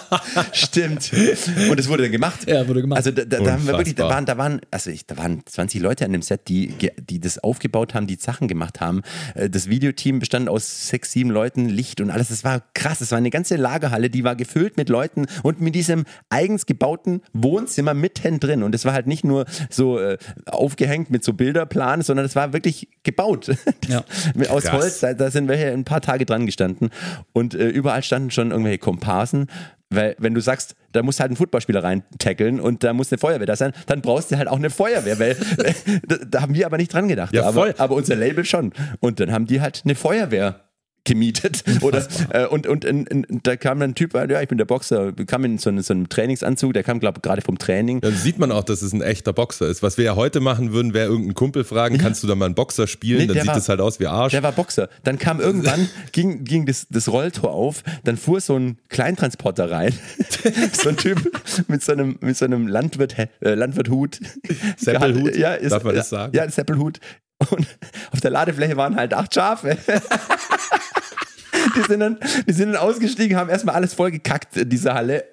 Stimmt. 0.52 1.10
Und 1.70 1.80
es 1.80 1.88
wurde 1.88 2.04
dann 2.04 2.12
gemacht. 2.12 2.48
Ja, 2.48 2.66
wurde 2.68 2.80
gemacht. 2.82 2.98
Also 2.98 3.10
da, 3.10 3.24
da, 3.24 3.40
da 3.40 3.52
haben 3.52 3.66
wir 3.66 3.74
wirklich, 3.76 3.94
da 3.94 4.08
waren, 4.08 4.26
da 4.26 4.38
waren, 4.38 4.60
also 4.70 4.90
ich, 4.90 5.06
da 5.06 5.16
waren 5.16 5.42
20 5.44 5.80
Leute 5.80 6.04
an 6.04 6.12
dem 6.12 6.22
Set, 6.22 6.48
die, 6.48 6.74
die 7.08 7.20
das 7.20 7.38
aufgebaut 7.42 7.94
haben, 7.94 8.06
die 8.06 8.16
Sachen 8.16 8.48
gemacht 8.48 8.80
haben. 8.80 9.02
Äh, 9.34 9.50
Das 9.50 9.68
Videoteam 9.68 10.18
bestand 10.18 10.48
aus 10.48 10.88
sechs, 10.88 11.12
sieben 11.12 11.30
Leuten, 11.30 11.68
Licht 11.68 12.00
und 12.00 12.10
alles. 12.10 12.28
Das 12.28 12.44
war 12.44 12.62
krass. 12.74 12.98
Das 13.00 13.10
war 13.10 13.18
eine 13.18 13.30
ganze 13.30 13.56
Lagerhalle, 13.56 14.10
die 14.10 14.24
war 14.24 14.36
gefüllt 14.36 14.76
mit 14.76 14.88
Leuten 14.88 15.26
und 15.42 15.60
mit 15.60 15.74
diesem 15.74 16.04
eigens 16.28 16.66
gebauten 16.66 17.22
Wohnzimmer 17.32 17.94
mittendrin. 17.94 18.62
Und 18.62 18.74
es 18.74 18.84
war 18.84 18.92
halt 18.92 19.06
nicht 19.06 19.24
nur 19.24 19.46
so 19.70 19.98
äh, 19.98 20.18
aufgehängt 20.46 21.10
mit 21.10 21.24
so 21.24 21.32
Bilderplan, 21.32 22.02
sondern 22.02 22.26
es 22.26 22.36
war 22.36 22.52
wirklich 22.52 22.59
gebaut. 23.02 23.50
Ja. 23.88 24.04
Aus 24.50 24.64
Krass. 24.64 24.72
Holz, 24.72 25.00
da, 25.00 25.14
da 25.14 25.30
sind 25.30 25.48
welche 25.48 25.72
ein 25.72 25.84
paar 25.84 26.00
Tage 26.00 26.24
dran 26.24 26.46
gestanden. 26.46 26.90
Und 27.32 27.54
äh, 27.54 27.68
überall 27.68 28.02
standen 28.02 28.30
schon 28.30 28.50
irgendwelche 28.50 28.78
Komparsen. 28.78 29.48
Weil, 29.92 30.14
wenn 30.18 30.34
du 30.34 30.40
sagst, 30.40 30.76
da 30.92 31.02
muss 31.02 31.18
halt 31.18 31.32
ein 31.32 31.36
Footballspieler 31.36 31.82
rein 31.82 32.04
tackeln 32.18 32.60
und 32.60 32.84
da 32.84 32.92
muss 32.92 33.10
eine 33.10 33.18
Feuerwehr 33.18 33.46
da 33.46 33.56
sein, 33.56 33.72
dann 33.86 34.02
brauchst 34.02 34.30
du 34.30 34.36
halt 34.36 34.46
auch 34.46 34.56
eine 34.56 34.70
Feuerwehr, 34.70 35.18
weil 35.18 35.36
da, 36.06 36.16
da 36.28 36.42
haben 36.42 36.54
wir 36.54 36.66
aber 36.66 36.76
nicht 36.76 36.92
dran 36.92 37.08
gedacht. 37.08 37.34
Ja, 37.34 37.42
aber, 37.42 37.52
voll. 37.52 37.74
aber 37.76 37.96
unser 37.96 38.14
Label 38.14 38.44
schon. 38.44 38.72
Und 39.00 39.18
dann 39.18 39.32
haben 39.32 39.46
die 39.46 39.60
halt 39.60 39.82
eine 39.84 39.96
Feuerwehr 39.96 40.60
gemietet. 41.04 41.64
Oder, 41.82 42.06
äh, 42.30 42.46
und 42.46 42.66
und 42.66 42.84
in, 42.84 43.06
in, 43.06 43.26
da 43.42 43.56
kam 43.56 43.80
dann 43.80 43.90
ein 43.90 43.94
Typ, 43.94 44.14
ja, 44.14 44.40
ich 44.42 44.48
bin 44.48 44.58
der 44.58 44.64
Boxer, 44.66 45.12
kam 45.26 45.44
in 45.44 45.58
so, 45.58 45.70
einen- 45.70 45.82
so 45.82 45.92
einem 45.94 46.08
Trainingsanzug, 46.08 46.72
der 46.74 46.82
kam, 46.82 47.00
glaube 47.00 47.18
ich, 47.18 47.22
gerade 47.22 47.42
vom 47.42 47.58
Training. 47.58 48.00
Dann 48.00 48.14
sieht 48.14 48.38
man 48.38 48.52
auch, 48.52 48.64
dass 48.64 48.82
es 48.82 48.92
ein 48.92 49.00
echter 49.02 49.32
Boxer 49.32 49.66
ist. 49.68 49.82
Was 49.82 49.96
wir 49.98 50.04
ja 50.04 50.16
heute 50.16 50.40
machen 50.40 50.72
würden, 50.72 50.92
wäre 50.94 51.06
irgendeinen 51.08 51.34
Kumpel 51.34 51.64
fragen, 51.64 51.98
kannst 51.98 52.22
du 52.22 52.26
da 52.26 52.34
mal 52.34 52.44
einen 52.46 52.54
Boxer 52.54 52.86
spielen? 52.86 53.20
Nee, 53.20 53.26
Dann 53.28 53.38
sieht 53.38 53.46
war- 53.48 53.56
es 53.56 53.68
halt 53.68 53.80
aus 53.80 53.98
wie 54.00 54.06
Arsch. 54.06 54.32
Der 54.32 54.42
war 54.42 54.52
Boxer. 54.52 54.88
Dann 55.04 55.18
kam 55.18 55.40
irgendwann, 55.40 55.88
ging, 56.12 56.44
ging 56.44 56.66
das, 56.66 56.86
das 56.90 57.08
Rolltor 57.08 57.50
auf, 57.50 57.82
dann 58.04 58.16
fuhr 58.16 58.40
so 58.40 58.56
ein 58.58 58.78
Kleintransporter 58.88 59.70
rein. 59.70 59.94
so 60.72 60.90
ein 60.90 60.96
Typ 60.96 61.32
mit 61.68 61.82
so 61.82 61.92
einem, 61.92 62.18
mit 62.20 62.36
so 62.36 62.44
einem 62.44 62.66
Landwirt, 62.68 63.16
äh, 63.18 63.54
Landwirthut. 63.54 64.20
Seppelhut? 64.76 65.36
Ja, 65.36 65.54
ist, 65.54 65.72
Darf 65.72 65.84
man 65.84 65.94
das 65.94 66.10
sagen? 66.10 66.36
Ja, 66.36 66.48
Seppelhut. 66.50 67.00
Und 67.50 67.66
auf 68.12 68.20
der 68.20 68.30
Ladefläche 68.30 68.76
waren 68.76 68.96
halt 68.96 69.14
acht 69.14 69.34
Schafe. 69.34 69.78
Die 71.76 71.82
sind, 71.82 72.00
dann, 72.00 72.18
die 72.48 72.52
sind 72.52 72.72
dann 72.72 72.76
ausgestiegen, 72.82 73.36
haben 73.36 73.50
erstmal 73.50 73.74
alles 73.74 73.94
voll 73.94 74.10
gekackt 74.10 74.56
in 74.56 74.68
dieser 74.68 74.94
Halle. 74.94 75.24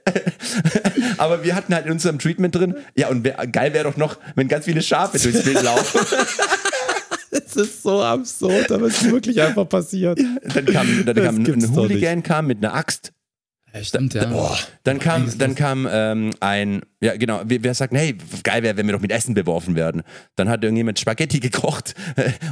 Aber 1.17 1.43
wir 1.43 1.55
hatten 1.55 1.73
halt 1.73 1.85
in 1.85 1.91
unserem 1.91 2.19
Treatment 2.19 2.55
drin, 2.55 2.75
ja, 2.95 3.07
und 3.09 3.23
wär, 3.23 3.35
geil 3.47 3.73
wäre 3.73 3.85
doch 3.85 3.97
noch, 3.97 4.17
wenn 4.35 4.47
ganz 4.47 4.65
viele 4.65 4.81
Schafe 4.81 5.19
durchs 5.19 5.43
Bild 5.43 5.61
laufen. 5.63 5.99
Das 7.29 7.55
ist 7.55 7.83
so 7.83 8.01
absurd, 8.01 8.71
aber 8.71 8.88
es 8.88 9.01
ist 9.01 9.11
wirklich 9.11 9.41
einfach 9.41 9.67
passiert. 9.67 10.19
Dann 10.53 10.65
kam, 10.65 11.05
dann 11.05 11.15
Das 11.15 11.25
kam 11.25 11.35
ein, 11.35 11.45
ein 11.45 11.75
Hooligan 11.75 12.23
kam 12.23 12.47
mit 12.47 12.63
einer 12.63 12.73
Axt. 12.73 13.11
Ja, 13.78 13.84
stimmt, 13.84 14.13
ja. 14.13 14.55
Dann 14.84 14.99
kam, 14.99 15.32
dann 15.38 15.55
kam 15.55 15.88
ähm, 15.91 16.32
ein, 16.39 16.82
ja 17.01 17.15
genau, 17.15 17.41
wir, 17.45 17.63
wir 17.63 17.73
sagten, 17.73 17.95
hey, 17.95 18.17
geil 18.43 18.63
wäre, 18.63 18.78
wenn 18.78 18.86
wir 18.88 18.93
doch 18.93 19.01
mit 19.01 19.11
Essen 19.11 19.34
beworfen 19.34 19.75
werden. 19.75 20.03
Dann 20.36 20.49
hat 20.49 20.63
irgendjemand 20.63 20.99
Spaghetti 20.99 21.39
gekocht 21.41 21.93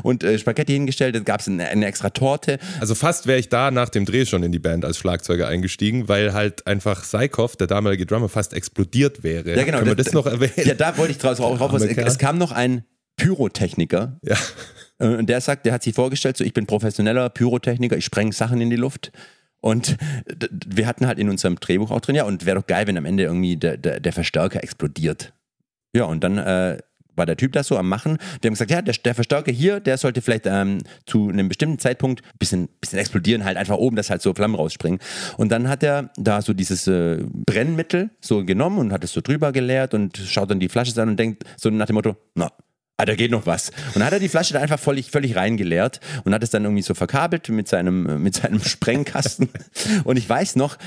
und 0.04 0.24
äh, 0.24 0.38
Spaghetti 0.38 0.74
hingestellt, 0.74 1.16
dann 1.16 1.26
gab 1.26 1.40
es 1.40 1.48
eine, 1.48 1.68
eine 1.68 1.86
extra 1.86 2.10
Torte. 2.10 2.60
Also 2.80 2.96
fast 2.96 3.28
wäre 3.28 3.40
ich 3.40 3.50
da 3.50 3.72
nach 3.72 3.90
dem 3.90 4.06
Dreh 4.06 4.26
schon 4.26 4.44
in 4.44 4.52
die 4.52 4.60
Band 4.60 4.86
als 4.86 4.98
Schlagzeuger 4.98 5.48
eingestiegen, 5.48 6.08
weil 6.08 6.34
halt 6.34 6.68
einfach 6.68 7.04
Saikov, 7.04 7.56
der 7.56 7.68
damalige 7.68 8.06
Drummer, 8.06 8.30
fast 8.30 8.54
explodiert 8.54 9.24
wäre. 9.24 9.56
Ja 9.56 9.64
genau. 9.64 9.80
Können 9.80 9.92
wir 9.92 9.96
das 9.96 10.14
noch 10.14 10.26
erwähnen? 10.28 10.54
Ja, 10.68 10.74
da 10.74 10.98
wollte 10.98 11.12
ich 11.12 11.18
draus 11.18 11.38
drauf. 11.38 11.60
Armer 11.62 11.80
Kerl. 11.80 12.08
Es 12.08 12.18
kam 12.18 12.38
noch 12.38 12.52
ein 12.52 12.84
Pyrotechniker 13.18 14.20
Ja. 14.24 14.36
äh, 15.00 15.08
und 15.08 15.28
der 15.28 15.42
sagt, 15.42 15.66
der 15.66 15.74
hat 15.74 15.84
sich 15.84 15.96
vorgestellt, 15.96 16.38
so 16.38 16.44
ich 16.44 16.54
bin 16.54 16.66
professioneller 16.66 17.30
Pyrotechniker, 17.30 17.98
ich 17.98 18.06
spreng 18.06 18.32
Sachen 18.32 18.62
in 18.62 18.70
die 18.70 18.76
Luft. 18.76 19.12
Und 19.66 19.98
wir 20.68 20.86
hatten 20.86 21.08
halt 21.08 21.18
in 21.18 21.28
unserem 21.28 21.56
Drehbuch 21.56 21.90
auch 21.90 22.00
drin, 22.00 22.16
ja, 22.16 22.24
und 22.24 22.46
wäre 22.46 22.60
doch 22.60 22.68
geil, 22.68 22.86
wenn 22.86 23.00
am 23.00 23.06
Ende 23.06 23.24
irgendwie 23.24 23.58
der, 23.58 23.78
der, 23.78 24.00
der 24.00 24.14
Verstärker 24.14 24.64
explodiert. 24.64 25.34
Ja, 25.96 26.04
und 26.04 26.24
dann 26.24 26.38
äh, 26.38 26.78
war 27.16 27.26
der 27.26 27.36
Typ 27.36 27.54
da 27.54 27.64
so 27.64 27.76
am 27.76 27.90
Machen. 27.90 28.20
Wir 28.42 28.50
haben 28.50 28.54
gesagt, 28.54 28.70
ja, 28.70 28.84
der, 28.84 28.94
der 28.94 29.16
Verstärker 29.16 29.52
hier, 29.52 29.80
der 29.80 29.98
sollte 29.98 30.22
vielleicht 30.22 30.46
ähm, 30.46 30.84
zu 31.08 31.30
einem 31.30 31.50
bestimmten 31.50 31.80
Zeitpunkt 31.80 32.22
ein 32.22 32.38
bisschen, 32.38 32.70
bisschen 32.80 33.00
explodieren, 33.00 33.44
halt 33.44 33.58
einfach 33.58 33.78
oben, 33.78 33.96
dass 33.96 34.12
halt 34.12 34.22
so 34.22 34.36
Flammen 34.36 34.54
rausspringen. 34.54 35.00
Und 35.38 35.52
dann 35.52 35.68
hat 35.68 35.82
er 35.82 36.12
da 36.16 36.44
so 36.44 36.54
dieses 36.54 36.86
äh, 36.86 37.24
Brennmittel 37.28 38.12
so 38.22 38.46
genommen 38.46 38.78
und 38.78 38.94
hat 38.94 39.04
es 39.04 39.14
so 39.14 39.22
drüber 39.22 39.52
geleert 39.52 39.96
und 39.96 40.16
schaut 40.16 40.52
dann 40.52 40.60
die 40.60 40.70
Flasche 40.70 41.02
an 41.02 41.10
und 41.10 41.18
denkt 41.18 41.44
so 41.58 41.72
nach 41.72 41.88
dem 41.88 41.96
Motto, 41.96 42.16
na, 42.36 42.52
Ah, 42.98 43.06
da 43.06 43.16
geht 43.16 43.32
noch 43.32 43.46
was. 43.46 43.70
Und 43.88 43.96
dann 43.96 44.06
hat 44.06 44.14
er 44.14 44.20
die 44.20 44.30
Flasche 44.30 44.54
da 44.54 44.62
einfach 44.62 44.80
völlig, 44.80 45.12
völlig 45.12 45.36
reingeleert 45.36 46.00
und 46.24 46.34
hat 46.34 46.44
es 46.44 46.50
dann 46.50 46.64
irgendwie 46.64 46.82
so 46.82 46.94
verkabelt 46.94 47.50
mit 47.50 47.68
seinem, 47.68 48.24
mit 48.24 48.36
seinem 48.36 48.60
Sprengkasten. 48.64 49.50
Und 50.06 50.18
ich 50.18 50.28
weiß 50.28 50.56
noch, 50.56 50.78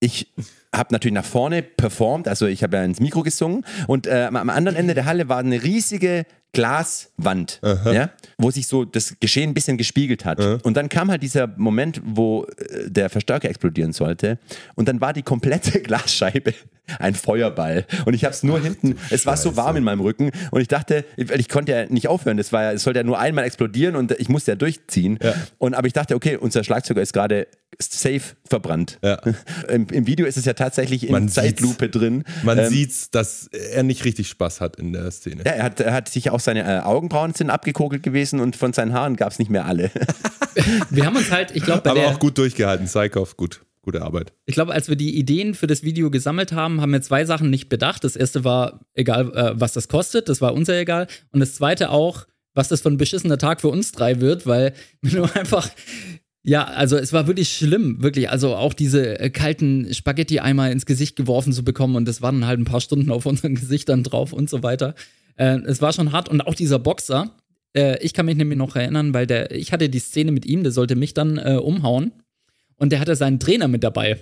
ich 0.00 0.32
habe 0.74 0.92
natürlich 0.92 1.14
nach 1.14 1.24
vorne 1.24 1.62
performt, 1.62 2.28
also 2.28 2.46
ich 2.46 2.62
habe 2.62 2.76
ja 2.76 2.84
ins 2.84 3.00
Mikro 3.00 3.22
gesungen 3.22 3.64
und 3.86 4.06
äh, 4.06 4.28
am 4.32 4.50
anderen 4.50 4.76
Ende 4.76 4.94
der 4.94 5.06
Halle 5.06 5.28
war 5.28 5.38
eine 5.38 5.62
riesige 5.62 6.24
Glaswand, 6.52 7.60
ja, 7.92 8.10
wo 8.38 8.50
sich 8.50 8.66
so 8.66 8.84
das 8.84 9.16
Geschehen 9.20 9.50
ein 9.50 9.54
bisschen 9.54 9.76
gespiegelt 9.76 10.24
hat. 10.24 10.40
Und 10.64 10.76
dann 10.76 10.88
kam 10.88 11.10
halt 11.10 11.22
dieser 11.22 11.46
Moment, 11.46 12.00
wo 12.04 12.44
äh, 12.44 12.90
der 12.90 13.10
Verstärker 13.10 13.48
explodieren 13.48 13.92
sollte 13.92 14.38
und 14.74 14.88
dann 14.88 15.00
war 15.00 15.12
die 15.12 15.22
komplette 15.22 15.80
Glasscheibe 15.82 16.54
ein 16.98 17.14
Feuerball. 17.14 17.86
Und 18.04 18.14
ich 18.14 18.24
habe 18.24 18.34
es 18.34 18.42
nur 18.42 18.60
hinten, 18.60 18.96
es 19.10 19.26
war 19.26 19.36
so 19.36 19.56
warm 19.56 19.76
in 19.76 19.84
meinem 19.84 20.00
Rücken 20.00 20.30
und 20.50 20.60
ich 20.60 20.68
dachte, 20.68 21.04
ich, 21.16 21.30
ich 21.30 21.48
konnte 21.48 21.72
ja 21.72 21.86
nicht 21.86 22.08
aufhören. 22.08 22.36
Das 22.36 22.52
war 22.52 22.62
ja, 22.64 22.72
es 22.72 22.82
sollte 22.82 23.00
ja 23.00 23.04
nur 23.04 23.18
einmal 23.18 23.44
explodieren 23.44 23.96
und 23.96 24.12
ich 24.12 24.28
musste 24.28 24.52
ja 24.52 24.56
durchziehen. 24.56 25.18
Und 25.58 25.74
aber 25.74 25.86
ich 25.86 25.92
dachte, 25.92 26.14
okay, 26.14 26.36
unser 26.36 26.64
Schlagzeuger 26.64 27.02
ist 27.02 27.12
gerade 27.12 27.46
safe 27.80 28.20
verbrannt. 28.48 28.98
Ja. 29.04 29.20
Im, 29.68 29.86
Im 29.88 30.06
Video 30.06 30.26
ist 30.26 30.36
es 30.36 30.44
ja 30.44 30.54
tatsächlich 30.54 31.04
in 31.06 31.12
Man 31.12 31.28
sieht's. 31.28 31.34
Zeitlupe 31.34 31.88
drin. 31.88 32.24
Man 32.42 32.58
Ähm, 32.58 32.68
sieht, 32.70 33.14
dass 33.14 33.46
er 33.48 33.82
nicht 33.82 34.04
richtig 34.04 34.28
Spaß 34.28 34.60
hat 34.60 34.76
in 34.76 34.92
der 34.92 35.10
Szene. 35.10 35.42
Ja, 35.46 35.52
er 35.52 35.62
hat, 35.64 35.80
er 35.80 35.92
hat 35.92 36.08
sich 36.08 36.30
auch 36.30 36.40
seine 36.40 36.64
äh, 36.64 36.80
Augenbrauen 36.80 37.34
sind 37.34 37.50
abgekokelt 37.50 38.02
gewesen 38.02 38.40
und 38.40 38.56
von 38.56 38.72
seinen 38.72 38.92
Haaren 38.94 39.16
gab 39.16 39.30
es 39.32 39.38
nicht 39.38 39.50
mehr 39.50 39.66
alle. 39.66 39.90
Wir 40.90 41.06
haben 41.06 41.16
uns 41.16 41.30
halt, 41.30 41.54
ich 41.54 41.62
glaube, 41.62 41.82
bei 41.82 41.90
Aber 41.90 42.00
der, 42.00 42.08
auch 42.08 42.18
gut 42.18 42.36
durchgehalten. 42.38 42.86
Psychoff, 42.86 43.36
gut. 43.36 43.60
Gute 43.88 44.02
Arbeit. 44.02 44.34
ich 44.44 44.52
glaube, 44.52 44.74
als 44.74 44.90
wir 44.90 44.96
die 44.96 45.16
Ideen 45.16 45.54
für 45.54 45.66
das 45.66 45.82
Video 45.82 46.10
gesammelt 46.10 46.52
haben, 46.52 46.82
haben 46.82 46.92
wir 46.92 47.00
zwei 47.00 47.24
Sachen 47.24 47.48
nicht 47.48 47.70
bedacht. 47.70 48.04
Das 48.04 48.16
erste 48.16 48.44
war, 48.44 48.80
egal, 48.92 49.34
äh, 49.34 49.52
was 49.58 49.72
das 49.72 49.88
kostet, 49.88 50.28
das 50.28 50.42
war 50.42 50.52
uns 50.52 50.68
ja 50.68 50.74
egal. 50.74 51.06
Und 51.32 51.40
das 51.40 51.54
zweite 51.54 51.88
auch, 51.88 52.26
was 52.52 52.68
das 52.68 52.82
für 52.82 52.90
ein 52.90 52.98
beschissener 52.98 53.38
Tag 53.38 53.62
für 53.62 53.68
uns 53.68 53.92
drei 53.92 54.20
wird, 54.20 54.46
weil 54.46 54.74
wenn 55.00 55.12
du 55.12 55.22
einfach, 55.34 55.70
ja, 56.42 56.64
also 56.64 56.98
es 56.98 57.14
war 57.14 57.26
wirklich 57.28 57.48
schlimm, 57.48 58.02
wirklich. 58.02 58.28
Also 58.28 58.56
auch 58.56 58.74
diese 58.74 59.20
äh, 59.20 59.30
kalten 59.30 59.88
Spaghetti-Eimer 59.90 60.70
ins 60.70 60.84
Gesicht 60.84 61.16
geworfen 61.16 61.54
zu 61.54 61.64
bekommen 61.64 61.96
und 61.96 62.06
das 62.06 62.20
waren 62.20 62.46
halt 62.46 62.60
ein 62.60 62.66
paar 62.66 62.82
Stunden 62.82 63.10
auf 63.10 63.24
unseren 63.24 63.54
Gesichtern 63.54 64.02
drauf 64.02 64.34
und 64.34 64.50
so 64.50 64.62
weiter. 64.62 64.96
Äh, 65.36 65.60
es 65.60 65.80
war 65.80 65.94
schon 65.94 66.12
hart 66.12 66.28
und 66.28 66.42
auch 66.42 66.54
dieser 66.54 66.78
Boxer, 66.78 67.34
äh, 67.74 67.98
ich 68.04 68.12
kann 68.12 68.26
mich 68.26 68.36
nämlich 68.36 68.58
noch 68.58 68.76
erinnern, 68.76 69.14
weil 69.14 69.26
der, 69.26 69.50
ich 69.50 69.72
hatte 69.72 69.88
die 69.88 69.98
Szene 69.98 70.30
mit 70.30 70.44
ihm, 70.44 70.62
der 70.62 70.72
sollte 70.72 70.94
mich 70.94 71.14
dann 71.14 71.38
äh, 71.38 71.56
umhauen 71.56 72.12
und 72.78 72.90
der 72.90 73.00
hatte 73.00 73.14
seinen 73.16 73.38
Trainer 73.38 73.68
mit 73.68 73.84
dabei. 73.84 74.18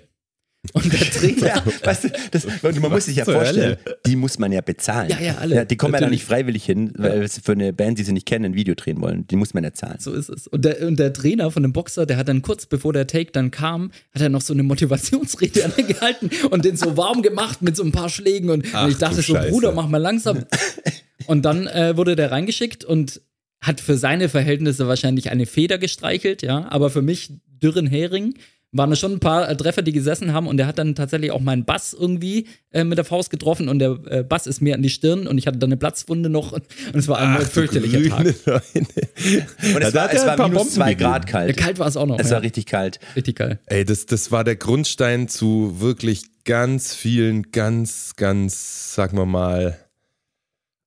Und 0.72 0.92
der 0.92 1.00
Trainer, 1.10 1.46
ja, 1.46 1.64
weißt 1.84 2.04
du, 2.04 2.08
das, 2.30 2.46
man 2.62 2.90
muss 2.90 3.04
sich 3.04 3.16
ja 3.16 3.24
vorstellen, 3.24 3.76
die 4.04 4.16
muss 4.16 4.38
man 4.38 4.52
ja 4.52 4.60
bezahlen. 4.60 5.10
Ja, 5.10 5.20
ja, 5.20 5.36
alle. 5.36 5.66
die 5.66 5.76
kommen 5.76 5.94
ja 5.94 6.00
da 6.00 6.08
nicht 6.08 6.24
freiwillig 6.24 6.64
hin, 6.64 6.92
weil 6.96 7.28
sie 7.28 7.40
für 7.40 7.52
eine 7.52 7.72
Band, 7.72 7.98
die 7.98 8.02
sie 8.02 8.12
nicht 8.12 8.26
kennen, 8.26 8.46
ein 8.46 8.54
Video 8.54 8.74
drehen 8.74 9.00
wollen. 9.00 9.26
Die 9.28 9.36
muss 9.36 9.54
man 9.54 9.64
ja 9.64 9.72
zahlen. 9.72 9.98
so 10.00 10.12
ist 10.12 10.28
es. 10.28 10.46
Und 10.46 10.64
der, 10.64 10.86
und 10.86 10.98
der 10.98 11.12
Trainer 11.12 11.50
von 11.50 11.62
dem 11.62 11.72
Boxer, 11.72 12.06
der 12.06 12.16
hat 12.16 12.28
dann 12.28 12.42
kurz 12.42 12.66
bevor 12.66 12.92
der 12.92 13.06
Take 13.06 13.32
dann 13.32 13.50
kam, 13.50 13.92
hat 14.12 14.22
er 14.22 14.28
noch 14.28 14.40
so 14.40 14.52
eine 14.52 14.62
Motivationsrede 14.62 15.70
gehalten 15.86 16.30
und 16.50 16.64
den 16.64 16.76
so 16.76 16.96
warm 16.96 17.22
gemacht 17.22 17.62
mit 17.62 17.76
so 17.76 17.84
ein 17.84 17.92
paar 17.92 18.08
Schlägen. 18.08 18.50
Und, 18.50 18.66
Ach, 18.72 18.84
und 18.84 18.90
ich 18.90 18.98
dachte 18.98 19.22
so, 19.22 19.34
Scheiße. 19.34 19.50
Bruder, 19.50 19.72
mach 19.72 19.88
mal 19.88 19.98
langsam. 19.98 20.44
Und 21.26 21.44
dann 21.44 21.66
äh, 21.66 21.96
wurde 21.96 22.14
der 22.14 22.30
reingeschickt 22.30 22.84
und 22.84 23.20
hat 23.60 23.80
für 23.80 23.96
seine 23.96 24.28
Verhältnisse 24.28 24.86
wahrscheinlich 24.86 25.30
eine 25.30 25.46
Feder 25.46 25.78
gestreichelt, 25.78 26.42
ja. 26.42 26.68
Aber 26.68 26.90
für 26.90 27.02
mich 27.02 27.32
dürren 27.62 27.86
Hering 27.86 28.34
waren 28.72 28.92
es 28.92 28.98
schon 28.98 29.12
ein 29.12 29.20
paar 29.20 29.48
äh, 29.48 29.56
Treffer, 29.56 29.82
die 29.82 29.92
gesessen 29.92 30.32
haben 30.32 30.46
und 30.46 30.56
der 30.56 30.66
hat 30.66 30.78
dann 30.78 30.94
tatsächlich 30.94 31.30
auch 31.30 31.40
meinen 31.40 31.64
Bass 31.64 31.96
irgendwie 31.98 32.46
äh, 32.72 32.84
mit 32.84 32.98
der 32.98 33.04
Faust 33.04 33.30
getroffen 33.30 33.68
und 33.68 33.78
der 33.78 33.98
äh, 34.06 34.22
Bass 34.22 34.46
ist 34.46 34.60
mir 34.60 34.74
an 34.74 34.82
die 34.82 34.90
Stirn 34.90 35.26
und 35.26 35.38
ich 35.38 35.46
hatte 35.46 35.58
dann 35.58 35.68
eine 35.68 35.76
Platzwunde 35.76 36.28
noch 36.28 36.52
und, 36.52 36.64
und 36.92 36.98
es 36.98 37.08
war 37.08 37.18
ein 37.18 37.38
du 37.38 37.46
fürchterlicher 37.46 38.02
Tag. 38.08 38.24
Neune. 38.46 38.62
Und 39.74 39.82
es 39.82 39.92
da 39.92 40.02
war, 40.02 40.12
es 40.12 40.22
ein 40.22 40.38
war 40.38 40.48
minus 40.48 40.62
Bomben 40.62 40.72
zwei 40.72 40.90
gegeben. 40.94 41.10
Grad 41.10 41.26
kalt. 41.26 41.56
Ja, 41.56 41.64
kalt 41.64 41.78
war 41.78 41.86
es 41.86 41.96
auch 41.96 42.06
noch. 42.06 42.18
Es 42.18 42.28
ja. 42.28 42.36
war 42.36 42.42
richtig 42.42 42.66
kalt. 42.66 43.00
richtig 43.14 43.36
geil. 43.36 43.58
Ey, 43.66 43.84
das, 43.84 44.06
das 44.06 44.30
war 44.30 44.44
der 44.44 44.56
Grundstein 44.56 45.28
zu 45.28 45.80
wirklich 45.80 46.24
ganz 46.44 46.94
vielen, 46.94 47.50
ganz, 47.52 48.14
ganz, 48.16 48.94
sagen 48.94 49.16
wir 49.16 49.26
mal, 49.26 49.78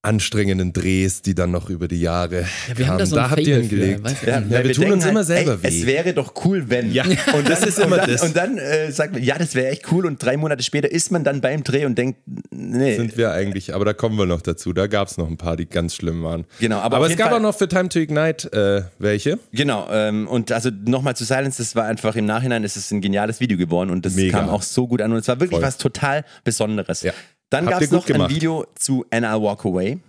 anstrengenden 0.02 0.72
Drehs, 0.72 1.22
die 1.22 1.36
dann 1.36 1.52
noch 1.52 1.70
über 1.70 1.90
die 1.90 2.00
Jahre 2.00 2.42
Ja, 2.70 2.78
wir 2.78 2.88
haben 2.88 2.98
kamen. 2.98 3.00
da 3.00 3.06
so 3.06 3.16
da 3.18 3.30
habt 3.32 3.42
ihr 3.42 3.60
ihn 3.60 3.70
für? 3.70 3.86
Ja, 3.86 3.98
Ja, 4.40 4.50
weil 4.50 4.64
wir 4.64 4.74
tun 4.74 4.92
uns 4.94 5.06
immer 5.06 5.26
selber 5.26 5.58
ey, 5.62 5.64
weh. 5.64 5.68
Es 5.82 5.86
wäre 5.86 6.14
doch 6.14 6.34
cool, 6.46 6.70
wenn. 6.70 6.94
Ja, 6.94 7.04
und 7.04 7.18
das 7.50 7.60
dann, 7.60 7.70
ist 7.70 7.80
immer 7.80 7.96
und 7.98 8.02
dann, 8.04 8.12
das. 8.12 8.24
Und 8.24 8.36
dann 8.36 8.58
äh, 8.58 8.92
sagt 8.94 9.14
man, 9.14 9.22
ja, 9.24 9.38
das 9.38 9.56
wäre 9.56 9.68
echt 9.68 9.92
cool. 9.92 10.06
Und 10.06 10.24
drei 10.24 10.38
Monate 10.38 10.64
später 10.64 10.90
ist 10.90 11.12
man 11.12 11.26
dann 11.26 11.42
beim 11.42 11.64
Dreh 11.66 11.84
und 11.86 11.98
denkt, 11.98 12.20
nee. 12.50 12.96
sind 12.96 13.18
wir 13.18 13.32
eigentlich, 13.34 13.74
aber 13.76 13.84
da 13.84 13.92
kommen 13.94 14.18
wir 14.18 14.26
noch 14.26 14.42
dazu. 14.42 14.72
Da 14.72 14.88
gab 14.88 15.10
es 15.10 15.18
noch 15.18 15.28
ein 15.28 15.36
paar, 15.38 15.58
die 15.58 15.66
ganz 15.68 15.96
schlimm 15.96 16.24
waren. 16.24 16.46
Genau, 16.62 16.78
aber 16.80 16.96
aber, 16.98 17.08
es 17.10 17.18
gab 17.18 17.30
Fall- 17.30 17.38
auch 17.38 17.42
noch 17.42 17.58
für 17.58 17.68
Time 17.68 17.90
to 17.90 18.00
Ignite 18.00 18.54
äh, 18.54 18.90
welche. 19.04 19.38
Genau, 19.52 19.90
ähm, 19.92 20.28
und 20.30 20.52
also 20.54 20.70
nochmal 20.86 21.18
zu 21.18 21.26
Silence, 21.26 21.58
das 21.62 21.76
war 21.76 21.84
einfach 21.86 22.16
im 22.16 22.26
Nachhinein, 22.26 22.64
es 22.64 22.78
ist 22.78 22.92
ein 22.92 23.02
geniales 23.02 23.42
Video 23.42 23.58
geworden 23.58 23.90
und 23.90 24.06
das 24.06 24.14
Mega. 24.16 24.40
kam 24.40 24.48
auch 24.50 24.62
so 24.62 24.88
gut 24.88 25.02
an 25.02 25.12
und 25.12 25.18
es 25.18 25.28
war 25.28 25.40
wirklich 25.42 25.60
Voll. 25.60 25.68
was 25.68 25.78
total 25.78 26.24
Besonderes. 26.46 27.02
Ja. 27.02 27.12
Dann 27.50 27.66
gab 27.66 27.82
es 27.82 27.92
noch 27.92 28.06
ein 28.08 28.14
gemacht. 28.14 28.30
Video 28.32 28.66
zu 28.76 29.06
And 29.12 29.26
I'll 29.26 29.42
Walk 29.42 29.66
Away. 29.66 30.00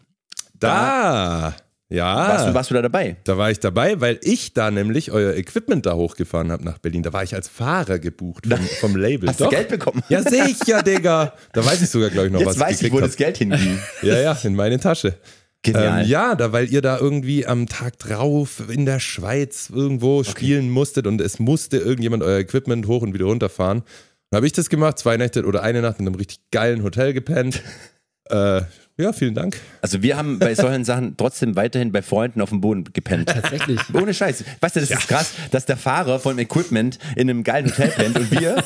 Da, 0.59 1.55
ja. 1.89 2.15
Warst, 2.15 2.47
du, 2.47 2.55
warst 2.55 2.71
du 2.71 2.75
da 2.75 2.83
dabei? 2.83 3.17
Da 3.25 3.37
war 3.37 3.51
ich 3.51 3.59
dabei, 3.59 4.01
weil 4.01 4.21
ich 4.23 4.55
da 4.55 4.71
nämlich 4.71 5.11
euer 5.11 5.35
Equipment 5.35 5.87
da 5.87 5.95
hochgefahren 5.95 6.53
habe 6.53 6.65
nach 6.65 6.79
Berlin. 6.79 7.03
Da 7.03 7.13
war 7.13 7.25
ich 7.25 7.35
als 7.35 7.49
Fahrer 7.49 7.99
gebucht 7.99 8.47
vom, 8.47 8.61
vom 8.81 8.97
Label. 8.97 9.29
Hast 9.29 9.41
du 9.41 9.49
Geld 9.49 9.69
bekommen? 9.69 10.03
Ja, 10.09 10.23
sehe 10.23 10.47
ich 10.49 10.65
ja, 10.67 10.83
Digga. 10.83 11.33
Da 11.53 11.65
weiß 11.65 11.83
ich 11.83 11.91
sogar, 11.91 12.11
glaube 12.11 12.29
ich, 12.29 12.33
noch, 12.33 12.41
Jetzt 12.41 12.51
was 12.51 12.59
weiß 12.61 12.71
ich, 12.73 12.79
gekriegt 12.79 12.95
wo 12.95 12.99
hab. 12.99 13.07
das 13.07 13.17
Geld 13.17 13.39
hinging. 13.39 13.79
Ja, 14.03 14.19
ja, 14.21 14.39
in 14.45 14.55
meine 14.55 14.79
Tasche. 14.79 15.15
Genial. 15.63 16.03
Ähm, 16.03 16.09
ja, 16.09 16.35
da, 16.37 16.53
weil 16.53 16.73
ihr 16.73 16.81
da 16.81 16.99
irgendwie 16.99 17.47
am 17.47 17.67
Tag 17.67 17.99
drauf 17.99 18.63
in 18.71 18.87
der 18.87 18.99
Schweiz 18.99 19.71
irgendwo 19.75 20.25
spielen 20.25 20.71
musstet 20.71 21.07
und 21.07 21.21
es 21.21 21.39
musste 21.39 21.77
irgendjemand 21.77 22.23
euer 22.23 22.39
Equipment 22.39 22.87
hoch 22.87 23.03
und 23.03 23.13
wieder 23.13 23.27
runterfahren. 23.27 23.83
Dann 24.31 24.39
habe 24.39 24.47
ich 24.47 24.53
das 24.53 24.69
gemacht, 24.69 24.97
zwei 24.97 25.17
Nächte 25.17 25.45
oder 25.45 25.65
eine 25.65 25.83
Nacht 25.83 25.99
in 25.99 26.07
einem 26.07 26.15
richtig 26.15 26.39
geilen 26.53 26.85
Hotel 26.85 27.13
gepennt. 27.13 27.63
äh, 28.31 28.63
ja, 28.97 29.13
vielen 29.13 29.35
Dank. 29.35 29.57
Also 29.83 30.03
wir 30.03 30.17
haben 30.17 30.39
bei 30.39 30.55
solchen 30.55 30.85
Sachen 30.85 31.17
trotzdem 31.17 31.57
weiterhin 31.57 31.91
bei 31.91 32.01
Freunden 32.01 32.41
auf 32.41 32.51
dem 32.51 32.61
Boden 32.61 32.85
gepennt. 32.85 33.31
Tatsächlich. 33.31 33.81
Ohne 33.93 34.15
Scheiß. 34.15 34.45
Weißt 34.61 34.77
du, 34.77 34.81
das 34.81 34.91
ist 34.91 35.09
krass, 35.09 35.33
dass 35.51 35.67
der 35.67 35.77
Fahrer 35.77 36.21
vom 36.21 36.39
Equipment 36.39 37.01
in 37.17 37.29
einem 37.29 37.43
geilen 37.43 37.67
Hotel 37.67 37.89
pennt 37.89 38.17
und 38.17 38.31
wir 38.31 38.63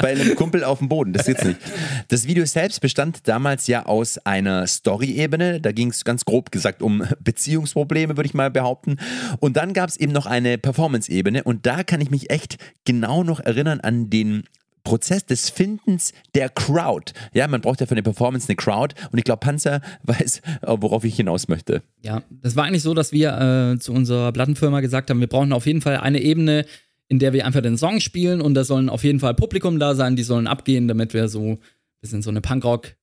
bei 0.00 0.12
einem 0.12 0.34
Kumpel 0.34 0.64
auf 0.64 0.78
dem 0.78 0.88
Boden. 0.88 1.12
Das 1.12 1.26
geht's 1.26 1.44
nicht. 1.44 1.60
Das 2.08 2.26
Video 2.26 2.44
selbst 2.44 2.80
bestand 2.80 3.28
damals 3.28 3.68
ja 3.68 3.86
aus 3.86 4.18
einer 4.18 4.66
Story-Ebene. 4.66 5.60
Da 5.60 5.70
ging 5.70 5.90
es 5.90 6.04
ganz 6.04 6.24
grob 6.24 6.50
gesagt 6.50 6.82
um 6.82 7.04
Beziehungsprobleme, 7.20 8.16
würde 8.16 8.26
ich 8.26 8.34
mal 8.34 8.50
behaupten. 8.50 8.96
Und 9.38 9.56
dann 9.56 9.72
gab 9.72 9.88
es 9.88 9.98
eben 9.98 10.12
noch 10.12 10.26
eine 10.26 10.58
Performance-Ebene. 10.58 11.44
Und 11.44 11.64
da 11.66 11.84
kann 11.84 12.00
ich 12.00 12.10
mich 12.10 12.30
echt 12.30 12.56
genau 12.84 13.22
noch 13.22 13.38
erinnern 13.38 13.80
an 13.80 14.10
den 14.10 14.44
Prozess 14.86 15.26
des 15.26 15.50
Findens 15.50 16.12
der 16.36 16.48
Crowd. 16.48 17.12
Ja, 17.34 17.48
man 17.48 17.60
braucht 17.60 17.80
ja 17.80 17.86
für 17.86 17.92
eine 17.92 18.04
Performance 18.04 18.48
eine 18.48 18.54
Crowd 18.54 18.94
und 19.10 19.18
ich 19.18 19.24
glaube, 19.24 19.40
Panzer 19.40 19.80
weiß, 20.04 20.38
äh, 20.62 20.76
worauf 20.78 21.02
ich 21.04 21.16
hinaus 21.16 21.48
möchte. 21.48 21.82
Ja, 22.02 22.22
das 22.30 22.54
war 22.54 22.64
eigentlich 22.64 22.84
so, 22.84 22.94
dass 22.94 23.10
wir 23.10 23.74
äh, 23.74 23.78
zu 23.80 23.92
unserer 23.92 24.30
Plattenfirma 24.30 24.80
gesagt 24.80 25.10
haben, 25.10 25.18
wir 25.18 25.26
brauchen 25.26 25.52
auf 25.52 25.66
jeden 25.66 25.80
Fall 25.80 25.96
eine 25.96 26.22
Ebene, 26.22 26.66
in 27.08 27.18
der 27.18 27.32
wir 27.32 27.46
einfach 27.46 27.62
den 27.62 27.76
Song 27.76 27.98
spielen 27.98 28.40
und 28.40 28.54
da 28.54 28.62
sollen 28.62 28.88
auf 28.88 29.02
jeden 29.02 29.18
Fall 29.18 29.34
Publikum 29.34 29.80
da 29.80 29.96
sein, 29.96 30.14
die 30.14 30.22
sollen 30.22 30.46
abgehen, 30.46 30.86
damit 30.86 31.14
wir 31.14 31.28
so 31.28 31.40
ein 31.40 31.58
bisschen 32.00 32.22
so 32.22 32.30
eine 32.30 32.40
Punkrock, 32.40 32.94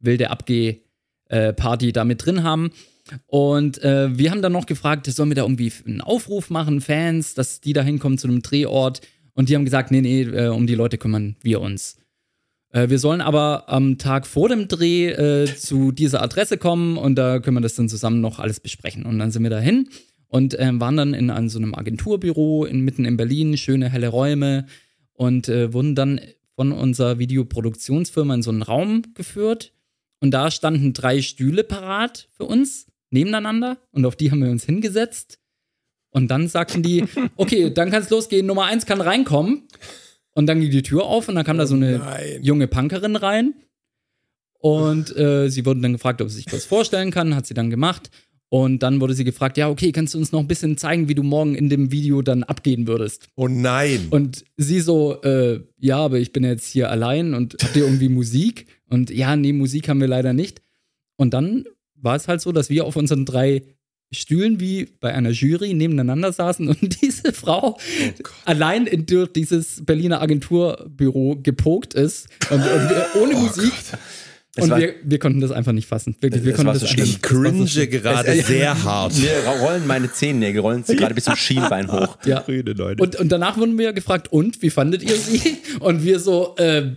wilde 0.00 0.30
Abgeh-Party 0.30 1.92
da 1.92 2.04
mit 2.04 2.26
drin 2.26 2.42
haben. 2.42 2.72
Und 3.26 3.80
äh, 3.84 4.16
wir 4.18 4.32
haben 4.32 4.42
dann 4.42 4.52
noch 4.52 4.66
gefragt, 4.66 5.06
sollen 5.06 5.30
wir 5.30 5.36
da 5.36 5.42
irgendwie 5.42 5.72
einen 5.86 6.00
Aufruf 6.00 6.50
machen, 6.50 6.80
Fans, 6.80 7.34
dass 7.34 7.60
die 7.60 7.72
da 7.72 7.82
hinkommen 7.82 8.18
zu 8.18 8.26
einem 8.26 8.42
Drehort. 8.42 9.00
Und 9.38 9.48
die 9.48 9.54
haben 9.54 9.64
gesagt, 9.64 9.92
nee, 9.92 10.00
nee, 10.00 10.22
äh, 10.22 10.48
um 10.48 10.66
die 10.66 10.74
Leute 10.74 10.98
kümmern 10.98 11.36
wir 11.42 11.60
uns. 11.60 11.96
Äh, 12.72 12.88
wir 12.88 12.98
sollen 12.98 13.20
aber 13.20 13.68
am 13.68 13.96
Tag 13.96 14.26
vor 14.26 14.48
dem 14.48 14.66
Dreh 14.66 15.10
äh, 15.10 15.46
zu 15.54 15.92
dieser 15.92 16.22
Adresse 16.22 16.58
kommen 16.58 16.96
und 16.96 17.14
da 17.14 17.38
können 17.38 17.56
wir 17.56 17.60
das 17.60 17.76
dann 17.76 17.88
zusammen 17.88 18.20
noch 18.20 18.40
alles 18.40 18.58
besprechen. 18.58 19.06
Und 19.06 19.20
dann 19.20 19.30
sind 19.30 19.44
wir 19.44 19.50
dahin 19.50 19.90
und 20.26 20.56
ähm, 20.58 20.80
waren 20.80 20.96
dann 20.96 21.14
in 21.14 21.30
an 21.30 21.48
so 21.48 21.60
einem 21.60 21.72
Agenturbüro 21.72 22.64
in, 22.64 22.80
mitten 22.80 23.04
in 23.04 23.16
Berlin, 23.16 23.56
schöne 23.56 23.88
helle 23.88 24.08
Räume 24.08 24.66
und 25.12 25.48
äh, 25.48 25.72
wurden 25.72 25.94
dann 25.94 26.20
von 26.56 26.72
unserer 26.72 27.20
Videoproduktionsfirma 27.20 28.34
in 28.34 28.42
so 28.42 28.50
einen 28.50 28.62
Raum 28.62 29.02
geführt. 29.14 29.72
Und 30.18 30.32
da 30.32 30.50
standen 30.50 30.94
drei 30.94 31.22
Stühle 31.22 31.62
parat 31.62 32.26
für 32.36 32.44
uns, 32.44 32.88
nebeneinander. 33.10 33.78
Und 33.92 34.04
auf 34.04 34.16
die 34.16 34.32
haben 34.32 34.42
wir 34.42 34.50
uns 34.50 34.64
hingesetzt. 34.64 35.38
Und 36.10 36.30
dann 36.30 36.48
sagten 36.48 36.82
die, 36.82 37.04
okay, 37.36 37.70
dann 37.70 37.90
kann 37.90 38.02
es 38.02 38.10
losgehen. 38.10 38.46
Nummer 38.46 38.64
eins 38.64 38.86
kann 38.86 39.00
reinkommen. 39.00 39.68
Und 40.32 40.46
dann 40.46 40.60
ging 40.60 40.70
die 40.70 40.82
Tür 40.82 41.04
auf 41.04 41.28
und 41.28 41.34
dann 41.34 41.44
kam 41.44 41.58
da 41.58 41.66
so 41.66 41.74
eine 41.74 42.38
junge 42.40 42.68
Punkerin 42.68 43.16
rein. 43.16 43.54
Und 44.60 45.16
äh, 45.16 45.48
sie 45.50 45.64
wurden 45.66 45.82
dann 45.82 45.92
gefragt, 45.92 46.20
ob 46.22 46.28
sie 46.28 46.36
sich 46.36 46.46
das 46.46 46.64
vorstellen 46.64 47.10
kann. 47.10 47.34
Hat 47.34 47.46
sie 47.46 47.54
dann 47.54 47.70
gemacht. 47.70 48.10
Und 48.50 48.82
dann 48.82 49.00
wurde 49.00 49.12
sie 49.12 49.24
gefragt, 49.24 49.58
ja, 49.58 49.68
okay, 49.68 49.92
kannst 49.92 50.14
du 50.14 50.18
uns 50.18 50.32
noch 50.32 50.40
ein 50.40 50.48
bisschen 50.48 50.78
zeigen, 50.78 51.08
wie 51.08 51.14
du 51.14 51.22
morgen 51.22 51.54
in 51.54 51.68
dem 51.68 51.92
Video 51.92 52.22
dann 52.22 52.44
abgehen 52.44 52.86
würdest? 52.86 53.28
Oh 53.36 53.46
nein. 53.46 54.06
Und 54.10 54.44
sie 54.56 54.80
so, 54.80 55.20
äh, 55.22 55.60
ja, 55.78 55.98
aber 55.98 56.18
ich 56.18 56.32
bin 56.32 56.44
jetzt 56.44 56.66
hier 56.66 56.90
allein 56.90 57.34
und 57.34 57.56
habt 57.62 57.76
ihr 57.76 57.84
irgendwie 57.84 58.08
Musik? 58.08 58.66
Und 58.88 59.10
ja, 59.10 59.36
nee, 59.36 59.52
Musik 59.52 59.88
haben 59.88 60.00
wir 60.00 60.08
leider 60.08 60.32
nicht. 60.32 60.62
Und 61.16 61.34
dann 61.34 61.66
war 61.94 62.16
es 62.16 62.26
halt 62.26 62.40
so, 62.40 62.52
dass 62.52 62.70
wir 62.70 62.86
auf 62.86 62.96
unseren 62.96 63.26
drei 63.26 63.64
Stühlen 64.10 64.58
wie 64.58 64.88
bei 65.00 65.12
einer 65.12 65.30
Jury 65.30 65.74
nebeneinander 65.74 66.32
saßen 66.32 66.66
und 66.68 66.78
diese 67.02 67.32
Frau 67.32 67.78
allein 68.46 68.86
in, 68.86 69.04
durch 69.06 69.32
dieses 69.32 69.84
Berliner 69.84 70.22
Agenturbüro 70.22 71.36
gepokt 71.42 71.94
ist 71.94 72.28
und, 72.50 72.60
und 72.60 72.64
wir, 72.64 73.06
ohne 73.22 73.34
Musik. 73.34 73.72
Es 74.56 74.64
Und 74.64 74.70
war- 74.70 74.78
wir, 74.80 74.94
wir 75.04 75.18
konnten 75.18 75.40
das 75.40 75.50
einfach 75.52 75.72
nicht 75.72 75.86
fassen. 75.86 76.16
Wirklich, 76.20 76.42
wir 76.42 76.50
Es 76.52 76.56
konnten 76.56 76.66
war 76.68 76.72
das 76.74 76.82
so 76.90 76.96
nicht- 76.96 76.98
ich 77.16 77.20
das 77.20 77.30
war 77.32 77.42
so 77.44 77.50
cringe 77.50 77.86
gerade 77.88 78.28
Es- 78.28 78.46
sehr 78.48 78.82
hart. 78.82 79.14
Mir 79.18 79.30
rollen 79.60 79.86
meine 79.86 80.10
Zehennägel, 80.10 80.62
rollen 80.62 80.82
sie 80.84 80.96
gerade 80.96 81.14
bis 81.14 81.24
zum 81.24 81.36
Schienbein 81.36 81.92
hoch. 81.92 82.16
Ja. 82.24 82.44
Und, 82.98 83.16
und 83.16 83.28
danach 83.30 83.56
wurden 83.58 83.78
wir 83.78 83.92
gefragt, 83.92 84.32
und 84.32 84.62
wie 84.62 84.70
fandet 84.70 85.02
ihr 85.02 85.14
sie? 85.16 85.58
Und 85.80 86.02
wir 86.02 86.18
so, 86.18 86.56
äh, 86.56 86.92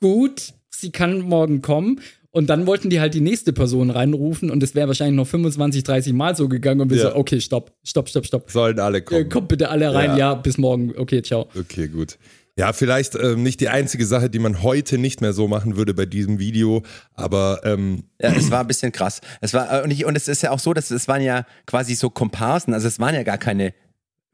gut, 0.00 0.54
sie 0.70 0.90
kann 0.90 1.20
morgen 1.20 1.60
kommen. 1.62 2.00
Und 2.34 2.50
dann 2.50 2.66
wollten 2.66 2.90
die 2.90 2.98
halt 2.98 3.14
die 3.14 3.20
nächste 3.20 3.52
Person 3.52 3.90
reinrufen 3.90 4.50
und 4.50 4.60
es 4.62 4.74
wäre 4.74 4.88
wahrscheinlich 4.88 5.14
noch 5.16 5.26
25, 5.28 5.84
30 5.84 6.12
Mal 6.14 6.34
so 6.34 6.48
gegangen 6.48 6.80
und 6.80 6.90
wir 6.90 6.96
Ja. 6.98 7.10
so, 7.10 7.16
okay, 7.16 7.40
stopp, 7.40 7.70
stopp, 7.84 8.08
stopp, 8.08 8.26
stopp. 8.26 8.50
Sollen 8.50 8.80
alle 8.80 8.98
Äh, 8.98 9.02
kommen. 9.02 9.28
kommt 9.28 9.46
bitte 9.48 9.70
alle 9.70 9.94
rein, 9.94 10.10
Ja. 10.10 10.16
ja. 10.18 10.34
bis 10.34 10.58
morgen, 10.58 10.92
okay, 10.98 11.22
ciao. 11.22 11.46
Okay, 11.58 11.86
gut. 11.86 12.18
Ja, 12.56 12.72
vielleicht 12.72 13.14
ähm, 13.14 13.42
nicht 13.44 13.60
die 13.60 13.68
einzige 13.68 14.04
Sache, 14.04 14.30
die 14.30 14.38
man 14.40 14.62
heute 14.64 14.98
nicht 14.98 15.20
mehr 15.20 15.32
so 15.32 15.46
machen 15.48 15.76
würde 15.76 15.94
bei 15.94 16.06
diesem 16.06 16.40
Video, 16.40 16.82
aber 17.14 17.60
ähm, 17.64 18.02
Ja, 18.20 18.32
es 18.36 18.50
war 18.50 18.60
ein 18.60 18.66
bisschen 18.66 18.90
krass. 18.90 19.20
Es 19.40 19.54
war, 19.54 19.80
äh, 19.80 19.84
und, 19.84 19.92
ich, 19.92 20.04
und 20.04 20.16
es 20.16 20.26
ist 20.26 20.42
ja 20.42 20.50
auch 20.50 20.58
so, 20.60 20.72
dass 20.74 20.90
es 20.90 21.06
waren 21.06 21.22
ja 21.22 21.46
quasi 21.66 21.94
so 21.94 22.10
Komparsen, 22.10 22.74
also 22.74 22.88
es 22.88 22.98
waren 22.98 23.14
ja 23.14 23.22
gar 23.22 23.38
keine 23.38 23.74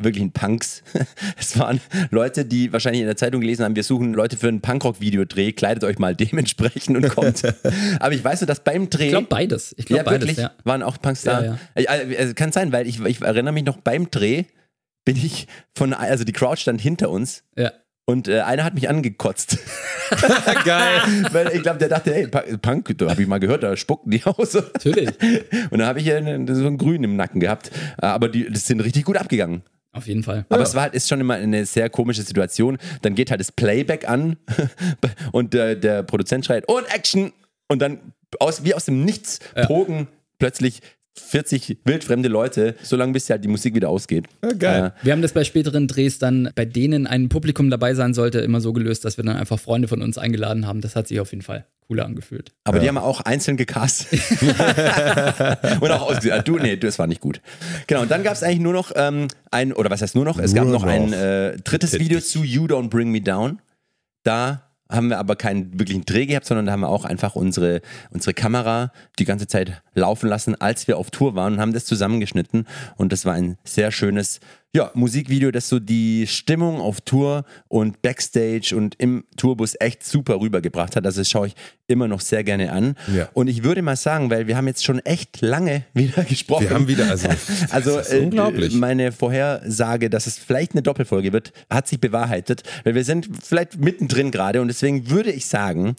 wirklichen 0.05 0.33
Punks. 0.33 0.83
Es 1.39 1.59
waren 1.59 1.81
Leute, 2.11 2.45
die 2.45 2.73
wahrscheinlich 2.73 3.01
in 3.01 3.07
der 3.07 3.17
Zeitung 3.17 3.41
gelesen 3.41 3.65
haben, 3.65 3.77
wir 3.77 3.83
suchen 3.83 4.13
Leute 4.15 4.37
für 4.37 4.49
einen 4.49 4.61
Punkrock-Videodreh, 4.61 5.53
kleidet 5.53 5.85
euch 5.85 5.99
mal 5.99 6.15
dementsprechend 6.17 6.97
und 6.97 7.09
kommt. 7.09 7.43
Aber 8.01 8.13
ich 8.13 8.23
weiß 8.23 8.41
so, 8.41 8.47
dass 8.47 8.61
beim 8.63 8.91
Dreh. 8.91 9.05
Ich 9.07 9.11
glaube 9.11 9.27
beides. 9.29 9.75
Ich 9.79 9.87
glaube 9.87 9.99
ja, 9.99 10.03
beides, 10.05 10.21
wirklich, 10.29 10.39
ja. 10.39 10.53
waren 10.65 10.83
auch 10.83 11.01
Punks 11.01 11.23
da. 11.23 11.43
Ja, 11.45 11.59
Äh, 11.75 11.85
äh, 11.85 12.35
kann 12.35 12.53
sein, 12.53 12.73
weil 12.73 12.87
ich, 12.87 13.01
ich 13.05 13.21
erinnere 13.23 13.53
mich 13.55 13.65
noch 13.65 13.79
beim 13.79 14.11
Dreh, 14.11 14.45
bin 15.05 15.17
ich 15.17 15.47
von, 15.77 15.93
also 15.95 16.25
die 16.25 16.33
Crowd 16.33 16.61
stand 16.61 16.81
hinter 16.81 17.11
uns 17.11 17.43
Ja. 17.57 17.73
und 18.07 18.29
äh, 18.29 18.41
einer 18.41 18.65
hat 18.65 18.75
mich 18.75 18.89
angekotzt. 18.89 19.59
geil. 20.65 21.01
Weil 21.33 21.49
ich 21.55 21.63
glaube, 21.63 21.79
der 21.79 21.89
dachte, 21.89 22.13
hey, 22.13 22.27
Punk, 22.29 22.97
da 22.99 23.11
habe 23.11 23.23
ich 23.23 23.29
mal 23.29 23.39
gehört, 23.41 23.63
da 23.63 23.77
spucken 23.77 24.11
die 24.11 24.23
aus. 24.25 24.55
Natürlich. 24.55 25.09
Und 25.71 25.79
dann 25.79 25.87
habe 25.87 26.01
ich 26.01 26.07
ja 26.07 26.17
so 26.21 26.67
einen 26.67 26.79
Grün 26.79 27.05
im 27.05 27.17
Nacken 27.17 27.41
gehabt. 27.41 27.71
Aber 27.99 28.29
die 28.29 28.51
das 28.51 28.67
sind 28.67 28.81
richtig 28.81 29.05
gut 29.05 29.17
abgegangen. 29.17 29.63
Auf 29.93 30.07
jeden 30.07 30.23
Fall. 30.23 30.47
Aber 30.49 30.63
es 30.63 30.75
war 30.75 30.83
halt, 30.83 30.95
ist 30.95 31.09
schon 31.09 31.21
immer 31.21 31.35
eine 31.35 31.67
sehr 31.67 31.91
komische 31.91 32.23
Situation. 32.23 32.79
Dann 33.03 33.15
geht 33.15 33.31
halt 33.31 33.41
das 33.41 33.51
Playback 33.51 34.09
an 34.09 34.37
und 35.33 35.53
der, 35.53 35.75
der 35.75 36.03
Produzent 36.05 36.45
schreit 36.47 36.69
und 36.69 36.85
Action 36.95 37.33
und 37.69 37.81
dann 37.81 38.13
aus, 38.39 38.65
wie 38.65 38.75
aus 38.75 38.85
dem 38.85 39.05
Nichts 39.05 39.41
pogen 39.67 40.07
plötzlich 40.39 40.81
40 41.17 41.79
wildfremde 41.85 42.29
Leute, 42.29 42.75
solange 42.83 43.13
bis 43.13 43.29
halt 43.31 43.45
die 43.45 43.49
Musik 43.49 43.75
wieder 43.75 43.89
ausgeht. 43.89 44.27
Ja, 44.45 44.53
geil. 44.53 44.93
Äh, 45.01 45.05
Wir 45.05 45.13
haben 45.13 45.23
das 45.23 45.33
bei 45.33 45.45
späteren 45.45 45.87
Drehs 45.89 46.19
dann, 46.19 46.51
bei 46.55 46.65
denen 46.65 47.07
ein 47.07 47.29
Publikum 47.29 47.69
dabei 47.71 47.95
sein 47.95 48.15
sollte, 48.15 48.41
immer 48.41 48.61
so 48.61 48.73
gelöst, 48.73 49.05
dass 49.05 49.17
wir 49.17 49.25
dann 49.25 49.37
einfach 49.37 49.59
Freunde 49.59 49.89
von 49.89 50.03
uns 50.03 50.19
eingeladen 50.19 50.67
haben. 50.67 50.81
Das 50.81 50.97
hat 50.97 51.09
sich 51.09 51.21
auf 51.21 51.31
jeden 51.33 51.43
Fall 51.43 51.67
cooler 51.89 52.05
angefühlt. 52.05 52.53
aber 52.65 52.79
die 52.79 52.87
haben 52.89 52.99
auch 52.99 53.21
einzeln 53.23 53.57
gecastet. 53.57 54.21
und 55.81 55.91
auch 55.91 56.03
ausgesehen. 56.11 56.43
Du, 56.45 56.59
nee, 56.59 56.77
das 56.77 56.99
war 57.01 57.07
nicht 57.09 57.21
gut. 57.21 57.41
Genau, 57.89 58.03
und 58.03 58.11
dann 58.11 58.23
gab 58.23 58.35
es 58.35 58.43
eigentlich 58.45 58.61
nur 58.61 58.73
noch 58.73 58.93
ein, 58.93 59.27
ein, 59.51 59.73
oder 59.73 59.91
was 59.91 60.01
heißt 60.03 60.15
nur 60.15 60.25
noch? 60.25 60.39
Es 60.39 60.55
gab 60.55 60.65
Nur 60.65 60.73
noch 60.75 60.85
ein 60.85 61.11
noch. 61.11 61.17
äh, 61.17 61.57
drittes 61.65 61.99
Video 61.99 62.21
zu 62.21 62.45
You 62.45 62.67
Don't 62.67 62.89
Bring 62.91 63.11
Me 63.11 63.21
Down. 63.21 63.59
Da 64.23 64.70
haben 64.91 65.09
wir 65.09 65.19
aber 65.19 65.37
keinen 65.37 65.79
wirklichen 65.79 66.05
Dreh 66.05 66.27
gehabt, 66.27 66.47
sondern 66.47 66.67
da 66.67 66.73
haben 66.73 66.81
wir 66.81 66.89
auch 66.89 67.05
einfach 67.05 67.37
unsere, 67.37 67.81
unsere 68.11 68.35
Kamera 68.35 68.93
die 69.19 69.25
ganze 69.25 69.47
Zeit 69.47 69.83
laufen 69.95 70.29
lassen, 70.29 70.61
als 70.61 70.89
wir 70.89 70.99
auf 70.99 71.11
Tour 71.11 71.35
waren 71.35 71.55
und 71.55 71.61
haben 71.61 71.73
das 71.73 71.85
zusammengeschnitten. 71.85 72.67
Und 72.97 73.13
das 73.13 73.25
war 73.25 73.35
ein 73.35 73.57
sehr 73.65 73.93
schönes 73.93 74.41
ja, 74.73 74.93
Musikvideo, 74.95 75.51
das 75.51 75.69
so 75.69 75.81
die 75.81 76.29
Stimmung 76.29 76.81
auf 76.81 77.01
Tour 77.01 77.45
und 77.67 78.03
Backstage 78.03 78.73
und 78.77 78.95
im 78.99 79.25
Tourbus 79.37 79.75
echt 79.81 80.05
super 80.05 80.41
rübergebracht 80.41 80.95
hat. 80.95 81.05
Also 81.05 81.23
das 81.23 81.29
schaue 81.29 81.49
ich 81.49 81.55
immer 81.89 82.07
noch 82.07 82.21
sehr 82.21 82.45
gerne 82.45 82.71
an. 82.71 82.95
Ja. 83.13 83.29
Und 83.35 83.49
ich 83.49 83.65
würde 83.65 83.83
mal 83.83 83.97
sagen, 83.97 84.31
weil 84.31 84.47
wir 84.47 84.57
haben 84.57 84.69
jetzt 84.69 84.85
schon 84.85 85.01
echt 85.01 85.41
lange 85.41 85.85
wieder 85.95 86.23
gesprochen. 86.23 86.69
Wir 86.69 86.71
haben 86.71 86.87
wieder, 86.87 87.11
also, 87.11 87.29
Also 87.71 87.99
äh, 87.99 88.21
unglaublich. 88.21 88.73
meine 88.75 89.11
Vorhersage, 89.11 90.09
dass 90.09 90.29
es 90.29 90.39
vielleicht 90.39 90.73
eine 90.73 90.83
Doppelfolge 90.83 91.33
wird, 91.33 91.53
hat 91.69 91.89
sich 91.89 92.01
bewahrheitet, 92.01 92.63
weil 92.85 92.95
wir 92.95 93.05
sind 93.05 93.29
vielleicht 93.43 93.81
mittendrin 93.81 94.31
gerade 94.31 94.61
und 94.61 94.69
deswegen 94.69 95.11
würde 95.11 95.33
ich 95.33 95.47
sagen, 95.47 95.97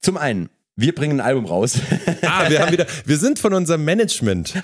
zum 0.00 0.16
einen, 0.16 0.48
wir 0.76 0.94
bringen 0.94 1.20
ein 1.20 1.26
Album 1.26 1.46
raus. 1.46 1.78
Ah, 2.26 2.48
wir 2.48 2.60
haben 2.60 2.72
wieder, 2.72 2.86
wir 3.04 3.18
sind 3.18 3.38
von 3.38 3.52
unserem 3.52 3.84
Management 3.84 4.54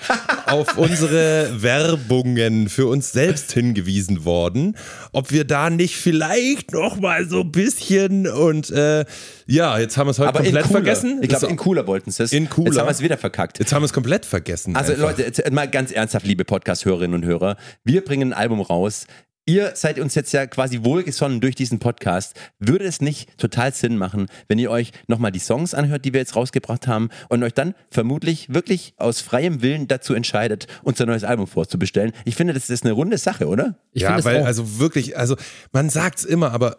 auf 0.47 0.77
unsere 0.77 1.61
Werbungen 1.61 2.69
für 2.69 2.87
uns 2.87 3.11
selbst 3.11 3.51
hingewiesen 3.51 4.25
worden, 4.25 4.75
ob 5.11 5.31
wir 5.31 5.45
da 5.45 5.69
nicht 5.69 5.95
vielleicht 5.95 6.73
noch 6.73 6.99
mal 6.99 7.29
so 7.29 7.41
ein 7.41 7.51
bisschen 7.51 8.27
und 8.27 8.71
äh, 8.71 9.05
ja, 9.45 9.77
jetzt 9.77 9.95
haben 9.95 10.07
wir 10.07 10.11
es 10.11 10.19
heute 10.19 10.29
Aber 10.29 10.41
komplett 10.41 10.65
vergessen. 10.65 11.19
Ich 11.21 11.29
glaube, 11.29 11.47
in 11.47 11.55
cooler 11.55 11.85
wollten 11.85 12.09
sie 12.09 12.23
es. 12.23 12.33
In 12.33 12.49
cooler. 12.49 12.67
Jetzt 12.69 12.79
haben 12.79 12.87
wir 12.87 12.91
es 12.91 13.01
wieder 13.01 13.17
verkackt. 13.17 13.59
jetzt 13.59 13.71
haben 13.71 13.83
wir 13.83 13.85
es 13.85 13.93
komplett 13.93 14.25
vergessen. 14.25 14.75
Also 14.75 14.93
einfach. 14.93 15.09
Leute, 15.09 15.23
jetzt 15.23 15.51
mal 15.51 15.69
ganz 15.69 15.91
ernsthaft, 15.91 16.25
liebe 16.25 16.43
Podcast-Hörerinnen 16.43 17.21
und 17.21 17.25
Hörer, 17.25 17.57
wir 17.83 18.03
bringen 18.03 18.33
ein 18.33 18.37
Album 18.37 18.59
raus. 18.61 19.05
Ihr 19.47 19.75
seid 19.75 19.99
uns 19.99 20.13
jetzt 20.13 20.31
ja 20.33 20.45
quasi 20.45 20.83
wohlgesonnen 20.83 21.41
durch 21.41 21.55
diesen 21.55 21.79
Podcast. 21.79 22.39
Würde 22.59 22.85
es 22.85 23.01
nicht 23.01 23.39
total 23.39 23.73
Sinn 23.73 23.97
machen, 23.97 24.27
wenn 24.47 24.59
ihr 24.59 24.69
euch 24.69 24.91
nochmal 25.07 25.31
die 25.31 25.39
Songs 25.39 25.73
anhört, 25.73 26.05
die 26.05 26.13
wir 26.13 26.19
jetzt 26.19 26.35
rausgebracht 26.35 26.87
haben 26.87 27.09
und 27.27 27.41
euch 27.41 27.55
dann 27.55 27.73
vermutlich 27.89 28.53
wirklich 28.53 28.93
aus 28.97 29.19
freiem 29.19 29.63
Willen 29.63 29.87
dazu 29.87 30.13
entscheidet, 30.13 30.67
uns 30.83 31.01
ein 31.01 31.07
neues 31.07 31.23
Album 31.23 31.47
vorzubestellen? 31.47 32.11
Ich 32.23 32.35
finde, 32.35 32.53
das 32.53 32.69
ist 32.69 32.85
eine 32.85 32.93
runde 32.93 33.17
Sache, 33.17 33.47
oder? 33.47 33.79
Ich 33.93 34.03
ja, 34.03 34.15
es 34.15 34.25
weil, 34.25 34.43
auch. 34.43 34.45
also 34.45 34.77
wirklich, 34.79 35.17
also 35.17 35.35
man 35.71 35.89
sagt's 35.89 36.23
immer, 36.23 36.51
aber 36.51 36.77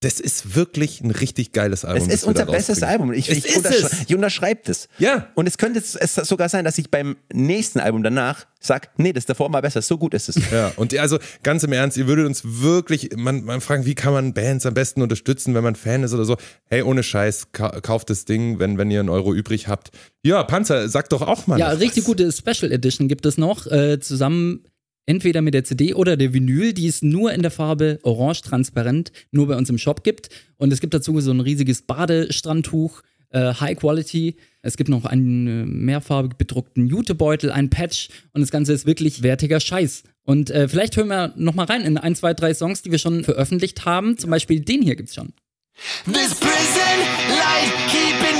das 0.00 0.20
ist 0.20 0.54
wirklich 0.54 1.00
ein 1.00 1.10
richtig 1.10 1.50
geiles 1.52 1.84
Album. 1.84 2.02
Es 2.02 2.08
das 2.08 2.14
ist 2.22 2.24
unser 2.24 2.46
bestes. 2.46 2.82
Album. 2.84 3.12
Ich, 3.12 3.28
Es 3.28 3.38
ich, 3.38 3.46
ist 3.46 3.56
unterschrei 3.56 3.86
es. 3.90 4.02
ich 4.08 4.14
unterschreibe 4.14 4.60
das. 4.64 4.88
Ja. 5.00 5.26
Und 5.34 5.48
es 5.48 5.58
könnte 5.58 5.80
es 5.80 6.14
sogar 6.14 6.48
sein, 6.48 6.64
dass 6.64 6.78
ich 6.78 6.88
beim 6.90 7.16
nächsten 7.32 7.80
Album 7.80 8.04
danach 8.04 8.46
sage, 8.60 8.88
nee, 8.96 9.12
das 9.12 9.26
davor 9.26 9.52
war 9.52 9.60
besser. 9.60 9.82
So 9.82 9.98
gut 9.98 10.14
ist 10.14 10.28
es. 10.28 10.36
Ja, 10.52 10.72
und 10.76 10.92
die- 10.92 11.00
also 11.00 11.18
ganz 11.42 11.64
im 11.64 11.72
Ernst, 11.72 11.96
ihr 11.96 12.06
würdet 12.06 12.26
uns 12.26 12.42
wirklich, 12.44 13.10
man, 13.16 13.42
man 13.42 13.60
fragt, 13.60 13.86
wie 13.86 13.96
kann 13.96 14.12
man 14.12 14.34
Bands 14.34 14.66
am 14.66 14.74
besten 14.74 15.02
unterstützen, 15.02 15.54
wenn 15.54 15.64
man 15.64 15.74
Fan 15.74 16.04
ist 16.04 16.12
oder 16.12 16.24
so. 16.24 16.36
Hey, 16.66 16.82
ohne 16.82 17.02
Scheiß, 17.02 17.48
ka 17.50 17.80
kauft 17.80 18.08
das 18.10 18.24
Ding, 18.24 18.60
wenn, 18.60 18.78
wenn 18.78 18.92
ihr 18.92 19.00
einen 19.00 19.08
Euro 19.08 19.34
übrig 19.34 19.66
habt. 19.66 19.90
Ja, 20.22 20.44
Panzer, 20.44 20.88
sag 20.88 21.08
doch 21.08 21.22
auch 21.22 21.48
mal. 21.48 21.58
Ja, 21.58 21.70
richtig 21.70 22.04
was. 22.04 22.06
gute 22.06 22.30
Special 22.30 22.70
Edition 22.70 23.08
gibt 23.08 23.26
es 23.26 23.36
noch, 23.36 23.66
äh, 23.66 23.98
zusammen 23.98 24.62
entweder 25.08 25.40
mit 25.40 25.54
der 25.54 25.64
CD 25.64 25.94
oder 25.94 26.16
der 26.16 26.34
Vinyl, 26.34 26.74
die 26.74 26.86
es 26.86 27.02
nur 27.02 27.32
in 27.32 27.40
der 27.40 27.50
Farbe 27.50 27.98
orange 28.02 28.42
transparent 28.42 29.10
nur 29.30 29.48
bei 29.48 29.56
uns 29.56 29.70
im 29.70 29.78
Shop 29.78 30.04
gibt. 30.04 30.28
Und 30.58 30.72
es 30.72 30.80
gibt 30.80 30.92
dazu 30.92 31.18
so 31.20 31.30
ein 31.30 31.40
riesiges 31.40 31.82
Badestrandtuch, 31.82 33.02
äh, 33.30 33.54
High 33.54 33.78
Quality. 33.78 34.36
Es 34.60 34.76
gibt 34.76 34.90
noch 34.90 35.06
einen 35.06 35.46
äh, 35.46 35.64
mehrfarbig 35.64 36.36
bedruckten 36.36 36.86
Jutebeutel, 36.86 37.50
ein 37.50 37.70
Patch 37.70 38.10
und 38.32 38.42
das 38.42 38.50
Ganze 38.50 38.74
ist 38.74 38.86
wirklich 38.86 39.22
wertiger 39.22 39.60
Scheiß. 39.60 40.04
Und 40.24 40.50
äh, 40.50 40.68
vielleicht 40.68 40.96
hören 40.96 41.08
wir 41.08 41.32
noch 41.36 41.54
mal 41.54 41.64
rein 41.64 41.82
in 41.82 41.96
ein, 41.96 42.14
zwei, 42.14 42.34
drei 42.34 42.52
Songs, 42.52 42.82
die 42.82 42.90
wir 42.90 42.98
schon 42.98 43.24
veröffentlicht 43.24 43.86
haben. 43.86 44.18
Zum 44.18 44.30
Beispiel 44.30 44.60
den 44.60 44.82
hier 44.82 44.94
gibt's 44.94 45.14
schon. 45.14 45.32
This 46.04 46.34
prison 46.34 46.98
light 47.28 47.72
keeping 47.88 48.37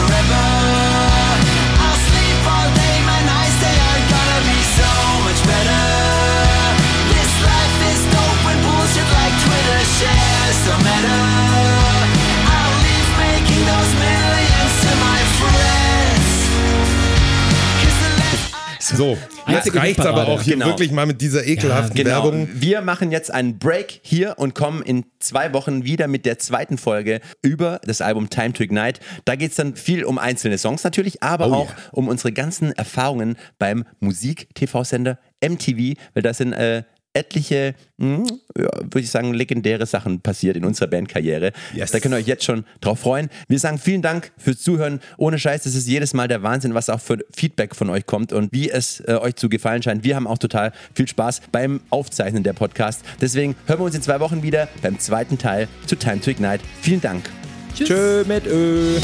So, 18.95 19.19
jetzt 19.49 19.75
reicht's 19.75 20.05
aber 20.07 20.29
auch 20.29 20.43
hier 20.43 20.55
Genau. 20.55 20.67
wirklich 20.67 20.91
mal 20.93 21.07
mit 21.07 21.21
dieser 21.21 21.47
ekelhaften 21.47 21.95
Genau. 21.97 22.11
Werbung. 22.11 22.49
Wir 22.55 22.81
machen 22.81 23.11
jetzt 23.13 23.31
einen 23.31 23.59
Break 23.59 24.01
hier 24.03 24.35
und 24.39 24.55
kommen 24.55 24.83
in 24.83 25.05
zwei 25.19 25.53
Wochen 25.53 25.85
wieder 25.85 26.09
mit 26.09 26.25
der 26.27 26.39
zweiten 26.39 26.79
Folge 26.79 27.21
über 27.43 27.81
das 27.85 28.01
Album 28.01 28.31
Time 28.31 28.53
to 28.53 28.63
Ignite. 28.63 29.01
Da 29.25 29.37
geht 29.37 29.51
es 29.51 29.57
dann 29.57 29.77
viel 29.77 30.05
um 30.05 30.19
einzelne 30.19 30.59
Songs 30.59 30.85
natürlich, 30.85 31.23
aber 31.23 31.49
Oh 31.49 31.55
auch 31.55 31.71
ja. 31.71 31.77
um 31.93 32.09
unsere 32.09 32.33
ganzen 32.33 32.73
Erfahrungen 32.73 33.37
beim 33.59 33.85
Musik-TV-Sender 34.01 35.19
MTV, 35.43 35.95
weil 36.15 36.23
da 36.23 36.33
sind 36.35 36.53
äh, 36.53 36.83
etliche, 37.15 37.75
hm, 37.99 38.25
ja, 38.57 38.69
würde 38.83 39.01
ich 39.01 39.11
sagen, 39.11 39.35
legendäre 39.35 39.87
Sachen 39.87 40.21
passiert 40.21 40.57
in 40.57 40.65
unserer 40.65 40.89
Bandkarriere. 40.89 41.53
Yes. 41.75 41.91
Da 41.91 42.01
könnt 42.01 42.15
ihr 42.15 42.19
euch 42.19 42.27
jetzt 42.27 42.45
schon 42.45 42.65
drauf 42.81 43.01
freuen. 43.01 43.29
Wir 43.49 43.59
sagen 43.59 43.79
vielen 43.79 44.03
Dank 44.03 44.31
fürs 44.37 44.61
Zuhören. 44.61 45.01
Ohne 45.17 45.39
Scheiß, 45.39 45.67
es 45.67 45.75
ist 45.75 45.89
jedes 45.89 46.15
Mal 46.15 46.29
der 46.29 46.43
Wahnsinn, 46.43 46.75
was 46.75 46.91
auch 46.91 47.01
für 47.01 47.19
Feedback 47.35 47.75
von 47.75 47.91
euch 47.91 48.07
kommt 48.07 48.33
und 48.33 48.53
wie 48.53 48.71
es 48.71 49.01
äh, 49.01 49.15
euch 49.15 49.37
zu 49.37 49.49
gefallen 49.49 49.83
scheint. 49.83 50.05
Wir 50.05 50.17
haben 50.17 50.27
auch 50.27 50.39
total 50.39 50.73
viel 50.95 51.09
Spaß 51.09 51.43
beim 51.51 51.81
Aufzeichnen 51.91 52.43
der 52.43 52.53
Podcast. 52.53 53.03
Deswegen 53.21 53.57
hören 53.67 53.81
wir 53.81 53.85
uns 53.85 53.95
in 53.95 54.03
zwei 54.03 54.21
Wochen 54.21 54.43
wieder 54.43 54.69
beim 54.83 54.99
zweiten 54.99 55.39
Teil 55.39 55.69
zu 55.87 55.97
Time 55.97 56.21
to 56.21 56.31
Ignite. 56.31 56.61
Vielen 56.81 57.01
Dank. 57.01 57.29
Tschüss. 57.75 57.89
Tschö 57.89 58.25
mit 58.27 58.47
Ö. 58.47 58.99